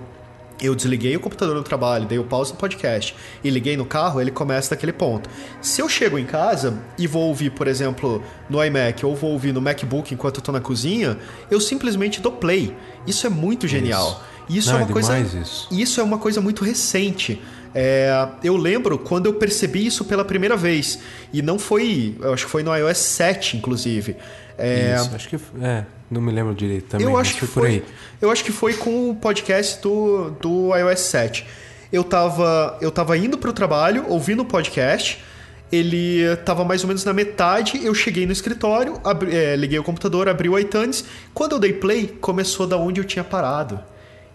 eu 0.62 0.76
desliguei 0.76 1.16
o 1.16 1.20
computador 1.20 1.56
no 1.56 1.64
trabalho, 1.64 2.06
dei 2.06 2.20
o 2.20 2.24
pause 2.24 2.52
no 2.52 2.58
podcast 2.58 3.16
e 3.44 3.50
liguei 3.50 3.78
no 3.78 3.86
carro, 3.86 4.20
ele 4.20 4.32
começa 4.32 4.72
daquele 4.72 4.94
ponto. 4.94 5.30
Se 5.62 5.82
eu 5.82 5.90
chego 5.90 6.18
em 6.18 6.26
casa 6.26 6.78
e 6.98 7.08
vou 7.08 7.24
ouvir, 7.28 7.52
por 7.52 7.68
exemplo, 7.68 8.24
no 8.50 8.64
iMac 8.64 9.06
ou 9.06 9.16
vou 9.16 9.32
ouvir 9.32 9.54
no 9.54 9.62
MacBook 9.62 10.14
enquanto 10.14 10.38
eu 10.38 10.42
tô 10.42 10.52
na 10.52 10.60
cozinha, 10.62 11.18
eu 11.50 11.60
simplesmente 11.62 12.20
dou 12.22 12.32
play. 12.32 12.76
Isso 13.08 13.26
é 13.26 13.30
muito 13.30 13.68
genial. 13.68 14.24
E 14.50 14.58
Isso 14.58 14.70
Não, 14.72 14.80
é 14.80 14.82
é 14.82 14.86
uma 14.86 14.92
coisa. 14.94 15.14
demais 15.14 15.34
isso. 15.36 15.68
Isso 15.72 16.02
é 16.02 16.04
uma 16.04 16.18
coisa 16.18 16.42
muito 16.42 16.64
recente. 16.64 17.40
É, 17.74 18.28
eu 18.44 18.56
lembro 18.58 18.98
quando 18.98 19.26
eu 19.28 19.34
percebi 19.34 19.86
isso 19.86 20.04
pela 20.06 20.26
primeira 20.26 20.56
vez. 20.58 21.00
E 21.32 21.42
não 21.42 21.58
foi. 21.60 22.16
Eu 22.20 22.34
acho 22.34 22.46
que 22.46 22.52
foi 22.52 22.64
no 22.64 22.76
iOS 22.76 22.98
7, 22.98 23.58
inclusive. 23.58 24.16
É, 24.58 24.96
Isso, 24.96 25.12
acho 25.16 25.30
que. 25.30 25.36
É, 25.62 25.86
não 26.12 26.20
me 26.22 26.32
lembro 26.32 26.54
direito 26.54 26.88
também. 26.90 27.08
eu 27.08 27.16
acho 27.18 27.36
que 27.36 27.46
foi 27.46 27.62
por 27.64 27.70
aí. 27.70 27.84
Eu 28.22 28.30
acho 28.32 28.44
que 28.44 28.52
foi 28.52 28.74
com 28.74 29.10
o 29.12 29.16
podcast 29.16 29.82
do, 29.82 30.32
do 30.42 30.76
iOS 30.76 31.00
7. 31.00 31.46
Eu 31.92 32.04
tava, 32.04 32.78
eu 32.82 32.92
tava 32.92 33.18
indo 33.18 33.38
pro 33.38 33.54
trabalho, 33.54 34.06
ouvindo 34.10 34.42
o 34.42 34.46
podcast. 34.46 35.24
Ele 35.72 36.36
tava 36.46 36.66
mais 36.66 36.82
ou 36.84 36.88
menos 36.88 37.06
na 37.06 37.14
metade. 37.14 37.80
Eu 37.86 37.94
cheguei 37.94 38.26
no 38.26 38.32
escritório, 38.32 39.00
abri- 39.04 39.36
é, 39.36 39.56
liguei 39.56 39.78
o 39.78 39.84
computador, 39.84 40.28
abri 40.28 40.50
o 40.50 40.58
iTunes. 40.58 41.06
Quando 41.34 41.54
eu 41.54 41.60
dei 41.60 41.74
play, 41.74 42.08
começou 42.20 42.66
da 42.66 42.76
onde 42.76 43.00
eu 43.00 43.06
tinha 43.06 43.24
parado. 43.24 43.80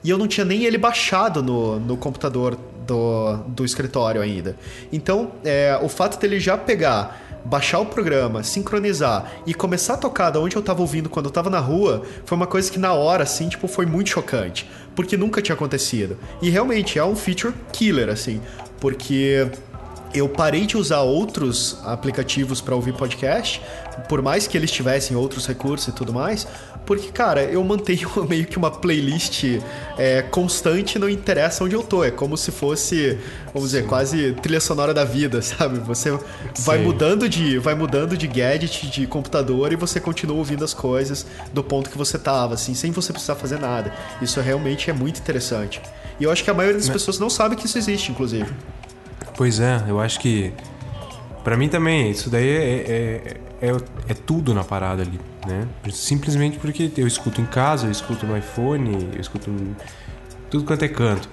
E 0.02 0.10
eu 0.10 0.16
não 0.18 0.28
tinha 0.28 0.44
nem 0.44 0.64
ele 0.64 0.78
baixado 0.78 1.42
no, 1.42 1.80
no 1.80 1.96
computador 1.96 2.56
do, 2.86 3.36
do 3.48 3.64
escritório 3.64 4.20
ainda. 4.20 4.56
Então, 4.92 5.32
é, 5.44 5.78
o 5.82 5.88
fato 5.88 6.18
dele 6.18 6.38
já 6.38 6.56
pegar, 6.56 7.20
baixar 7.44 7.80
o 7.80 7.86
programa, 7.86 8.42
sincronizar 8.42 9.32
e 9.46 9.52
começar 9.52 9.94
a 9.94 9.96
tocar 9.96 10.30
da 10.30 10.40
onde 10.40 10.56
eu 10.56 10.62
tava 10.62 10.80
ouvindo 10.80 11.08
quando 11.08 11.26
eu 11.26 11.32
tava 11.32 11.50
na 11.50 11.58
rua, 11.58 12.02
foi 12.24 12.36
uma 12.36 12.46
coisa 12.46 12.70
que 12.70 12.78
na 12.78 12.94
hora, 12.94 13.22
assim, 13.22 13.48
tipo, 13.48 13.68
foi 13.68 13.86
muito 13.86 14.10
chocante. 14.10 14.68
Porque 14.94 15.16
nunca 15.16 15.42
tinha 15.42 15.54
acontecido. 15.54 16.16
E 16.40 16.48
realmente 16.48 16.98
é 16.98 17.04
um 17.04 17.16
feature 17.16 17.52
killer, 17.72 18.08
assim. 18.08 18.40
Porque 18.80 19.48
eu 20.14 20.28
parei 20.28 20.64
de 20.64 20.76
usar 20.76 21.00
outros 21.00 21.78
aplicativos 21.84 22.60
para 22.60 22.74
ouvir 22.76 22.94
podcast, 22.94 23.60
por 24.08 24.22
mais 24.22 24.46
que 24.46 24.56
eles 24.56 24.70
tivessem 24.70 25.16
outros 25.16 25.46
recursos 25.46 25.88
e 25.88 25.92
tudo 25.92 26.12
mais, 26.12 26.46
porque, 26.86 27.10
cara, 27.10 27.42
eu 27.42 27.62
mantenho 27.64 28.10
meio 28.28 28.46
que 28.46 28.58
uma 28.58 28.70
playlist 28.70 29.44
é, 29.96 30.22
constante, 30.22 30.98
não 30.98 31.08
interessa 31.08 31.64
onde 31.64 31.74
eu 31.74 31.82
tô. 31.82 32.04
É 32.04 32.10
como 32.10 32.36
se 32.36 32.50
fosse, 32.50 33.18
vamos 33.52 33.70
dizer, 33.70 33.86
quase 33.86 34.32
trilha 34.42 34.60
sonora 34.60 34.92
da 34.92 35.04
vida, 35.04 35.40
sabe? 35.42 35.78
Você 35.80 36.16
vai 36.60 36.78
mudando 36.78 37.28
de 37.28 37.58
vai 37.58 37.74
mudando 37.74 38.16
de 38.16 38.26
gadget, 38.26 38.90
de 38.90 39.06
computador 39.06 39.72
e 39.72 39.76
você 39.76 39.98
continua 40.00 40.36
ouvindo 40.36 40.64
as 40.64 40.74
coisas 40.74 41.26
do 41.52 41.62
ponto 41.62 41.88
que 41.88 41.96
você 41.96 42.18
tava, 42.18 42.54
assim, 42.54 42.74
sem 42.74 42.90
você 42.90 43.12
precisar 43.12 43.34
fazer 43.34 43.58
nada. 43.58 43.92
Isso 44.20 44.40
realmente 44.40 44.90
é 44.90 44.92
muito 44.92 45.20
interessante. 45.20 45.80
E 46.18 46.24
eu 46.24 46.30
acho 46.30 46.44
que 46.44 46.50
a 46.50 46.54
maioria 46.54 46.78
das 46.78 46.88
pessoas 46.88 47.18
não 47.18 47.30
sabe 47.30 47.56
que 47.56 47.66
isso 47.66 47.78
existe, 47.78 48.12
inclusive. 48.12 48.52
Pois 49.36 49.58
é, 49.58 49.82
eu 49.88 50.00
acho 50.00 50.20
que. 50.20 50.52
Pra 51.42 51.56
mim 51.56 51.68
também, 51.68 52.10
isso 52.10 52.30
daí 52.30 52.48
é, 52.48 52.74
é, 52.88 53.36
é, 53.68 54.12
é 54.12 54.14
tudo 54.14 54.52
na 54.54 54.64
parada 54.64 55.02
ali, 55.02 55.20
né? 55.46 55.66
Simplesmente 55.92 56.58
porque 56.58 56.90
eu 56.96 57.06
escuto 57.06 57.40
em 57.40 57.46
casa, 57.46 57.86
eu 57.86 57.90
escuto 57.90 58.26
no 58.26 58.36
iPhone, 58.36 59.10
eu 59.14 59.20
escuto 59.20 59.50
em 59.50 59.74
tudo 60.50 60.64
quanto 60.64 60.84
é 60.84 60.88
canto. 60.88 61.28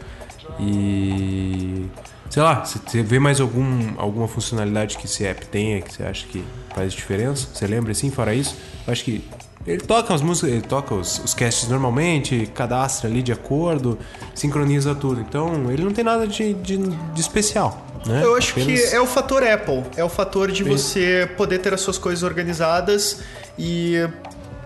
E. 0.60 1.86
Sei 2.30 2.42
lá, 2.42 2.64
você 2.64 3.04
vê 3.04 3.20
mais 3.20 3.42
algum, 3.42 3.94
alguma 3.98 4.26
funcionalidade 4.26 4.98
que 4.98 5.06
esse 5.06 5.26
app 5.26 5.46
tenha 5.48 5.82
que 5.82 5.94
você 5.94 6.04
acha 6.04 6.26
que 6.28 6.42
faz 6.74 6.94
diferença? 6.94 7.50
Você 7.54 7.68
lembra 7.68 7.92
assim, 7.92 8.10
fora 8.10 8.34
isso? 8.34 8.56
Eu 8.88 8.94
acho 8.94 9.04
que 9.04 9.22
ele 9.66 9.82
toca 9.82 10.14
as 10.14 10.22
músicas, 10.22 10.52
ele 10.52 10.62
toca 10.62 10.96
os, 10.96 11.20
os 11.24 11.34
casts 11.34 11.68
normalmente, 11.70 12.50
cadastra 12.54 13.10
ali 13.10 13.22
de 13.22 13.32
acordo, 13.32 13.98
sincroniza 14.34 14.96
tudo. 14.96 15.22
Então, 15.22 15.72
ele 15.72 15.84
não 15.84 15.92
tem 15.92 16.04
nada 16.04 16.28
de, 16.28 16.54
de, 16.56 16.78
de 16.78 17.22
especial, 17.22 17.86
né? 18.06 18.22
Eu 18.24 18.36
acho 18.36 18.52
Apenas- 18.60 18.90
que 18.90 18.96
é 18.96 19.00
o 19.00 19.06
fator 19.06 19.44
Apple. 19.44 19.84
É 19.96 20.04
o 20.04 20.10
fator 20.10 20.52
de 20.52 20.64
você 20.64 21.30
poder 21.38 21.60
ter 21.60 21.74
as 21.74 21.82
suas 21.82 21.98
coisas 21.98 22.24
organizadas 22.24 23.20
e. 23.58 23.96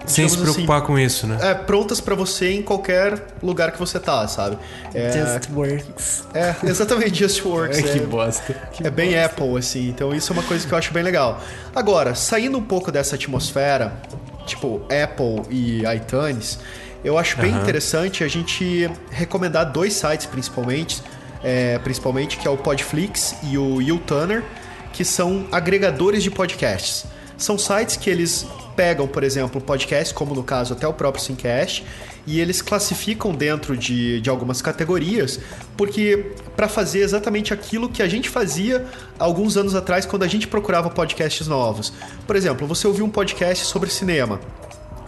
Sem 0.07 0.29
se 0.29 0.37
preocupar 0.37 0.83
com 0.83 0.99
isso, 0.99 1.25
né? 1.25 1.35
assim, 1.37 1.47
é, 1.47 1.53
prontas 1.55 1.99
pra 1.99 2.13
você 2.13 2.51
em 2.51 2.61
qualquer 2.61 3.25
lugar 3.41 3.71
que 3.71 3.79
você 3.79 3.99
tá, 3.99 4.27
sabe? 4.27 4.55
É, 4.93 5.11
Just 5.11 5.49
works. 5.51 6.23
é 6.31 6.55
exatamente 6.63 7.17
Just 7.17 7.43
Works. 7.43 7.81
que 7.81 7.97
é, 7.97 8.01
bosta. 8.01 8.55
é 8.83 8.89
bem 8.91 9.19
Apple, 9.19 9.57
assim. 9.57 9.89
Então 9.89 10.13
isso 10.13 10.31
é 10.31 10.33
uma 10.33 10.43
coisa 10.43 10.67
que 10.67 10.71
eu 10.71 10.77
acho 10.77 10.93
bem 10.93 11.01
legal. 11.01 11.41
Agora, 11.75 12.13
saindo 12.13 12.55
um 12.55 12.63
pouco 12.63 12.91
dessa 12.91 13.15
atmosfera, 13.15 13.93
tipo 14.45 14.81
Apple 14.83 15.43
e 15.49 15.83
iTunes, 15.95 16.59
eu 17.03 17.17
acho 17.17 17.37
bem 17.37 17.51
Aham. 17.51 17.61
interessante 17.61 18.23
a 18.23 18.27
gente 18.27 18.89
recomendar 19.11 19.71
dois 19.71 19.93
sites 19.93 20.25
principalmente, 20.25 21.01
é, 21.43 21.77
principalmente 21.79 22.37
que 22.37 22.47
é 22.47 22.51
o 22.51 22.57
Podflix 22.57 23.35
e 23.43 23.57
o 23.57 23.81
YouTuner, 23.81 24.43
que 24.91 25.05
são 25.05 25.45
agregadores 25.51 26.23
de 26.23 26.31
podcasts. 26.31 27.05
São 27.37 27.57
sites 27.57 27.97
que 27.97 28.09
eles 28.09 28.47
pegam, 28.75 29.07
por 29.07 29.23
exemplo, 29.23 29.61
podcast, 29.61 30.13
como 30.13 30.33
no 30.33 30.43
caso 30.43 30.73
até 30.73 30.87
o 30.87 30.93
próprio 30.93 31.23
Simcast, 31.23 31.85
e 32.27 32.39
eles 32.39 32.61
classificam 32.61 33.33
dentro 33.33 33.77
de, 33.77 34.19
de 34.21 34.29
algumas 34.29 34.61
categorias, 34.61 35.39
porque 35.77 36.31
para 36.55 36.67
fazer 36.67 36.99
exatamente 36.99 37.53
aquilo 37.53 37.89
que 37.89 38.01
a 38.01 38.07
gente 38.07 38.29
fazia 38.29 38.85
alguns 39.19 39.57
anos 39.57 39.75
atrás 39.75 40.05
quando 40.05 40.23
a 40.23 40.27
gente 40.27 40.47
procurava 40.47 40.89
podcasts 40.89 41.47
novos. 41.47 41.93
Por 42.25 42.35
exemplo, 42.35 42.67
você 42.67 42.87
ouviu 42.87 43.05
um 43.05 43.09
podcast 43.09 43.65
sobre 43.65 43.89
cinema 43.89 44.39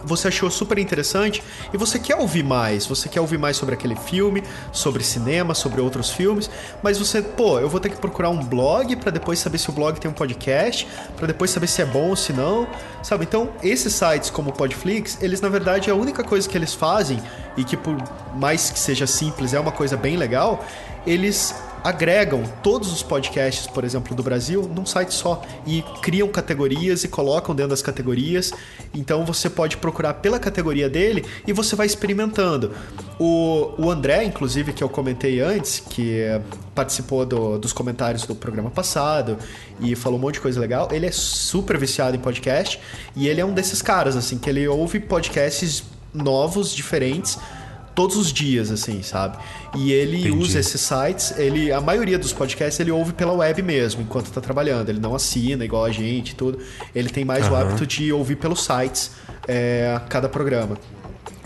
você 0.04 0.28
achou 0.28 0.50
super 0.50 0.78
interessante 0.78 1.42
e 1.72 1.76
você 1.76 1.98
quer 1.98 2.16
ouvir 2.16 2.42
mais, 2.42 2.86
você 2.86 3.08
quer 3.08 3.20
ouvir 3.20 3.38
mais 3.38 3.56
sobre 3.56 3.74
aquele 3.74 3.96
filme, 3.96 4.42
sobre 4.72 5.02
cinema, 5.02 5.54
sobre 5.54 5.80
outros 5.80 6.10
filmes, 6.10 6.50
mas 6.82 6.98
você, 6.98 7.22
pô, 7.22 7.58
eu 7.58 7.68
vou 7.68 7.80
ter 7.80 7.90
que 7.90 7.96
procurar 7.96 8.30
um 8.30 8.42
blog 8.42 8.96
pra 8.96 9.10
depois 9.10 9.38
saber 9.38 9.58
se 9.58 9.68
o 9.70 9.72
blog 9.72 9.98
tem 9.98 10.10
um 10.10 10.14
podcast, 10.14 10.86
pra 11.16 11.26
depois 11.26 11.50
saber 11.50 11.66
se 11.66 11.82
é 11.82 11.86
bom 11.86 12.10
ou 12.10 12.16
se 12.16 12.32
não, 12.32 12.66
sabe? 13.02 13.24
Então, 13.24 13.50
esses 13.62 13.92
sites 13.92 14.30
como 14.30 14.50
o 14.50 14.52
Podflix, 14.52 15.18
eles 15.20 15.40
na 15.40 15.48
verdade 15.48 15.90
a 15.90 15.94
única 15.94 16.22
coisa 16.24 16.48
que 16.48 16.56
eles 16.56 16.74
fazem 16.74 17.20
e 17.56 17.64
que 17.64 17.76
por 17.76 17.96
mais 18.36 18.70
que 18.70 18.78
seja 18.78 19.06
simples, 19.06 19.54
é 19.54 19.60
uma 19.60 19.72
coisa 19.72 19.96
bem 19.96 20.16
legal, 20.16 20.64
eles 21.06 21.54
agregam 21.84 22.42
todos 22.62 22.92
os 22.92 23.02
podcasts, 23.02 23.66
por 23.66 23.84
exemplo, 23.84 24.14
do 24.14 24.22
Brasil, 24.22 24.62
num 24.74 24.86
site 24.86 25.12
só 25.14 25.42
e 25.66 25.82
criam 26.02 26.28
categorias 26.28 27.04
e 27.04 27.08
colocam 27.08 27.54
dentro 27.54 27.70
das 27.70 27.82
categorias. 27.82 28.52
Então 28.94 29.24
você 29.24 29.48
pode 29.48 29.76
procurar 29.76 30.14
pela 30.14 30.38
categoria 30.38 30.88
dele 30.88 31.24
e 31.46 31.52
você 31.52 31.76
vai 31.76 31.86
experimentando. 31.86 32.72
O, 33.18 33.72
o 33.78 33.90
André, 33.90 34.24
inclusive, 34.24 34.72
que 34.72 34.82
eu 34.82 34.88
comentei 34.88 35.40
antes, 35.40 35.80
que 35.80 36.22
participou 36.74 37.26
do- 37.26 37.58
dos 37.58 37.72
comentários 37.72 38.24
do 38.24 38.34
programa 38.34 38.70
passado 38.70 39.36
e 39.80 39.94
falou 39.96 40.18
um 40.18 40.22
monte 40.22 40.34
de 40.34 40.40
coisa 40.40 40.60
legal, 40.60 40.88
ele 40.92 41.06
é 41.06 41.12
super 41.12 41.76
viciado 41.76 42.16
em 42.16 42.20
podcast 42.20 42.80
e 43.16 43.26
ele 43.28 43.40
é 43.40 43.44
um 43.44 43.52
desses 43.52 43.82
caras, 43.82 44.16
assim, 44.16 44.38
que 44.38 44.48
ele 44.48 44.66
ouve 44.68 45.00
podcasts 45.00 45.82
novos, 46.14 46.74
diferentes 46.74 47.38
todos 47.98 48.16
os 48.16 48.32
dias, 48.32 48.70
assim, 48.70 49.02
sabe? 49.02 49.36
E 49.76 49.90
ele 49.90 50.20
Entendi. 50.20 50.38
usa 50.38 50.60
esses 50.60 50.80
sites, 50.80 51.36
ele, 51.36 51.72
a 51.72 51.80
maioria 51.80 52.16
dos 52.16 52.32
podcasts 52.32 52.78
ele 52.78 52.92
ouve 52.92 53.12
pela 53.12 53.32
web 53.32 53.60
mesmo, 53.60 54.02
enquanto 54.02 54.30
tá 54.30 54.40
trabalhando. 54.40 54.88
Ele 54.88 55.00
não 55.00 55.16
assina 55.16 55.64
igual 55.64 55.84
a 55.84 55.90
gente 55.90 56.30
e 56.30 56.34
tudo. 56.36 56.60
Ele 56.94 57.08
tem 57.08 57.24
mais 57.24 57.48
o 57.48 57.56
Aham. 57.56 57.70
hábito 57.70 57.84
de 57.84 58.12
ouvir 58.12 58.36
pelos 58.36 58.64
sites 58.64 59.10
é, 59.48 60.00
cada 60.08 60.28
programa. 60.28 60.78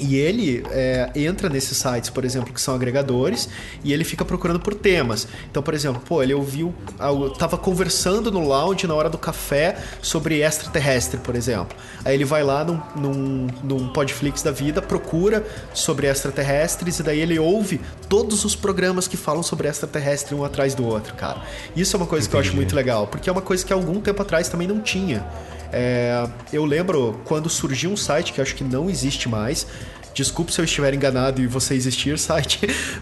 E 0.02 0.16
ele 0.16 0.64
é, 0.70 1.10
entra 1.14 1.48
nesses 1.48 1.78
sites, 1.78 2.10
por 2.10 2.24
exemplo, 2.24 2.52
que 2.52 2.60
são 2.60 2.74
agregadores, 2.74 3.48
e 3.84 3.92
ele 3.92 4.02
fica 4.02 4.24
procurando 4.24 4.58
por 4.58 4.74
temas. 4.74 5.28
Então, 5.50 5.62
por 5.62 5.74
exemplo, 5.74 6.02
pô, 6.04 6.22
ele 6.22 6.34
ouviu. 6.34 6.74
algo- 6.98 7.30
Tava 7.30 7.56
conversando 7.56 8.30
no 8.32 8.40
lounge 8.46 8.86
na 8.86 8.94
hora 8.94 9.08
do 9.08 9.16
café 9.18 9.76
sobre 10.02 10.40
extraterrestre, 10.42 11.18
por 11.20 11.36
exemplo. 11.36 11.76
Aí 12.04 12.14
ele 12.14 12.24
vai 12.24 12.42
lá 12.42 12.64
num, 12.64 12.80
num, 12.96 13.46
num 13.62 13.88
Podflix 13.88 14.42
da 14.42 14.50
vida, 14.50 14.82
procura 14.82 15.44
sobre 15.72 16.08
extraterrestres, 16.08 16.98
e 16.98 17.02
daí 17.02 17.20
ele 17.20 17.38
ouve 17.38 17.80
todos 18.08 18.44
os 18.44 18.56
programas 18.56 19.06
que 19.06 19.16
falam 19.16 19.42
sobre 19.42 19.68
extraterrestre 19.68 20.34
um 20.34 20.44
atrás 20.44 20.74
do 20.74 20.84
outro, 20.84 21.14
cara. 21.14 21.40
Isso 21.76 21.94
é 21.94 21.98
uma 21.98 22.06
coisa 22.06 22.28
que 22.28 22.34
eu 22.34 22.40
acho 22.40 22.48
Entendi. 22.48 22.56
muito 22.62 22.74
legal, 22.74 23.06
porque 23.06 23.28
é 23.28 23.32
uma 23.32 23.42
coisa 23.42 23.64
que 23.64 23.72
há 23.72 23.76
algum 23.76 24.00
tempo 24.00 24.20
atrás 24.20 24.48
também 24.48 24.66
não 24.66 24.80
tinha. 24.80 25.24
É, 25.72 26.28
eu 26.52 26.64
lembro 26.64 27.20
quando 27.24 27.48
surgiu 27.48 27.90
um 27.90 27.96
site 27.96 28.32
que 28.32 28.40
acho 28.40 28.54
que 28.54 28.62
não 28.62 28.90
existe 28.90 29.28
mais. 29.28 29.66
Desculpe 30.14 30.52
se 30.52 30.60
eu 30.60 30.64
estiver 30.64 30.92
enganado 30.92 31.40
e 31.40 31.46
você 31.46 31.74
existir, 31.74 32.16
site, 32.20 32.60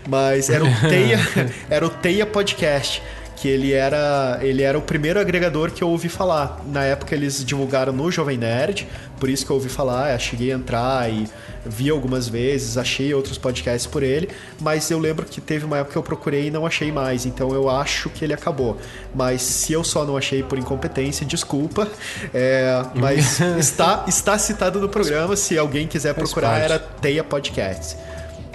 mas 0.09 0.49
era 0.49 0.65
o 0.65 0.81
Teia, 0.89 1.19
era 1.69 1.85
o 1.85 1.91
Teia 1.91 2.25
Podcast, 2.25 3.03
que 3.41 3.49
ele 3.49 3.73
era, 3.73 4.39
ele 4.43 4.63
era 4.63 4.77
o 4.77 4.83
primeiro 4.83 5.19
agregador 5.19 5.71
que 5.71 5.83
eu 5.83 5.89
ouvi 5.89 6.11
falar. 6.11 6.61
Na 6.67 6.85
época 6.85 7.15
eles 7.15 7.43
divulgaram 7.43 7.91
no 7.91 8.11
Jovem 8.11 8.37
Nerd, 8.37 8.87
por 9.19 9.31
isso 9.31 9.47
que 9.47 9.51
eu 9.51 9.57
ouvi 9.57 9.71
falar, 9.71 10.13
eu 10.13 10.19
cheguei 10.19 10.53
a 10.53 10.57
entrar 10.57 11.11
e 11.11 11.27
vi 11.65 11.89
algumas 11.89 12.29
vezes, 12.29 12.77
achei 12.77 13.15
outros 13.15 13.39
podcasts 13.39 13.87
por 13.87 14.03
ele, 14.03 14.29
mas 14.61 14.91
eu 14.91 14.99
lembro 14.99 15.25
que 15.25 15.41
teve 15.41 15.65
uma 15.65 15.79
época 15.79 15.93
que 15.93 15.99
eu 15.99 16.03
procurei 16.03 16.49
e 16.49 16.51
não 16.51 16.67
achei 16.67 16.93
mais, 16.93 17.25
então 17.25 17.55
eu 17.55 17.71
acho 17.71 18.11
que 18.11 18.23
ele 18.23 18.35
acabou. 18.35 18.77
Mas 19.15 19.41
se 19.41 19.73
eu 19.73 19.83
só 19.83 20.05
não 20.05 20.19
achei 20.19 20.43
por 20.43 20.59
incompetência, 20.59 21.25
desculpa. 21.25 21.89
É, 22.35 22.83
mas 22.95 23.41
está, 23.41 24.05
está 24.07 24.39
citado 24.39 24.79
no 24.79 24.89
programa, 24.91 25.35
se 25.35 25.57
alguém 25.57 25.87
quiser 25.87 26.13
procurar, 26.15 26.59
era 26.59 26.79
Teia 26.79 27.25
Podcasts. 27.25 27.97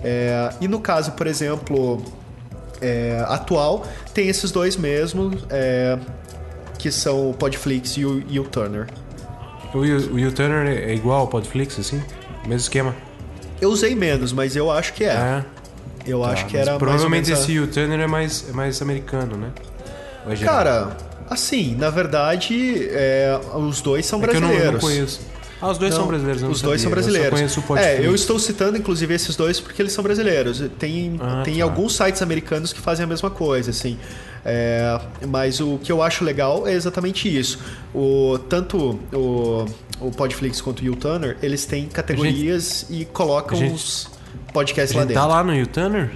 É, 0.03 0.51
e 0.61 0.67
no 0.67 0.79
caso, 0.79 1.13
por 1.13 1.25
exemplo, 1.25 2.03
é, 2.81 3.23
atual, 3.27 3.85
tem 4.13 4.27
esses 4.27 4.51
dois 4.51 4.75
mesmo, 4.75 5.31
é, 5.49 5.97
que 6.77 6.91
são 6.91 7.29
o 7.29 7.33
Podflix 7.33 7.97
e 7.97 8.05
o, 8.05 8.23
e 8.29 8.39
o 8.39 8.43
Turner. 8.43 8.87
O, 9.73 9.79
o 9.79 10.27
U-Turner 10.27 10.67
é 10.67 10.93
igual 10.93 11.21
ao 11.21 11.27
Podflix, 11.27 11.77
assim? 11.77 12.01
Mesmo 12.43 12.55
esquema? 12.55 12.95
Eu 13.59 13.69
usei 13.69 13.93
menos, 13.93 14.31
mas 14.31 14.55
eu 14.55 14.71
acho 14.71 14.93
que 14.93 15.03
é. 15.03 15.07
É. 15.09 15.45
eu 16.07 16.21
Tá, 16.21 16.29
acho 16.29 16.45
que 16.45 16.55
era 16.55 16.77
Provavelmente 16.77 17.29
menos 17.29 17.43
esse 17.43 17.59
U-Turner 17.59 17.99
é 17.99 18.07
mais, 18.07 18.45
é 18.49 18.53
mais 18.53 18.81
americano, 18.81 19.35
né? 19.35 19.51
É? 20.29 20.35
Cara, 20.45 20.95
assim, 21.29 21.75
na 21.75 21.89
verdade, 21.89 22.87
é, 22.89 23.39
os 23.55 23.81
dois 23.81 24.05
são 24.05 24.23
é 24.23 24.27
que 24.27 24.35
eu 24.37 24.41
não, 24.41 24.47
brasileiros. 24.47 24.73
não 24.73 24.89
conheço. 24.89 25.21
Ah, 25.61 25.71
os 25.71 25.77
dois 25.77 25.91
Não, 25.91 25.99
são 26.01 26.07
brasileiros, 26.07 26.41
não 26.41 26.51
Os 26.51 26.61
dois 26.61 26.81
são 26.81 26.89
sabia. 26.89 26.95
brasileiros. 27.03 27.31
Eu 27.31 27.37
conheço 27.37 27.59
o 27.59 27.63
Podflix. 27.63 27.99
é, 27.99 28.05
eu 28.05 28.13
estou 28.13 28.37
citando, 28.37 28.77
inclusive, 28.77 29.13
esses 29.13 29.35
dois 29.35 29.59
porque 29.59 29.81
eles 29.81 29.93
são 29.93 30.03
brasileiros. 30.03 30.61
Tem, 30.77 31.17
Ah, 31.21 31.41
tem 31.45 31.57
tá. 31.57 31.63
alguns 31.63 31.95
sites 31.95 32.21
americanos 32.21 32.73
que 32.73 32.81
fazem 32.81 33.03
a 33.03 33.07
mesma 33.07 33.29
coisa, 33.29 33.71
assim. 33.71 33.97
É, 34.43 34.99
mas 35.27 35.59
o 35.59 35.79
que 35.79 35.91
eu 35.91 36.03
acho 36.03 36.23
legal 36.23 36.67
é 36.67 36.73
exatamente 36.73 37.27
isso. 37.35 37.57
O, 37.93 38.37
tanto 38.49 38.99
o, 39.13 39.65
o 39.99 40.11
Podflix 40.11 40.61
quanto 40.61 40.85
o 40.85 40.91
U-Turner, 40.91 41.37
eles 41.41 41.65
têm 41.65 41.87
categorias 41.87 42.85
e 42.89 43.05
colocam 43.05 43.57
gente- 43.57 43.73
os 43.73 44.07
podcasts 44.53 44.93
lá 44.95 45.01
gente 45.01 45.09
dentro. 45.13 45.23
tá 45.23 45.27
lá 45.27 45.43
no 45.43 45.53
U-Turner? 45.59 46.11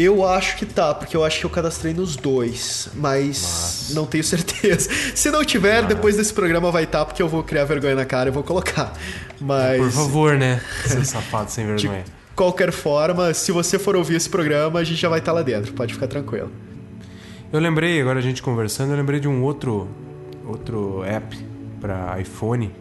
Eu 0.00 0.26
acho 0.26 0.56
que 0.56 0.64
tá, 0.64 0.94
porque 0.94 1.16
eu 1.16 1.24
acho 1.24 1.40
que 1.40 1.46
eu 1.46 1.50
cadastrei 1.50 1.92
nos 1.92 2.16
dois, 2.16 2.88
mas 2.94 3.90
não 3.94 4.06
tenho 4.06 4.24
certeza. 4.24 4.88
Se 5.14 5.30
não 5.30 5.44
tiver, 5.44 5.84
depois 5.86 6.16
desse 6.16 6.32
programa 6.32 6.70
vai 6.70 6.84
estar, 6.84 7.04
porque 7.04 7.22
eu 7.22 7.28
vou 7.28 7.42
criar 7.42 7.64
vergonha 7.64 7.94
na 7.94 8.04
cara 8.04 8.28
e 8.28 8.32
vou 8.32 8.42
colocar. 8.42 8.92
Mas 9.40 9.80
Por 9.82 9.90
favor, 9.90 10.36
né? 10.36 10.60
Seu 10.86 11.04
safado 11.04 11.50
sem 11.50 11.64
de 11.76 11.86
vergonha. 11.86 12.04
qualquer 12.34 12.72
forma, 12.72 13.34
se 13.34 13.52
você 13.52 13.78
for 13.78 13.94
ouvir 13.96 14.16
esse 14.16 14.28
programa, 14.30 14.78
a 14.80 14.84
gente 14.84 15.00
já 15.00 15.08
vai 15.08 15.18
estar 15.18 15.32
lá 15.32 15.42
dentro, 15.42 15.72
pode 15.72 15.92
ficar 15.94 16.06
tranquilo. 16.06 16.50
Eu 17.52 17.58
lembrei, 17.60 18.00
agora 18.00 18.18
a 18.20 18.22
gente 18.22 18.42
conversando, 18.42 18.90
eu 18.92 18.96
lembrei 18.96 19.18
de 19.18 19.26
um 19.26 19.42
outro, 19.42 19.88
outro 20.46 21.02
app 21.04 21.36
para 21.80 22.20
iPhone 22.20 22.72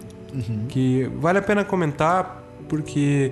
que 0.68 1.10
vale 1.18 1.40
a 1.40 1.42
pena 1.42 1.66
comentar 1.66 2.44
porque 2.68 3.32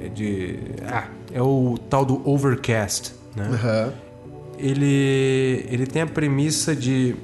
é 0.00 0.08
de. 0.08 0.58
Ah, 0.86 1.06
é 1.32 1.42
o 1.42 1.78
tal 1.90 2.04
do 2.04 2.28
Overcast, 2.28 3.14
né? 3.36 3.50
Aham. 3.52 3.92
ele, 4.58 5.66
ele 5.70 5.86
tem 5.86 6.02
a 6.02 6.06
premissa 6.06 6.74
de 6.74 7.14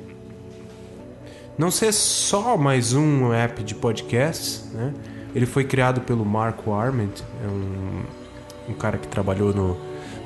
não 1.56 1.70
ser 1.70 1.92
só 1.92 2.56
mais 2.56 2.92
um 2.92 3.32
app 3.32 3.62
de 3.62 3.74
podcasts, 3.74 4.64
né? 4.72 4.92
Ele 5.34 5.46
foi 5.46 5.64
criado 5.64 6.00
pelo 6.00 6.24
Marco 6.24 6.72
Arment, 6.72 7.22
é 7.42 7.48
um, 7.48 8.72
um 8.72 8.74
cara 8.74 8.98
que 8.98 9.08
trabalhou 9.08 9.52
no, 9.52 9.76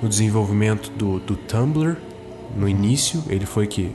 no 0.02 0.08
desenvolvimento 0.08 0.90
do, 0.90 1.18
do 1.20 1.34
Tumblr 1.34 1.96
no 2.54 2.68
início. 2.68 3.22
Ele 3.28 3.46
foi 3.46 3.66
que 3.66 3.94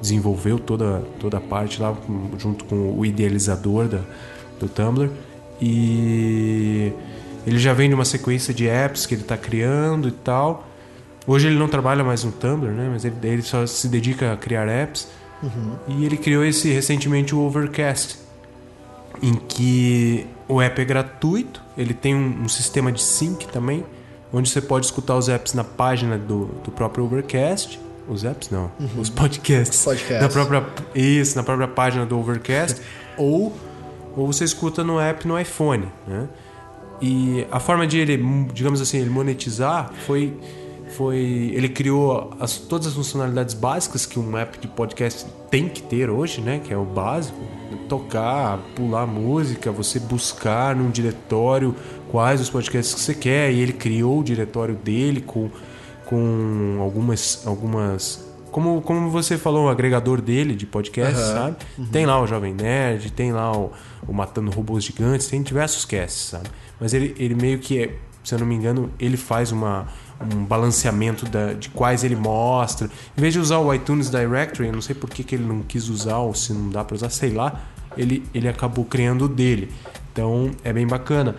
desenvolveu 0.00 0.58
toda, 0.58 1.02
toda 1.20 1.38
a 1.38 1.40
parte 1.40 1.80
lá 1.80 1.96
junto 2.38 2.64
com 2.64 2.96
o 2.96 3.06
idealizador 3.06 3.86
da, 3.86 4.00
do 4.58 4.68
Tumblr. 4.68 5.10
E 5.60 6.92
ele 7.48 7.58
já 7.58 7.72
vem 7.72 7.88
de 7.88 7.94
uma 7.94 8.04
sequência 8.04 8.52
de 8.52 8.68
apps 8.68 9.06
que 9.06 9.14
ele 9.14 9.22
está 9.22 9.36
criando 9.36 10.08
e 10.08 10.12
tal. 10.12 10.66
Hoje 11.26 11.46
ele 11.46 11.58
não 11.58 11.68
trabalha 11.68 12.04
mais 12.04 12.24
no 12.24 12.32
Tumblr, 12.32 12.70
né? 12.72 12.88
Mas 12.90 13.04
ele, 13.04 13.16
ele 13.22 13.42
só 13.42 13.66
se 13.66 13.88
dedica 13.88 14.32
a 14.32 14.36
criar 14.36 14.68
apps. 14.68 15.08
E 15.86 16.04
ele 16.04 16.16
criou 16.16 16.44
esse 16.44 16.70
recentemente 16.70 17.34
o 17.34 17.40
Overcast, 17.40 18.18
em 19.22 19.34
que 19.34 20.26
o 20.48 20.60
app 20.60 20.80
é 20.80 20.84
gratuito, 20.84 21.62
ele 21.76 21.94
tem 21.94 22.14
um, 22.14 22.42
um 22.42 22.48
sistema 22.48 22.90
de 22.90 23.00
sync 23.02 23.46
também, 23.48 23.84
onde 24.32 24.48
você 24.48 24.60
pode 24.60 24.86
escutar 24.86 25.16
os 25.16 25.28
apps 25.28 25.54
na 25.54 25.62
página 25.62 26.18
do, 26.18 26.46
do 26.64 26.70
próprio 26.70 27.04
Overcast. 27.04 27.78
Os 28.08 28.24
apps 28.24 28.50
não, 28.50 28.70
os 28.98 29.10
podcasts. 29.10 29.84
Podcasts. 29.84 30.22
Na 30.22 30.28
própria, 30.28 30.64
isso, 30.94 31.36
na 31.36 31.42
própria 31.42 31.68
página 31.68 32.04
do 32.04 32.18
Overcast. 32.18 32.80
ou, 33.16 33.54
ou 34.16 34.26
você 34.26 34.44
escuta 34.44 34.82
no 34.82 34.98
app 34.98 35.28
no 35.28 35.38
iPhone, 35.38 35.88
né? 36.06 36.26
E 37.00 37.46
a 37.50 37.60
forma 37.60 37.86
de 37.86 37.98
ele, 37.98 38.16
digamos 38.52 38.80
assim, 38.80 38.98
ele 38.98 39.10
monetizar 39.10 39.92
foi 40.06 40.36
foi 40.96 41.52
ele 41.54 41.68
criou 41.68 42.30
as, 42.40 42.56
todas 42.56 42.86
as 42.86 42.94
funcionalidades 42.94 43.54
básicas 43.54 44.06
que 44.06 44.18
um 44.18 44.36
app 44.36 44.58
de 44.58 44.66
podcast 44.66 45.26
tem 45.50 45.68
que 45.68 45.82
ter 45.82 46.10
hoje, 46.10 46.40
né? 46.40 46.60
Que 46.64 46.72
é 46.72 46.76
o 46.76 46.84
básico: 46.84 47.38
tocar, 47.88 48.58
pular 48.74 49.06
música, 49.06 49.70
você 49.70 50.00
buscar 50.00 50.74
num 50.74 50.90
diretório 50.90 51.74
quais 52.10 52.40
os 52.40 52.50
podcasts 52.50 52.94
que 52.94 53.00
você 53.00 53.14
quer. 53.14 53.52
E 53.52 53.60
ele 53.60 53.72
criou 53.72 54.20
o 54.20 54.24
diretório 54.24 54.74
dele 54.74 55.20
com, 55.20 55.50
com 56.06 56.78
algumas 56.80 57.46
algumas 57.46 58.27
como, 58.50 58.80
como 58.82 59.10
você 59.10 59.38
falou, 59.38 59.66
o 59.66 59.68
agregador 59.68 60.20
dele 60.20 60.54
de 60.54 60.66
podcast, 60.66 61.16
sabe? 61.18 61.56
Tem 61.90 62.06
lá 62.06 62.20
o 62.20 62.26
Jovem 62.26 62.54
Nerd, 62.54 63.12
tem 63.12 63.32
lá 63.32 63.56
o, 63.56 63.72
o 64.06 64.12
Matando 64.12 64.50
Robôs 64.50 64.84
Gigantes, 64.84 65.28
tem 65.28 65.42
diversos 65.42 65.84
casts, 65.84 66.30
sabe? 66.30 66.48
Mas 66.80 66.94
ele, 66.94 67.14
ele 67.18 67.34
meio 67.34 67.58
que, 67.58 67.82
é, 67.82 67.94
se 68.24 68.34
eu 68.34 68.38
não 68.38 68.46
me 68.46 68.54
engano, 68.54 68.90
ele 68.98 69.16
faz 69.16 69.52
uma, 69.52 69.86
um 70.20 70.44
balanceamento 70.44 71.26
da, 71.26 71.52
de 71.52 71.68
quais 71.70 72.04
ele 72.04 72.16
mostra. 72.16 72.90
Em 73.16 73.20
vez 73.20 73.32
de 73.32 73.40
usar 73.40 73.58
o 73.58 73.72
iTunes 73.72 74.10
Directory, 74.10 74.68
eu 74.68 74.74
não 74.74 74.82
sei 74.82 74.94
por 74.94 75.10
que, 75.10 75.22
que 75.22 75.34
ele 75.34 75.44
não 75.44 75.62
quis 75.62 75.88
usar 75.88 76.18
ou 76.18 76.34
se 76.34 76.52
não 76.52 76.70
dá 76.70 76.84
pra 76.84 76.94
usar, 76.94 77.10
sei 77.10 77.32
lá, 77.32 77.62
ele, 77.96 78.24
ele 78.34 78.48
acabou 78.48 78.84
criando 78.84 79.24
o 79.24 79.28
dele. 79.28 79.72
Então 80.12 80.50
é 80.64 80.72
bem 80.72 80.86
bacana. 80.86 81.36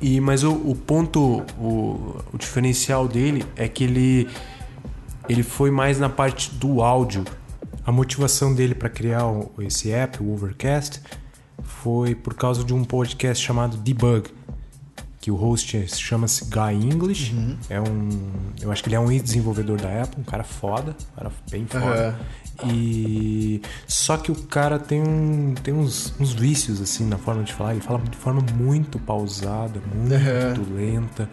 E, 0.00 0.20
mas 0.20 0.42
o, 0.42 0.52
o 0.52 0.74
ponto, 0.74 1.42
o, 1.58 2.16
o 2.32 2.38
diferencial 2.38 3.08
dele 3.08 3.44
é 3.56 3.68
que 3.68 3.84
ele, 3.84 4.28
ele 5.28 5.42
foi 5.42 5.70
mais 5.70 5.98
na 5.98 6.08
parte 6.08 6.50
do 6.54 6.82
áudio. 6.82 7.24
A 7.84 7.92
motivação 7.92 8.54
dele 8.54 8.74
para 8.74 8.88
criar 8.88 9.22
esse 9.60 9.90
app, 9.92 10.22
o 10.22 10.32
Overcast, 10.32 11.00
foi 11.62 12.14
por 12.14 12.34
causa 12.34 12.64
de 12.64 12.74
um 12.74 12.84
podcast 12.84 13.44
chamado 13.44 13.76
Debug, 13.76 14.28
que 15.20 15.30
o 15.30 15.34
host 15.36 15.76
é- 15.76 15.86
chama-se 15.86 16.44
Guy 16.46 16.74
English. 16.92 17.32
É 17.70 17.80
um, 17.80 18.08
eu 18.60 18.70
acho 18.72 18.82
que 18.82 18.88
ele 18.88 18.96
é 18.96 19.00
um 19.00 19.06
desenvolvedor 19.06 19.80
da 19.80 20.02
Apple, 20.02 20.20
um 20.20 20.24
cara 20.24 20.44
foda, 20.44 20.96
um 21.12 21.16
cara 21.16 21.32
bem 21.50 21.66
foda. 21.66 22.18
E 22.64 23.60
só 23.86 24.16
que 24.16 24.32
o 24.32 24.34
cara 24.34 24.78
tem, 24.78 25.02
um, 25.02 25.54
tem 25.62 25.74
uns, 25.74 26.14
uns 26.18 26.32
vícios 26.32 26.80
assim 26.80 27.04
na 27.06 27.18
forma 27.18 27.42
de 27.42 27.52
falar. 27.52 27.72
Ele 27.72 27.80
fala 27.80 28.00
de 28.00 28.16
forma 28.16 28.40
muito 28.54 28.98
pausada, 28.98 29.80
muito 29.94 30.74
lenta. 30.74 31.28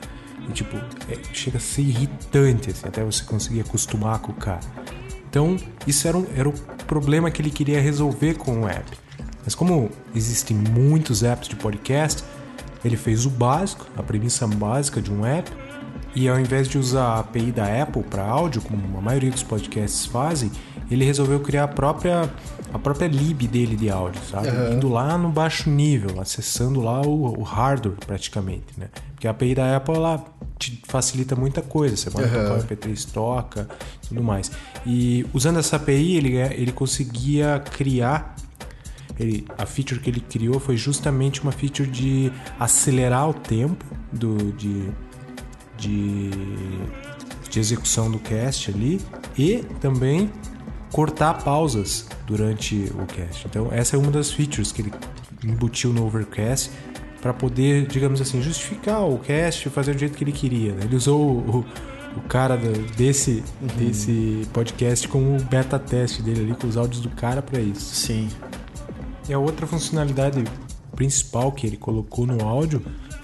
E 0.47 0.51
tipo, 0.51 0.75
é- 1.09 1.17
chega 1.33 1.57
a 1.57 1.61
ser 1.61 1.81
irritante 1.81 2.69
assim, 2.71 2.87
até 2.87 3.03
você 3.03 3.23
conseguir 3.23 3.61
acostumar 3.61 4.19
com 4.19 4.31
o 4.31 4.35
cara. 4.35 4.59
Então, 5.29 5.57
isso 5.87 6.07
era, 6.07 6.17
um- 6.17 6.25
era 6.35 6.47
o 6.47 6.53
problema 6.85 7.31
que 7.31 7.41
ele 7.41 7.49
queria 7.49 7.81
resolver 7.81 8.35
com 8.35 8.61
o 8.61 8.67
app. 8.67 8.85
Mas 9.43 9.55
como 9.55 9.89
existem 10.15 10.55
muitos 10.55 11.23
apps 11.23 11.47
de 11.47 11.55
podcast, 11.55 12.23
ele 12.85 12.95
fez 12.97 13.25
o 13.25 13.29
básico, 13.29 13.87
a 13.97 14.03
premissa 14.03 14.45
básica 14.47 15.01
de 15.01 15.11
um 15.11 15.25
app, 15.25 15.49
e 16.15 16.29
ao 16.29 16.39
invés 16.39 16.67
de 16.67 16.77
usar 16.77 17.03
a 17.05 17.19
API 17.19 17.51
da 17.51 17.81
Apple 17.81 18.03
para 18.03 18.23
áudio, 18.23 18.61
como 18.61 18.97
a 18.97 19.01
maioria 19.01 19.31
dos 19.31 19.41
podcasts 19.43 20.05
fazem, 20.05 20.51
ele 20.91 21.03
resolveu 21.03 21.39
criar 21.39 21.63
a 21.63 21.67
própria, 21.67 22.29
a 22.71 22.77
própria 22.77 23.07
lib 23.07 23.47
dele 23.47 23.75
de 23.75 23.89
áudio, 23.89 24.21
sabe? 24.29 24.47
Indo 24.75 24.87
lá 24.89 25.17
no 25.17 25.29
baixo 25.29 25.69
nível, 25.69 26.21
acessando 26.21 26.79
lá 26.81 27.01
o, 27.01 27.39
o 27.39 27.41
hardware 27.41 27.95
praticamente, 28.05 28.65
né? 28.77 28.89
Porque 29.15 29.27
a 29.27 29.31
API 29.31 29.55
da 29.55 29.75
Apple 29.77 29.95
ela 29.95 30.23
te 30.71 30.81
facilita 30.87 31.35
muita 31.35 31.61
coisa, 31.61 31.95
você 31.95 32.09
pode 32.09 32.29
tocar 32.29 32.53
o 32.53 32.63
MP3 32.63 33.11
toca, 33.11 33.67
tudo 34.07 34.23
mais. 34.23 34.51
E 34.85 35.25
usando 35.33 35.59
essa 35.59 35.75
API, 35.75 36.15
ele, 36.17 36.35
ele 36.37 36.71
conseguia 36.71 37.61
criar 37.71 38.35
ele, 39.19 39.45
a 39.57 39.65
feature 39.65 39.99
que 39.99 40.09
ele 40.09 40.19
criou 40.19 40.59
foi 40.59 40.75
justamente 40.75 41.41
uma 41.41 41.51
feature 41.51 41.89
de 41.89 42.31
acelerar 42.59 43.29
o 43.29 43.33
tempo 43.33 43.85
do, 44.11 44.51
de, 44.53 44.89
de, 45.77 46.29
de 47.49 47.59
execução 47.59 48.09
do 48.09 48.19
cast 48.19 48.71
ali 48.71 48.99
e 49.37 49.63
também 49.79 50.31
cortar 50.91 51.43
pausas 51.43 52.07
durante 52.25 52.91
o 52.95 53.05
cast. 53.05 53.47
Então, 53.47 53.69
essa 53.71 53.95
é 53.95 53.99
uma 53.99 54.11
das 54.11 54.31
features 54.31 54.71
que 54.71 54.81
ele 54.81 54.93
embutiu 55.43 55.91
no 55.91 56.05
Overcast 56.05 56.71
para 57.23 57.33
poder, 57.33 57.87
digamos 57.87 58.19
assim, 58.19 58.41
justificar 58.41 59.01
o 59.09 59.17
cast 59.17 59.65
e 59.65 59.71
fazer 59.71 59.93
do 59.93 59.99
jeito 59.99 60.17
que 60.17 60.25
ele 60.25 60.33
queria. 60.33 60.73
né? 60.73 60.81
Ele 60.83 60.97
usou 60.97 61.21
o, 61.37 61.65
o 62.17 62.21
cara 62.27 62.57
do- 62.57 62.81
desse, 62.97 63.41
desse 63.77 64.45
podcast 64.51 65.07
como 65.07 65.37
o 65.37 65.41
beta 65.41 65.79
teste 65.79 66.21
dele 66.21 66.41
ali, 66.41 66.53
com 66.53 66.67
os 66.67 66.75
áudios 66.75 67.01
do 67.01 67.07
cara 67.07 67.41
para 67.41 67.61
isso. 67.61 67.95
Sim. 67.95 68.27
E 69.29 69.33
a 69.33 69.39
outra 69.39 69.65
funcionalidade 69.65 70.43
principal 70.97 71.49
que 71.53 71.65
ele 71.65 71.77
colocou 71.77 72.27
no 72.27 72.43
áudio 72.45 72.81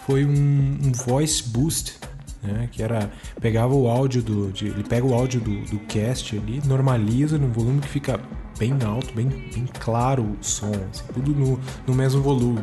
foi 0.07 0.23
um, 0.23 0.77
um 0.81 0.91
voice 0.93 1.43
boost, 1.43 1.95
né? 2.41 2.69
Que 2.71 2.81
era 2.81 3.11
pegava 3.41 3.75
o 3.75 3.89
áudio 3.89 4.23
do, 4.23 4.49
de- 4.49 4.67
ele 4.67 4.83
pega 4.85 5.05
o 5.05 5.13
áudio 5.13 5.41
do, 5.41 5.59
do 5.65 5.79
cast 5.79 6.37
ali, 6.37 6.61
normaliza 6.65 7.37
num 7.37 7.51
volume 7.51 7.81
que 7.81 7.89
fica 7.89 8.17
bem 8.57 8.77
alto, 8.85 9.13
bem, 9.13 9.27
bem 9.27 9.65
claro 9.77 10.23
o 10.23 10.37
som, 10.41 10.71
assim, 10.89 11.03
tudo 11.13 11.35
no, 11.35 11.59
no 11.85 11.93
mesmo 11.93 12.21
volume. 12.21 12.61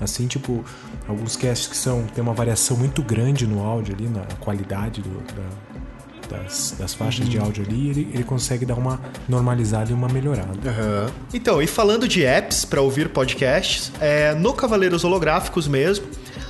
Assim, 0.00 0.26
tipo, 0.26 0.64
alguns 1.06 1.36
casts 1.36 1.68
que 1.68 1.76
são 1.76 2.04
tem 2.04 2.22
uma 2.22 2.32
variação 2.34 2.76
muito 2.76 3.02
grande 3.02 3.46
no 3.46 3.62
áudio 3.64 3.94
ali, 3.94 4.08
na 4.08 4.22
qualidade 4.40 5.00
do, 5.02 5.10
da- 5.34 5.72
das, 6.38 6.74
das 6.78 6.94
faixas 6.94 7.28
de 7.28 7.36
áudio 7.38 7.62
ali, 7.66 7.90
ele, 7.90 8.08
ele 8.14 8.24
consegue 8.24 8.64
dar 8.64 8.74
uma 8.74 8.98
normalizada 9.28 9.90
e 9.90 9.94
uma 9.94 10.08
melhorada. 10.08 10.48
Então, 11.34 11.60
e 11.60 11.66
falando 11.66 12.08
de 12.08 12.24
apps 12.24 12.64
para 12.64 12.80
ouvir 12.80 13.10
podcasts, 13.10 13.92
é, 14.00 14.32
no 14.34 14.54
Cavaleiros 14.54 15.04
Holográficos 15.04 15.68
mesmo, 15.68 16.06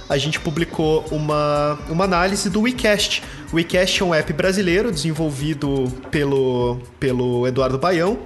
a 0.08 0.16
gente 0.18 0.38
publicou 0.38 1.04
uma, 1.10 1.76
uma 1.88 2.04
análise 2.04 2.48
do 2.48 2.60
WeCast. 2.60 3.24
O 3.52 3.56
WeCast 3.56 4.02
é 4.02 4.04
um 4.06 4.14
app 4.14 4.32
brasileiro 4.32 4.92
desenvolvido 4.92 5.92
pelo, 6.12 6.78
pelo 7.00 7.44
Eduardo 7.48 7.76
Baião, 7.78 8.18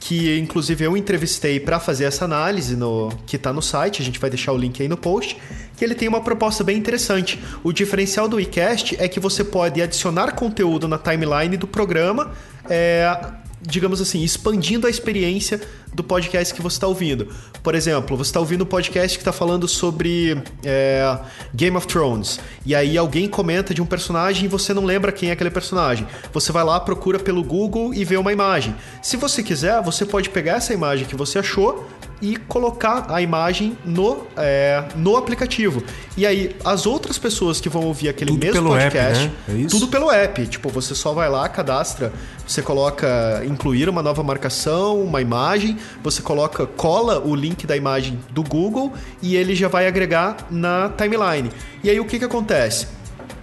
que 0.00 0.38
inclusive 0.38 0.82
eu 0.82 0.96
entrevistei 0.96 1.60
para 1.60 1.78
fazer 1.78 2.04
essa 2.04 2.24
análise 2.24 2.74
no 2.74 3.10
que 3.26 3.36
tá 3.36 3.52
no 3.52 3.60
site, 3.60 4.00
a 4.00 4.04
gente 4.04 4.18
vai 4.18 4.30
deixar 4.30 4.52
o 4.52 4.56
link 4.56 4.80
aí 4.82 4.88
no 4.88 4.96
post, 4.96 5.36
que 5.76 5.84
ele 5.84 5.94
tem 5.94 6.08
uma 6.08 6.22
proposta 6.22 6.64
bem 6.64 6.78
interessante. 6.78 7.38
O 7.62 7.70
diferencial 7.70 8.26
do 8.26 8.36
WeCast 8.36 8.96
é 8.98 9.06
que 9.06 9.20
você 9.20 9.44
pode 9.44 9.80
adicionar 9.80 10.32
conteúdo 10.32 10.88
na 10.88 10.96
timeline 10.96 11.54
do 11.58 11.66
programa, 11.66 12.32
é, 12.68 13.14
digamos 13.60 14.00
assim, 14.00 14.24
expandindo 14.24 14.86
a 14.86 14.90
experiência 14.90 15.60
do 15.92 16.04
podcast 16.04 16.54
que 16.54 16.62
você 16.62 16.76
está 16.76 16.86
ouvindo. 16.86 17.28
Por 17.62 17.74
exemplo, 17.74 18.16
você 18.16 18.30
está 18.30 18.40
ouvindo 18.40 18.62
um 18.62 18.66
podcast 18.66 19.18
que 19.18 19.22
está 19.22 19.32
falando 19.32 19.68
sobre 19.68 20.40
é, 20.64 21.18
Game 21.54 21.76
of 21.76 21.86
Thrones. 21.86 22.40
E 22.64 22.74
aí 22.74 22.96
alguém 22.96 23.28
comenta 23.28 23.74
de 23.74 23.82
um 23.82 23.86
personagem 23.86 24.44
e 24.44 24.48
você 24.48 24.72
não 24.72 24.84
lembra 24.84 25.12
quem 25.12 25.30
é 25.30 25.32
aquele 25.32 25.50
personagem. 25.50 26.06
Você 26.32 26.52
vai 26.52 26.64
lá, 26.64 26.78
procura 26.80 27.18
pelo 27.18 27.42
Google 27.42 27.92
e 27.92 28.04
vê 28.04 28.16
uma 28.16 28.32
imagem. 28.32 28.74
Se 29.02 29.16
você 29.16 29.42
quiser, 29.42 29.82
você 29.82 30.04
pode 30.04 30.30
pegar 30.30 30.54
essa 30.54 30.72
imagem 30.72 31.06
que 31.06 31.16
você 31.16 31.38
achou 31.38 31.86
e 32.22 32.36
colocar 32.36 33.06
a 33.08 33.22
imagem 33.22 33.76
no, 33.84 34.26
é, 34.36 34.84
no 34.94 35.16
aplicativo. 35.16 35.82
E 36.16 36.26
aí, 36.26 36.54
as 36.64 36.84
outras 36.84 37.16
pessoas 37.16 37.60
que 37.60 37.68
vão 37.68 37.84
ouvir 37.84 38.10
aquele 38.10 38.32
Tudo 38.32 38.44
mesmo 38.44 38.62
pelo 38.62 38.76
app, 38.76 38.82
podcast, 38.90 39.24
né? 39.48 39.64
É 39.64 39.66
tudo 39.66 39.88
pelo 39.88 40.10
app. 40.10 40.46
Tipo, 40.46 40.68
você 40.68 40.94
só 40.94 41.14
vai 41.14 41.30
lá, 41.30 41.48
cadastra, 41.48 42.12
você 42.46 42.60
coloca 42.60 43.42
incluir 43.46 43.88
uma 43.88 44.02
nova 44.02 44.22
marcação, 44.22 45.02
uma 45.02 45.22
imagem, 45.22 45.78
você 46.02 46.22
coloca, 46.22 46.66
cola 46.66 47.20
o 47.20 47.34
link 47.34 47.66
da 47.66 47.76
imagem 47.76 48.18
do 48.30 48.42
Google 48.42 48.92
e 49.22 49.36
ele 49.36 49.54
já 49.54 49.68
vai 49.68 49.86
agregar 49.86 50.46
na 50.50 50.88
timeline. 50.90 51.50
E 51.82 51.90
aí 51.90 51.98
o 52.00 52.04
que 52.04 52.18
que 52.18 52.24
acontece? 52.24 52.99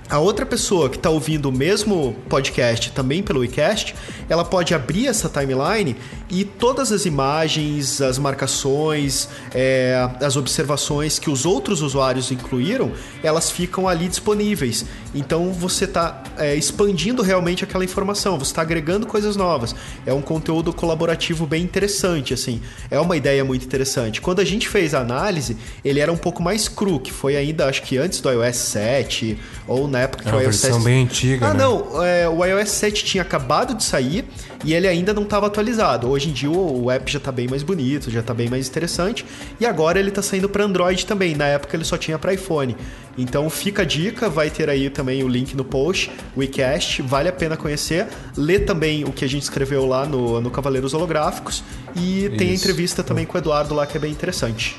A 0.10 0.20
outra 0.20 0.46
pessoa 0.46 0.90
que 0.90 0.96
está 0.96 1.10
ouvindo 1.10 1.50
o 1.50 1.52
mesmo 1.52 2.16
podcast 2.30 2.92
também 2.94 3.22
pelo 3.22 3.42
WeCast, 3.42 3.94
ela 4.30 4.46
pode 4.46 4.74
abrir 4.74 5.08
essa 5.08 5.28
timeline 5.28 5.98
e 6.30 6.46
todas 6.46 6.94
as 6.94 7.06
imagens, 7.06 8.02
as 8.02 8.18
marcações, 8.18 9.28
é, 9.54 10.10
as 10.22 10.38
observações 10.38 11.20
que 11.20 11.30
os 11.30 11.46
outros 11.46 11.82
usuários 11.82 12.32
incluíram, 12.32 12.94
elas 13.22 13.52
ficam 13.52 13.86
ali 13.86 14.08
disponíveis. 14.08 14.86
Então 15.14 15.52
você 15.52 15.84
está 15.84 16.24
expandindo 16.56 17.22
realmente 17.22 17.66
aquela 17.66 17.84
informação, 17.84 18.40
você 18.40 18.52
está 18.52 18.62
agregando 18.62 19.06
coisas 19.06 19.36
novas. 19.36 19.76
É 20.06 20.14
um 20.14 20.22
conteúdo 20.22 20.72
colaborativo 20.72 21.46
bem 21.46 21.64
interessante, 21.64 22.34
assim. 22.34 22.62
É 22.90 22.98
uma 22.98 23.18
ideia 23.18 23.44
muito 23.44 23.66
interessante. 23.66 24.22
Quando 24.22 24.40
a 24.40 24.46
gente 24.46 24.70
fez 24.70 24.94
a 24.94 25.00
análise, 25.02 25.58
ele 25.84 26.00
era 26.00 26.12
um 26.12 26.18
pouco 26.18 26.42
mais 26.42 26.70
cru, 26.70 26.98
que 26.98 27.12
foi 27.12 27.36
ainda, 27.36 27.68
acho 27.68 27.82
que 27.84 27.98
antes 27.98 28.22
do 28.22 28.32
iOS 28.32 28.56
7 28.56 29.38
ou 29.68 29.88
na 29.88 29.97
época 30.00 30.24
que 30.24 30.30
É 30.30 30.34
o 30.34 30.36
iOS 30.36 30.44
versão 30.62 30.74
7 30.74 30.84
bem 30.84 31.04
antiga, 31.04 31.48
Ah, 31.48 31.54
né? 31.54 31.64
não, 31.64 32.04
é, 32.04 32.28
o 32.30 32.44
iOS 32.46 32.70
7 32.70 33.06
tinha 33.06 33.22
acabado 33.22 33.74
de 33.74 33.84
sair 33.84 34.26
e 34.64 34.74
ele 34.74 34.88
ainda 34.88 35.14
não 35.14 35.24
estava 35.24 35.48
atualizado. 35.48 36.10
Hoje 36.10 36.30
em 36.30 36.34
dia 36.34 36.50
o, 36.50 36.84
o 36.86 36.92
app 36.92 37.12
já 37.12 37.18
está 37.18 37.32
bem 37.32 37.48
mais 37.48 37.64
bonito, 37.64 38.10
já 38.12 38.20
está 38.20 38.34
bem 38.34 38.50
mais 38.50 38.68
interessante 38.68 39.26
e 39.60 39.66
agora 39.66 40.00
ele 40.00 40.10
está 40.10 40.22
saindo 40.22 40.48
para 40.50 40.64
Android 40.64 41.06
também. 41.06 41.36
Na 41.36 41.46
época 41.46 41.76
ele 41.76 41.84
só 41.86 41.98
tinha 41.98 42.18
para 42.20 42.34
iPhone. 42.34 42.76
Então 43.18 43.50
fica 43.50 43.82
a 43.82 43.86
dica, 43.86 44.30
vai 44.30 44.50
ter 44.50 44.70
aí 44.70 44.90
também 44.92 45.24
o 45.24 45.28
link 45.28 45.56
no 45.56 45.66
post, 45.66 46.12
o 46.36 46.44
iCast, 46.44 47.02
vale 47.02 47.28
a 47.30 47.34
pena 47.34 47.58
conhecer. 47.58 48.08
Lê 48.36 48.60
também 48.60 49.04
o 49.06 49.12
que 49.12 49.26
a 49.26 49.28
gente 49.28 49.42
escreveu 49.44 49.86
lá 49.88 50.06
no, 50.06 50.40
no 50.40 50.52
Cavaleiros 50.52 50.94
Holográficos 50.94 51.64
e 51.96 52.30
tem 52.38 52.50
a 52.50 52.54
Isso. 52.54 52.64
entrevista 52.64 53.04
também 53.04 53.26
com 53.26 53.36
o 53.36 53.40
Eduardo 53.40 53.74
lá 53.74 53.88
que 53.88 53.98
é 53.98 54.00
bem 54.00 54.12
interessante. 54.12 54.76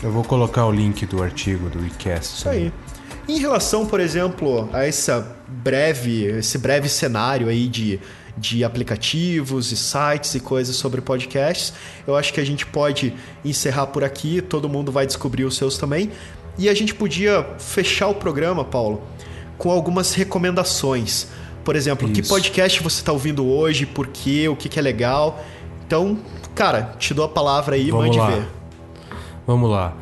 Eu 0.00 0.12
vou 0.12 0.22
colocar 0.22 0.64
o 0.66 0.70
link 0.70 1.04
do 1.06 1.20
artigo 1.20 1.68
do 1.68 1.80
WeCast. 1.80 2.36
Isso 2.36 2.48
aí. 2.48 2.72
Em 3.28 3.38
relação, 3.38 3.84
por 3.84 4.00
exemplo, 4.00 4.70
a 4.72 4.86
essa 4.86 5.36
breve, 5.46 6.24
esse 6.24 6.56
breve 6.56 6.88
cenário 6.88 7.48
aí 7.48 7.68
de, 7.68 8.00
de 8.38 8.64
aplicativos 8.64 9.70
e 9.70 9.76
sites 9.76 10.34
e 10.34 10.40
coisas 10.40 10.76
sobre 10.76 11.02
podcasts, 11.02 11.74
eu 12.06 12.16
acho 12.16 12.32
que 12.32 12.40
a 12.40 12.44
gente 12.44 12.64
pode 12.64 13.12
encerrar 13.44 13.88
por 13.88 14.02
aqui, 14.02 14.40
todo 14.40 14.66
mundo 14.66 14.90
vai 14.90 15.06
descobrir 15.06 15.44
os 15.44 15.56
seus 15.58 15.76
também. 15.76 16.10
E 16.56 16.70
a 16.70 16.74
gente 16.74 16.94
podia 16.94 17.46
fechar 17.58 18.08
o 18.08 18.14
programa, 18.14 18.64
Paulo, 18.64 19.02
com 19.58 19.70
algumas 19.70 20.14
recomendações. 20.14 21.28
Por 21.62 21.76
exemplo, 21.76 22.08
que 22.08 22.22
Isso. 22.22 22.30
podcast 22.30 22.82
você 22.82 23.00
está 23.00 23.12
ouvindo 23.12 23.46
hoje, 23.46 23.84
por 23.84 24.06
quê, 24.06 24.48
o 24.48 24.56
que, 24.56 24.70
que 24.70 24.78
é 24.78 24.82
legal. 24.82 25.44
Então, 25.86 26.18
cara, 26.54 26.94
te 26.98 27.12
dou 27.12 27.26
a 27.26 27.28
palavra 27.28 27.76
aí, 27.76 27.90
Vamos 27.90 28.06
mande 28.06 28.18
lá. 28.18 28.30
ver. 28.30 28.48
Vamos 29.46 29.70
lá. 29.70 29.94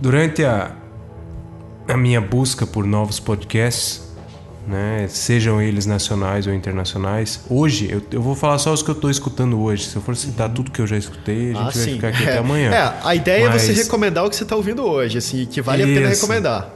Durante 0.00 0.44
a, 0.44 0.72
a 1.88 1.96
minha 1.96 2.20
busca 2.20 2.66
por 2.66 2.86
novos 2.86 3.18
podcasts, 3.18 4.06
né, 4.66 5.06
sejam 5.08 5.62
eles 5.62 5.86
nacionais 5.86 6.46
ou 6.46 6.52
internacionais, 6.52 7.40
hoje 7.48 7.88
eu, 7.90 8.02
eu 8.12 8.20
vou 8.20 8.34
falar 8.34 8.58
só 8.58 8.70
os 8.72 8.82
que 8.82 8.90
eu 8.90 8.94
estou 8.94 9.10
escutando 9.10 9.58
hoje. 9.58 9.84
Se 9.86 9.96
eu 9.96 10.02
for 10.02 10.14
citar 10.14 10.50
tudo 10.50 10.70
que 10.70 10.80
eu 10.80 10.86
já 10.86 10.96
escutei, 10.98 11.52
a 11.52 11.54
gente 11.54 11.58
Ah, 11.58 11.62
vai 11.64 11.72
sim. 11.72 11.92
ficar 11.94 12.08
aqui 12.08 12.22
até 12.24 12.38
amanhã. 12.38 12.70
É, 12.70 12.92
a 13.02 13.14
ideia 13.14 13.46
é 13.46 13.50
você 13.58 13.68
Mas- 13.72 13.78
recomendar 13.84 14.26
o 14.26 14.28
que 14.30 14.36
você 14.36 14.42
está 14.42 14.54
ouvindo 14.54 14.84
hoje, 14.84 15.16
assim, 15.16 15.46
que 15.46 15.62
vale 15.62 15.82
a 15.82 15.86
pena 15.86 16.12
Isso. 16.12 16.20
recomendar. 16.22 16.70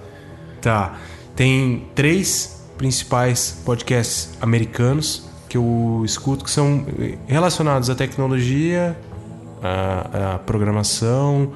Tá. 0.62 0.94
Tem 1.36 1.86
três 1.94 2.62
principais 2.78 3.60
podcasts 3.64 4.30
americanos 4.40 5.24
que 5.48 5.59
eu 5.59 6.02
escuto 6.05 6.44
que 6.44 6.51
são 6.51 6.86
relacionados 7.26 7.90
à 7.90 7.94
tecnologia, 7.94 8.97
à, 9.62 10.34
à 10.34 10.39
programação 10.39 11.52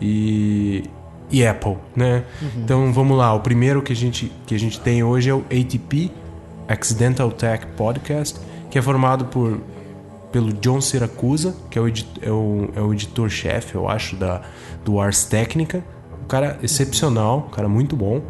e, 0.00 0.82
e 1.30 1.46
Apple, 1.46 1.76
né? 1.94 2.24
Então 2.56 2.92
vamos 2.92 3.16
lá. 3.16 3.34
O 3.34 3.40
primeiro 3.40 3.82
que 3.82 3.92
a 3.92 3.96
gente 3.96 4.32
que 4.46 4.54
a 4.54 4.58
gente 4.58 4.80
tem 4.80 5.02
hoje 5.02 5.30
é 5.30 5.34
o 5.34 5.44
ATP 5.50 6.10
Accidental 6.68 7.30
Tech 7.30 7.66
Podcast, 7.76 8.38
que 8.70 8.78
é 8.78 8.82
formado 8.82 9.26
por 9.26 9.60
pelo 10.36 10.52
John 10.52 10.82
Siracusa, 10.82 11.56
que 11.70 11.78
é 11.78 11.82
o, 11.82 11.88
é 11.88 12.30
o, 12.30 12.68
é 12.76 12.80
o 12.82 12.92
editor-chefe, 12.92 13.74
eu 13.74 13.88
acho, 13.88 14.16
da, 14.16 14.42
do 14.84 15.00
Ars 15.00 15.24
Technica. 15.24 15.82
Um 16.22 16.26
cara 16.26 16.58
excepcional, 16.62 17.46
um 17.48 17.50
cara 17.50 17.68
muito 17.68 17.96
bom. 17.96 18.20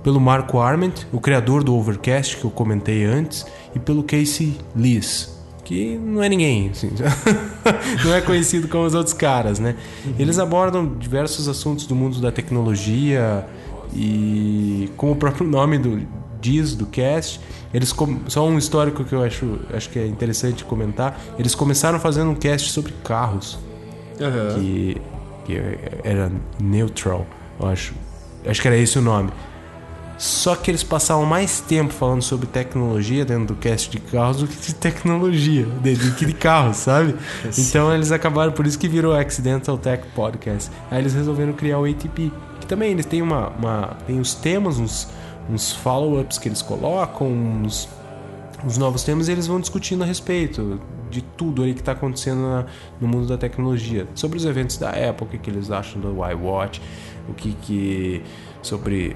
Pelo 0.00 0.20
Marco 0.20 0.60
Arment, 0.60 0.92
o 1.12 1.20
criador 1.20 1.64
do 1.64 1.74
Overcast, 1.74 2.36
que 2.36 2.44
eu 2.44 2.52
comentei 2.52 3.04
antes. 3.04 3.44
E 3.74 3.80
pelo 3.80 4.04
Casey 4.04 4.56
Lees, 4.76 5.35
que 5.66 5.98
não 5.98 6.22
é 6.22 6.28
ninguém, 6.28 6.70
assim, 6.70 6.92
não 8.04 8.14
é 8.14 8.20
conhecido 8.20 8.68
como 8.68 8.84
os 8.84 8.94
outros 8.94 9.12
caras, 9.12 9.58
né? 9.58 9.74
Eles 10.16 10.38
abordam 10.38 10.94
diversos 10.94 11.48
assuntos 11.48 11.86
do 11.86 11.94
mundo 11.94 12.20
da 12.20 12.30
tecnologia 12.30 13.44
e, 13.92 14.88
como 14.96 15.10
o 15.12 15.16
próprio 15.16 15.44
nome 15.44 15.76
do, 15.76 16.06
diz 16.40 16.76
do 16.76 16.86
cast, 16.86 17.40
eles 17.74 17.92
só 18.28 18.46
um 18.46 18.56
histórico 18.56 19.02
que 19.02 19.12
eu 19.12 19.24
acho, 19.24 19.58
acho 19.74 19.90
que 19.90 19.98
é 19.98 20.06
interessante 20.06 20.64
comentar. 20.64 21.20
Eles 21.36 21.52
começaram 21.52 21.98
fazendo 21.98 22.30
um 22.30 22.36
cast 22.36 22.70
sobre 22.70 22.92
carros, 23.02 23.58
que, 24.54 25.02
que 25.46 25.60
era 26.04 26.30
Neutral, 26.62 27.26
eu 27.60 27.66
acho. 27.66 27.92
Acho 28.46 28.62
que 28.62 28.68
era 28.68 28.76
esse 28.76 28.96
o 29.00 29.02
nome. 29.02 29.30
Só 30.18 30.56
que 30.56 30.70
eles 30.70 30.82
passavam 30.82 31.26
mais 31.26 31.60
tempo 31.60 31.92
falando 31.92 32.22
sobre 32.22 32.46
tecnologia 32.46 33.22
dentro 33.24 33.48
do 33.48 33.54
cast 33.56 33.90
de 33.90 33.98
carros 34.00 34.38
do 34.38 34.46
que 34.48 34.56
de 34.56 34.74
tecnologia, 34.74 35.66
de- 35.82 35.94
do 35.94 36.12
que 36.14 36.24
de 36.24 36.32
carros, 36.32 36.78
sabe? 36.78 37.14
Então 37.58 37.92
eles 37.94 38.10
acabaram, 38.10 38.52
por 38.52 38.66
isso 38.66 38.78
que 38.78 38.88
virou 38.88 39.14
Accidental 39.14 39.76
Tech 39.76 40.02
Podcast. 40.14 40.70
Aí 40.90 41.00
eles 41.00 41.12
resolveram 41.12 41.52
criar 41.52 41.78
o 41.78 41.84
ATP, 41.84 42.32
que 42.60 42.66
também 42.66 42.92
eles 42.92 43.04
têm 43.04 43.20
uma, 43.20 43.48
uma 43.50 43.96
tem 44.06 44.18
os 44.18 44.34
temas, 44.34 44.78
uns, 44.78 45.06
uns 45.50 45.72
follow-ups 45.72 46.38
que 46.38 46.48
eles 46.48 46.62
colocam, 46.62 47.28
uns, 47.28 47.86
uns 48.64 48.78
novos 48.78 49.02
temas 49.04 49.28
e 49.28 49.32
eles 49.32 49.46
vão 49.46 49.60
discutindo 49.60 50.02
a 50.02 50.06
respeito 50.06 50.80
de 51.10 51.20
tudo 51.20 51.62
aí 51.62 51.74
que 51.74 51.80
está 51.80 51.92
acontecendo 51.92 52.40
na- 52.40 52.64
no 52.98 53.06
mundo 53.06 53.26
da 53.26 53.36
tecnologia. 53.36 54.08
Sobre 54.14 54.38
os 54.38 54.46
eventos 54.46 54.78
da 54.78 54.88
Apple, 54.88 55.26
o 55.26 55.30
que, 55.30 55.36
que 55.36 55.50
eles 55.50 55.70
acham 55.70 56.00
do 56.00 56.08
iWatch, 56.26 56.80
o 57.28 57.34
que 57.34 57.52
que... 57.60 58.22
sobre 58.62 59.14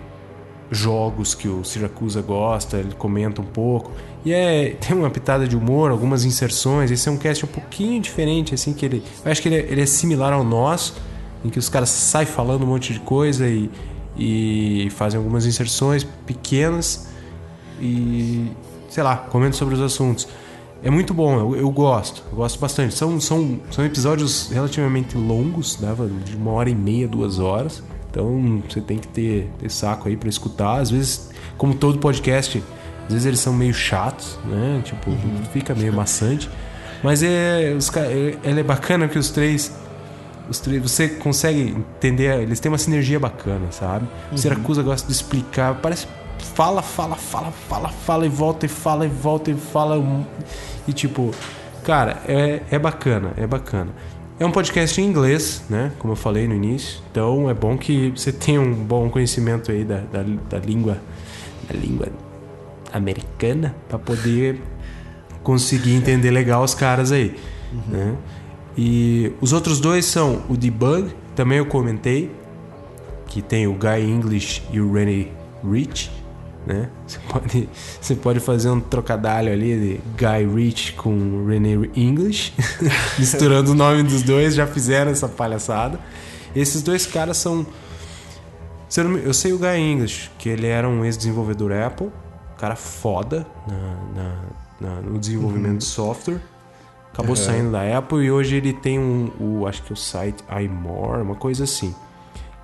jogos 0.70 1.34
que 1.34 1.48
o 1.48 1.64
Siracusa 1.64 2.22
gosta, 2.22 2.78
ele 2.78 2.94
comenta 2.94 3.40
um 3.40 3.44
pouco. 3.44 3.90
E 4.24 4.32
é, 4.32 4.76
tem 4.80 4.96
uma 4.96 5.10
pitada 5.10 5.48
de 5.48 5.56
humor, 5.56 5.90
algumas 5.90 6.24
inserções. 6.24 6.90
Esse 6.90 7.08
é 7.08 7.12
um 7.12 7.16
cast 7.16 7.44
um 7.44 7.48
pouquinho 7.48 8.00
diferente, 8.00 8.54
assim, 8.54 8.72
que 8.72 8.84
ele. 8.86 9.02
Eu 9.24 9.32
acho 9.32 9.42
que 9.42 9.48
ele 9.48 9.56
é, 9.56 9.66
ele 9.70 9.80
é 9.80 9.86
similar 9.86 10.32
ao 10.32 10.44
nosso, 10.44 10.94
em 11.44 11.50
que 11.50 11.58
os 11.58 11.68
caras 11.68 11.88
saem 11.88 12.26
falando 12.26 12.62
um 12.62 12.66
monte 12.66 12.92
de 12.92 13.00
coisa 13.00 13.48
e, 13.48 13.70
e 14.16 14.88
fazem 14.90 15.18
algumas 15.18 15.46
inserções 15.46 16.04
pequenas 16.26 17.08
e. 17.80 18.50
sei 18.88 19.02
lá, 19.02 19.16
comentam 19.16 19.58
sobre 19.58 19.74
os 19.74 19.80
assuntos. 19.80 20.28
É 20.82 20.90
muito 20.90 21.12
bom, 21.12 21.38
eu, 21.38 21.56
eu 21.56 21.70
gosto, 21.70 22.22
eu 22.30 22.36
gosto 22.36 22.58
bastante. 22.58 22.94
São, 22.94 23.20
são, 23.20 23.60
são 23.70 23.84
episódios 23.84 24.48
relativamente 24.50 25.14
longos, 25.16 25.76
dava 25.76 26.06
de 26.06 26.34
uma 26.34 26.52
hora 26.52 26.70
e 26.70 26.74
meia, 26.74 27.06
duas 27.06 27.38
horas. 27.38 27.82
Então 28.10 28.62
você 28.68 28.80
tem 28.80 28.98
que 28.98 29.08
ter, 29.08 29.48
ter 29.58 29.70
saco 29.70 30.08
aí 30.08 30.16
pra 30.16 30.28
escutar. 30.28 30.80
Às 30.80 30.90
vezes, 30.90 31.30
como 31.56 31.74
todo 31.74 31.98
podcast, 31.98 32.62
às 33.04 33.12
vezes 33.12 33.26
eles 33.26 33.40
são 33.40 33.52
meio 33.52 33.72
chatos, 33.72 34.38
né? 34.44 34.82
Tipo, 34.84 35.12
fica 35.52 35.74
meio 35.74 35.92
maçante. 35.92 36.50
Mas 37.02 37.22
é, 37.22 37.72
os, 37.76 37.90
é, 37.96 38.36
é 38.42 38.62
bacana 38.62 39.08
que 39.08 39.18
os 39.18 39.30
três 39.30 39.72
os 40.48 40.58
três, 40.58 40.82
você 40.82 41.08
consegue 41.08 41.70
entender, 41.70 42.42
eles 42.42 42.58
têm 42.58 42.72
uma 42.72 42.78
sinergia 42.78 43.20
bacana, 43.20 43.70
sabe? 43.70 44.08
O 44.32 44.36
Siracusa 44.36 44.82
gosta 44.82 45.06
de 45.06 45.12
explicar, 45.12 45.76
parece 45.76 46.08
fala, 46.54 46.82
fala, 46.82 47.14
fala, 47.14 47.52
fala, 47.52 47.88
fala 47.88 48.26
e 48.26 48.28
volta 48.28 48.66
e 48.66 48.68
fala 48.68 49.06
e 49.06 49.08
volta 49.08 49.50
e 49.50 49.54
fala 49.54 50.02
e 50.88 50.92
tipo, 50.92 51.30
cara, 51.84 52.20
é, 52.26 52.62
é 52.70 52.78
bacana, 52.78 53.32
é 53.36 53.46
bacana. 53.46 53.92
É 54.40 54.46
um 54.46 54.50
podcast 54.50 54.98
em 54.98 55.04
inglês, 55.04 55.62
né? 55.68 55.92
Como 55.98 56.14
eu 56.14 56.16
falei 56.16 56.48
no 56.48 56.54
início. 56.54 57.02
Então 57.10 57.50
é 57.50 57.52
bom 57.52 57.76
que 57.76 58.08
você 58.16 58.32
tenha 58.32 58.58
um 58.58 58.72
bom 58.72 59.10
conhecimento 59.10 59.70
aí 59.70 59.84
da, 59.84 59.98
da, 59.98 60.22
da 60.22 60.58
língua 60.58 60.96
da 61.68 61.78
língua 61.78 62.08
americana 62.90 63.76
para 63.86 63.98
poder 63.98 64.62
consegui 65.42 65.94
entender 65.94 66.30
legal 66.30 66.64
os 66.64 66.74
caras 66.74 67.12
aí. 67.12 67.36
né? 67.86 68.16
E 68.78 69.30
os 69.42 69.52
outros 69.52 69.78
dois 69.78 70.06
são 70.06 70.42
o 70.48 70.56
Debug, 70.56 71.10
também 71.36 71.58
eu 71.58 71.66
comentei, 71.66 72.30
que 73.26 73.42
tem 73.42 73.66
o 73.66 73.74
Guy 73.74 74.02
English 74.02 74.62
e 74.72 74.80
o 74.80 74.90
René 74.90 75.26
Rich. 75.62 76.10
Né? 76.66 76.88
Você, 77.06 77.18
pode, 77.28 77.68
você 78.00 78.14
pode 78.14 78.40
fazer 78.40 78.68
um 78.70 78.80
trocadilho 78.80 79.50
ali 79.52 79.78
de 79.80 80.00
Guy 80.16 80.54
Rich 80.54 80.92
com 80.92 81.46
René 81.46 81.88
English, 81.96 82.52
misturando 83.18 83.72
o 83.72 83.74
nome 83.74 84.02
dos 84.02 84.22
dois, 84.22 84.54
já 84.54 84.66
fizeram 84.66 85.10
essa 85.10 85.26
palhaçada. 85.26 85.98
Esses 86.54 86.82
dois 86.82 87.06
caras 87.06 87.38
são 87.38 87.66
eu, 89.24 89.32
sei 89.32 89.52
o 89.52 89.58
Guy 89.58 89.78
English, 89.78 90.30
que 90.38 90.48
ele 90.48 90.66
era 90.66 90.88
um 90.88 91.04
ex-desenvolvedor 91.04 91.72
Apple, 91.72 92.10
cara 92.58 92.74
foda 92.76 93.46
na- 93.66 94.22
na- 94.22 94.40
na- 94.96 95.00
no 95.02 95.18
desenvolvimento 95.18 95.78
de 95.78 95.84
software. 95.84 96.40
Acabou 97.12 97.34
saindo 97.36 97.70
da 97.72 97.96
Apple 97.98 98.18
e 98.24 98.30
hoje 98.30 98.56
ele 98.56 98.72
tem 98.72 98.98
um, 98.98 99.30
o, 99.40 99.66
acho 99.66 99.82
que 99.82 99.92
é 99.92 99.94
o 99.94 99.96
site 99.96 100.44
iMore, 100.62 101.22
uma 101.22 101.34
coisa 101.36 101.64
assim. 101.64 101.94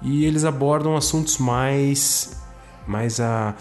E 0.02 0.24
eles 0.24 0.44
abordam 0.44 0.96
assuntos 0.96 1.38
mais, 1.38 2.36
mais 2.86 3.20
a, 3.20 3.54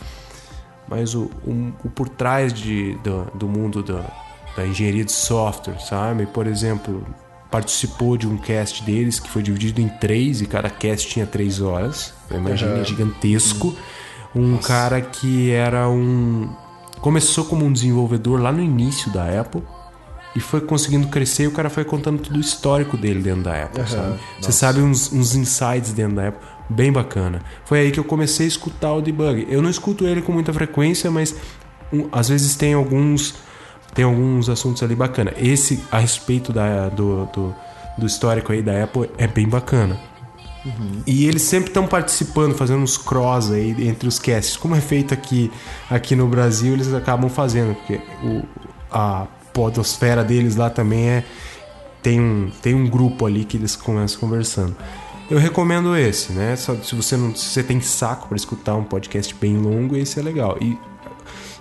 mais 0.87 1.15
o, 1.15 1.29
um- 1.45 1.71
o 1.83 1.89
por 1.89 2.07
trás 2.09 2.53
de, 2.53 2.95
do, 3.03 3.25
do 3.33 3.47
mundo 3.47 3.81
da, 3.83 4.03
da 4.55 4.65
engenharia 4.65 5.03
de 5.05 5.11
software, 5.11 5.79
sabe? 5.79 6.25
Por 6.25 6.47
exemplo, 6.47 7.05
participou 7.51 8.17
de 8.17 8.27
um 8.27 8.37
cast 8.37 8.83
deles 8.83 9.19
que 9.19 9.29
foi 9.29 9.41
dividido 9.41 9.81
em 9.81 9.87
três 9.87 10.41
e 10.41 10.45
cada 10.45 10.69
cast 10.69 11.07
tinha 11.09 11.25
três 11.25 11.61
horas. 11.61 12.13
Imagina, 12.31 12.79
é 12.79 12.83
gigantesco. 12.83 13.75
Um 14.35 14.57
cara 14.57 14.99
que 15.01 15.51
era 15.51 15.87
um. 15.89 16.49
Começou 16.99 17.45
como 17.45 17.65
um 17.65 17.71
desenvolvedor 17.71 18.41
lá 18.41 18.51
no 18.51 18.61
início 18.61 19.11
da 19.11 19.39
Apple 19.39 19.61
e 20.35 20.39
foi 20.41 20.59
conseguindo 20.59 21.07
crescer 21.07 21.43
e 21.43 21.47
o 21.47 21.51
cara 21.51 21.69
foi 21.69 21.85
contando 21.85 22.19
todo 22.21 22.35
o 22.35 22.39
histórico 22.41 22.97
dele 22.97 23.21
dentro 23.21 23.43
da 23.43 23.63
Apple, 23.63 23.87
sabe? 23.87 24.19
Você 24.41 24.51
sabe 24.51 24.81
uns, 24.81 25.13
uns 25.13 25.35
insights 25.35 25.93
dentro 25.93 26.15
da 26.17 26.27
Apple, 26.29 26.45
bem 26.69 26.91
bacana. 26.91 27.41
Foi 27.65 27.79
aí 27.79 27.91
que 27.91 27.99
eu 27.99 28.03
comecei 28.03 28.45
a 28.45 28.49
escutar 28.49 28.93
o 28.93 29.01
debug. 29.01 29.45
Eu 29.49 29.61
não 29.61 29.69
escuto 29.69 30.05
ele 30.05 30.21
com 30.21 30.31
muita 30.31 30.53
frequência, 30.53 31.09
mas 31.11 31.35
um, 31.91 32.07
às 32.11 32.29
vezes 32.29 32.55
tem 32.55 32.73
alguns 32.73 33.35
tem 33.93 34.03
alguns 34.03 34.49
assuntos 34.49 34.83
ali 34.83 34.93
bacana. 34.93 35.33
Esse 35.37 35.81
a 35.89 35.99
respeito 35.99 36.51
da, 36.51 36.89
do, 36.89 37.25
do, 37.27 37.55
do 37.97 38.05
histórico 38.05 38.51
aí 38.51 38.61
da 38.61 38.83
Apple 38.83 39.09
é 39.17 39.25
bem 39.25 39.47
bacana. 39.47 39.97
E 41.05 41.27
eles 41.27 41.43
sempre 41.43 41.69
estão 41.69 41.85
participando, 41.85 42.55
fazendo 42.55 42.81
uns 42.81 42.97
cross 42.97 43.51
aí 43.51 43.87
entre 43.87 44.07
os 44.07 44.17
casts. 44.17 44.57
Como 44.57 44.75
é 44.75 44.81
feito 44.81 45.13
aqui, 45.13 45.51
aqui 45.89 46.15
no 46.15 46.27
Brasil, 46.27 46.73
eles 46.73 46.93
acabam 46.93 47.29
fazendo, 47.29 47.75
porque 47.75 48.01
o, 48.23 48.43
a 48.91 49.27
podosfera 49.53 50.23
deles 50.23 50.55
lá 50.55 50.69
também 50.69 51.07
é. 51.07 51.23
Tem 52.01 52.19
um, 52.19 52.51
tem 52.61 52.75
um 52.75 52.87
grupo 52.87 53.25
ali 53.25 53.45
que 53.45 53.57
eles 53.57 53.75
começam 53.75 54.19
conversando. 54.19 54.75
Eu 55.29 55.39
recomendo 55.39 55.95
esse, 55.97 56.31
né? 56.33 56.55
Só 56.55 56.75
se 56.75 56.93
você 56.95 57.17
não 57.17 57.33
se 57.35 57.45
você 57.49 57.63
tem 57.63 57.81
saco 57.81 58.27
para 58.27 58.37
escutar 58.37 58.75
um 58.75 58.83
podcast 58.83 59.33
bem 59.35 59.57
longo, 59.57 59.95
esse 59.95 60.19
é 60.19 60.23
legal. 60.23 60.57
E, 60.61 60.77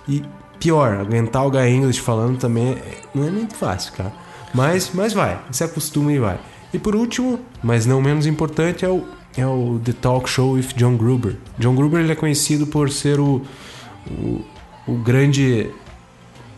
e 0.07 0.23
pior, 0.59 0.93
aguentar 0.99 1.45
o 1.45 1.49
Guy 1.49 1.67
English 1.69 1.99
falando 1.99 2.37
também 2.37 2.73
é- 2.73 3.01
não 3.13 3.27
é 3.27 3.31
muito 3.31 3.55
fácil, 3.55 3.93
cara. 3.93 4.13
Mas, 4.53 4.91
mas 4.93 5.13
vai, 5.13 5.39
se 5.51 5.63
acostuma 5.63 6.13
e 6.13 6.19
vai. 6.19 6.39
E 6.73 6.77
por 6.79 6.95
último, 6.95 7.39
mas 7.63 7.85
não 7.85 8.01
menos 8.01 8.25
importante, 8.27 8.85
é 8.85 8.89
o, 8.89 9.03
é 9.35 9.45
o 9.45 9.79
The 9.83 9.93
Talk 9.93 10.29
Show 10.29 10.53
with 10.53 10.69
John 10.75 10.95
Gruber. 10.95 11.35
John 11.57 11.75
Gruber 11.75 12.01
ele 12.01 12.11
é 12.11 12.15
conhecido 12.15 12.67
por 12.67 12.91
ser 12.91 13.19
o, 13.19 13.41
o, 14.09 14.41
o 14.87 14.93
grande 14.95 15.71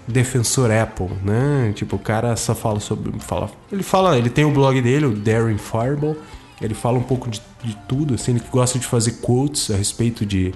defensor 0.08 0.72
Apple, 0.72 1.10
né? 1.24 1.72
Tipo, 1.74 1.96
o 1.96 2.00
cara 2.00 2.36
só 2.36 2.54
fala 2.54 2.80
sobre. 2.80 3.12
Fala, 3.20 3.50
ele 3.72 3.84
fala, 3.84 4.18
ele 4.18 4.30
tem 4.30 4.44
o 4.46 4.52
blog 4.52 4.82
dele, 4.82 5.06
o 5.06 5.12
Daring 5.16 5.58
Fireball. 5.58 6.16
Ele 6.62 6.74
fala 6.74 6.98
um 6.98 7.04
pouco 7.04 7.30
de, 7.30 7.42
de 7.64 7.76
tudo, 7.88 8.16
assim, 8.16 8.32
ele 8.32 8.42
gosta 8.52 8.80
de 8.80 8.86
fazer 8.86 9.14
quotes 9.22 9.70
a 9.70 9.76
respeito 9.76 10.26
de, 10.26 10.54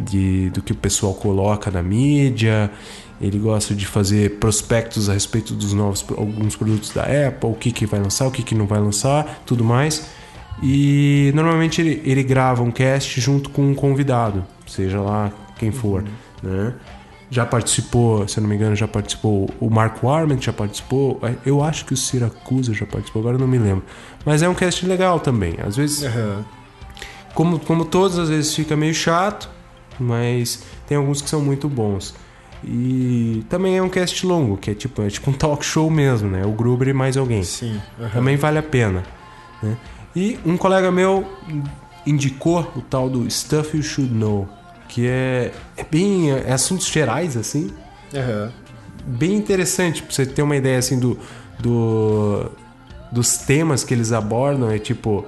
de 0.00 0.50
do 0.50 0.60
que 0.60 0.72
o 0.72 0.74
pessoal 0.74 1.14
coloca 1.14 1.70
na 1.70 1.82
mídia. 1.82 2.70
Ele 3.20 3.38
gosta 3.38 3.74
de 3.74 3.86
fazer 3.86 4.38
prospectos 4.38 5.08
a 5.08 5.14
respeito 5.14 5.54
dos 5.54 5.72
novos 5.72 6.04
alguns 6.16 6.54
produtos 6.54 6.90
da 6.90 7.02
Apple, 7.02 7.50
o 7.50 7.54
que, 7.54 7.72
que 7.72 7.86
vai 7.86 8.00
lançar, 8.00 8.26
o 8.26 8.30
que, 8.30 8.42
que 8.42 8.54
não 8.54 8.66
vai 8.66 8.78
lançar, 8.78 9.42
tudo 9.46 9.64
mais. 9.64 10.06
E 10.62 11.32
normalmente 11.34 11.80
ele, 11.80 12.02
ele 12.04 12.22
grava 12.22 12.62
um 12.62 12.70
cast 12.70 13.20
junto 13.20 13.50
com 13.50 13.62
um 13.62 13.74
convidado, 13.74 14.44
seja 14.66 15.00
lá 15.00 15.32
quem 15.58 15.70
for, 15.70 16.04
né? 16.42 16.74
Já 17.30 17.44
participou, 17.44 18.26
se 18.28 18.38
eu 18.38 18.42
não 18.42 18.48
me 18.48 18.54
engano, 18.54 18.76
já 18.76 18.86
participou 18.86 19.50
o 19.60 19.68
Mark 19.68 20.02
Warman, 20.02 20.40
já 20.40 20.52
participou. 20.52 21.20
Eu 21.44 21.62
acho 21.62 21.84
que 21.84 21.92
o 21.92 21.96
Siracusa 21.96 22.72
já 22.72 22.86
participou, 22.86 23.20
agora 23.20 23.34
eu 23.36 23.40
não 23.40 23.48
me 23.48 23.58
lembro. 23.58 23.84
Mas 24.24 24.42
é 24.42 24.48
um 24.48 24.54
cast 24.54 24.86
legal 24.86 25.18
também. 25.18 25.54
Às 25.66 25.76
vezes, 25.76 26.04
como, 27.34 27.58
como 27.58 27.84
todos, 27.84 28.18
às 28.18 28.28
vezes 28.28 28.54
fica 28.54 28.76
meio 28.76 28.94
chato, 28.94 29.50
mas 29.98 30.62
tem 30.86 30.96
alguns 30.96 31.20
que 31.20 31.28
são 31.28 31.40
muito 31.40 31.68
bons. 31.68 32.14
E 32.64 33.44
também 33.48 33.76
é 33.76 33.82
um 33.82 33.88
cast 33.88 34.24
longo, 34.26 34.56
que 34.56 34.70
é 34.70 34.74
tipo, 34.74 35.02
é 35.02 35.08
tipo 35.08 35.30
um 35.30 35.34
talk 35.34 35.64
show 35.64 35.90
mesmo, 35.90 36.30
né? 36.30 36.44
O 36.46 36.52
Gruber 36.52 36.88
e 36.88 36.92
mais 36.92 37.16
alguém. 37.16 37.42
Sim. 37.42 37.80
aham. 38.00 38.10
Também 38.10 38.36
vale 38.36 38.58
a 38.58 38.62
pena. 38.62 39.02
né? 39.62 39.76
E 40.14 40.38
um 40.46 40.56
colega 40.56 40.90
meu 40.90 41.26
indicou 42.06 42.60
o 42.76 42.80
tal 42.80 43.10
do 43.10 43.28
Stuff 43.30 43.76
You 43.76 43.82
Should 43.82 44.14
Know, 44.14 44.48
que 44.88 45.06
é, 45.06 45.52
é 45.76 45.84
bem. 45.84 46.30
É 46.30 46.52
assuntos 46.52 46.86
gerais, 46.86 47.36
assim. 47.36 47.70
Aham. 48.14 48.52
Bem 49.04 49.34
interessante, 49.34 50.02
pra 50.02 50.12
você 50.12 50.26
ter 50.26 50.42
uma 50.42 50.56
ideia 50.56 50.78
assim 50.78 50.98
do, 50.98 51.16
do 51.60 52.50
dos 53.12 53.38
temas 53.38 53.84
que 53.84 53.94
eles 53.94 54.12
abordam. 54.12 54.70
É 54.70 54.78
tipo. 54.78 55.24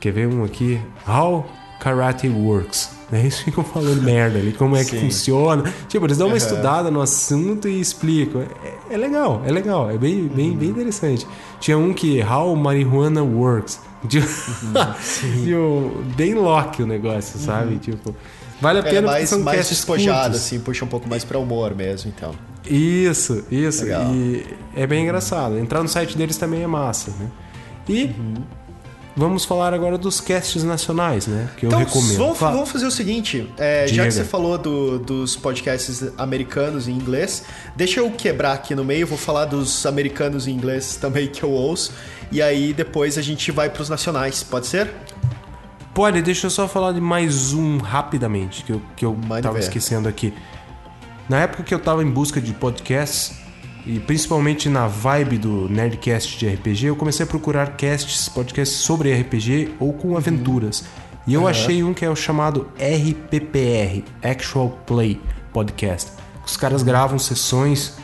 Quer 0.00 0.12
ver 0.12 0.26
um 0.26 0.44
aqui? 0.44 0.80
How 1.06 1.46
Karate 1.82 2.28
Works. 2.28 2.90
Né? 3.10 3.20
Eles 3.20 3.40
ficam 3.40 3.62
falando 3.62 4.00
merda 4.02 4.38
ali, 4.38 4.52
como 4.52 4.76
é 4.76 4.84
que 4.84 4.90
Sim. 4.90 5.00
funciona. 5.00 5.64
Tipo, 5.88 6.06
eles 6.06 6.16
dão 6.16 6.28
uma 6.28 6.36
estudada 6.36 6.90
no 6.90 7.00
assunto 7.00 7.68
e 7.68 7.80
explicam. 7.80 8.42
É, 8.42 8.94
é 8.94 8.96
legal, 8.96 9.42
é 9.44 9.52
legal, 9.52 9.90
é 9.90 9.98
bem, 9.98 10.28
bem, 10.28 10.56
bem 10.56 10.70
interessante. 10.70 11.26
Tinha 11.60 11.76
um 11.76 11.92
que 11.92 12.22
How 12.22 12.54
Marijuana 12.56 13.22
Works. 13.22 13.80
Tipo, 14.08 14.26
tipo, 15.44 16.02
bem 16.16 16.34
Loki 16.34 16.82
o 16.82 16.86
negócio, 16.86 17.38
sabe? 17.38 17.78
Tipo, 17.78 18.14
vale 18.62 18.78
a 18.78 18.80
É 18.80 18.84
pena 18.84 18.94
porque 19.02 19.12
mais, 19.18 19.28
são 19.28 19.40
mais 19.40 19.68
despojado, 19.68 20.22
curtos. 20.30 20.40
assim, 20.40 20.60
puxa 20.60 20.84
um 20.84 20.88
pouco 20.88 21.08
mais 21.08 21.24
pra 21.24 21.38
humor 21.38 21.74
mesmo, 21.74 22.12
então. 22.16 22.32
Isso, 22.64 23.44
isso. 23.50 23.82
Legal. 23.84 24.14
E 24.14 24.46
é 24.74 24.86
bem 24.86 25.02
engraçado. 25.02 25.58
Entrar 25.58 25.82
no 25.82 25.88
site 25.88 26.16
deles 26.16 26.36
também 26.36 26.62
é 26.62 26.66
massa, 26.66 27.10
né? 27.18 27.28
E 27.88 28.04
Uhum. 28.04 28.34
vamos 29.16 29.44
falar 29.44 29.74
agora 29.74 29.98
dos 29.98 30.20
casts 30.20 30.62
nacionais, 30.62 31.26
né? 31.26 31.50
Que 31.56 31.66
eu 31.66 31.68
Então, 31.68 31.80
recomendo. 31.80 32.16
vamos, 32.18 32.38
vamos 32.38 32.70
fazer 32.70 32.86
o 32.86 32.90
seguinte: 32.90 33.46
é, 33.58 33.86
já 33.88 34.04
que 34.04 34.12
você 34.12 34.24
falou 34.24 34.56
do- 34.56 34.98
dos 35.00 35.34
podcasts 35.36 36.04
americanos 36.16 36.86
em 36.86 36.92
inglês, 36.92 37.42
deixa 37.74 37.98
eu 38.00 38.10
quebrar 38.12 38.52
aqui 38.52 38.74
no 38.76 38.84
meio, 38.84 39.06
vou 39.06 39.18
falar 39.18 39.44
dos 39.46 39.84
americanos 39.84 40.46
em 40.46 40.52
inglês 40.52 40.94
também 40.96 41.26
que 41.26 41.42
eu 41.42 41.50
ouço, 41.50 41.92
e 42.30 42.40
aí 42.40 42.72
depois 42.72 43.18
a 43.18 43.22
gente 43.22 43.50
vai 43.50 43.68
pros 43.68 43.88
nacionais, 43.88 44.42
pode 44.44 44.68
ser? 44.68 44.88
Pode, 45.94 46.22
deixa 46.22 46.46
eu 46.46 46.50
só 46.50 46.66
falar 46.66 46.92
de 46.92 47.00
mais 47.00 47.52
um 47.52 47.76
rapidamente, 47.78 48.64
que 48.64 48.72
eu, 48.72 48.82
que 48.96 49.04
eu 49.04 49.16
tava 49.42 49.54
ver. 49.54 49.60
esquecendo 49.60 50.08
aqui. 50.08 50.32
Na 51.28 51.40
época 51.40 51.62
que 51.62 51.74
eu 51.74 51.78
tava 51.78 52.02
em 52.02 52.10
busca 52.10 52.40
de 52.40 52.52
podcasts, 52.54 53.36
e 53.84 53.98
principalmente 54.00 54.68
na 54.68 54.86
vibe 54.86 55.38
do 55.38 55.68
Nerdcast 55.68 56.38
de 56.38 56.48
RPG, 56.48 56.86
eu 56.86 56.96
comecei 56.96 57.24
a 57.24 57.26
procurar 57.26 57.76
casts, 57.76 58.28
podcasts 58.28 58.78
sobre 58.78 59.12
RPG 59.14 59.74
ou 59.78 59.88
Uhum. 59.88 59.98
com 59.98 60.16
aventuras. 60.16 60.84
E 61.26 61.34
eu 61.34 61.46
achei 61.46 61.84
um 61.84 61.92
que 61.94 62.04
é 62.04 62.10
o 62.10 62.16
chamado 62.16 62.68
RPPR, 62.78 64.02
Actual 64.22 64.70
Play 64.86 65.20
Podcast. 65.52 66.12
Os 66.44 66.56
caras 66.56 66.82
gravam 66.82 67.18
sessões 67.18 67.96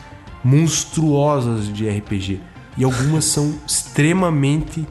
monstruosas 0.43 1.71
de 1.73 1.89
RPG. 1.89 2.39
E 2.77 2.83
algumas 2.83 3.25
são 3.25 3.53
extremamente 3.67 4.87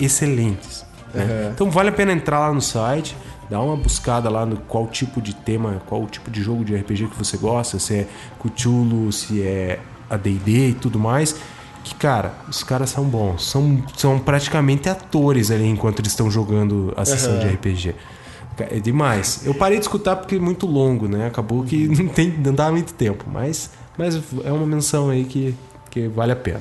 excelentes. 0.00 0.84
Né? 1.14 1.50
Então 1.54 1.70
vale 1.70 1.88
a 1.88 1.92
pena 1.92 2.12
entrar 2.12 2.38
lá 2.40 2.52
no 2.52 2.60
site, 2.60 3.16
dar 3.48 3.60
uma 3.60 3.76
buscada 3.76 4.30
lá 4.30 4.46
no 4.46 4.56
qual 4.56 4.86
tipo 4.86 5.20
de 5.20 5.34
tema, 5.34 5.82
qual 5.86 6.06
tipo 6.06 6.30
de 6.30 6.42
jogo 6.42 6.64
de 6.64 6.74
RPG 6.76 7.08
que 7.08 7.16
você 7.16 7.36
gosta, 7.36 7.78
se 7.78 7.94
é 7.94 8.06
Cthulhu, 8.40 9.12
se 9.12 9.42
é 9.42 9.80
AD&D 10.08 10.68
e 10.68 10.74
tudo 10.74 10.98
mais. 10.98 11.36
Que, 11.82 11.94
cara, 11.94 12.34
os 12.48 12.62
caras 12.62 12.90
são 12.90 13.04
bons. 13.04 13.44
São, 13.44 13.82
são 13.96 14.18
praticamente 14.18 14.88
atores 14.88 15.50
ali 15.50 15.66
enquanto 15.66 16.00
eles 16.00 16.12
estão 16.12 16.30
jogando 16.30 16.92
a 16.96 17.04
sessão 17.04 17.38
de 17.38 17.48
RPG. 17.48 17.94
É 18.58 18.78
demais. 18.78 19.46
Eu 19.46 19.54
parei 19.54 19.78
de 19.78 19.84
escutar 19.84 20.16
porque 20.16 20.34
é 20.34 20.38
muito 20.38 20.66
longo, 20.66 21.08
né? 21.08 21.26
Acabou 21.26 21.64
que 21.64 21.88
não, 21.96 22.08
tem, 22.08 22.30
não 22.30 22.54
dá 22.54 22.70
muito 22.70 22.92
tempo. 22.92 23.24
Mas, 23.32 23.70
mas 23.96 24.20
é 24.44 24.52
uma 24.52 24.66
menção 24.66 25.08
aí 25.08 25.24
que, 25.24 25.54
que 25.90 26.08
vale 26.08 26.32
a 26.32 26.36
pena. 26.36 26.60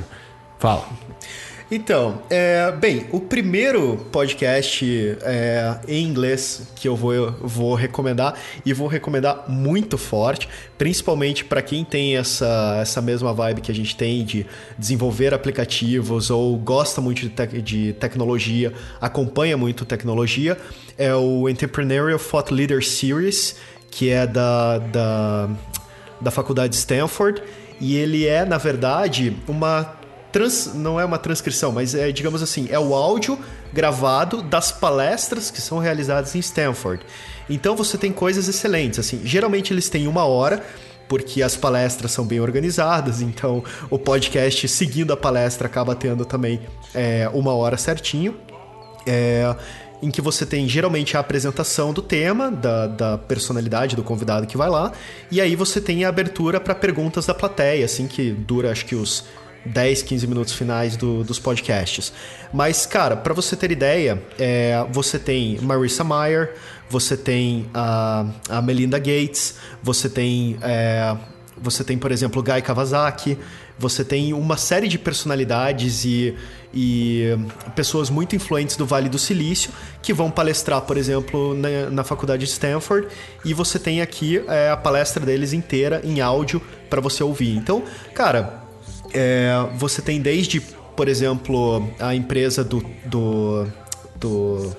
Fala. 0.57 0.85
Então, 1.71 2.23
é, 2.31 2.71
bem, 2.71 3.05
o 3.11 3.19
primeiro 3.19 3.95
podcast 4.11 4.83
é, 5.21 5.77
em 5.87 6.03
inglês 6.03 6.63
que 6.75 6.87
eu 6.87 6.95
vou, 6.95 7.13
eu 7.13 7.31
vou 7.43 7.75
recomendar 7.75 8.33
e 8.65 8.73
vou 8.73 8.87
recomendar 8.87 9.45
muito 9.47 9.95
forte, 9.95 10.49
principalmente 10.79 11.45
para 11.45 11.61
quem 11.61 11.85
tem 11.85 12.17
essa, 12.17 12.79
essa 12.81 13.03
mesma 13.03 13.31
vibe 13.33 13.61
que 13.61 13.71
a 13.71 13.75
gente 13.75 13.95
tem 13.95 14.25
de 14.25 14.47
desenvolver 14.79 15.31
aplicativos 15.31 16.31
ou 16.31 16.57
gosta 16.57 17.01
muito 17.01 17.21
de, 17.21 17.29
tec- 17.29 17.61
de 17.61 17.93
tecnologia, 17.93 18.73
acompanha 18.99 19.55
muito 19.55 19.85
tecnologia, 19.85 20.57
é 20.97 21.13
o 21.13 21.47
Entrepreneurial 21.47 22.17
Thought 22.17 22.51
Leader 22.51 22.83
Series, 22.83 23.57
que 23.91 24.09
é 24.09 24.25
da, 24.25 24.79
da, 24.79 25.49
da 26.19 26.31
faculdade 26.31 26.75
Stanford, 26.75 27.43
e 27.79 27.95
ele 27.95 28.25
é, 28.25 28.43
na 28.43 28.57
verdade, 28.57 29.37
uma 29.47 29.98
trans, 30.31 30.73
não 30.73 30.99
é 30.99 31.05
uma 31.05 31.17
transcrição, 31.17 31.71
mas 31.71 31.95
é, 31.95 32.11
digamos 32.11 32.41
assim, 32.41 32.67
é 32.69 32.79
o 32.79 32.93
áudio 32.93 33.37
gravado 33.73 34.41
das 34.41 34.71
palestras 34.71 35.51
que 35.51 35.61
são 35.61 35.79
realizadas 35.79 36.35
em 36.35 36.39
Stanford. 36.39 37.03
Então 37.49 37.75
você 37.75 37.97
tem 37.97 38.11
coisas 38.11 38.47
excelentes, 38.47 38.99
assim. 38.99 39.21
Geralmente 39.23 39.73
eles 39.73 39.89
têm 39.89 40.07
uma 40.07 40.25
hora, 40.25 40.63
porque 41.07 41.41
as 41.41 41.55
palestras 41.55 42.11
são 42.11 42.25
bem 42.25 42.39
organizadas, 42.39 43.21
então 43.23 43.63
o 43.89 43.97
podcast 43.97 44.67
seguindo 44.67 45.11
a 45.11 45.17
palestra 45.17 45.67
acaba 45.67 45.95
tendo 45.95 46.25
também 46.25 46.61
é, 46.93 47.29
uma 47.33 47.53
hora 47.53 47.77
certinho. 47.77 48.35
É, 49.07 49.55
em 50.01 50.09
que 50.09 50.21
você 50.21 50.45
tem 50.45 50.67
geralmente 50.67 51.17
a 51.17 51.19
apresentação 51.19 51.91
do 51.91 52.01
tema, 52.01 52.49
da, 52.49 52.87
da 52.87 53.17
personalidade 53.17 53.95
do 53.95 54.03
convidado 54.03 54.47
que 54.47 54.55
vai 54.55 54.69
lá, 54.69 54.91
e 55.29 55.41
aí 55.41 55.55
você 55.55 55.81
tem 55.81 56.05
a 56.05 56.09
abertura 56.09 56.59
para 56.59 56.73
perguntas 56.73 57.25
da 57.25 57.33
plateia, 57.33 57.85
assim, 57.85 58.07
que 58.07 58.31
dura 58.31 58.71
acho 58.71 58.85
que 58.85 58.95
os 58.95 59.25
10, 59.65 60.01
15 60.03 60.27
minutos 60.27 60.53
finais 60.53 60.95
do- 60.95 61.23
dos 61.23 61.39
podcasts. 61.39 62.11
Mas, 62.53 62.85
cara, 62.85 63.15
para 63.15 63.33
você 63.33 63.55
ter 63.55 63.71
ideia, 63.71 64.21
é, 64.37 64.85
você 64.91 65.19
tem 65.19 65.57
Marissa 65.61 66.03
Mayer, 66.03 66.53
você 66.89 67.15
tem 67.15 67.67
a, 67.73 68.25
a 68.49 68.61
Melinda 68.61 68.97
Gates, 68.97 69.55
você 69.83 70.09
tem, 70.09 70.57
é, 70.61 71.15
você 71.57 71.83
tem, 71.83 71.97
por 71.97 72.11
exemplo, 72.11 72.41
Guy 72.41 72.61
Kawasaki, 72.61 73.37
você 73.77 74.03
tem 74.03 74.33
uma 74.33 74.57
série 74.57 74.87
de 74.87 74.97
personalidades 74.97 76.03
e, 76.03 76.35
e 76.73 77.37
pessoas 77.75 78.09
muito 78.09 78.35
influentes 78.35 78.75
do 78.75 78.85
Vale 78.85 79.07
do 79.07 79.17
Silício 79.17 79.71
que 80.01 80.13
vão 80.13 80.29
palestrar, 80.31 80.81
por 80.81 80.97
exemplo, 80.97 81.53
na, 81.53 81.89
na 81.89 82.03
faculdade 82.03 82.43
de 82.45 82.49
Stanford, 82.51 83.07
e 83.45 83.53
você 83.53 83.77
tem 83.79 84.01
aqui 84.01 84.43
é, 84.47 84.69
a 84.69 84.75
palestra 84.77 85.25
deles 85.25 85.53
inteira 85.53 86.01
em 86.03 86.19
áudio 86.19 86.61
para 86.89 86.99
você 86.99 87.23
ouvir. 87.23 87.55
Então, 87.55 87.83
cara, 88.13 88.63
é, 89.13 89.51
você 89.75 90.01
tem 90.01 90.21
desde, 90.21 90.59
por 90.59 91.07
exemplo, 91.07 91.87
a 91.99 92.15
empresa 92.15 92.63
do, 92.63 92.83
do, 93.05 93.67
do 94.15 94.75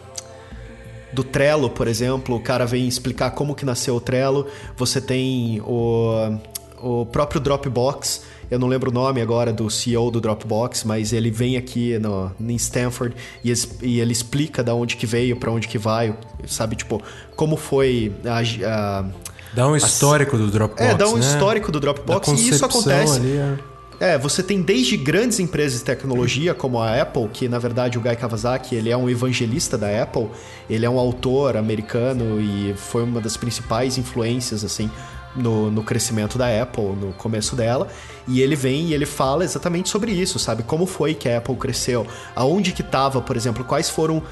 do 1.12 1.24
Trello, 1.24 1.68
por 1.68 1.88
exemplo, 1.88 2.36
o 2.36 2.40
cara 2.40 2.64
vem 2.64 2.86
explicar 2.86 3.32
como 3.32 3.54
que 3.54 3.64
nasceu 3.64 3.96
o 3.96 4.00
Trello. 4.00 4.46
Você 4.76 5.00
tem 5.00 5.60
o, 5.62 6.38
o 6.80 7.06
próprio 7.06 7.40
Dropbox, 7.40 8.22
eu 8.50 8.58
não 8.58 8.66
lembro 8.66 8.90
o 8.90 8.94
nome 8.94 9.20
agora 9.20 9.52
do 9.52 9.70
CEO 9.70 10.10
do 10.10 10.20
Dropbox, 10.20 10.84
mas 10.84 11.12
ele 11.12 11.30
vem 11.30 11.56
aqui 11.56 11.98
no, 11.98 12.32
em 12.40 12.56
Stanford 12.56 13.14
e, 13.44 13.52
e 13.82 14.00
ele 14.00 14.12
explica 14.12 14.62
da 14.62 14.74
onde 14.74 14.96
que 14.96 15.06
veio, 15.06 15.36
para 15.36 15.50
onde 15.50 15.68
que 15.68 15.78
vai, 15.78 16.16
sabe, 16.46 16.74
tipo, 16.74 17.00
como 17.36 17.56
foi 17.56 18.12
a, 18.24 18.40
a 18.68 19.04
Dá 19.52 19.66
um 19.66 19.74
histórico 19.74 20.36
do 20.36 20.46
Dropbox. 20.48 20.80
é, 20.80 20.94
dá 20.94 21.08
um 21.08 21.14
né? 21.14 21.20
histórico 21.20 21.72
do 21.72 21.80
Dropbox 21.80 22.28
e 22.28 22.48
isso 22.50 22.64
acontece. 22.64 23.16
ali, 23.16 23.36
é. 23.36 23.58
É, 24.00 24.16
você 24.16 24.42
tem 24.42 24.62
desde 24.62 24.96
grandes 24.96 25.38
empresas 25.40 25.80
de 25.80 25.84
tecnologia, 25.84 26.54
como 26.54 26.80
a 26.80 27.02
Apple, 27.02 27.28
que 27.28 27.46
na 27.50 27.58
verdade 27.58 27.98
o 27.98 28.00
Guy 28.00 28.16
Kawasaki 28.16 28.74
ele 28.74 28.88
é 28.88 28.96
um 28.96 29.10
evangelista 29.10 29.76
da 29.76 30.02
Apple, 30.02 30.28
ele 30.70 30.86
é 30.86 30.90
um 30.90 30.98
autor 30.98 31.54
americano 31.54 32.40
e 32.40 32.72
foi 32.78 33.02
uma 33.02 33.20
das 33.20 33.36
principais 33.36 33.98
influências 33.98 34.64
assim 34.64 34.90
no, 35.36 35.70
no 35.70 35.82
crescimento 35.84 36.38
da 36.38 36.62
Apple, 36.62 36.96
no 36.96 37.12
começo 37.12 37.54
dela, 37.54 37.88
e 38.26 38.40
ele 38.40 38.56
vem 38.56 38.86
e 38.86 38.94
ele 38.94 39.04
fala 39.04 39.44
exatamente 39.44 39.90
sobre 39.90 40.12
isso, 40.12 40.38
sabe? 40.38 40.62
Como 40.62 40.86
foi 40.86 41.12
que 41.12 41.28
a 41.28 41.36
Apple 41.36 41.54
cresceu, 41.56 42.06
aonde 42.34 42.72
que 42.72 42.80
estava, 42.80 43.20
por 43.20 43.36
exemplo, 43.36 43.64
quais 43.64 43.90
foram 43.90 44.22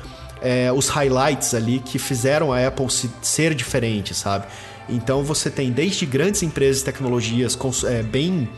é, 0.40 0.72
os 0.72 0.88
highlights 0.88 1.52
ali 1.52 1.78
que 1.78 1.98
fizeram 1.98 2.54
a 2.54 2.66
Apple 2.66 2.90
se- 2.90 3.10
ser 3.20 3.54
diferente, 3.54 4.14
sabe? 4.14 4.46
Então 4.88 5.22
você 5.22 5.50
tem 5.50 5.70
desde 5.70 6.06
grandes 6.06 6.42
empresas 6.42 6.78
de 6.78 6.84
tecnologias 6.86 7.56
é, 7.84 8.02
bem 8.02 8.48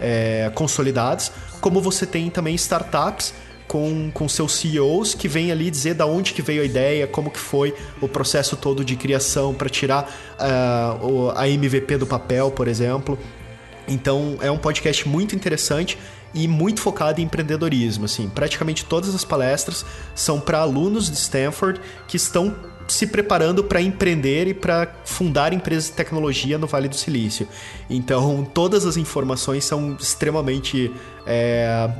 é, 0.00 0.50
consolidados, 0.54 1.30
como 1.60 1.80
você 1.80 2.04
tem 2.06 2.28
também 2.30 2.54
startups 2.54 3.32
com, 3.68 4.10
com 4.12 4.28
seus 4.28 4.52
CEOs 4.56 5.14
que 5.14 5.26
vêm 5.28 5.50
ali 5.50 5.70
dizer 5.70 5.94
da 5.94 6.04
onde 6.04 6.32
que 6.34 6.42
veio 6.42 6.62
a 6.62 6.64
ideia, 6.64 7.06
como 7.06 7.30
que 7.30 7.38
foi 7.38 7.74
o 8.00 8.08
processo 8.08 8.56
todo 8.56 8.84
de 8.84 8.96
criação 8.96 9.54
para 9.54 9.68
tirar 9.68 10.10
o- 11.02 11.30
a 11.34 11.48
MVP 11.48 11.96
do 11.96 12.06
papel, 12.06 12.50
por 12.50 12.68
exemplo. 12.68 13.18
Então 13.88 14.36
é 14.40 14.50
um 14.50 14.58
podcast 14.58 15.08
muito 15.08 15.34
interessante 15.34 15.98
e 16.34 16.46
muito 16.48 16.80
focado 16.80 17.20
em 17.20 17.24
empreendedorismo. 17.24 18.04
Assim, 18.04 18.28
praticamente 18.28 18.84
todas 18.84 19.14
as 19.14 19.24
palestras 19.24 19.84
são 20.14 20.40
para 20.40 20.58
alunos 20.58 21.10
de 21.10 21.16
Stanford 21.16 21.80
que 22.06 22.16
estão 22.16 22.54
se 22.92 23.06
preparando 23.06 23.64
para 23.64 23.80
empreender 23.80 24.46
e 24.48 24.54
para 24.54 24.94
fundar 25.04 25.52
empresas 25.52 25.86
de 25.86 25.92
tecnologia 25.92 26.58
no 26.58 26.66
Vale 26.66 26.88
do 26.88 26.96
Silício. 26.96 27.48
Então 27.88 28.44
todas 28.44 28.84
as 28.84 28.96
informações 28.96 29.64
são 29.64 29.96
extremamente 29.98 30.92
é, 31.26 31.90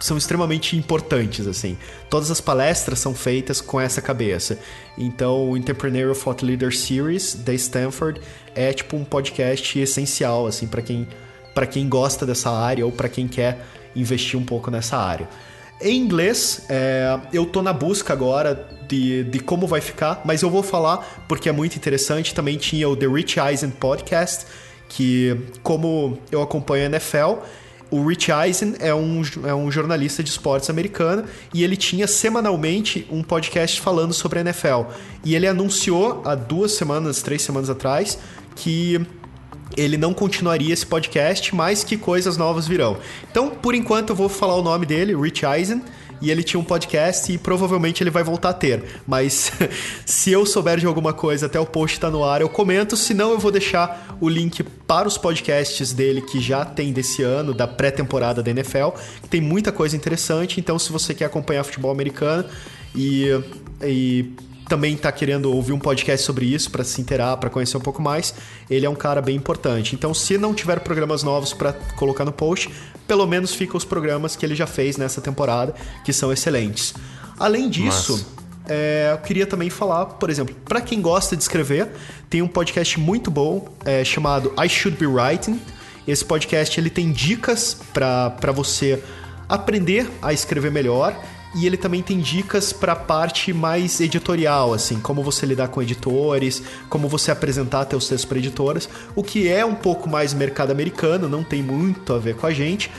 são 0.00 0.16
extremamente 0.16 0.76
importantes, 0.76 1.46
assim. 1.46 1.76
Todas 2.08 2.30
as 2.30 2.40
palestras 2.40 2.98
são 2.98 3.14
feitas 3.14 3.60
com 3.60 3.80
essa 3.80 4.00
cabeça. 4.00 4.58
Então, 4.96 5.50
o 5.50 5.56
Entrepreneurial 5.56 6.14
Thought 6.14 6.44
Leader 6.44 6.76
Series 6.76 7.34
da 7.34 7.52
Stanford 7.54 8.20
é 8.54 8.72
tipo 8.72 8.96
um 8.96 9.04
podcast 9.04 9.78
essencial, 9.78 10.46
assim, 10.46 10.66
para 10.66 10.82
quem 10.82 11.06
para 11.54 11.66
quem 11.66 11.88
gosta 11.88 12.24
dessa 12.24 12.50
área 12.50 12.86
ou 12.86 12.92
para 12.92 13.08
quem 13.08 13.26
quer 13.26 13.66
investir 13.96 14.38
um 14.38 14.44
pouco 14.44 14.70
nessa 14.70 14.96
área. 14.96 15.28
Em 15.80 15.96
inglês, 15.96 16.62
é, 16.68 17.18
eu 17.32 17.46
tô 17.46 17.62
na 17.62 17.72
busca 17.72 18.12
agora 18.12 18.68
de, 18.88 19.22
de 19.24 19.38
como 19.38 19.66
vai 19.66 19.80
ficar, 19.80 20.22
mas 20.24 20.42
eu 20.42 20.50
vou 20.50 20.62
falar 20.62 21.24
porque 21.28 21.48
é 21.48 21.52
muito 21.52 21.76
interessante. 21.76 22.34
Também 22.34 22.56
tinha 22.56 22.88
o 22.88 22.96
The 22.96 23.06
Rich 23.06 23.38
Eisen 23.38 23.70
Podcast, 23.70 24.46
que 24.88 25.36
como 25.62 26.18
eu 26.32 26.42
acompanho 26.42 26.84
a 26.84 26.86
NFL, 26.86 27.42
o 27.90 28.04
Rich 28.04 28.30
Eisen 28.30 28.74
é 28.80 28.94
um, 28.94 29.22
é 29.46 29.54
um 29.54 29.70
jornalista 29.70 30.22
de 30.22 30.30
esportes 30.30 30.68
americano 30.68 31.24
e 31.54 31.62
ele 31.62 31.76
tinha 31.76 32.06
semanalmente 32.06 33.06
um 33.10 33.22
podcast 33.22 33.80
falando 33.80 34.12
sobre 34.12 34.40
a 34.40 34.42
NFL. 34.42 34.90
E 35.24 35.34
ele 35.34 35.46
anunciou 35.46 36.22
há 36.24 36.34
duas 36.34 36.72
semanas, 36.72 37.22
três 37.22 37.40
semanas 37.40 37.70
atrás, 37.70 38.18
que 38.56 39.00
ele 39.76 39.96
não 39.96 40.12
continuaria 40.12 40.72
esse 40.72 40.86
podcast, 40.86 41.54
mas 41.54 41.84
que 41.84 41.96
coisas 41.96 42.36
novas 42.36 42.66
virão. 42.66 42.96
Então, 43.30 43.50
por 43.50 43.74
enquanto, 43.74 44.10
eu 44.10 44.16
vou 44.16 44.28
falar 44.28 44.56
o 44.56 44.62
nome 44.62 44.86
dele, 44.86 45.14
Rich 45.14 45.44
Eisen. 45.44 45.82
E 46.20 46.30
ele 46.32 46.42
tinha 46.42 46.58
um 46.58 46.64
podcast 46.64 47.32
e 47.32 47.38
provavelmente 47.38 48.02
ele 48.02 48.10
vai 48.10 48.24
voltar 48.24 48.48
a 48.48 48.52
ter. 48.52 48.82
Mas 49.06 49.52
se 50.04 50.32
eu 50.32 50.44
souber 50.44 50.78
de 50.78 50.86
alguma 50.86 51.12
coisa 51.12 51.46
até 51.46 51.60
o 51.60 51.66
post 51.66 52.00
tá 52.00 52.10
no 52.10 52.24
ar, 52.24 52.40
eu 52.40 52.48
comento. 52.48 52.96
Se 52.96 53.14
não, 53.14 53.30
eu 53.30 53.38
vou 53.38 53.52
deixar 53.52 54.16
o 54.20 54.28
link 54.28 54.64
para 54.64 55.06
os 55.06 55.16
podcasts 55.16 55.92
dele 55.92 56.20
que 56.20 56.40
já 56.40 56.64
tem 56.64 56.92
desse 56.92 57.22
ano, 57.22 57.54
da 57.54 57.68
pré-temporada 57.68 58.42
da 58.42 58.50
NFL. 58.50 58.90
Que 59.22 59.28
tem 59.28 59.40
muita 59.40 59.70
coisa 59.70 59.96
interessante. 59.96 60.58
Então, 60.58 60.76
se 60.76 60.90
você 60.90 61.14
quer 61.14 61.26
acompanhar 61.26 61.62
futebol 61.62 61.92
americano 61.92 62.44
e, 62.94 63.28
e 63.80 64.32
também 64.68 64.96
tá 64.96 65.10
querendo 65.10 65.52
ouvir 65.52 65.72
um 65.72 65.78
podcast 65.78 66.24
sobre 66.24 66.46
isso 66.46 66.70
para 66.70 66.84
se 66.84 67.00
inteirar, 67.00 67.36
para 67.38 67.48
conhecer 67.48 67.76
um 67.76 67.80
pouco 67.80 68.02
mais, 68.02 68.34
ele 68.68 68.84
é 68.84 68.90
um 68.90 68.94
cara 68.94 69.22
bem 69.22 69.34
importante. 69.34 69.94
Então, 69.94 70.12
se 70.12 70.36
não 70.36 70.54
tiver 70.54 70.80
programas 70.80 71.22
novos 71.22 71.52
para 71.52 71.72
colocar 71.72 72.24
no 72.24 72.32
post, 72.32 72.70
pelo 73.06 73.26
menos 73.26 73.54
fica 73.54 73.76
os 73.76 73.84
programas 73.84 74.36
que 74.36 74.44
ele 74.44 74.54
já 74.54 74.66
fez 74.66 74.96
nessa 74.96 75.20
temporada, 75.20 75.74
que 76.04 76.12
são 76.12 76.32
excelentes. 76.32 76.94
Além 77.38 77.70
disso, 77.70 78.26
é, 78.68 79.10
eu 79.12 79.18
queria 79.18 79.46
também 79.46 79.70
falar, 79.70 80.04
por 80.04 80.28
exemplo, 80.28 80.54
para 80.66 80.80
quem 80.80 81.00
gosta 81.00 81.34
de 81.34 81.42
escrever, 81.42 81.88
tem 82.28 82.42
um 82.42 82.48
podcast 82.48 83.00
muito 83.00 83.30
bom 83.30 83.68
é, 83.84 84.04
chamado 84.04 84.52
I 84.62 84.68
Should 84.68 84.98
Be 84.98 85.06
Writing. 85.06 85.58
Esse 86.06 86.24
podcast 86.24 86.78
ele 86.78 86.90
tem 86.90 87.10
dicas 87.10 87.78
para 87.92 88.52
você 88.52 89.02
aprender 89.48 90.10
a 90.20 90.32
escrever 90.32 90.70
melhor 90.70 91.18
e 91.58 91.66
ele 91.66 91.76
também 91.76 92.02
tem 92.02 92.20
dicas 92.20 92.72
para 92.72 92.92
a 92.92 92.96
parte 92.96 93.52
mais 93.52 94.00
editorial, 94.00 94.72
assim, 94.72 95.00
como 95.00 95.24
você 95.24 95.44
lidar 95.44 95.68
com 95.68 95.82
editores, 95.82 96.62
como 96.88 97.08
você 97.08 97.32
apresentar 97.32 97.84
teus 97.84 98.06
textos 98.06 98.28
para 98.28 98.38
editoras, 98.38 98.88
o 99.16 99.24
que 99.24 99.48
é 99.48 99.64
um 99.64 99.74
pouco 99.74 100.08
mais 100.08 100.32
mercado 100.32 100.70
americano, 100.70 101.28
não 101.28 101.42
tem 101.42 101.60
muito 101.60 102.12
a 102.12 102.18
ver 102.18 102.36
com 102.36 102.46
a 102.46 102.52
gente, 102.52 102.92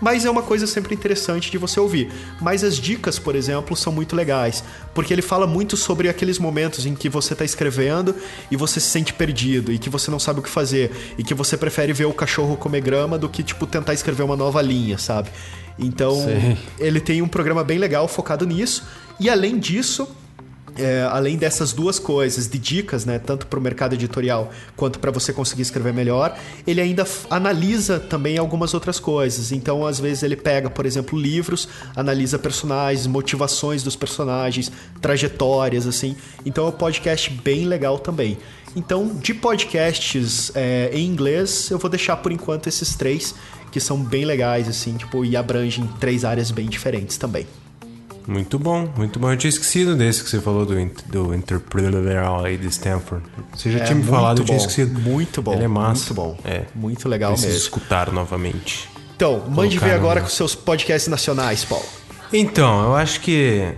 mas 0.00 0.24
é 0.24 0.30
uma 0.30 0.42
coisa 0.42 0.66
sempre 0.66 0.94
interessante 0.94 1.50
de 1.50 1.58
você 1.58 1.78
ouvir. 1.80 2.10
Mas 2.40 2.62
as 2.62 2.76
dicas, 2.76 3.18
por 3.18 3.34
exemplo, 3.34 3.76
são 3.76 3.92
muito 3.92 4.14
legais, 4.14 4.62
porque 4.94 5.12
ele 5.12 5.22
fala 5.22 5.46
muito 5.46 5.76
sobre 5.76 6.08
aqueles 6.08 6.38
momentos 6.38 6.86
em 6.86 6.94
que 6.94 7.08
você 7.08 7.32
está 7.32 7.44
escrevendo 7.44 8.14
e 8.50 8.56
você 8.56 8.80
se 8.80 8.88
sente 8.88 9.12
perdido 9.12 9.72
e 9.72 9.78
que 9.78 9.90
você 9.90 10.10
não 10.10 10.18
sabe 10.18 10.40
o 10.40 10.42
que 10.42 10.50
fazer 10.50 11.14
e 11.18 11.24
que 11.24 11.34
você 11.34 11.56
prefere 11.56 11.92
ver 11.92 12.06
o 12.06 12.12
cachorro 12.12 12.56
comer 12.56 12.80
grama 12.80 13.18
do 13.18 13.28
que 13.28 13.42
tipo 13.42 13.66
tentar 13.66 13.94
escrever 13.94 14.22
uma 14.22 14.36
nova 14.36 14.60
linha, 14.62 14.98
sabe? 14.98 15.30
Então, 15.78 16.14
Sei. 16.24 16.56
ele 16.78 17.00
tem 17.00 17.20
um 17.20 17.28
programa 17.28 17.62
bem 17.62 17.78
legal 17.78 18.08
focado 18.08 18.46
nisso. 18.46 18.84
E 19.20 19.28
além 19.28 19.58
disso, 19.58 20.08
é, 20.78 21.02
além 21.10 21.36
dessas 21.36 21.72
duas 21.72 21.98
coisas, 21.98 22.48
de 22.48 22.58
dicas, 22.58 23.04
né, 23.04 23.18
tanto 23.18 23.46
para 23.46 23.58
o 23.58 23.62
mercado 23.62 23.94
editorial 23.94 24.50
quanto 24.76 24.98
para 24.98 25.10
você 25.10 25.32
conseguir 25.32 25.62
escrever 25.62 25.92
melhor, 25.92 26.36
ele 26.66 26.80
ainda 26.80 27.06
analisa 27.30 27.98
também 27.98 28.38
algumas 28.38 28.74
outras 28.74 29.00
coisas. 29.00 29.52
Então, 29.52 29.86
às 29.86 29.98
vezes, 29.98 30.22
ele 30.22 30.36
pega, 30.36 30.68
por 30.70 30.86
exemplo, 30.86 31.18
livros, 31.18 31.68
analisa 31.94 32.38
personagens, 32.38 33.06
motivações 33.06 33.82
dos 33.82 33.96
personagens, 33.96 34.70
trajetórias, 35.00 35.86
assim. 35.86 36.16
Então, 36.44 36.66
é 36.66 36.68
um 36.68 36.72
podcast 36.72 37.30
bem 37.30 37.66
legal 37.66 37.98
também. 37.98 38.38
Então, 38.74 39.08
de 39.08 39.32
podcasts 39.32 40.52
é, 40.54 40.90
em 40.92 41.06
inglês, 41.06 41.70
eu 41.70 41.78
vou 41.78 41.88
deixar 41.88 42.16
por 42.18 42.30
enquanto 42.30 42.66
esses 42.66 42.94
três, 42.94 43.34
que 43.72 43.80
são 43.80 43.98
bem 44.02 44.24
legais, 44.24 44.68
assim, 44.68 44.96
tipo, 44.96 45.24
e 45.24 45.36
abrangem 45.36 45.88
três 45.98 46.24
áreas 46.24 46.50
bem 46.50 46.68
diferentes 46.68 47.16
também. 47.16 47.46
Muito 48.26 48.58
bom, 48.58 48.88
muito 48.96 49.18
bom. 49.20 49.30
Eu 49.30 49.36
tinha 49.36 49.48
esquecido 49.48 49.94
desse 49.94 50.24
que 50.24 50.28
você 50.30 50.40
falou 50.40 50.66
do, 50.66 50.74
do 51.06 51.34
Interpretal 51.34 52.44
aí 52.44 52.56
de 52.56 52.66
Stanford. 52.66 53.24
Você 53.54 53.70
já 53.70 53.78
É 53.78 53.84
tinha 53.84 53.94
me 53.96 54.02
falado, 54.04 54.40
eu 54.40 54.44
tinha 54.44 54.58
bom, 54.58 54.64
esquecido. 54.66 54.98
muito 55.00 55.40
bom, 55.40 55.52
Ele 55.54 55.64
é 55.64 55.68
massa. 55.68 56.12
muito 56.12 56.14
bom. 56.14 56.38
É. 56.44 56.62
Muito 56.74 57.08
legal 57.08 57.30
Preciso 57.32 57.52
mesmo. 57.52 57.62
escutar 57.64 58.10
novamente. 58.12 58.88
Então, 59.14 59.44
mande 59.48 59.78
ver 59.78 59.92
agora 59.92 60.20
com 60.20 60.28
seus 60.28 60.54
podcasts 60.54 61.08
nacionais, 61.08 61.64
Paulo. 61.64 61.86
Então, 62.32 62.82
eu 62.84 62.96
acho 62.96 63.20
que 63.20 63.72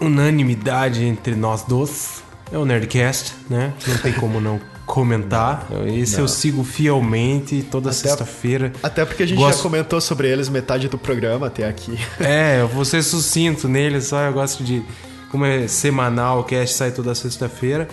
unanimidade 0.00 1.04
entre 1.04 1.34
nós 1.34 1.62
dois 1.62 2.22
é 2.52 2.58
o 2.58 2.64
Nerdcast, 2.64 3.34
né? 3.48 3.72
Não 3.86 3.96
tem 3.98 4.12
como 4.12 4.40
não 4.40 4.60
comentar. 4.88 5.68
Esse 5.86 6.18
eu 6.18 6.26
sigo 6.26 6.64
fielmente 6.64 7.62
toda 7.62 7.92
sexta-feira. 7.92 8.72
Até 8.82 9.04
porque 9.04 9.22
a 9.22 9.26
gente 9.26 9.38
Gosto- 9.38 9.58
já 9.58 9.62
comentou 9.62 10.00
sobre 10.00 10.28
eles 10.28 10.48
metade 10.48 10.88
do 10.88 10.98
programa 10.98 11.46
até 11.46 11.68
aqui. 11.68 11.96
É, 12.18 12.60
eu 12.62 12.68
vou 12.68 12.84
ser 12.84 13.02
sucinto 13.02 13.68
nele, 13.68 14.00
só 14.00 14.20
eu 14.22 14.32
gosto 14.32 14.64
de. 14.64 14.82
Como 15.30 15.44
é 15.44 15.68
semanal, 15.68 16.40
o 16.40 16.44
cast 16.44 16.74
sai 16.74 16.90
toda 16.90 17.14
sexta-feira. 17.14 17.86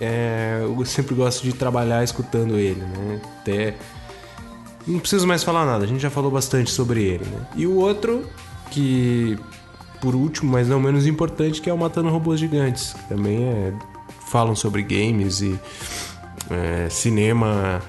é, 0.00 0.60
eu 0.62 0.84
sempre 0.84 1.14
gosto 1.14 1.42
de 1.42 1.52
trabalhar 1.52 2.02
escutando 2.04 2.56
ele, 2.58 2.80
né? 2.80 3.20
Até. 3.40 3.74
Não 4.86 4.98
preciso 4.98 5.26
mais 5.26 5.44
falar 5.44 5.64
nada, 5.66 5.84
a 5.84 5.86
gente 5.86 6.00
já 6.00 6.10
falou 6.10 6.30
bastante 6.30 6.70
sobre 6.70 7.02
ele, 7.04 7.24
né? 7.24 7.46
E 7.56 7.66
o 7.66 7.74
outro, 7.76 8.24
que. 8.70 9.38
Por 10.00 10.16
último, 10.16 10.50
mas 10.50 10.66
não 10.66 10.80
menos 10.80 11.06
importante, 11.06 11.60
que 11.60 11.70
é 11.70 11.72
o 11.72 11.78
Matando 11.78 12.08
Robôs 12.08 12.40
Gigantes. 12.40 12.92
Que 12.92 13.08
também 13.14 13.44
é. 13.44 13.72
Falam 14.30 14.54
sobre 14.56 14.82
games 14.82 15.40
e. 15.40 15.58
é, 16.52 16.88
cinema 16.88 17.80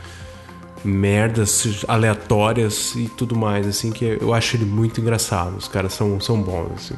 merdas 0.83 1.85
aleatórias 1.87 2.93
e 2.95 3.07
tudo 3.07 3.35
mais, 3.35 3.65
assim, 3.65 3.91
que 3.91 4.17
eu 4.19 4.33
acho 4.33 4.57
ele 4.57 4.65
muito 4.65 4.99
engraçado. 4.99 5.55
Os 5.55 5.67
caras 5.67 5.93
são, 5.93 6.19
são 6.19 6.41
bons, 6.41 6.71
assim. 6.75 6.95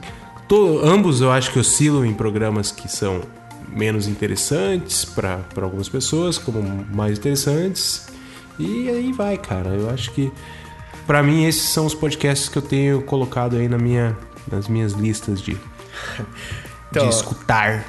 Ambos 0.84 1.22
eu 1.22 1.32
acho 1.32 1.52
que 1.52 1.60
oscilam 1.60 2.06
em 2.06 2.14
programas 2.14 2.72
que 2.72 2.88
são 2.88 3.22
menos 3.70 4.08
interessantes 4.08 5.06
para 5.06 5.44
algumas 5.62 5.90
pessoas, 5.90 6.38
como 6.38 6.86
mais 6.94 7.18
interessantes. 7.18 8.08
E 8.58 8.90
aí 8.90 9.12
vai, 9.12 9.38
cara. 9.38 9.70
Eu 9.70 9.90
acho 9.90 10.12
que 10.12 10.32
para 11.06 11.22
mim 11.22 11.46
esses 11.46 11.64
são 11.64 11.86
os 11.86 11.94
podcasts 11.94 12.50
que 12.50 12.58
eu 12.58 12.62
tenho 12.62 13.02
colocado 13.02 13.56
aí 13.56 13.68
na 13.68 13.78
minha, 13.78 14.18
nas 14.52 14.68
minhas 14.68 14.94
listas 14.94 15.42
de, 15.42 15.58
Então, 16.90 17.08
de 17.08 17.14
escutar. 17.14 17.84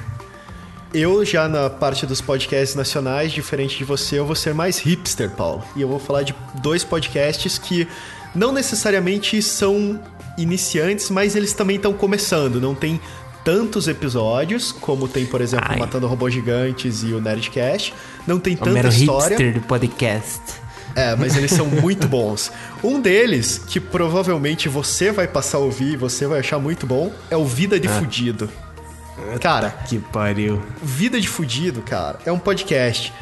Eu 0.93 1.23
já 1.25 1.47
na 1.47 1.69
parte 1.69 2.05
dos 2.05 2.21
podcasts 2.21 2.75
nacionais, 2.75 3.31
diferente 3.31 3.77
de 3.77 3.83
você, 3.83 4.19
eu 4.19 4.25
vou 4.25 4.35
ser 4.35 4.53
mais 4.53 4.79
hipster, 4.79 5.29
Paulo. 5.29 5.63
E 5.75 5.81
eu 5.81 5.87
vou 5.87 5.99
falar 5.99 6.23
de 6.23 6.33
dois 6.61 6.83
podcasts 6.83 7.57
que 7.57 7.87
não 8.33 8.51
necessariamente 8.51 9.41
são 9.41 9.99
iniciantes, 10.37 11.09
mas 11.09 11.35
eles 11.35 11.53
também 11.53 11.75
estão 11.75 11.93
começando. 11.93 12.61
Não 12.61 12.73
tem 12.73 12.99
tantos 13.43 13.87
episódios, 13.87 14.71
como 14.71 15.07
tem, 15.07 15.25
por 15.25 15.41
exemplo, 15.41 15.67
Ai. 15.69 15.79
Matando 15.79 16.07
Robôs 16.07 16.33
Gigantes 16.33 17.03
e 17.03 17.13
o 17.13 17.21
Nerdcast. 17.21 17.93
Não 18.25 18.39
tem 18.39 18.55
O 18.55 18.57
tanta 18.57 18.71
mero 18.71 18.87
história. 18.89 19.37
hipster 19.37 19.53
do 19.53 19.61
podcast. 19.67 20.41
É, 20.95 21.15
mas 21.15 21.35
eles 21.37 21.51
são 21.51 21.65
muito 21.81 22.07
bons. 22.07 22.51
Um 22.83 22.99
deles, 22.99 23.57
que 23.57 23.79
provavelmente 23.79 24.67
você 24.67 25.11
vai 25.11 25.27
passar 25.27 25.57
a 25.57 25.61
ouvir 25.61 25.93
e 25.93 25.97
você 25.97 26.25
vai 26.27 26.39
achar 26.39 26.59
muito 26.59 26.87
bom, 26.87 27.11
é 27.29 27.37
o 27.37 27.45
Vida 27.45 27.79
de 27.79 27.87
Fudido. 27.87 28.49
Cara, 29.41 29.69
Que 29.69 29.99
pariu. 29.99 30.61
Vida 30.81 31.19
de 31.19 31.27
Fudido, 31.27 31.81
cara, 31.81 32.19
é 32.25 32.31
um 32.31 32.39
podcast 32.39 33.13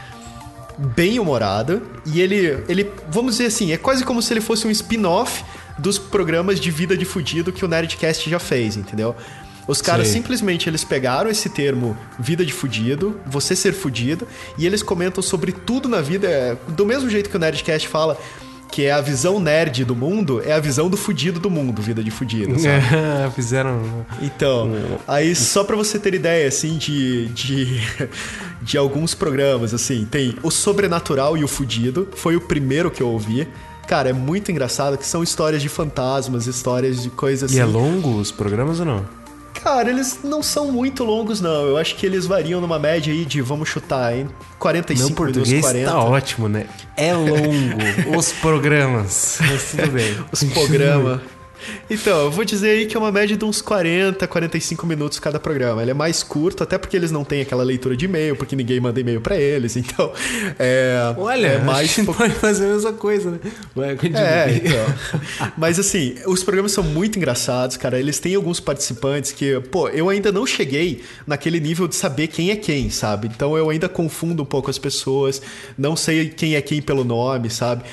bem 0.77 1.19
humorado 1.19 1.81
e 2.05 2.19
ele, 2.19 2.63
ele, 2.67 2.91
vamos 3.09 3.33
dizer 3.33 3.47
assim, 3.47 3.71
é 3.71 3.77
quase 3.77 4.03
como 4.03 4.21
se 4.21 4.33
ele 4.33 4.41
fosse 4.41 4.67
um 4.67 4.71
spin-off 4.71 5.43
dos 5.77 5.97
programas 5.97 6.59
de 6.59 6.69
Vida 6.69 6.97
de 6.97 7.05
Fudido 7.05 7.51
que 7.51 7.63
o 7.63 7.67
Nerdcast 7.67 8.29
já 8.29 8.39
fez, 8.39 8.75
entendeu? 8.75 9.15
Os 9.67 9.81
caras 9.81 10.07
Sei. 10.07 10.17
simplesmente 10.17 10.69
eles 10.69 10.83
pegaram 10.83 11.29
esse 11.29 11.49
termo 11.49 11.97
vida 12.19 12.45
de 12.45 12.53
fudido, 12.53 13.19
você 13.25 13.55
ser 13.55 13.73
fudido, 13.73 14.27
e 14.57 14.65
eles 14.65 14.83
comentam 14.83 15.23
sobre 15.23 15.51
tudo 15.51 15.89
na 15.89 16.01
vida, 16.01 16.27
é, 16.27 16.55
do 16.67 16.85
mesmo 16.85 17.09
jeito 17.09 17.29
que 17.29 17.35
o 17.35 17.39
Nerdcast 17.39 17.87
fala 17.87 18.15
que 18.71 18.85
é 18.85 18.91
a 18.91 19.01
visão 19.01 19.39
nerd 19.39 19.85
do 19.85 19.95
mundo, 19.95 20.41
é 20.43 20.53
a 20.53 20.59
visão 20.59 20.89
do 20.89 20.97
fudido 20.97 21.39
do 21.39 21.49
mundo, 21.49 21.81
vida 21.81 22.03
de 22.03 22.11
fudido, 22.11 22.59
sabe? 22.59 22.83
É, 22.95 23.29
fizeram. 23.31 23.81
Então, 24.21 24.71
aí 25.07 25.35
só 25.35 25.63
pra 25.63 25.75
você 25.75 25.97
ter 25.99 26.13
ideia, 26.13 26.47
assim, 26.47 26.77
de, 26.77 27.27
de, 27.27 27.79
de 28.61 28.77
alguns 28.77 29.13
programas, 29.13 29.73
assim, 29.73 30.05
tem 30.05 30.35
O 30.43 30.51
Sobrenatural 30.51 31.37
e 31.37 31.43
o 31.43 31.47
Fudido, 31.47 32.07
foi 32.15 32.35
o 32.35 32.41
primeiro 32.41 32.91
que 32.91 33.01
eu 33.01 33.07
ouvi. 33.07 33.47
Cara, 33.87 34.09
é 34.09 34.13
muito 34.13 34.51
engraçado 34.51 34.97
que 34.97 35.05
são 35.05 35.21
histórias 35.21 35.61
de 35.61 35.69
fantasmas, 35.69 36.47
histórias 36.47 37.01
de 37.01 37.09
coisas 37.09 37.51
assim. 37.51 37.59
E 37.59 37.61
é 37.61 37.65
longo 37.65 38.17
os 38.17 38.31
programas 38.31 38.79
ou 38.79 38.85
não? 38.85 39.05
Cara, 39.65 39.89
eles 39.89 40.19
não 40.23 40.43
são 40.43 40.71
muito 40.71 41.03
longos, 41.03 41.41
não. 41.41 41.65
Eu 41.65 41.75
acho 41.75 41.95
que 41.95 42.05
eles 42.05 42.27
variam 42.27 42.61
numa 42.61 42.77
média 42.77 43.11
aí 43.11 43.25
de, 43.25 43.41
vamos 43.41 43.67
chutar, 43.67 44.15
em 44.15 44.29
45 44.59 44.99
Meu 44.99 45.09
minutos, 45.09 45.49
português 45.49 45.65
40. 45.65 45.91
tá 45.91 45.99
ótimo, 45.99 46.47
né? 46.47 46.67
É 46.95 47.15
longo 47.15 47.41
os 48.15 48.31
programas. 48.31 49.39
Mas 49.41 49.71
tudo 49.71 49.91
bem. 49.91 50.15
Os 50.31 50.43
programas. 50.43 51.19
Então, 51.89 52.25
eu 52.25 52.31
vou 52.31 52.43
dizer 52.45 52.69
aí 52.71 52.85
que 52.85 52.95
é 52.95 52.99
uma 52.99 53.11
média 53.11 53.35
de 53.37 53.45
uns 53.45 53.61
40, 53.61 54.27
45 54.27 54.85
minutos 54.87 55.19
cada 55.19 55.39
programa. 55.39 55.81
Ele 55.81 55.91
é 55.91 55.93
mais 55.93 56.23
curto, 56.23 56.63
até 56.63 56.77
porque 56.77 56.95
eles 56.95 57.11
não 57.11 57.23
têm 57.23 57.41
aquela 57.41 57.63
leitura 57.63 57.95
de 57.95 58.05
e-mail, 58.05 58.35
porque 58.35 58.55
ninguém 58.55 58.79
manda 58.79 58.99
e-mail 58.99 59.21
pra 59.21 59.37
eles. 59.37 59.75
Então, 59.77 60.11
é. 60.57 61.13
Olha, 61.17 61.47
é 61.47 61.59
mais 61.59 61.89
acho 61.91 62.05
pode 62.05 62.33
fazer 62.33 62.65
a 62.65 62.69
mesma 62.73 62.93
coisa, 62.93 63.31
né? 63.31 63.39
Vai. 63.75 63.91
É, 63.91 64.61
então. 64.63 65.51
Mas 65.57 65.77
assim, 65.79 66.15
os 66.25 66.43
programas 66.43 66.71
são 66.71 66.83
muito 66.83 67.17
engraçados, 67.17 67.77
cara. 67.77 67.99
Eles 67.99 68.19
têm 68.19 68.35
alguns 68.35 68.59
participantes 68.59 69.31
que, 69.31 69.59
pô, 69.71 69.87
eu 69.89 70.09
ainda 70.09 70.31
não 70.31 70.45
cheguei 70.45 71.03
naquele 71.27 71.59
nível 71.59 71.87
de 71.87 71.95
saber 71.95 72.27
quem 72.27 72.51
é 72.51 72.55
quem, 72.55 72.89
sabe? 72.89 73.27
Então 73.33 73.55
eu 73.57 73.69
ainda 73.69 73.87
confundo 73.87 74.43
um 74.43 74.45
pouco 74.45 74.69
as 74.69 74.77
pessoas, 74.77 75.41
não 75.77 75.95
sei 75.95 76.29
quem 76.29 76.55
é 76.55 76.61
quem 76.61 76.81
pelo 76.81 77.03
nome, 77.03 77.49
sabe? 77.49 77.83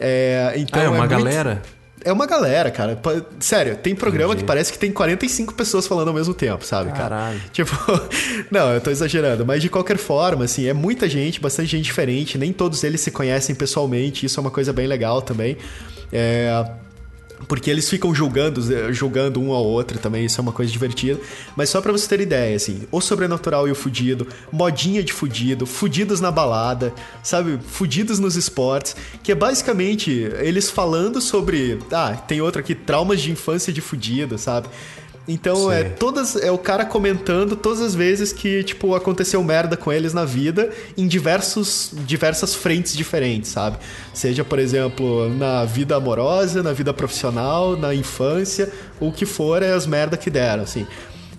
É, 0.00 0.54
então 0.56 0.80
Ah, 0.80 0.84
é 0.84 0.88
uma 0.88 0.98
muito- 0.98 1.10
galera? 1.10 1.62
É 2.04 2.12
uma 2.12 2.26
galera, 2.26 2.70
cara. 2.70 3.00
Sério, 3.40 3.76
tem 3.76 3.94
programa 3.94 4.32
Entendi. 4.32 4.42
que 4.42 4.46
parece 4.46 4.72
que 4.72 4.78
tem 4.78 4.90
45 4.92 5.54
pessoas 5.54 5.86
falando 5.86 6.08
ao 6.08 6.14
mesmo 6.14 6.34
tempo, 6.34 6.64
sabe, 6.64 6.90
cara? 6.90 7.02
Caralho. 7.02 7.40
Tipo, 7.52 7.72
não, 8.50 8.72
eu 8.72 8.80
tô 8.80 8.90
exagerando, 8.90 9.44
mas 9.46 9.62
de 9.62 9.68
qualquer 9.68 9.96
forma, 9.96 10.44
assim, 10.44 10.66
é 10.66 10.72
muita 10.72 11.08
gente, 11.08 11.40
bastante 11.40 11.70
gente 11.70 11.84
diferente, 11.84 12.36
nem 12.38 12.52
todos 12.52 12.82
eles 12.84 13.00
se 13.00 13.10
conhecem 13.10 13.54
pessoalmente, 13.54 14.26
isso 14.26 14.38
é 14.38 14.40
uma 14.40 14.50
coisa 14.50 14.72
bem 14.72 14.86
legal 14.86 15.22
também. 15.22 15.56
É. 16.12 16.64
Porque 17.48 17.70
eles 17.70 17.88
ficam 17.88 18.14
julgando, 18.14 18.62
julgando 18.92 19.40
um 19.40 19.52
ao 19.52 19.64
outro 19.64 19.98
também, 19.98 20.24
isso 20.24 20.40
é 20.40 20.42
uma 20.42 20.52
coisa 20.52 20.70
divertida. 20.70 21.20
Mas 21.56 21.68
só 21.68 21.80
pra 21.80 21.92
você 21.92 22.08
ter 22.08 22.20
ideia, 22.20 22.56
assim, 22.56 22.82
o 22.90 23.00
sobrenatural 23.00 23.68
e 23.68 23.70
o 23.70 23.74
fudido, 23.74 24.26
modinha 24.50 25.02
de 25.02 25.12
fudido, 25.12 25.66
fudidos 25.66 26.20
na 26.20 26.30
balada, 26.30 26.92
sabe? 27.22 27.58
Fudidos 27.66 28.18
nos 28.18 28.36
esportes, 28.36 28.96
que 29.22 29.32
é 29.32 29.34
basicamente 29.34 30.10
eles 30.10 30.70
falando 30.70 31.20
sobre. 31.20 31.78
Ah, 31.90 32.14
tem 32.16 32.40
outro 32.40 32.60
aqui, 32.60 32.74
traumas 32.74 33.20
de 33.20 33.30
infância 33.30 33.72
de 33.72 33.80
fudido, 33.80 34.38
sabe? 34.38 34.68
Então 35.26 35.70
é 35.70 35.82
Sei. 35.82 35.90
todas 35.90 36.34
é 36.36 36.50
o 36.50 36.58
cara 36.58 36.84
comentando 36.84 37.54
todas 37.54 37.80
as 37.80 37.94
vezes 37.94 38.32
que 38.32 38.64
tipo 38.64 38.94
aconteceu 38.94 39.42
merda 39.44 39.76
com 39.76 39.92
eles 39.92 40.12
na 40.12 40.24
vida 40.24 40.72
em 40.98 41.06
diversos 41.06 41.92
diversas 42.04 42.54
frentes 42.54 42.96
diferentes, 42.96 43.50
sabe? 43.50 43.78
Seja, 44.12 44.42
por 44.42 44.58
exemplo, 44.58 45.28
na 45.28 45.64
vida 45.64 45.94
amorosa, 45.94 46.62
na 46.62 46.72
vida 46.72 46.92
profissional, 46.92 47.76
na 47.76 47.94
infância, 47.94 48.72
o 48.98 49.12
que 49.12 49.24
for 49.24 49.62
é 49.62 49.72
as 49.72 49.86
merda 49.86 50.16
que 50.16 50.28
deram, 50.28 50.64
assim. 50.64 50.86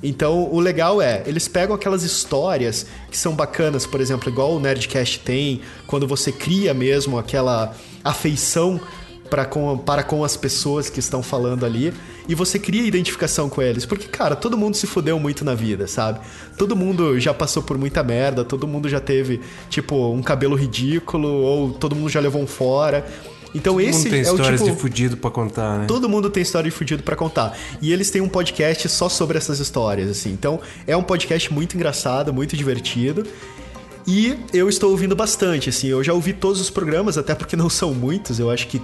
Então, 0.01 0.49
o 0.51 0.60
legal 0.60 1.01
é, 1.01 1.23
eles 1.26 1.47
pegam 1.47 1.73
aquelas 1.73 2.03
histórias 2.03 2.85
que 3.10 3.18
são 3.18 3.34
bacanas, 3.34 3.85
por 3.85 4.01
exemplo, 4.01 4.30
igual 4.30 4.53
o 4.53 4.60
Nerdcast 4.60 5.19
tem, 5.19 5.61
quando 5.88 6.05
você 6.05 6.30
cria 6.30 6.73
mesmo 6.73 7.18
aquela 7.18 7.73
afeição 8.03 8.81
para 9.30 9.45
com, 9.45 9.77
para 9.77 10.03
com 10.03 10.23
as 10.23 10.35
pessoas 10.35 10.89
que 10.89 10.99
estão 10.99 11.23
falando 11.23 11.65
ali 11.65 11.93
e 12.27 12.35
você 12.35 12.57
cria 12.57 12.83
identificação 12.83 13.49
com 13.49 13.61
eles. 13.61 13.85
Porque, 13.85 14.07
cara, 14.07 14.35
todo 14.35 14.57
mundo 14.57 14.75
se 14.75 14.87
fudeu 14.87 15.19
muito 15.19 15.43
na 15.43 15.53
vida, 15.53 15.87
sabe? 15.87 16.19
Todo 16.57 16.75
mundo 16.75 17.19
já 17.19 17.33
passou 17.33 17.63
por 17.63 17.77
muita 17.77 18.03
merda, 18.03 18.43
todo 18.43 18.67
mundo 18.67 18.87
já 18.87 18.99
teve, 18.99 19.41
tipo, 19.69 20.11
um 20.11 20.21
cabelo 20.21 20.55
ridículo 20.55 21.27
ou 21.27 21.71
todo 21.71 21.95
mundo 21.95 22.09
já 22.09 22.19
levou 22.19 22.41
um 22.41 22.47
fora. 22.47 23.05
Então 23.55 23.75
Todo 23.75 23.83
mundo 23.83 23.89
esse 23.89 24.09
tem 24.09 24.19
é 24.19 24.31
o 24.31 24.35
histórias 24.35 24.61
tipo 24.61 24.75
de 24.75 24.81
fudido 24.81 25.17
pra 25.17 25.29
contar, 25.29 25.79
né? 25.79 25.85
Todo 25.85 26.09
mundo 26.09 26.29
tem 26.29 26.41
história 26.41 26.69
de 26.69 26.75
fudido 26.75 27.03
pra 27.03 27.15
contar. 27.15 27.55
E 27.81 27.93
eles 27.93 28.09
têm 28.09 28.21
um 28.21 28.27
podcast 28.27 28.89
só 28.89 29.07
sobre 29.07 29.37
essas 29.37 29.59
histórias, 29.59 30.09
assim. 30.09 30.31
Então, 30.31 30.59
é 30.87 30.97
um 30.97 31.03
podcast 31.03 31.53
muito 31.53 31.75
engraçado, 31.75 32.33
muito 32.33 32.57
divertido. 32.57 33.23
E 34.07 34.37
eu 34.51 34.67
estou 34.67 34.91
ouvindo 34.91 35.15
bastante, 35.15 35.69
assim. 35.69 35.87
Eu 35.87 36.03
já 36.03 36.13
ouvi 36.13 36.33
todos 36.33 36.59
os 36.59 36.69
programas, 36.69 37.17
até 37.17 37.35
porque 37.35 37.55
não 37.55 37.69
são 37.69 37.93
muitos. 37.93 38.39
Eu 38.39 38.49
acho 38.49 38.67
que 38.67 38.81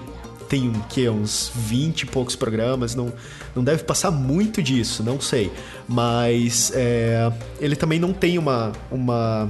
tem 0.50 0.68
um, 0.68 0.74
que, 0.90 1.08
uns 1.08 1.52
20 1.56 2.02
e 2.02 2.06
poucos 2.08 2.36
programas. 2.36 2.96
Não, 2.96 3.14
não 3.56 3.64
deve 3.64 3.84
passar 3.84 4.12
muito 4.12 4.62
disso, 4.62 5.04
não 5.04 5.22
sei. 5.22 5.52
Mas 5.88 6.72
é, 6.76 7.32
ele 7.62 7.76
também 7.76 8.00
não 8.00 8.12
tem 8.12 8.38
uma... 8.38 8.72
uma 8.92 9.50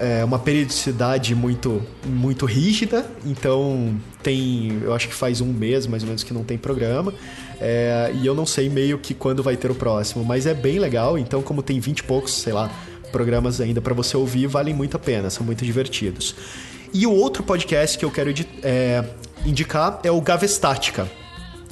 é, 0.00 0.24
uma 0.24 0.38
periodicidade 0.38 1.34
muito, 1.34 1.82
muito 2.06 2.46
rígida, 2.46 3.04
então 3.26 3.96
tem, 4.22 4.78
eu 4.80 4.94
acho 4.94 5.08
que 5.08 5.14
faz 5.14 5.40
um 5.40 5.52
mês 5.52 5.88
mais 5.88 6.04
ou 6.04 6.06
menos 6.06 6.22
que 6.22 6.32
não 6.32 6.44
tem 6.44 6.56
programa, 6.56 7.12
é, 7.60 8.12
e 8.14 8.24
eu 8.24 8.32
não 8.32 8.46
sei 8.46 8.68
meio 8.68 8.96
que 8.98 9.12
quando 9.12 9.42
vai 9.42 9.56
ter 9.56 9.72
o 9.72 9.74
próximo, 9.74 10.24
mas 10.24 10.46
é 10.46 10.54
bem 10.54 10.78
legal, 10.78 11.18
então 11.18 11.42
como 11.42 11.64
tem 11.64 11.80
20 11.80 11.98
e 11.98 12.02
poucos, 12.04 12.32
sei 12.32 12.52
lá, 12.52 12.70
programas 13.10 13.60
ainda 13.60 13.80
para 13.80 13.92
você 13.92 14.16
ouvir, 14.16 14.46
valem 14.46 14.72
muito 14.72 14.96
a 14.96 15.00
pena, 15.00 15.30
são 15.30 15.44
muito 15.44 15.64
divertidos. 15.64 16.36
E 16.92 17.06
o 17.06 17.12
outro 17.12 17.42
podcast 17.42 17.98
que 17.98 18.04
eu 18.04 18.10
quero 18.10 18.32
é, 18.62 19.04
indicar 19.44 20.00
é 20.02 20.10
o 20.10 20.20
Gavestática. 20.20 21.08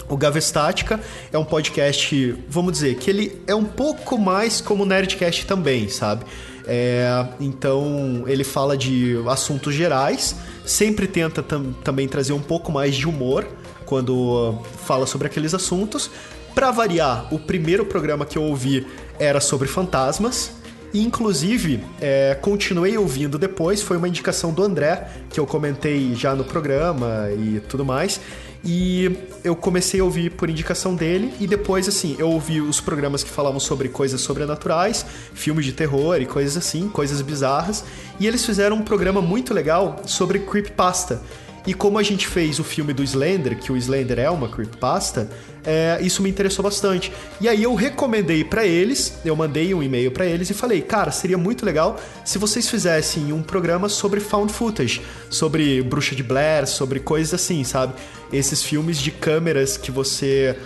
O 0.09 0.17
Gavestática 0.17 1.01
é 1.33 1.39
um 1.39 1.45
podcast, 1.45 2.37
vamos 2.49 2.73
dizer, 2.73 2.97
que 2.97 3.11
ele 3.11 3.43
é 3.47 3.55
um 3.55 3.65
pouco 3.65 4.17
mais 4.17 4.61
como 4.61 4.85
o 4.85 4.87
Nerdcast 4.87 5.47
também, 5.47 5.89
sabe? 5.89 6.25
É, 6.65 7.27
então 7.41 8.25
ele 8.27 8.45
fala 8.45 8.77
de 8.77 9.17
assuntos 9.29 9.75
gerais, 9.75 10.37
sempre 10.65 11.07
tenta 11.07 11.43
tam- 11.43 11.73
também 11.85 12.07
trazer 12.09 12.33
um 12.33 12.41
pouco 12.41 12.71
mais 12.71 12.95
de 12.95 13.09
humor 13.09 13.47
quando 13.85 14.59
fala 14.85 15.07
sobre 15.07 15.27
aqueles 15.27 15.55
assuntos. 15.55 16.11
Pra 16.55 16.71
variar, 16.71 17.33
o 17.35 17.39
primeiro 17.39 17.85
programa 17.85 18.25
que 18.25 18.39
eu 18.39 18.43
ouvi 18.43 18.87
era 19.19 19.41
sobre 19.41 19.69
fantasmas. 19.69 20.53
Inclusive, 20.95 21.81
é, 22.01 22.37
continuei 22.41 22.97
ouvindo 22.97 23.39
depois, 23.39 23.83
foi 23.83 23.97
uma 23.97 24.09
indicação 24.09 24.53
do 24.53 24.63
André, 24.63 25.09
que 25.31 25.39
eu 25.39 25.47
comentei 25.47 26.15
já 26.15 26.35
no 26.35 26.45
programa 26.45 27.29
e 27.37 27.61
tudo 27.69 27.85
mais. 27.85 28.21
E 28.65 29.17
eu 29.45 29.55
comecei 29.55 30.01
a 30.01 30.05
ouvir 30.05 30.31
por 30.31 30.51
indicação 30.51 30.97
dele, 30.97 31.33
e 31.39 31.47
depois, 31.47 31.87
assim, 31.87 32.17
eu 32.19 32.29
ouvi 32.29 32.61
os 32.61 32.81
programas 32.81 33.23
que 33.23 33.31
falavam 33.31 33.61
sobre 33.61 33.89
coisas 33.89 34.21
sobrenaturais, 34.21 35.07
filmes 35.35 35.65
de 35.65 35.73
terror 35.73 36.21
e 36.21 36.27
coisas 36.27 36.57
assim, 36.57 36.89
coisas 36.89 37.21
bizarras. 37.23 37.85
E 38.19 38.27
eles 38.27 38.45
fizeram 38.45 38.77
um 38.77 38.83
programa 38.83 39.23
muito 39.23 39.55
legal 39.55 40.03
sobre 40.05 40.41
creepypasta. 40.41 41.23
E 41.67 41.75
como 41.75 41.99
a 41.99 42.03
gente 42.03 42.27
fez 42.29 42.59
o 42.61 42.65
filme 42.65 42.93
do 42.93 43.03
Slender, 43.03 43.59
que 43.59 43.73
o 43.73 43.77
Slender 43.77 44.19
é 44.21 44.31
uma 44.31 44.49
creepypasta, 44.49 45.29
é, 45.65 45.99
isso 46.01 46.23
me 46.23 46.31
interessou 46.31 46.63
bastante. 46.63 47.13
E 47.41 47.49
aí 47.49 47.65
eu 47.65 47.75
recomendei 47.75 48.45
pra 48.45 48.65
eles, 48.65 49.19
eu 49.25 49.35
mandei 49.35 49.75
um 49.75 49.83
e-mail 49.83 50.13
pra 50.13 50.25
eles 50.25 50.49
e 50.49 50.55
falei, 50.55 50.81
cara, 50.81 51.11
seria 51.11 51.37
muito 51.37 51.67
legal 51.67 51.99
se 52.25 52.39
vocês 52.39 52.69
fizessem 52.71 53.33
um 53.33 53.43
programa 53.43 53.89
sobre 53.89 54.21
found 54.21 54.53
footage, 54.53 55.03
sobre 55.29 55.83
Bruxa 55.83 56.15
de 56.15 56.23
Blair, 56.23 56.69
sobre 56.69 57.01
coisas 57.01 57.35
assim, 57.35 57.65
sabe? 57.65 57.95
Esses 58.33 58.63
filmes 58.63 58.99
de 58.99 59.11
câmeras 59.11 59.77
que 59.77 59.91
você 59.91 60.57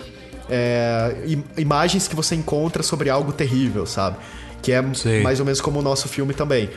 é, 0.49 1.15
im- 1.25 1.43
imagens 1.57 2.07
que 2.07 2.15
você 2.15 2.35
encontra 2.35 2.83
sobre 2.83 3.09
algo 3.09 3.31
terrível, 3.31 3.85
sabe? 3.85 4.17
Que 4.61 4.71
é 4.71 4.83
Sei. 4.93 5.23
mais 5.23 5.39
ou 5.39 5.45
menos 5.45 5.59
como 5.59 5.79
o 5.79 5.81
nosso 5.81 6.07
filme 6.07 6.33
também. 6.35 6.69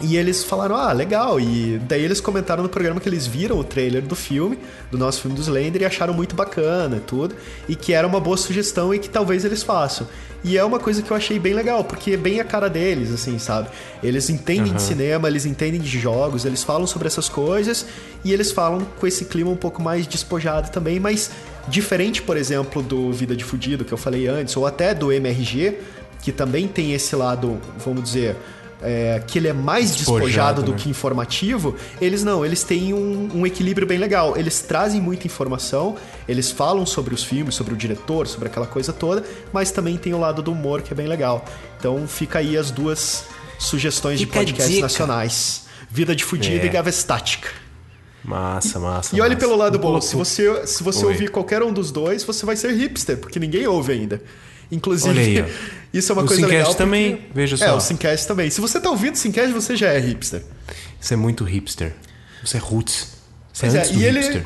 E 0.00 0.16
eles 0.16 0.44
falaram, 0.44 0.76
ah, 0.76 0.92
legal. 0.92 1.40
E 1.40 1.80
daí 1.88 2.04
eles 2.04 2.20
comentaram 2.20 2.62
no 2.62 2.68
programa 2.68 3.00
que 3.00 3.08
eles 3.08 3.26
viram 3.26 3.58
o 3.58 3.64
trailer 3.64 4.02
do 4.02 4.14
filme, 4.14 4.58
do 4.90 4.98
nosso 4.98 5.20
filme 5.20 5.36
do 5.36 5.42
Slender, 5.42 5.82
e 5.82 5.84
acharam 5.84 6.14
muito 6.14 6.34
bacana 6.34 6.96
e 6.96 7.00
tudo. 7.00 7.34
E 7.68 7.74
que 7.74 7.92
era 7.92 8.06
uma 8.06 8.20
boa 8.20 8.36
sugestão 8.36 8.94
e 8.94 8.98
que 8.98 9.08
talvez 9.08 9.44
eles 9.44 9.62
façam. 9.62 10.06
E 10.44 10.56
é 10.56 10.64
uma 10.64 10.78
coisa 10.78 11.02
que 11.02 11.10
eu 11.10 11.16
achei 11.16 11.38
bem 11.38 11.52
legal, 11.52 11.82
porque 11.82 12.12
é 12.12 12.16
bem 12.16 12.40
a 12.40 12.44
cara 12.44 12.68
deles, 12.70 13.12
assim, 13.12 13.38
sabe? 13.40 13.68
Eles 14.02 14.30
entendem 14.30 14.72
de 14.72 14.80
cinema, 14.80 15.26
eles 15.26 15.44
entendem 15.44 15.80
de 15.80 15.98
jogos, 15.98 16.44
eles 16.44 16.62
falam 16.62 16.86
sobre 16.86 17.08
essas 17.08 17.28
coisas 17.28 17.84
e 18.24 18.32
eles 18.32 18.52
falam 18.52 18.86
com 19.00 19.06
esse 19.06 19.24
clima 19.24 19.50
um 19.50 19.56
pouco 19.56 19.82
mais 19.82 20.06
despojado 20.06 20.70
também, 20.70 21.00
mas 21.00 21.32
diferente, 21.66 22.22
por 22.22 22.36
exemplo, 22.36 22.82
do 22.82 23.12
Vida 23.12 23.34
de 23.34 23.44
Fudido, 23.44 23.84
que 23.84 23.92
eu 23.92 23.98
falei 23.98 24.28
antes, 24.28 24.56
ou 24.56 24.64
até 24.64 24.94
do 24.94 25.12
MRG, 25.12 25.76
que 26.22 26.30
também 26.30 26.68
tem 26.68 26.92
esse 26.92 27.16
lado, 27.16 27.60
vamos 27.84 28.04
dizer, 28.04 28.36
é, 28.82 29.22
que 29.26 29.38
ele 29.38 29.48
é 29.48 29.52
mais 29.52 29.96
Despojado, 29.96 30.24
despojado 30.26 30.62
do 30.62 30.72
né? 30.72 30.78
que 30.78 30.88
informativo, 30.88 31.74
eles 32.00 32.22
não, 32.22 32.44
eles 32.44 32.62
têm 32.62 32.94
um, 32.94 33.28
um 33.34 33.46
equilíbrio 33.46 33.86
bem 33.86 33.98
legal. 33.98 34.36
Eles 34.36 34.60
trazem 34.60 35.00
muita 35.00 35.26
informação, 35.26 35.96
eles 36.28 36.50
falam 36.50 36.86
sobre 36.86 37.14
os 37.14 37.24
filmes, 37.24 37.54
sobre 37.54 37.74
o 37.74 37.76
diretor, 37.76 38.26
sobre 38.26 38.48
aquela 38.48 38.66
coisa 38.66 38.92
toda, 38.92 39.24
mas 39.52 39.70
também 39.70 39.96
tem 39.96 40.14
o 40.14 40.18
lado 40.20 40.42
do 40.42 40.52
humor 40.52 40.82
que 40.82 40.92
é 40.92 40.96
bem 40.96 41.06
legal. 41.08 41.44
Então 41.78 42.06
fica 42.06 42.38
aí 42.38 42.56
as 42.56 42.70
duas 42.70 43.24
sugestões 43.58 44.20
Fica 44.20 44.32
de 44.32 44.38
podcasts 44.52 44.70
dica. 44.74 44.82
nacionais. 44.82 45.66
Vida 45.90 46.14
de 46.14 46.24
Fudida 46.24 46.62
É. 46.64 46.66
e 46.66 46.68
Gavestática. 46.68 47.48
Massa, 48.24 48.78
massa. 48.78 49.16
E 49.16 49.20
olhe 49.20 49.34
massa. 49.34 49.46
pelo 49.46 49.56
lado 49.56 49.78
bom, 49.78 50.00
se 50.00 50.14
você, 50.14 50.66
se 50.66 50.82
você 50.82 51.04
Oi. 51.04 51.12
ouvir 51.12 51.30
qualquer 51.30 51.62
um 51.62 51.72
dos 51.72 51.90
dois, 51.90 52.22
você 52.24 52.44
vai 52.44 52.56
ser 52.56 52.72
hipster, 52.72 53.16
porque 53.16 53.38
ninguém 53.40 53.66
ouve 53.66 53.92
ainda. 53.92 54.20
Inclusive, 54.70 55.18
aí, 55.40 55.54
isso 55.92 56.12
é 56.12 56.14
uma 56.14 56.22
O 56.22 56.26
coisa 56.26 56.42
Simcast 56.42 56.52
legal. 56.56 56.66
porque- 56.74 56.82
também, 56.84 57.26
veja 57.34 57.54
É, 57.56 57.68
só. 57.68 57.76
o 57.76 57.80
Simcast 57.80 58.26
também. 58.28 58.50
Se 58.50 58.60
você 58.60 58.78
tá 58.80 58.90
ouvindo 58.90 59.14
o 59.14 59.18
Simcast, 59.18 59.52
você 59.52 59.76
já 59.76 59.88
é 59.88 59.98
hipster. 59.98 60.42
Você 61.00 61.14
é 61.14 61.16
muito 61.16 61.44
hipster. 61.44 61.94
Você 62.44 62.56
é 62.58 62.60
roots. 62.60 63.08
Você 63.52 63.62
Pois 63.66 63.74
é 63.74 63.78
é, 63.78 63.80
antes 63.80 63.92
do 63.96 64.02
ele. 64.02 64.20
hipster. 64.20 64.44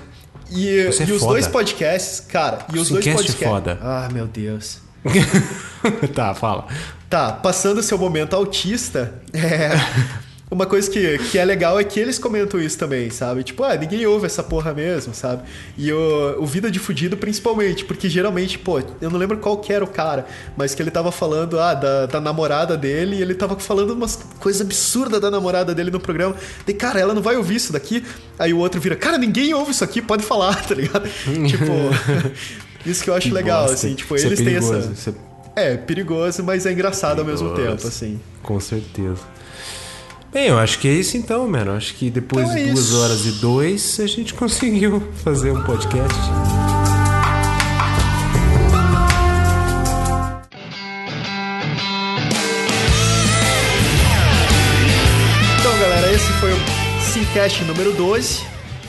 E, 0.50 0.84
Você 0.86 1.02
é 1.02 1.06
e 1.06 1.12
os 1.12 1.20
foda. 1.20 1.32
dois 1.32 1.46
podcasts, 1.48 2.20
cara, 2.20 2.66
e 2.72 2.78
os 2.78 2.88
dois 2.90 3.02
Simcast 3.04 3.08
é 3.08 3.14
podcasts. 3.14 3.48
foda. 3.48 3.78
Ah, 3.82 4.08
meu 4.12 4.26
Deus. 4.26 4.78
tá, 6.14 6.34
fala. 6.34 6.66
Tá, 7.10 7.32
passando 7.32 7.82
seu 7.82 7.98
momento 7.98 8.34
autista, 8.34 9.14
é. 9.32 9.70
Uma 10.52 10.66
coisa 10.66 10.90
que, 10.90 11.16
que 11.30 11.38
é 11.38 11.44
legal 11.46 11.80
é 11.80 11.84
que 11.84 11.98
eles 11.98 12.18
comentam 12.18 12.60
isso 12.60 12.76
também, 12.76 13.08
sabe? 13.08 13.42
Tipo, 13.42 13.64
ah, 13.64 13.74
ninguém 13.74 14.04
ouve 14.04 14.26
essa 14.26 14.42
porra 14.42 14.74
mesmo, 14.74 15.14
sabe? 15.14 15.44
E 15.78 15.90
o, 15.90 16.36
o 16.42 16.44
Vida 16.44 16.70
de 16.70 16.78
Fudido 16.78 17.16
principalmente, 17.16 17.86
porque 17.86 18.06
geralmente, 18.06 18.58
pô, 18.58 18.78
eu 19.00 19.08
não 19.08 19.18
lembro 19.18 19.38
qual 19.38 19.56
que 19.56 19.72
era 19.72 19.82
o 19.82 19.86
cara, 19.88 20.26
mas 20.54 20.74
que 20.74 20.82
ele 20.82 20.90
tava 20.90 21.10
falando, 21.10 21.58
ah, 21.58 21.72
da, 21.72 22.04
da 22.04 22.20
namorada 22.20 22.76
dele, 22.76 23.16
e 23.16 23.22
ele 23.22 23.34
tava 23.34 23.58
falando 23.58 23.92
umas 23.92 24.16
coisas 24.38 24.60
absurdas 24.60 25.22
da 25.22 25.30
namorada 25.30 25.74
dele 25.74 25.90
no 25.90 25.98
programa. 25.98 26.36
Daí, 26.66 26.74
cara, 26.74 27.00
ela 27.00 27.14
não 27.14 27.22
vai 27.22 27.34
ouvir 27.36 27.54
isso 27.54 27.72
daqui. 27.72 28.04
Aí 28.38 28.52
o 28.52 28.58
outro 28.58 28.78
vira, 28.78 28.94
cara, 28.94 29.16
ninguém 29.16 29.54
ouve 29.54 29.70
isso 29.70 29.82
aqui, 29.82 30.02
pode 30.02 30.22
falar, 30.22 30.54
tá 30.68 30.74
ligado? 30.74 31.08
tipo, 31.48 31.72
isso 32.84 33.02
que 33.02 33.08
eu 33.08 33.14
acho 33.14 33.28
Que 33.28 33.32
legal, 33.34 33.62
bosta. 33.62 33.74
assim, 33.74 33.94
tipo, 33.94 34.14
Isso 34.16 34.24
é 34.24 34.28
eles 34.28 34.38
têm 34.38 34.46
perigoso, 34.48 34.78
essa. 34.78 34.92
isso 34.92 35.14
é 35.56 35.72
É, 35.72 35.76
perigoso, 35.78 36.42
mas 36.44 36.66
é 36.66 36.72
engraçado 36.72 37.20
ao 37.20 37.24
mesmo 37.24 37.50
Perigoso. 37.50 37.76
tempo, 37.76 37.88
assim. 37.88 38.20
Com 38.42 38.60
certeza. 38.60 39.31
Bem, 40.32 40.46
eu 40.48 40.58
acho 40.58 40.78
que 40.78 40.88
é 40.88 40.92
isso 40.92 41.16
então, 41.16 41.46
mano. 41.46 41.72
Acho 41.72 41.94
que 41.94 42.08
depois 42.10 42.46
Então 42.48 42.58
é 42.58 42.64
de 42.64 42.70
duas 42.72 42.86
isso. 42.86 42.98
horas 43.00 43.26
e 43.26 43.30
dois, 43.32 44.00
a 44.00 44.06
gente 44.06 44.32
conseguiu 44.34 45.02
fazer 45.22 45.50
um 45.50 45.62
podcast. 45.62 46.18
Então, 55.60 55.78
galera, 55.78 56.12
esse 56.12 56.32
foi 56.34 56.52
o 56.52 56.56
Simcast 57.00 57.64
número 57.64 57.92
12. 57.92 58.42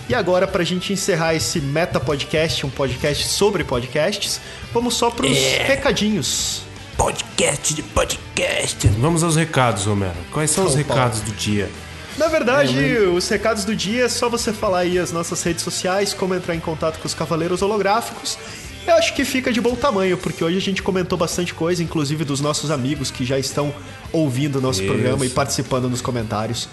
E 0.09 0.15
agora, 0.15 0.45
pra 0.47 0.63
gente 0.63 0.91
encerrar 0.91 1.33
esse 1.33 1.61
Meta 1.61 1.99
Podcast, 1.99 2.65
um 2.65 2.69
podcast 2.69 3.25
sobre 3.27 3.63
podcasts, 3.63 4.39
vamos 4.73 4.95
só 4.95 5.09
pros 5.09 5.37
É. 5.37 5.63
recadinhos. 5.63 6.61
Podcast 6.97 7.73
de 7.73 7.81
podcast. 7.81 8.87
Vamos 8.99 9.23
aos 9.23 9.35
recados, 9.35 9.85
Romero. 9.85 10.15
Quais 10.31 10.51
são 10.51 10.65
os 10.65 10.73
Opa. 10.73 10.77
recados 10.77 11.21
do 11.21 11.31
dia? 11.31 11.69
Na 12.17 12.27
verdade, 12.27 12.97
os 12.97 13.27
recados 13.27 13.65
do 13.65 13.75
dia 13.75 14.05
é 14.05 14.09
só 14.09 14.29
você 14.29 14.53
falar 14.53 14.79
aí 14.79 14.99
as 14.99 15.11
nossas 15.11 15.41
redes 15.41 15.63
sociais, 15.63 16.13
como 16.13 16.35
entrar 16.35 16.55
em 16.55 16.59
contato 16.59 16.99
com 16.99 17.07
os 17.07 17.13
Cavaleiros 17.13 17.61
Holográficos. 17.61 18.37
Eu 18.85 18.93
acho 18.95 19.13
que 19.15 19.25
fica 19.25 19.51
de 19.51 19.59
bom 19.59 19.75
tamanho, 19.75 20.17
porque 20.17 20.43
hoje 20.43 20.57
a 20.57 20.61
gente 20.61 20.83
comentou 20.83 21.17
bastante 21.17 21.53
coisa, 21.53 21.81
inclusive 21.81 22.23
dos 22.23 22.39
nossos 22.39 22.69
amigos 22.69 23.09
que 23.09 23.25
já 23.25 23.39
estão 23.39 23.73
ouvindo 24.11 24.57
o 24.57 24.61
nosso 24.61 24.83
Isso. 24.83 24.91
programa 24.91 25.25
e 25.25 25.29
participando 25.29 25.89
nos 25.89 26.01
comentários. 26.01 26.69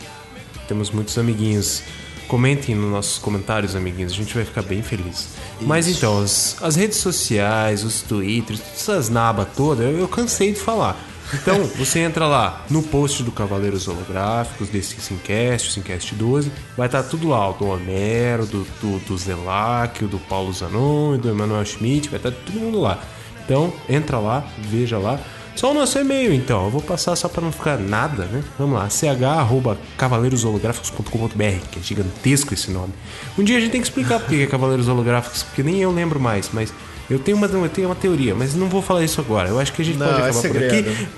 Temos 0.68 0.90
muitos 0.90 1.16
amiguinhos. 1.16 1.82
Comentem 2.30 2.76
nos 2.76 2.92
nossos 2.92 3.18
comentários, 3.18 3.74
amiguinhos. 3.74 4.12
A 4.12 4.14
gente 4.14 4.32
vai 4.32 4.44
ficar 4.44 4.62
bem 4.62 4.82
feliz. 4.82 5.30
Mas 5.60 5.88
então, 5.88 6.22
as, 6.22 6.56
as 6.62 6.76
redes 6.76 6.98
sociais, 6.98 7.82
os 7.82 8.02
twitters, 8.02 8.60
essas 8.72 9.08
nabas 9.08 9.48
todas, 9.56 9.84
eu, 9.84 9.98
eu 9.98 10.06
cansei 10.06 10.52
de 10.52 10.60
falar. 10.60 10.96
Então, 11.34 11.64
você 11.76 11.98
entra 11.98 12.28
lá 12.28 12.64
no 12.70 12.84
post 12.84 13.24
do 13.24 13.32
Cavaleiros 13.32 13.88
Holográficos, 13.88 14.68
desse 14.68 15.00
Simcast, 15.00 15.70
o 15.70 15.72
Simcast 15.72 16.14
12. 16.14 16.52
Vai 16.76 16.86
estar 16.86 17.02
tudo 17.02 17.26
lá, 17.26 17.50
do 17.50 17.66
Homero, 17.66 18.46
do, 18.46 18.64
do, 18.80 19.00
do 19.00 19.18
Zelac, 19.18 20.04
o 20.04 20.06
do 20.06 20.20
Paulo 20.20 20.52
Zanon, 20.52 21.18
do 21.18 21.28
Emanuel 21.28 21.64
Schmidt. 21.66 22.10
Vai 22.10 22.20
estar 22.20 22.30
todo 22.30 22.60
mundo 22.60 22.80
lá. 22.80 23.02
Então, 23.44 23.72
entra 23.88 24.20
lá, 24.20 24.46
veja 24.56 24.98
lá. 24.98 25.18
Só 25.60 25.72
o 25.72 25.74
nosso 25.74 25.98
e-mail, 25.98 26.32
então. 26.32 26.64
Eu 26.64 26.70
vou 26.70 26.80
passar 26.80 27.14
só 27.16 27.28
pra 27.28 27.42
não 27.42 27.52
ficar 27.52 27.76
nada, 27.76 28.24
né? 28.24 28.42
Vamos 28.58 28.78
lá, 28.78 28.88
ch.cavaleirosolográficos.com.br, 28.88 31.66
que 31.70 31.78
é 31.78 31.82
gigantesco 31.82 32.54
esse 32.54 32.70
nome. 32.70 32.94
Um 33.38 33.44
dia 33.44 33.58
a 33.58 33.60
gente 33.60 33.72
tem 33.72 33.82
que 33.82 33.86
explicar 33.86 34.20
por 34.20 34.30
que 34.30 34.42
é 34.42 34.46
Cavaleiros 34.46 34.88
Holográficos, 34.88 35.42
porque 35.42 35.62
nem 35.62 35.82
eu 35.82 35.92
lembro 35.92 36.18
mais, 36.18 36.48
mas 36.50 36.72
eu 37.10 37.18
tenho 37.18 37.36
uma, 37.36 37.46
eu 37.46 37.68
tenho 37.68 37.88
uma 37.88 37.94
teoria, 37.94 38.34
mas 38.34 38.54
não 38.54 38.70
vou 38.70 38.80
falar 38.80 39.04
isso 39.04 39.20
agora. 39.20 39.50
Eu 39.50 39.60
acho 39.60 39.70
que 39.74 39.82
a 39.82 39.84
gente 39.84 39.98
Não, 39.98 40.06
pode 40.06 40.18
é 40.18 40.22
acabar 40.24 40.32
por 40.32 40.40
segredo. 40.40 40.90
aqui. 40.92 41.08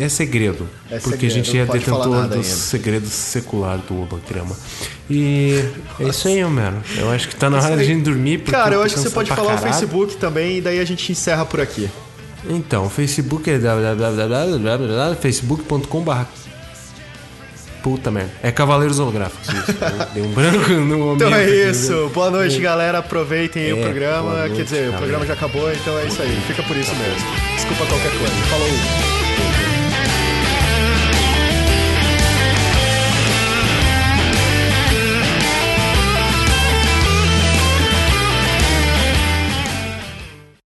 É 0.00 0.08
segredo. 0.08 0.68
É 0.90 0.98
porque 0.98 1.26
a 1.26 1.30
segredo, 1.30 1.44
gente 1.44 1.54
não 1.54 1.62
é 1.62 1.66
detentor 1.66 2.22
ainda. 2.24 2.42
segredos 2.42 3.12
seculares 3.12 3.84
do 3.84 4.00
holograma. 4.00 4.56
E 5.08 5.62
é 6.00 6.08
isso 6.08 6.26
aí, 6.26 6.44
mano. 6.44 6.82
Eu 6.98 7.08
acho 7.12 7.28
que 7.28 7.36
tá 7.36 7.48
na 7.48 7.62
hora 7.62 7.76
da 7.76 7.84
gente 7.84 8.02
dormir. 8.02 8.38
porque 8.38 8.50
Cara, 8.50 8.74
eu 8.74 8.82
acho 8.82 8.96
que 8.96 9.00
você 9.00 9.10
pode 9.10 9.28
falar 9.28 9.42
o 9.42 9.46
caralho. 9.54 9.72
Facebook 9.72 10.16
também 10.16 10.58
e 10.58 10.60
daí 10.60 10.80
a 10.80 10.84
gente 10.84 11.12
encerra 11.12 11.46
por 11.46 11.60
aqui. 11.60 11.88
Então, 12.48 12.86
o 12.86 12.90
Facebook 12.90 13.50
é 13.50 13.58
facebook.com.br 15.20 16.12
Puta 17.82 18.10
merda. 18.10 18.32
É 18.42 18.50
Cavaleiros 18.50 18.98
Holográficos. 18.98 19.48
Isso. 19.48 19.74
Deu 20.12 20.24
um 20.24 20.32
branco 20.32 20.72
no 20.72 21.14
Então 21.14 21.32
é 21.32 21.48
isso. 21.48 22.10
Boa 22.12 22.30
noite, 22.32 22.58
galera. 22.58 22.98
Aproveitem 22.98 23.66
aí 23.66 23.72
o 23.72 23.78
É, 23.78 23.82
programa. 23.82 24.34
noite, 24.38 24.56
Quer 24.56 24.64
dizer, 24.64 24.76
o 24.76 24.80
galera. 24.80 24.98
programa 24.98 25.26
já 25.26 25.32
acabou, 25.34 25.72
então 25.72 25.96
é 26.00 26.06
isso 26.06 26.20
aí. 26.20 26.36
Fica 26.48 26.62
por 26.64 26.76
isso 26.76 26.92
mesmo. 26.96 27.26
Desculpa 27.54 27.86
qualquer 27.86 28.10
coisa. 28.18 28.34
Falou. 28.50 29.25